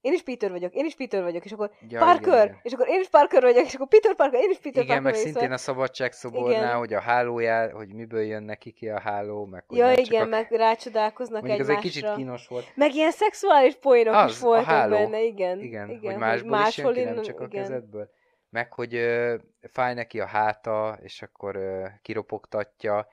én 0.00 0.12
is 0.12 0.22
Peter 0.22 0.50
vagyok, 0.50 0.74
én 0.74 0.84
is 0.84 0.94
Peter 0.94 1.22
vagyok, 1.22 1.44
és 1.44 1.52
akkor 1.52 1.70
Ja, 1.88 1.98
Parker, 1.98 2.32
igen, 2.32 2.44
igen. 2.46 2.58
és 2.62 2.72
akkor 2.72 2.88
én 2.88 3.00
is 3.00 3.08
Parker 3.08 3.42
vagyok, 3.42 3.64
és 3.64 3.74
akkor 3.74 3.88
Peter 3.88 4.14
Parker, 4.14 4.40
én 4.40 4.50
is 4.50 4.58
Peter 4.58 4.82
Igen, 4.82 5.02
meg 5.02 5.02
Parker 5.02 5.20
vagyok, 5.20 5.36
szintén 5.36 5.52
a 5.52 5.56
szóval- 5.56 5.86
szabadságszobornál, 5.86 6.62
Igen. 6.62 6.76
hogy 6.76 6.92
a 6.94 7.00
hálójá, 7.00 7.70
hogy 7.70 7.92
miből 7.92 8.22
jön 8.22 8.42
neki 8.42 8.70
ki 8.72 8.88
a 8.88 9.00
háló, 9.00 9.44
meg 9.44 9.64
hogy 9.66 9.78
Ja, 9.78 9.92
igen, 9.92 10.22
a... 10.22 10.26
meg 10.26 10.50
rácsodálkoznak 10.50 11.40
Mondjuk 11.42 11.60
egymásra. 11.68 11.74
egy 11.88 11.92
kicsit 11.92 12.14
kínos 12.14 12.46
volt. 12.48 12.72
Meg 12.74 12.94
ilyen 12.94 13.10
szexuális 13.10 13.74
poénok 13.74 14.14
Az, 14.14 14.30
is 14.30 14.42
a 14.42 14.44
voltak 14.44 14.64
háló. 14.64 14.96
benne, 14.96 15.22
igen. 15.22 15.60
Igen, 15.60 15.90
igen 15.90 16.12
hogy 16.12 16.20
másból 16.20 16.66
is 16.68 16.76
jön 16.76 16.92
ki, 16.92 17.02
nem 17.14 17.22
csak 17.22 17.40
a 17.40 17.44
igen. 17.44 17.62
kezedből. 17.62 18.10
Meg, 18.50 18.72
hogy 18.72 18.94
ö, 18.94 19.34
fáj 19.72 19.94
neki 19.94 20.20
a 20.20 20.26
háta, 20.26 20.98
és 21.02 21.22
akkor 21.22 21.56
ö, 21.56 21.84
kiropogtatja. 22.02 23.08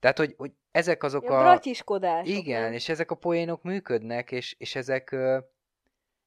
Tehát, 0.00 0.18
hogy, 0.18 0.34
hogy 0.36 0.52
ezek 0.70 1.02
azok 1.02 1.22
Ilyen 1.22 1.34
a... 1.34 1.40
bratyiskodások, 1.42 2.26
Igen, 2.36 2.62
nem? 2.62 2.72
és 2.72 2.88
ezek 2.88 3.10
a 3.10 3.14
poénok 3.14 3.62
működnek, 3.62 4.30
és, 4.32 4.54
és 4.58 4.74
ezek, 4.76 5.10
ö, 5.10 5.38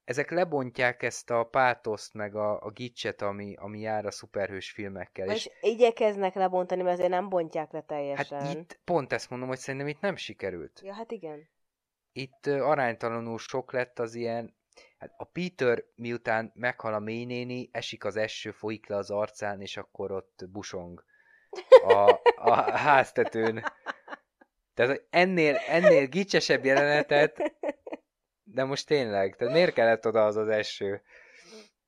ezek 0.04 0.32
lebontják 0.32 1.04
ezt 1.04 1.30
a 1.30 1.44
pátoszt, 1.44 2.14
meg 2.14 2.36
a, 2.36 2.62
a 2.62 2.70
gicset, 2.70 3.22
ami, 3.22 3.56
ami 3.56 3.80
jár 3.80 4.06
a 4.06 4.12
szuperhős 4.12 4.72
filmekkel. 4.72 5.30
És 5.30 5.46
És 5.46 5.52
igyekeznek 5.62 6.34
lebontani, 6.34 6.82
mert 6.82 6.94
azért 6.94 7.10
nem 7.10 7.30
bontják 7.30 7.72
le 7.72 7.82
teljesen. 7.82 8.42
hát 8.42 8.56
itt 8.56 8.80
pont 8.84 9.14
ezt 9.14 9.30
mondom, 9.30 9.48
hogy 9.48 9.58
szerintem 9.58 9.90
itt 9.90 10.00
nem 10.00 10.16
sikerült. 10.16 10.82
Ja, 10.84 10.94
hát 10.94 11.12
igen. 11.12 11.50
Itt 12.12 12.46
ö, 12.46 12.62
aránytalanul 12.62 13.38
sok 13.38 13.72
lett 13.72 14.00
az 14.00 14.16
ilyen, 14.16 14.56
hát 14.98 15.14
a 15.18 15.26
Peter 15.26 15.84
miután 15.96 16.52
meghal 16.56 16.94
a 16.94 17.00
mélynéni, 17.00 17.70
esik 17.72 18.06
az 18.06 18.16
eső, 18.16 18.52
folyik 18.52 18.88
le 18.88 18.96
az 18.96 19.10
arcán, 19.10 19.62
és 19.62 19.78
akkor 19.78 20.12
ott 20.12 20.46
busong 20.50 21.04
a, 21.88 22.20
a 22.36 22.72
háztetőn. 22.88 23.64
Tehát 24.74 25.06
ennél, 25.10 25.56
ennél 25.56 26.08
gicsesebb 26.08 26.66
jelenetet, 26.66 27.54
de 28.54 28.64
most 28.64 28.88
tényleg, 28.88 29.36
tehát 29.36 29.54
miért 29.54 29.74
kellett 29.74 30.08
oda 30.08 30.26
az 30.26 30.36
az 30.36 30.48
eső? 30.48 31.02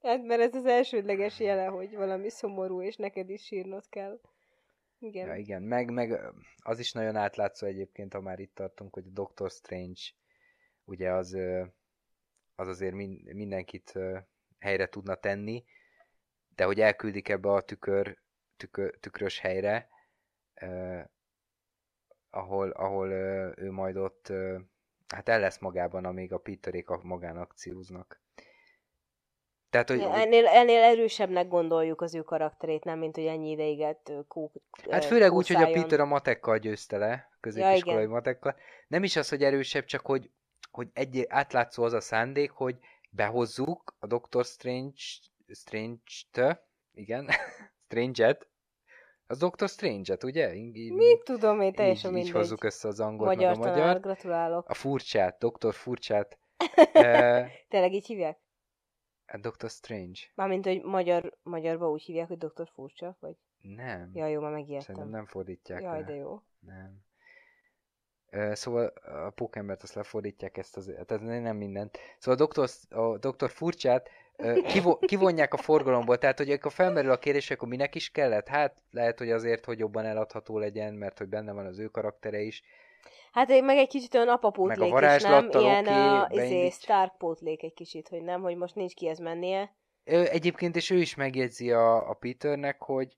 Hát 0.02 0.24
mert 0.24 0.42
ez 0.42 0.56
az 0.56 0.66
elsődleges 0.66 1.40
jele, 1.40 1.66
hogy 1.66 1.96
valami 1.96 2.30
szomorú, 2.30 2.82
és 2.82 2.96
neked 2.96 3.30
is 3.30 3.46
sírnod 3.46 3.90
kell. 3.90 4.20
Igen. 5.00 5.28
Ja, 5.28 5.36
igen, 5.36 5.62
meg, 5.62 5.92
meg 5.92 6.20
az 6.64 6.80
is 6.80 6.92
nagyon 6.92 7.16
átlátszó 7.16 7.68
egyébként, 7.68 8.14
ha 8.14 8.22
már 8.22 8.40
itt 8.40 8.56
tartunk, 8.56 8.94
hogy 8.94 9.06
a 9.08 9.12
Doctor 9.14 9.50
Strange, 9.50 10.00
ugye 10.86 11.12
az, 11.12 11.38
az 12.56 12.68
azért 12.68 12.94
min, 12.94 13.22
mindenkit 13.34 13.94
helyre 14.60 14.88
tudna 14.88 15.16
tenni, 15.16 15.64
de 16.56 16.64
hogy 16.64 16.80
elküldik 16.80 17.30
ebbe 17.30 17.50
a 17.50 17.62
tükör, 17.62 18.18
tükör, 18.58 18.98
tükrös 19.00 19.40
helyre, 19.40 19.90
ö, 20.54 21.00
ahol, 22.30 22.70
ahol 22.70 23.10
ö, 23.10 23.52
ő 23.56 23.72
majd 23.72 23.96
ott, 23.96 24.30
ö, 24.30 24.60
hát 25.16 25.30
el 25.30 25.40
lesz 25.40 25.60
magában, 25.60 26.06
amíg 26.06 26.34
a 26.34 26.38
Peterék 26.38 26.90
a 26.90 27.00
magánakcióznak. 27.04 28.22
Tehát, 29.70 29.90
hogy, 29.90 30.04
hogy 30.04 30.22
Ennél, 30.22 30.48
ennél 30.48 30.84
erősebbnek 30.84 31.48
gondoljuk 31.48 32.02
az 32.02 32.16
ő 32.16 32.22
karakterét, 32.22 32.84
nem 32.84 33.00
mint 33.00 33.16
hogy 33.16 33.26
ennyi 33.26 33.50
ideig 33.50 33.86
kó, 34.28 34.52
Hát 34.90 35.06
főleg 35.06 35.34
úgy, 35.34 35.48
hogy 35.48 35.56
a 35.56 35.60
kószáljon. 35.60 35.82
Peter 35.82 36.00
a 36.00 36.06
matekkal 36.06 36.58
győzte 36.58 36.98
le, 36.98 37.30
középiskolai 37.40 38.00
igen. 38.00 38.10
matekkal. 38.10 38.56
Nem 38.88 39.04
is 39.04 39.16
az, 39.16 39.30
hogy 39.30 39.44
erősebb, 39.44 39.86
csak 39.86 40.06
hogy, 40.06 40.30
hogy 40.72 40.88
egy 40.94 41.26
átlátszó 41.30 41.84
az 41.84 41.94
a 41.94 42.02
szándék, 42.02 42.52
hogy 42.52 42.76
behozzuk 43.10 43.96
a 44.00 44.08
Doctor 44.08 44.46
Strange, 44.46 45.02
Strange-t, 45.48 46.60
igen, 46.94 47.30
Strange-et, 47.86 48.48
az 49.28 49.38
Doctor 49.38 49.70
Strange-et, 49.70 50.24
ugye? 50.24 50.54
Így, 50.54 50.76
így, 50.76 50.92
Mit 50.94 51.24
tudom 51.24 51.62
én, 51.62 51.74
teljesen 51.74 52.12
így, 52.12 52.18
így 52.18 52.24
mindegy. 52.24 52.42
hozzuk 52.42 52.64
össze 52.64 52.88
az 52.88 53.00
angol 53.00 53.26
Magyar 53.26 53.58
meg 53.58 53.68
a 53.68 53.70
magyar. 53.70 54.00
gratulálok. 54.00 54.70
A 54.70 54.74
furcsát, 54.74 55.38
Doktor 55.40 55.74
Furcsát. 55.74 56.38
uh, 56.94 57.46
Tényleg 57.70 57.94
így 57.94 58.06
hívják? 58.06 58.38
a 59.28 59.38
Doctor 59.38 59.70
Strange. 59.70 60.20
Mármint, 60.36 60.66
hogy 60.66 60.84
magyar, 60.84 61.38
magyarba 61.44 61.90
úgy 61.90 62.02
hívják, 62.02 62.28
hogy 62.28 62.38
doktor 62.38 62.68
furcsa, 62.74 63.18
vagy? 63.20 63.36
Nem. 63.62 64.12
Ja, 64.14 64.28
jó, 64.28 64.42
már 64.42 64.52
megijedtem. 64.52 64.96
Szerintem 64.96 65.10
nem 65.10 65.26
fordítják 65.26 65.82
Jaj, 65.82 66.00
le. 66.00 66.06
de 66.06 66.14
jó. 66.16 66.42
Nem. 66.60 67.04
Ö, 68.30 68.56
Szóval 68.56 68.86
a 69.26 69.30
pókembert 69.30 69.84
azt 69.84 69.94
lefordítják 69.94 70.58
ezt 70.58 70.78
az, 70.78 70.92
tehát 71.06 71.24
nem 71.24 71.58
mindent. 71.58 71.98
Szóval 72.20 72.34
a 72.40 72.44
doktor, 72.44 72.70
a 72.90 73.18
doktor 73.18 73.50
furcsát 73.50 74.10
kivonják 74.99 75.53
a 75.53 75.57
forgalomból, 75.57 76.18
tehát 76.18 76.38
hogy 76.38 76.52
akkor 76.52 76.72
felmerül 76.72 77.12
a 77.12 77.18
kérdés, 77.18 77.52
akkor 77.52 77.68
minek 77.68 77.95
is 77.95 78.12
kellett? 78.12 78.48
Hát 78.48 78.76
lehet, 78.91 79.18
hogy 79.18 79.32
azért, 79.32 79.66
hogy 79.66 79.80
jobban 79.80 80.06
eladható 80.06 80.57
legyen, 80.57 80.94
mert 80.94 81.18
hogy 81.18 81.28
benne 81.28 81.52
van 81.52 81.66
az 81.66 81.80
ő 81.80 81.88
karaktere 81.88 82.40
is. 82.40 82.64
Hát 83.32 83.49
én 83.49 83.64
meg 83.64 83.78
egy 83.78 83.88
kicsit 83.88 84.16
olyan 84.16 84.28
apapótlék 84.28 84.94
Meg 84.94 85.03
a 85.03 85.16
is, 85.16 85.22
nem? 85.22 85.49
Ilyen 85.52 85.86
a, 85.86 86.28
izé. 86.32 86.70
Stark 86.70 87.18
pótlék 87.18 87.64
egy 87.64 87.74
kicsit, 87.74 88.07
hogy 88.07 88.22
nem, 88.22 88.41
hogy 88.41 88.56
most 88.56 88.76
nincs 88.76 88.94
kihez 88.94 89.20
mennie. 89.20 89.76
Ö, 90.03 90.24
Egyébként, 90.24 90.76
és 90.76 90.90
ő 90.90 90.98
is 90.98 91.16
megjegyzi 91.16 91.72
a, 91.72 92.10
a 92.10 92.14
Peternek, 92.14 92.82
hogy 92.82 93.18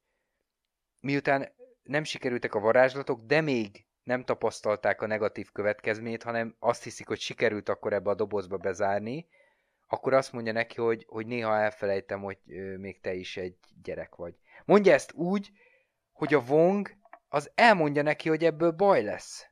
miután 1.00 1.54
nem 1.84 2.04
sikerültek 2.04 2.56
a 2.56 2.60
varázslatok, 2.60 3.22
de 3.26 3.42
még 3.42 3.86
nem 4.04 4.24
tapasztalták 4.24 5.02
a 5.02 5.08
negatív 5.08 5.52
következményét, 5.52 6.24
hanem 6.24 6.56
azt 6.60 6.84
hiszik, 6.84 7.08
hogy 7.08 7.20
sikerült 7.20 7.70
akkor 7.70 7.94
ebbe 7.94 8.10
a 8.10 8.16
dobozba 8.16 8.58
bezárni, 8.58 9.28
akkor 9.88 10.14
azt 10.14 10.32
mondja 10.32 10.52
neki, 10.52 10.82
hogy, 10.82 11.06
hogy 11.08 11.28
néha 11.28 11.58
elfelejtem, 11.58 12.22
hogy 12.22 12.38
még 12.78 13.02
te 13.02 13.14
is 13.14 13.38
egy 13.38 13.58
gyerek 13.84 14.16
vagy. 14.16 14.36
Mondja 14.66 14.94
ezt 14.94 15.14
úgy, 15.14 15.52
hogy 16.12 16.34
a 16.34 16.44
Wong 16.48 16.98
az 17.30 17.52
elmondja 17.56 18.02
neki, 18.02 18.30
hogy 18.30 18.44
ebből 18.44 18.72
baj 18.72 19.04
lesz. 19.04 19.48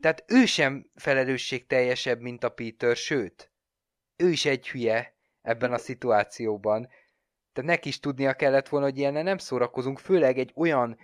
Tehát 0.00 0.24
ő 0.26 0.44
sem 0.44 0.90
felelősségteljesebb, 0.94 2.20
mint 2.20 2.44
a 2.44 2.48
Peter, 2.48 2.96
sőt, 2.96 3.52
ő 4.16 4.30
is 4.30 4.44
egy 4.44 4.68
hülye 4.68 5.16
ebben 5.42 5.72
a 5.72 5.78
szituációban. 5.78 6.88
Tehát 7.52 7.70
neki 7.70 7.88
is 7.88 8.00
tudnia 8.00 8.32
kellett 8.32 8.68
volna, 8.68 8.86
hogy 8.86 8.98
ilyennel 8.98 9.22
nem 9.22 9.38
szórakozunk, 9.38 9.98
főleg 9.98 10.38
egy 10.38 10.52
olyan 10.54 10.98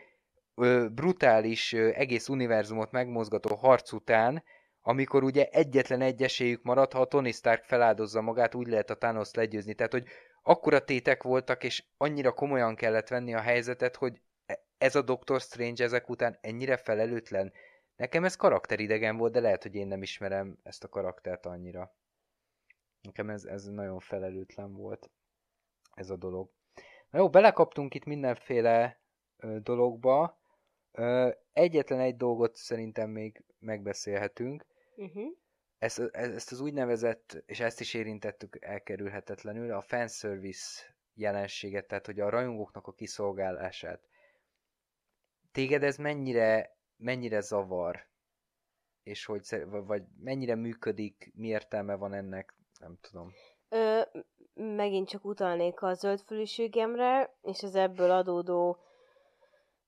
ö, 0.54 0.86
brutális, 0.92 1.72
ö, 1.72 1.90
egész 1.94 2.28
univerzumot 2.28 2.90
megmozgató 2.90 3.54
harc 3.54 3.92
után, 3.92 4.42
amikor 4.86 5.22
ugye 5.22 5.48
egyetlen 5.48 6.00
egy 6.00 6.22
esélyük 6.22 6.62
marad, 6.62 6.92
ha 6.92 7.00
a 7.00 7.06
Tony 7.06 7.32
Stark 7.32 7.64
feláldozza 7.64 8.20
magát, 8.20 8.54
úgy 8.54 8.66
lehet 8.66 8.90
a 8.90 8.98
thanos 8.98 9.34
legyőzni. 9.34 9.74
Tehát, 9.74 9.92
hogy 9.92 10.06
akkora 10.42 10.84
tétek 10.84 11.22
voltak, 11.22 11.64
és 11.64 11.84
annyira 11.96 12.32
komolyan 12.32 12.74
kellett 12.74 13.08
venni 13.08 13.34
a 13.34 13.40
helyzetet, 13.40 13.96
hogy 13.96 14.20
e- 14.46 14.64
ez 14.78 14.94
a 14.94 15.02
Doctor 15.02 15.40
Strange 15.40 15.84
ezek 15.84 16.08
után 16.08 16.38
ennyire 16.40 16.76
felelőtlen. 16.76 17.52
Nekem 17.96 18.24
ez 18.24 18.36
karakteridegen 18.36 19.16
volt, 19.16 19.32
de 19.32 19.40
lehet, 19.40 19.62
hogy 19.62 19.74
én 19.74 19.86
nem 19.86 20.02
ismerem 20.02 20.58
ezt 20.62 20.84
a 20.84 20.88
karaktert 20.88 21.46
annyira. 21.46 21.94
Nekem 23.00 23.30
ez, 23.30 23.44
ez 23.44 23.64
nagyon 23.64 24.00
felelőtlen 24.00 24.72
volt, 24.72 25.10
ez 25.94 26.10
a 26.10 26.16
dolog. 26.16 26.50
Na 27.10 27.18
jó, 27.18 27.30
belekaptunk 27.30 27.94
itt 27.94 28.04
mindenféle 28.04 29.00
ö, 29.36 29.58
dologba. 29.58 30.38
Ö, 30.92 31.30
egyetlen 31.52 32.00
egy 32.00 32.16
dolgot 32.16 32.56
szerintem 32.56 33.10
még 33.10 33.44
megbeszélhetünk. 33.58 34.72
Uh-huh. 34.96 35.32
Ezt, 35.78 35.98
ezt 36.12 36.52
az 36.52 36.60
úgynevezett, 36.60 37.42
és 37.46 37.60
ezt 37.60 37.80
is 37.80 37.94
érintettük 37.94 38.56
elkerülhetetlenül, 38.60 39.72
a 39.72 39.82
fanservice 39.82 40.94
jelenséget, 41.14 41.86
tehát 41.86 42.06
hogy 42.06 42.20
a 42.20 42.28
rajongóknak 42.28 42.86
a 42.86 42.92
kiszolgálását. 42.92 44.00
Téged 45.52 45.82
ez 45.82 45.96
mennyire, 45.96 46.76
mennyire 46.96 47.40
zavar? 47.40 48.06
És 49.02 49.24
hogy, 49.24 49.46
vagy 49.66 50.02
mennyire 50.18 50.54
működik, 50.54 51.32
mi 51.34 51.46
értelme 51.46 51.94
van 51.94 52.14
ennek, 52.14 52.54
nem 52.80 52.98
tudom. 53.00 53.32
Ö, 53.68 54.00
megint 54.54 55.08
csak 55.08 55.24
utalnék 55.24 55.82
a 55.82 55.94
zöldfülűségemre, 55.94 57.34
és 57.42 57.62
az 57.62 57.74
ebből 57.74 58.10
adódó 58.10 58.78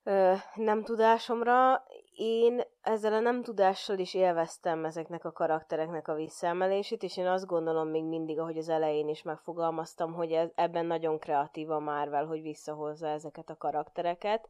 ö, 0.03 0.35
nem 0.55 0.83
tudásomra. 0.83 1.85
Én 2.19 2.61
ezzel 2.81 3.13
a 3.13 3.21
nem 3.21 3.43
tudással 3.43 3.99
is 3.99 4.15
élveztem 4.15 4.85
ezeknek 4.85 5.25
a 5.25 5.33
karaktereknek 5.33 6.09
a 6.09 6.15
visszaemelését, 6.15 7.03
és 7.03 7.17
én 7.17 7.27
azt 7.27 7.47
gondolom 7.47 7.89
még 7.89 8.05
mindig, 8.05 8.39
ahogy 8.39 8.59
az 8.59 8.69
elején 8.69 9.09
is 9.09 9.23
megfogalmaztam, 9.23 10.13
hogy 10.13 10.33
ez, 10.33 10.51
ebben 10.55 10.87
nagyon 10.87 11.19
kreatív 11.19 11.71
a 11.71 11.79
Marvel, 11.79 12.27
hogy 12.27 12.43
visszahozza 12.43 13.09
ezeket 13.09 13.51
a 13.51 13.57
karaktereket. 13.57 14.49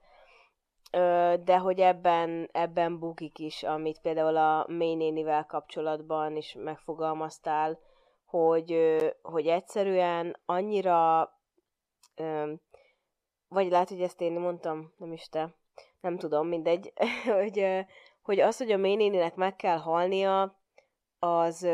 De 1.45 1.59
hogy 1.59 1.81
ebben, 1.81 2.49
ebben 2.53 2.99
bukik 2.99 3.39
is, 3.39 3.63
amit 3.63 4.01
például 4.01 4.37
a 4.37 4.67
Ménénivel 4.69 5.47
kapcsolatban 5.47 6.37
is 6.37 6.55
megfogalmaztál, 6.59 7.79
hogy, 8.25 8.97
hogy 9.23 9.47
egyszerűen 9.47 10.37
annyira, 10.45 11.31
vagy 13.49 13.71
lehet, 13.71 13.89
hogy 13.89 14.03
ezt 14.03 14.21
én 14.21 14.33
mondtam, 14.33 14.93
nem 14.97 15.13
is 15.13 15.29
te, 15.29 15.55
nem 16.01 16.19
tudom, 16.19 16.49
mindegy, 16.49 16.93
hogy, 17.39 17.67
hogy 18.23 18.41
az, 18.41 18.57
hogy 18.57 18.73
a 18.73 18.77
Ménéninek 18.77 19.35
meg 19.35 19.57
kell 19.57 19.79
halnia, 19.79 20.59
az, 21.19 21.69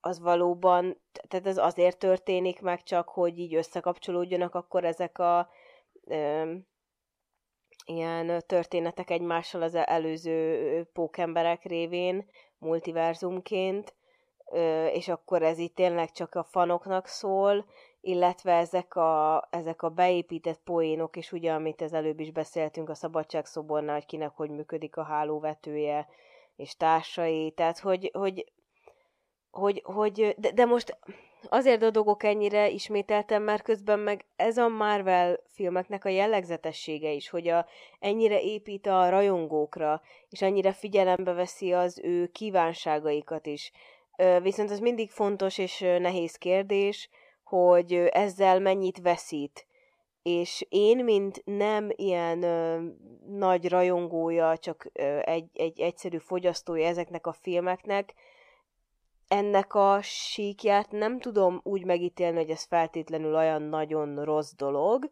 az 0.00 0.20
valóban, 0.20 1.00
tehát 1.28 1.46
ez 1.46 1.58
azért 1.58 1.98
történik 1.98 2.60
meg 2.60 2.82
csak, 2.82 3.08
hogy 3.08 3.38
így 3.38 3.54
összekapcsolódjanak 3.54 4.54
akkor 4.54 4.84
ezek 4.84 5.18
a 5.18 5.48
ö, 6.04 6.52
ilyen 7.84 8.42
történetek 8.46 9.10
egymással 9.10 9.62
az 9.62 9.74
előző 9.74 10.84
pókemberek 10.92 11.64
révén, 11.64 12.30
multiverzumként, 12.58 13.94
és 14.92 15.08
akkor 15.08 15.42
ez 15.42 15.58
itt 15.58 15.74
tényleg 15.74 16.10
csak 16.10 16.34
a 16.34 16.44
fanoknak 16.44 17.06
szól, 17.06 17.66
illetve 18.08 18.52
ezek 18.52 18.96
a, 18.96 19.46
ezek 19.50 19.82
a 19.82 19.88
beépített 19.88 20.60
poénok, 20.64 21.16
és 21.16 21.32
ugye, 21.32 21.52
amit 21.52 21.80
az 21.80 21.92
előbb 21.92 22.20
is 22.20 22.30
beszéltünk 22.30 22.88
a 22.88 22.94
szabadságszobornál, 22.94 23.94
hogy 23.94 24.06
kinek 24.06 24.32
hogy 24.34 24.50
működik 24.50 24.96
a 24.96 25.02
hálóvetője, 25.02 26.08
és 26.56 26.76
társai, 26.76 27.50
tehát 27.50 27.78
hogy, 27.78 28.10
hogy, 28.12 28.52
hogy, 29.50 29.82
hogy 29.84 30.34
de, 30.38 30.50
de 30.50 30.64
most 30.64 30.98
azért 31.48 31.82
adogok 31.82 32.22
ennyire 32.22 32.68
ismételtem, 32.68 33.42
mert 33.42 33.62
közben 33.62 33.98
meg 33.98 34.24
ez 34.36 34.56
a 34.56 34.68
Marvel 34.68 35.38
filmeknek 35.46 36.04
a 36.04 36.08
jellegzetessége 36.08 37.10
is, 37.10 37.28
hogy 37.28 37.48
a, 37.48 37.66
ennyire 37.98 38.40
épít 38.40 38.86
a 38.86 39.08
rajongókra, 39.08 40.02
és 40.28 40.42
ennyire 40.42 40.72
figyelembe 40.72 41.32
veszi 41.32 41.72
az 41.72 42.00
ő 42.02 42.26
kívánságaikat 42.26 43.46
is. 43.46 43.72
Viszont 44.42 44.70
ez 44.70 44.78
mindig 44.78 45.10
fontos 45.10 45.58
és 45.58 45.78
nehéz 45.78 46.36
kérdés, 46.36 47.10
hogy 47.48 47.92
ezzel 47.94 48.60
mennyit 48.60 49.00
veszít. 49.00 49.66
És 50.22 50.66
én, 50.68 51.04
mint 51.04 51.42
nem 51.44 51.88
ilyen 51.94 52.42
ö, 52.42 52.82
nagy 53.26 53.68
rajongója, 53.68 54.56
csak 54.58 54.90
ö, 54.92 55.18
egy, 55.22 55.48
egy 55.52 55.80
egyszerű 55.80 56.16
fogyasztója 56.18 56.86
ezeknek 56.86 57.26
a 57.26 57.32
filmeknek, 57.32 58.14
ennek 59.28 59.74
a 59.74 59.98
síkját 60.02 60.90
nem 60.90 61.20
tudom 61.20 61.60
úgy 61.62 61.84
megítélni, 61.84 62.36
hogy 62.36 62.50
ez 62.50 62.64
feltétlenül 62.64 63.34
olyan 63.34 63.62
nagyon 63.62 64.24
rossz 64.24 64.52
dolog, 64.56 65.08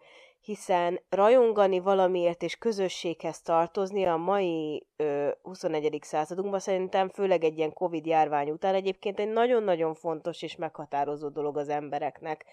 hiszen 0.46 1.00
rajongani 1.08 1.80
valamiért 1.80 2.42
és 2.42 2.56
közösséghez 2.56 3.42
tartozni 3.42 4.04
a 4.04 4.16
mai 4.16 4.86
ö, 4.96 5.28
21. 5.42 5.98
századunkban 6.02 6.60
szerintem, 6.60 7.08
főleg 7.08 7.44
egy 7.44 7.58
ilyen 7.58 7.72
Covid 7.72 8.06
járvány 8.06 8.50
után 8.50 8.74
egyébként 8.74 9.20
egy 9.20 9.28
nagyon-nagyon 9.28 9.94
fontos 9.94 10.42
és 10.42 10.56
meghatározó 10.56 11.28
dolog 11.28 11.56
az 11.56 11.68
embereknek, 11.68 12.44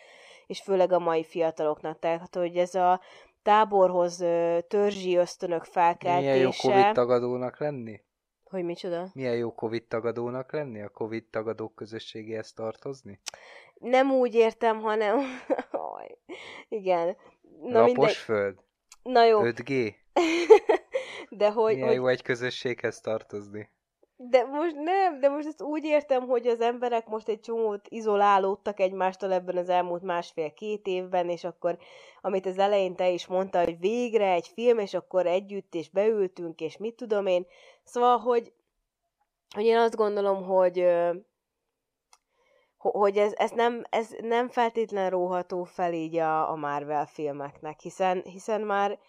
és 0.47 0.61
főleg 0.61 0.91
a 0.91 0.99
mai 0.99 1.23
fiataloknak. 1.23 1.99
Tehát, 1.99 2.35
hogy 2.35 2.57
ez 2.57 2.75
a 2.75 3.01
táborhoz 3.43 4.21
ö, 4.21 4.57
törzsi 4.67 5.15
ösztönök 5.15 5.63
felkeltése... 5.63 6.31
Milyen 6.31 6.37
jó 6.37 6.49
Covid 6.61 6.91
tagadónak 6.93 7.59
lenni? 7.59 8.01
Hogy 8.43 8.63
micsoda? 8.63 9.07
Milyen 9.13 9.35
jó 9.35 9.53
Covid 9.53 9.83
tagadónak 9.83 10.53
lenni? 10.53 10.81
A 10.81 10.89
Covid 10.89 11.25
tagadók 11.29 11.75
közösségéhez 11.75 12.53
tartozni? 12.53 13.19
Nem 13.73 14.11
úgy 14.11 14.35
értem, 14.35 14.79
hanem... 14.79 15.19
Igen. 16.69 17.17
Na 17.63 17.79
Lapos 17.79 17.95
mindegy. 17.95 18.15
föld? 18.15 18.59
Na 19.03 19.25
jó. 19.25 19.39
5G? 19.43 19.93
de 21.29 21.51
hogy... 21.51 21.73
Milyen 21.73 21.87
hogy... 21.87 21.97
jó 21.97 22.07
egy 22.07 22.21
közösséghez 22.21 23.01
tartozni. 23.01 23.69
De 24.15 24.43
most 24.43 24.75
nem, 24.75 25.19
de 25.19 25.29
most 25.29 25.47
ezt 25.47 25.61
úgy 25.61 25.83
értem, 25.83 26.27
hogy 26.27 26.47
az 26.47 26.61
emberek 26.61 27.07
most 27.07 27.27
egy 27.27 27.39
csomót 27.39 27.87
izolálódtak 27.89 28.79
egymástól 28.79 29.33
ebben 29.33 29.57
az 29.57 29.69
elmúlt 29.69 30.01
másfél-két 30.01 30.87
évben, 30.87 31.29
és 31.29 31.43
akkor, 31.43 31.77
amit 32.21 32.45
az 32.45 32.57
elején 32.57 32.95
te 32.95 33.09
is 33.09 33.27
mondta, 33.27 33.63
hogy 33.63 33.79
végre 33.79 34.31
egy 34.31 34.47
film, 34.47 34.79
és 34.79 34.93
akkor 34.93 35.25
együtt, 35.25 35.75
és 35.75 35.89
beültünk, 35.89 36.61
és 36.61 36.77
mit 36.77 36.95
tudom 36.95 37.25
én. 37.25 37.45
Szóval, 37.83 38.17
hogy, 38.17 38.53
hogy 39.55 39.65
én 39.65 39.77
azt 39.77 39.95
gondolom, 39.95 40.43
hogy 40.43 40.85
hogy 42.91 43.17
ez, 43.17 43.33
ez, 43.35 43.51
nem, 43.51 43.83
ez 43.89 44.15
nem 44.21 44.49
feltétlen 44.49 45.09
róható 45.09 45.63
fel 45.63 45.93
így 45.93 46.17
a, 46.17 46.51
a 46.51 46.55
Marvel 46.55 47.05
filmeknek, 47.05 47.79
hiszen, 47.79 48.21
hiszen 48.21 48.61
már 48.61 48.99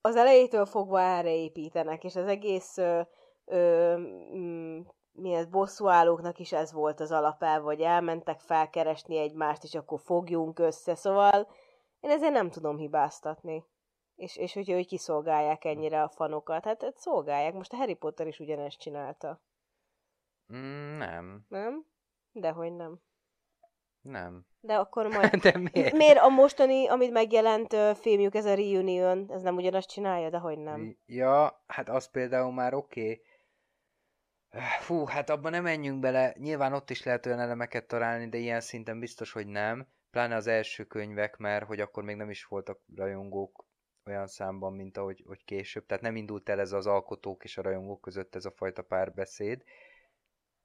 az 0.00 0.16
elejétől 0.16 0.66
fogva 0.66 1.00
erre 1.00 1.34
építenek, 1.34 2.04
és 2.04 2.16
az 2.16 2.26
egész 2.26 2.76
ö, 2.76 3.00
ö, 3.44 3.96
mm, 4.34 4.80
mi 5.12 5.32
ez, 5.32 5.46
bosszúállóknak 5.46 6.38
is 6.38 6.52
ez 6.52 6.72
volt 6.72 7.00
az 7.00 7.12
alapelv, 7.12 7.62
hogy 7.62 7.80
elmentek 7.80 8.40
felkeresni 8.40 9.18
egymást, 9.18 9.64
és 9.64 9.74
akkor 9.74 10.00
fogjunk 10.00 10.58
össze, 10.58 10.94
szóval 10.94 11.48
én 12.00 12.10
ezért 12.10 12.32
nem 12.32 12.50
tudom 12.50 12.76
hibáztatni. 12.76 13.64
És, 14.14 14.36
és 14.36 14.52
hogy, 14.52 14.70
hogy 14.70 14.86
kiszolgálják 14.86 15.64
ennyire 15.64 16.02
a 16.02 16.08
fanokat. 16.08 16.64
Hát, 16.64 16.82
hát 16.82 16.98
szolgálják. 16.98 17.54
Most 17.54 17.72
a 17.72 17.76
Harry 17.76 17.94
Potter 17.94 18.26
is 18.26 18.38
ugyanezt 18.38 18.78
csinálta. 18.78 19.40
Mm, 20.52 20.96
nem. 20.96 21.44
Nem? 21.48 21.86
Dehogy 22.38 22.72
nem. 22.72 23.00
Nem. 24.00 24.46
De 24.60 24.76
akkor 24.76 25.06
majd... 25.14 25.36
De 25.36 25.58
miért? 25.58 25.92
Miért 25.92 26.18
a 26.18 26.28
mostani, 26.28 26.88
amit 26.88 27.10
megjelent 27.10 27.76
filmjük, 27.98 28.34
ez 28.34 28.44
a 28.44 28.54
Reunion, 28.54 29.26
ez 29.30 29.42
nem 29.42 29.56
ugyanazt 29.56 29.88
csinálja, 29.88 30.30
de 30.30 30.38
hogy 30.38 30.58
nem? 30.58 30.96
Ja, 31.06 31.62
hát 31.66 31.88
az 31.88 32.10
például 32.10 32.52
már 32.52 32.74
oké. 32.74 33.00
Okay. 33.00 33.22
Fú, 34.80 35.04
hát 35.04 35.30
abban 35.30 35.50
nem 35.50 35.62
menjünk 35.62 36.00
bele. 36.00 36.34
Nyilván 36.38 36.72
ott 36.72 36.90
is 36.90 37.02
lehet 37.02 37.26
olyan 37.26 37.40
elemeket 37.40 37.86
találni, 37.86 38.28
de 38.28 38.38
ilyen 38.38 38.60
szinten 38.60 38.98
biztos, 38.98 39.32
hogy 39.32 39.46
nem. 39.46 39.88
Pláne 40.10 40.34
az 40.34 40.46
első 40.46 40.84
könyvek, 40.84 41.36
mert 41.36 41.66
hogy 41.66 41.80
akkor 41.80 42.02
még 42.02 42.16
nem 42.16 42.30
is 42.30 42.44
voltak 42.44 42.80
rajongók 42.96 43.64
olyan 44.04 44.26
számban, 44.26 44.72
mint 44.72 44.96
ahogy 44.96 45.22
hogy 45.26 45.44
később. 45.44 45.86
Tehát 45.86 46.02
nem 46.02 46.16
indult 46.16 46.48
el 46.48 46.60
ez 46.60 46.72
az 46.72 46.86
alkotók 46.86 47.44
és 47.44 47.58
a 47.58 47.62
rajongók 47.62 48.00
között 48.00 48.34
ez 48.34 48.44
a 48.44 48.50
fajta 48.50 48.82
párbeszéd 48.82 49.62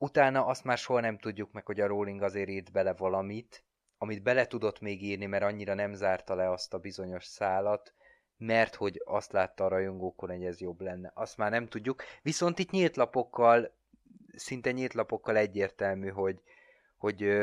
utána 0.02 0.46
azt 0.46 0.64
már 0.64 0.78
soha 0.78 1.00
nem 1.00 1.18
tudjuk 1.18 1.52
meg, 1.52 1.66
hogy 1.66 1.80
a 1.80 1.88
Rowling 1.88 2.22
azért 2.22 2.50
írt 2.50 2.72
bele 2.72 2.94
valamit, 2.94 3.64
amit 3.98 4.24
bele 4.24 4.48
tudott 4.48 4.80
még 4.80 5.04
írni, 5.04 5.26
mert 5.26 5.44
annyira 5.44 5.74
nem 5.74 5.94
zárta 5.94 6.36
le 6.36 6.52
azt 6.52 6.74
a 6.74 6.80
bizonyos 6.80 7.26
szálat, 7.26 7.94
mert 8.38 8.76
hogy 8.76 9.02
azt 9.06 9.32
látta 9.32 9.66
a 9.66 9.68
rajongókon, 9.68 10.30
hogy 10.30 10.46
ez 10.46 10.60
jobb 10.60 10.82
lenne. 10.82 11.12
Azt 11.16 11.38
már 11.38 11.52
nem 11.52 11.68
tudjuk. 11.68 12.04
Viszont 12.22 12.60
itt 12.60 12.70
nyílt 12.70 12.96
lapokkal, 12.96 13.74
szinte 14.36 14.72
nyílt 14.72 14.94
lapokkal 14.94 15.38
egyértelmű, 15.38 16.10
hogy, 16.10 16.42
hogy, 16.98 17.42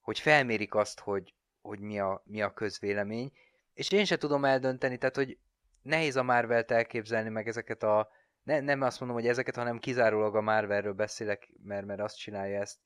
hogy 0.00 0.18
felmérik 0.18 0.74
azt, 0.74 1.00
hogy, 1.00 1.34
hogy 1.62 1.80
mi, 1.80 1.98
a, 1.98 2.22
mi 2.24 2.42
a 2.42 2.52
közvélemény, 2.52 3.32
és 3.74 3.90
én 3.90 4.04
se 4.04 4.16
tudom 4.16 4.44
eldönteni, 4.44 4.98
tehát 4.98 5.16
hogy 5.16 5.38
nehéz 5.82 6.16
a 6.16 6.22
Marvelt 6.22 6.70
elképzelni 6.70 7.28
meg 7.28 7.48
ezeket 7.48 7.82
a 7.82 8.10
ne, 8.48 8.60
nem 8.60 8.82
azt 8.82 9.00
mondom, 9.00 9.18
hogy 9.18 9.28
ezeket, 9.28 9.56
hanem 9.56 9.78
kizárólag 9.78 10.36
a 10.36 10.40
Marvelről 10.40 10.92
beszélek, 10.92 11.50
mert, 11.62 11.86
mert 11.86 12.00
azt 12.00 12.18
csinálja 12.18 12.60
ezt 12.60 12.78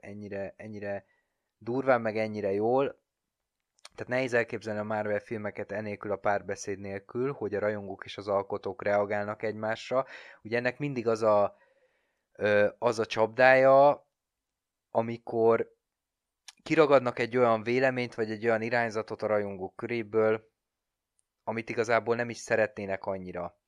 ennyire, 0.00 0.54
ennyire 0.56 1.04
durván, 1.58 2.00
meg 2.00 2.16
ennyire 2.16 2.52
jól. 2.52 3.00
Tehát 3.94 4.12
nehéz 4.12 4.34
elképzelni 4.34 4.80
a 4.80 4.84
Marvel 4.84 5.18
filmeket 5.18 5.72
enélkül 5.72 6.12
a 6.12 6.16
párbeszéd 6.16 6.78
nélkül, 6.78 7.32
hogy 7.32 7.54
a 7.54 7.58
rajongók 7.58 8.04
és 8.04 8.16
az 8.16 8.28
alkotók 8.28 8.82
reagálnak 8.82 9.42
egymásra. 9.42 10.06
Ugye 10.42 10.56
ennek 10.56 10.78
mindig 10.78 11.08
az 11.08 11.22
a, 11.22 11.56
az 12.78 12.98
a 12.98 13.06
csapdája, 13.06 14.08
amikor 14.90 15.74
kiragadnak 16.62 17.18
egy 17.18 17.36
olyan 17.36 17.62
véleményt, 17.62 18.14
vagy 18.14 18.30
egy 18.30 18.44
olyan 18.44 18.62
irányzatot 18.62 19.22
a 19.22 19.26
rajongók 19.26 19.76
köréből, 19.76 20.48
amit 21.44 21.70
igazából 21.70 22.16
nem 22.16 22.30
is 22.30 22.38
szeretnének 22.38 23.04
annyira 23.04 23.59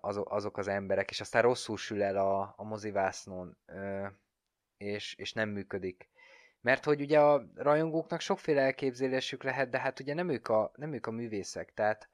azok 0.00 0.58
az 0.58 0.68
emberek, 0.68 1.10
és 1.10 1.20
aztán 1.20 1.42
rosszul 1.42 1.76
sül 1.76 2.02
el 2.02 2.16
a, 2.16 2.54
a 2.56 2.64
mozivásznon, 2.64 3.56
és, 4.76 5.14
és 5.14 5.32
nem 5.32 5.48
működik. 5.48 6.08
Mert 6.60 6.84
hogy 6.84 7.00
ugye 7.00 7.20
a 7.20 7.46
rajongóknak 7.54 8.20
sokféle 8.20 8.60
elképzelésük 8.60 9.42
lehet, 9.42 9.68
de 9.68 9.78
hát 9.78 10.00
ugye 10.00 10.14
nem 10.14 10.28
ők 10.28 10.48
a, 10.48 10.72
nem 10.74 10.92
ők 10.92 11.06
a 11.06 11.10
művészek, 11.10 11.74
tehát 11.74 12.08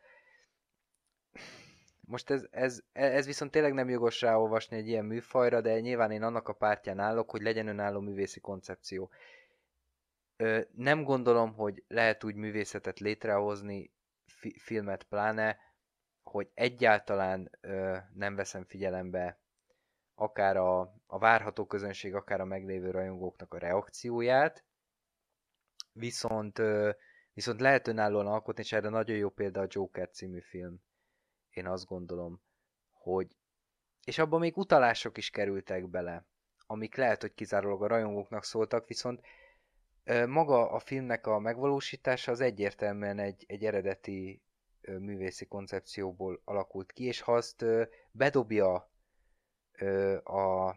most 2.00 2.30
ez, 2.30 2.46
ez, 2.50 2.82
ez 2.92 3.26
viszont 3.26 3.50
tényleg 3.50 3.72
nem 3.72 3.88
jogos 3.88 4.20
ráolvasni 4.20 4.76
egy 4.76 4.88
ilyen 4.88 5.04
műfajra, 5.04 5.60
de 5.60 5.80
nyilván 5.80 6.10
én 6.10 6.22
annak 6.22 6.48
a 6.48 6.52
pártján 6.52 6.98
állok, 6.98 7.30
hogy 7.30 7.42
legyen 7.42 7.66
önálló 7.66 8.00
művészi 8.00 8.40
koncepció. 8.40 9.10
Ö, 10.36 10.60
nem 10.74 11.04
gondolom, 11.04 11.54
hogy 11.54 11.84
lehet 11.88 12.24
úgy 12.24 12.34
művészetet 12.34 12.98
létrehozni, 12.98 13.92
fi, 14.26 14.58
filmet 14.58 15.02
pláne, 15.02 15.58
hogy 16.28 16.50
egyáltalán 16.54 17.50
ö, 17.60 17.96
nem 18.14 18.34
veszem 18.34 18.64
figyelembe 18.64 19.40
akár 20.14 20.56
a, 20.56 20.80
a 21.06 21.18
várható 21.18 21.66
közönség, 21.66 22.14
akár 22.14 22.40
a 22.40 22.44
meglévő 22.44 22.90
rajongóknak 22.90 23.54
a 23.54 23.58
reakcióját, 23.58 24.64
viszont, 25.92 26.58
ö, 26.58 26.90
viszont 27.32 27.60
lehet 27.60 27.88
önállóan 27.88 28.26
alkotni, 28.26 28.62
és 28.62 28.72
erre 28.72 28.88
nagyon 28.88 29.16
jó 29.16 29.28
példa 29.28 29.60
a 29.60 29.66
Joker 29.68 30.10
című 30.10 30.40
film. 30.40 30.80
Én 31.50 31.66
azt 31.66 31.86
gondolom, 31.86 32.42
hogy 32.90 33.36
és 34.04 34.18
abban 34.18 34.40
még 34.40 34.56
utalások 34.56 35.16
is 35.16 35.30
kerültek 35.30 35.88
bele, 35.88 36.26
amik 36.66 36.96
lehet, 36.96 37.20
hogy 37.20 37.34
kizárólag 37.34 37.82
a 37.82 37.86
rajongóknak 37.86 38.44
szóltak, 38.44 38.86
viszont 38.86 39.20
ö, 40.04 40.26
maga 40.26 40.70
a 40.70 40.78
filmnek 40.78 41.26
a 41.26 41.38
megvalósítása 41.38 42.32
az 42.32 42.40
egyértelműen 42.40 43.18
egy, 43.18 43.44
egy 43.48 43.64
eredeti 43.64 44.42
művészi 44.98 45.44
koncepcióból 45.44 46.40
alakult 46.44 46.92
ki, 46.92 47.04
és 47.04 47.20
ha 47.20 47.32
azt 47.34 47.64
bedobja 48.10 48.90
a 50.24 50.76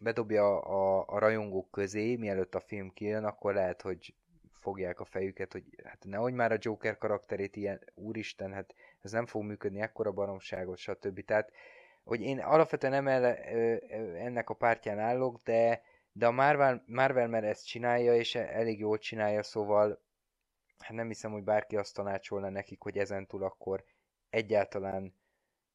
bedobja 0.00 0.60
a, 0.60 1.04
a 1.06 1.18
rajongók 1.18 1.70
közé, 1.70 2.16
mielőtt 2.16 2.54
a 2.54 2.60
film 2.60 2.92
kijön, 2.92 3.24
akkor 3.24 3.54
lehet, 3.54 3.82
hogy 3.82 4.14
fogják 4.52 5.00
a 5.00 5.04
fejüket, 5.04 5.52
hogy 5.52 5.64
hát 5.84 6.04
nehogy 6.04 6.32
már 6.32 6.52
a 6.52 6.58
Joker 6.58 6.98
karakterét 6.98 7.56
ilyen, 7.56 7.80
úristen, 7.94 8.52
hát 8.52 8.74
ez 9.02 9.12
nem 9.12 9.26
fog 9.26 9.42
működni, 9.42 9.80
ekkora 9.80 10.12
baromságot, 10.12 10.76
stb. 10.76 11.24
Tehát 11.24 11.52
hogy 12.04 12.20
én 12.20 12.38
alapvetően 12.38 12.92
emel, 12.92 13.24
ennek 14.16 14.50
a 14.50 14.54
pártján 14.54 14.98
állok, 14.98 15.40
de, 15.44 15.82
de 16.12 16.26
a 16.26 16.30
Marvel, 16.30 16.82
Marvel 16.86 17.28
mert 17.28 17.44
ezt 17.44 17.66
csinálja, 17.66 18.14
és 18.14 18.34
elég 18.34 18.78
jól 18.78 18.98
csinálja, 18.98 19.42
szóval 19.42 20.00
hát 20.82 20.96
nem 20.96 21.06
hiszem, 21.06 21.32
hogy 21.32 21.44
bárki 21.44 21.76
azt 21.76 21.94
tanácsolna 21.94 22.48
nekik, 22.48 22.82
hogy 22.82 22.98
ezentúl 22.98 23.42
akkor 23.42 23.84
egyáltalán 24.30 25.14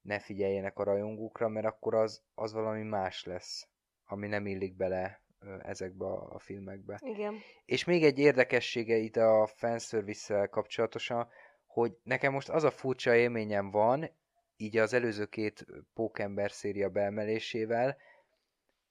ne 0.01 0.19
figyeljenek 0.19 0.79
a 0.79 0.83
rajongókra, 0.83 1.47
mert 1.47 1.65
akkor 1.65 1.95
az, 1.95 2.23
az 2.33 2.53
valami 2.53 2.83
más 2.83 3.23
lesz, 3.23 3.67
ami 4.05 4.27
nem 4.27 4.45
illik 4.45 4.75
bele 4.75 5.21
ezekbe 5.61 6.05
a, 6.05 6.33
a 6.33 6.39
filmekbe. 6.39 6.99
Igen. 7.03 7.35
És 7.65 7.83
még 7.83 8.03
egy 8.03 8.19
érdekessége 8.19 8.95
itt 8.95 9.15
a 9.15 9.47
fanservice 9.55 10.47
kapcsolatosan, 10.47 11.27
hogy 11.65 11.97
nekem 12.03 12.33
most 12.33 12.49
az 12.49 12.63
a 12.63 12.71
furcsa 12.71 13.15
élményem 13.15 13.71
van, 13.71 14.09
így 14.57 14.77
az 14.77 14.93
előző 14.93 15.25
két 15.25 15.65
Pókember 15.93 16.51
széria 16.51 16.89
beemelésével, 16.89 17.97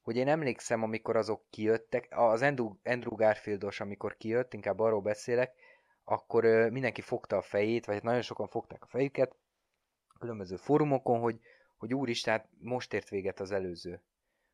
hogy 0.01 0.17
én 0.17 0.29
emlékszem, 0.29 0.83
amikor 0.83 1.17
azok 1.17 1.45
kijöttek, 1.51 2.07
az 2.11 2.43
Andrew, 2.43 2.75
Andrew 2.85 3.15
Garfieldos, 3.15 3.81
amikor 3.81 4.17
kijött, 4.17 4.55
inkább 4.55 4.79
arról 4.79 5.01
beszélek, 5.01 5.55
akkor 6.09 6.45
mindenki 6.71 7.01
fogta 7.01 7.37
a 7.37 7.43
fejét, 7.43 7.85
vagy 7.85 7.95
hát 7.95 8.05
nagyon 8.05 8.23
sokan 8.23 8.49
fogták 8.49 8.83
a 8.83 8.87
fejüket, 8.87 9.37
különböző 10.19 10.57
fórumokon, 10.57 11.21
hogy, 11.21 11.41
hogy 11.77 11.95
úristen, 11.95 12.39
hát 12.39 12.49
most 12.59 12.93
ért 12.95 13.09
véget 13.09 13.41
az 13.41 13.51
előző. 13.51 14.03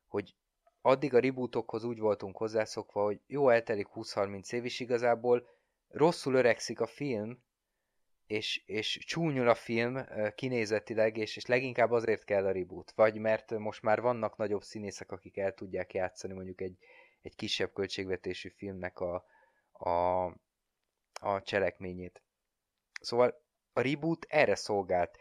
Hogy 0.06 0.34
addig 0.80 1.14
a 1.14 1.20
rebootokhoz 1.20 1.84
úgy 1.84 1.98
voltunk 1.98 2.36
hozzászokva, 2.36 3.02
hogy 3.02 3.20
jó, 3.26 3.48
eltelik 3.48 3.88
20-30 3.94 4.52
év 4.52 4.64
is 4.64 4.80
igazából, 4.80 5.48
rosszul 5.88 6.34
öregszik 6.34 6.80
a 6.80 6.86
film, 6.86 7.42
és, 8.26 8.62
és 8.66 8.98
csúnyul 8.98 9.48
a 9.48 9.54
film 9.54 9.98
kinézetileg, 10.34 11.16
és, 11.16 11.36
és 11.36 11.46
leginkább 11.46 11.90
azért 11.90 12.24
kell 12.24 12.46
a 12.46 12.52
reboot. 12.52 12.92
Vagy 12.94 13.18
mert 13.18 13.58
most 13.58 13.82
már 13.82 14.00
vannak 14.00 14.36
nagyobb 14.36 14.62
színészek, 14.62 15.12
akik 15.12 15.36
el 15.36 15.54
tudják 15.54 15.94
játszani 15.94 16.32
mondjuk 16.32 16.60
egy, 16.60 16.78
egy 17.22 17.34
kisebb 17.34 17.72
költségvetésű 17.72 18.48
filmnek 18.48 19.00
a, 19.00 19.24
a, 19.72 20.24
a 21.22 21.42
cselekményét. 21.42 22.22
Szóval 23.00 23.42
a 23.72 23.80
reboot 23.80 24.26
erre 24.28 24.54
szolgált. 24.54 25.18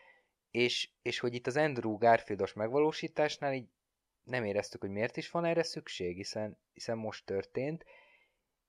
És, 0.51 0.91
és 1.01 1.19
hogy 1.19 1.33
itt 1.33 1.47
az 1.47 1.57
Andrew 1.57 1.97
Garfieldos 1.97 2.53
megvalósításnál 2.53 3.53
így 3.53 3.69
nem 4.23 4.43
éreztük, 4.43 4.81
hogy 4.81 4.89
miért 4.89 5.17
is 5.17 5.31
van 5.31 5.45
erre 5.45 5.63
szükség, 5.63 6.15
hiszen, 6.15 6.59
hiszen 6.73 6.97
most 6.97 7.25
történt, 7.25 7.85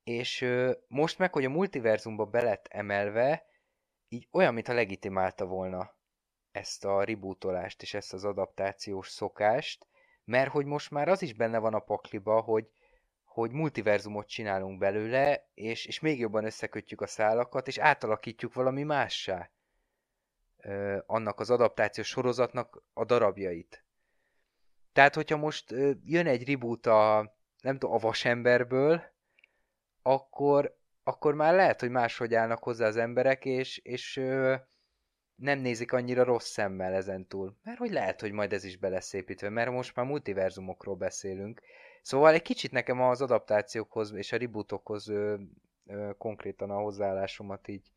és 0.05 0.41
ö, 0.41 0.73
most 0.89 1.19
meg, 1.19 1.33
hogy 1.33 1.45
a 1.45 1.51
multiverzumba 1.51 2.25
belett 2.25 2.67
emelve, 2.67 3.47
így 4.09 4.29
olyan, 4.31 4.55
mintha 4.55 4.73
legitimálta 4.73 5.47
volna 5.47 5.97
ezt 6.51 6.85
a 6.85 7.05
rebootolást 7.05 7.83
és 7.83 7.95
ezt 7.95 8.13
az 8.13 8.25
adaptációs 8.25 9.09
szokást, 9.09 9.87
mert 10.25 10.51
hogy 10.51 10.67
most 10.67 10.91
már 10.91 11.09
az 11.09 11.23
is 11.23 11.35
benne 11.35 11.59
van 11.59 11.75
a 11.75 11.81
pakliba, 11.81 12.41
hogy, 12.41 12.71
hogy 13.33 13.51
multiverzumot 13.51 14.29
csinálunk 14.29 14.79
belőle, 14.79 15.49
és, 15.55 15.87
és 15.87 16.01
még 16.01 16.19
jobban 16.19 16.45
összekötjük 16.45 17.01
a 17.01 17.07
szálakat, 17.07 17.67
és 17.67 17.79
átalakítjuk 17.79 18.55
valami 18.55 18.83
mássá 18.83 19.51
ö, 20.57 20.99
annak 21.07 21.41
az 21.41 21.51
adaptációs 21.51 22.09
sorozatnak 22.09 22.83
a 22.93 23.05
darabjait. 23.05 23.85
Tehát, 24.93 25.15
hogyha 25.15 25.37
most 25.37 25.73
ö, 25.73 25.91
jön 26.05 26.27
egy 26.27 26.49
reboot 26.49 26.87
a, 26.87 27.35
nem 27.61 27.79
tudom, 27.79 27.95
a 27.95 27.99
vasemberből, 27.99 29.03
akkor, 30.03 30.77
akkor 31.03 31.35
már 31.35 31.55
lehet, 31.55 31.81
hogy 31.81 31.91
máshogy 31.91 32.35
állnak 32.35 32.63
hozzá 32.63 32.87
az 32.87 32.97
emberek, 32.97 33.45
és, 33.45 33.79
és 33.79 34.17
ö, 34.17 34.55
nem 35.35 35.59
nézik 35.59 35.93
annyira 35.93 36.25
rossz 36.25 36.51
szemmel 36.51 36.93
ezentúl. 36.93 37.57
Mert 37.63 37.79
hogy 37.79 37.93
lehet, 37.93 38.21
hogy 38.21 38.33
majd 38.33 38.53
ez 38.53 38.65
is 38.65 38.77
be 38.77 38.89
lesz 38.89 39.13
építve, 39.13 39.49
mert 39.49 39.71
most 39.71 39.97
már 39.97 40.07
multiverzumokról 40.07 40.97
beszélünk. 40.97 41.61
Szóval 42.03 42.33
egy 42.33 42.43
kicsit 42.43 42.73
nekem 42.73 43.01
az 43.01 43.23
adaptációkhoz 43.23 44.13
és 44.13 44.33
a 44.33 44.37
rebootokhoz 44.37 45.09
ö, 45.09 45.35
ö, 45.87 46.11
konkrétan 46.19 46.71
a 46.71 46.81
hozzáállásomat 46.81 47.69
így, 47.69 47.93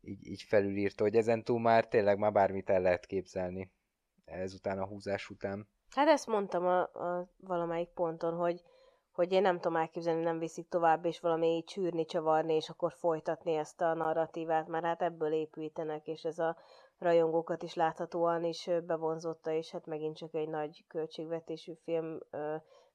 így, 0.00 0.26
így 0.26 0.42
felülírta, 0.42 1.02
hogy 1.02 1.16
ezentúl 1.16 1.60
már 1.60 1.88
tényleg 1.88 2.18
már 2.18 2.32
bármit 2.32 2.70
el 2.70 2.80
lehet 2.80 3.06
képzelni 3.06 3.72
ezután 4.24 4.78
a 4.78 4.86
húzás 4.86 5.30
után. 5.30 5.68
Hát 5.90 6.08
ezt 6.08 6.26
mondtam 6.26 6.66
a, 6.66 6.80
a 6.80 7.30
valamelyik 7.36 7.88
ponton, 7.88 8.34
hogy, 8.34 8.62
hogy 9.12 9.32
én 9.32 9.42
nem 9.42 9.56
tudom 9.56 9.76
elképzelni, 9.76 10.22
nem 10.22 10.38
viszik 10.38 10.68
tovább, 10.68 11.04
és 11.04 11.20
valami 11.20 11.64
csűrni, 11.66 12.04
csavarni, 12.04 12.54
és 12.54 12.68
akkor 12.68 12.92
folytatni 12.92 13.54
ezt 13.54 13.80
a 13.80 13.94
narratívát, 13.94 14.68
mert 14.68 14.84
hát 14.84 15.02
ebből 15.02 15.32
építenek, 15.32 16.06
és 16.06 16.22
ez 16.22 16.38
a 16.38 16.56
rajongókat 16.98 17.62
is 17.62 17.74
láthatóan 17.74 18.44
is 18.44 18.68
bevonzotta, 18.86 19.50
és 19.50 19.70
hát 19.70 19.86
megint 19.86 20.16
csak 20.16 20.34
egy 20.34 20.48
nagy 20.48 20.84
költségvetésű 20.88 21.72
film 21.84 22.18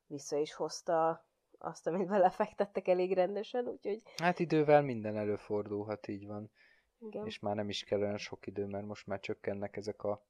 vissza 0.07 0.37
is 0.37 0.53
hozta 0.53 1.25
azt, 1.57 1.87
amit 1.87 2.07
belefektettek 2.07 2.87
elég 2.87 3.13
rendesen, 3.13 3.67
úgyhogy... 3.67 4.01
Hát 4.17 4.39
idővel 4.39 4.81
minden 4.81 5.17
előfordulhat, 5.17 6.07
így 6.07 6.27
van. 6.27 6.51
Igen. 6.99 7.25
És 7.25 7.39
már 7.39 7.55
nem 7.55 7.69
is 7.69 7.83
kell 7.83 7.99
olyan 7.99 8.17
sok 8.17 8.47
idő, 8.47 8.65
mert 8.65 8.85
most 8.85 9.07
már 9.07 9.19
csökkennek 9.19 9.77
ezek 9.77 10.03
a, 10.03 10.25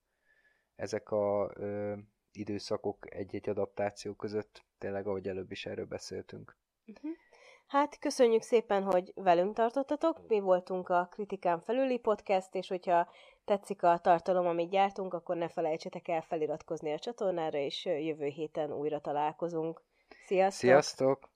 ezek 0.75 1.11
a 1.11 1.51
ö, 1.53 1.95
időszakok 2.31 3.13
egy-egy 3.15 3.49
adaptáció 3.49 4.13
között, 4.13 4.65
tényleg 4.77 5.07
ahogy 5.07 5.27
előbb 5.27 5.51
is 5.51 5.65
erről 5.65 5.85
beszéltünk. 5.85 6.57
Uh-huh. 6.85 7.11
Hát 7.67 7.99
köszönjük 7.99 8.41
szépen, 8.41 8.83
hogy 8.83 9.11
velünk 9.15 9.55
tartottatok. 9.55 10.27
Mi 10.27 10.39
voltunk 10.39 10.89
a 10.89 11.07
Kritikán 11.11 11.61
felüli 11.61 11.99
podcast, 11.99 12.55
és 12.55 12.67
hogyha 12.67 13.09
tetszik 13.45 13.83
a 13.83 13.97
tartalom, 13.97 14.45
amit 14.45 14.69
gyártunk, 14.69 15.13
akkor 15.13 15.35
ne 15.35 15.47
felejtsetek 15.47 16.07
el 16.07 16.21
feliratkozni 16.21 16.93
a 16.93 16.99
csatornára, 16.99 17.57
és 17.57 17.85
jövő 17.85 18.25
héten 18.25 18.71
újra 18.71 18.99
találkozunk. 18.99 19.81
Sziasztok! 20.25 20.69
Sziasztok! 20.69 21.29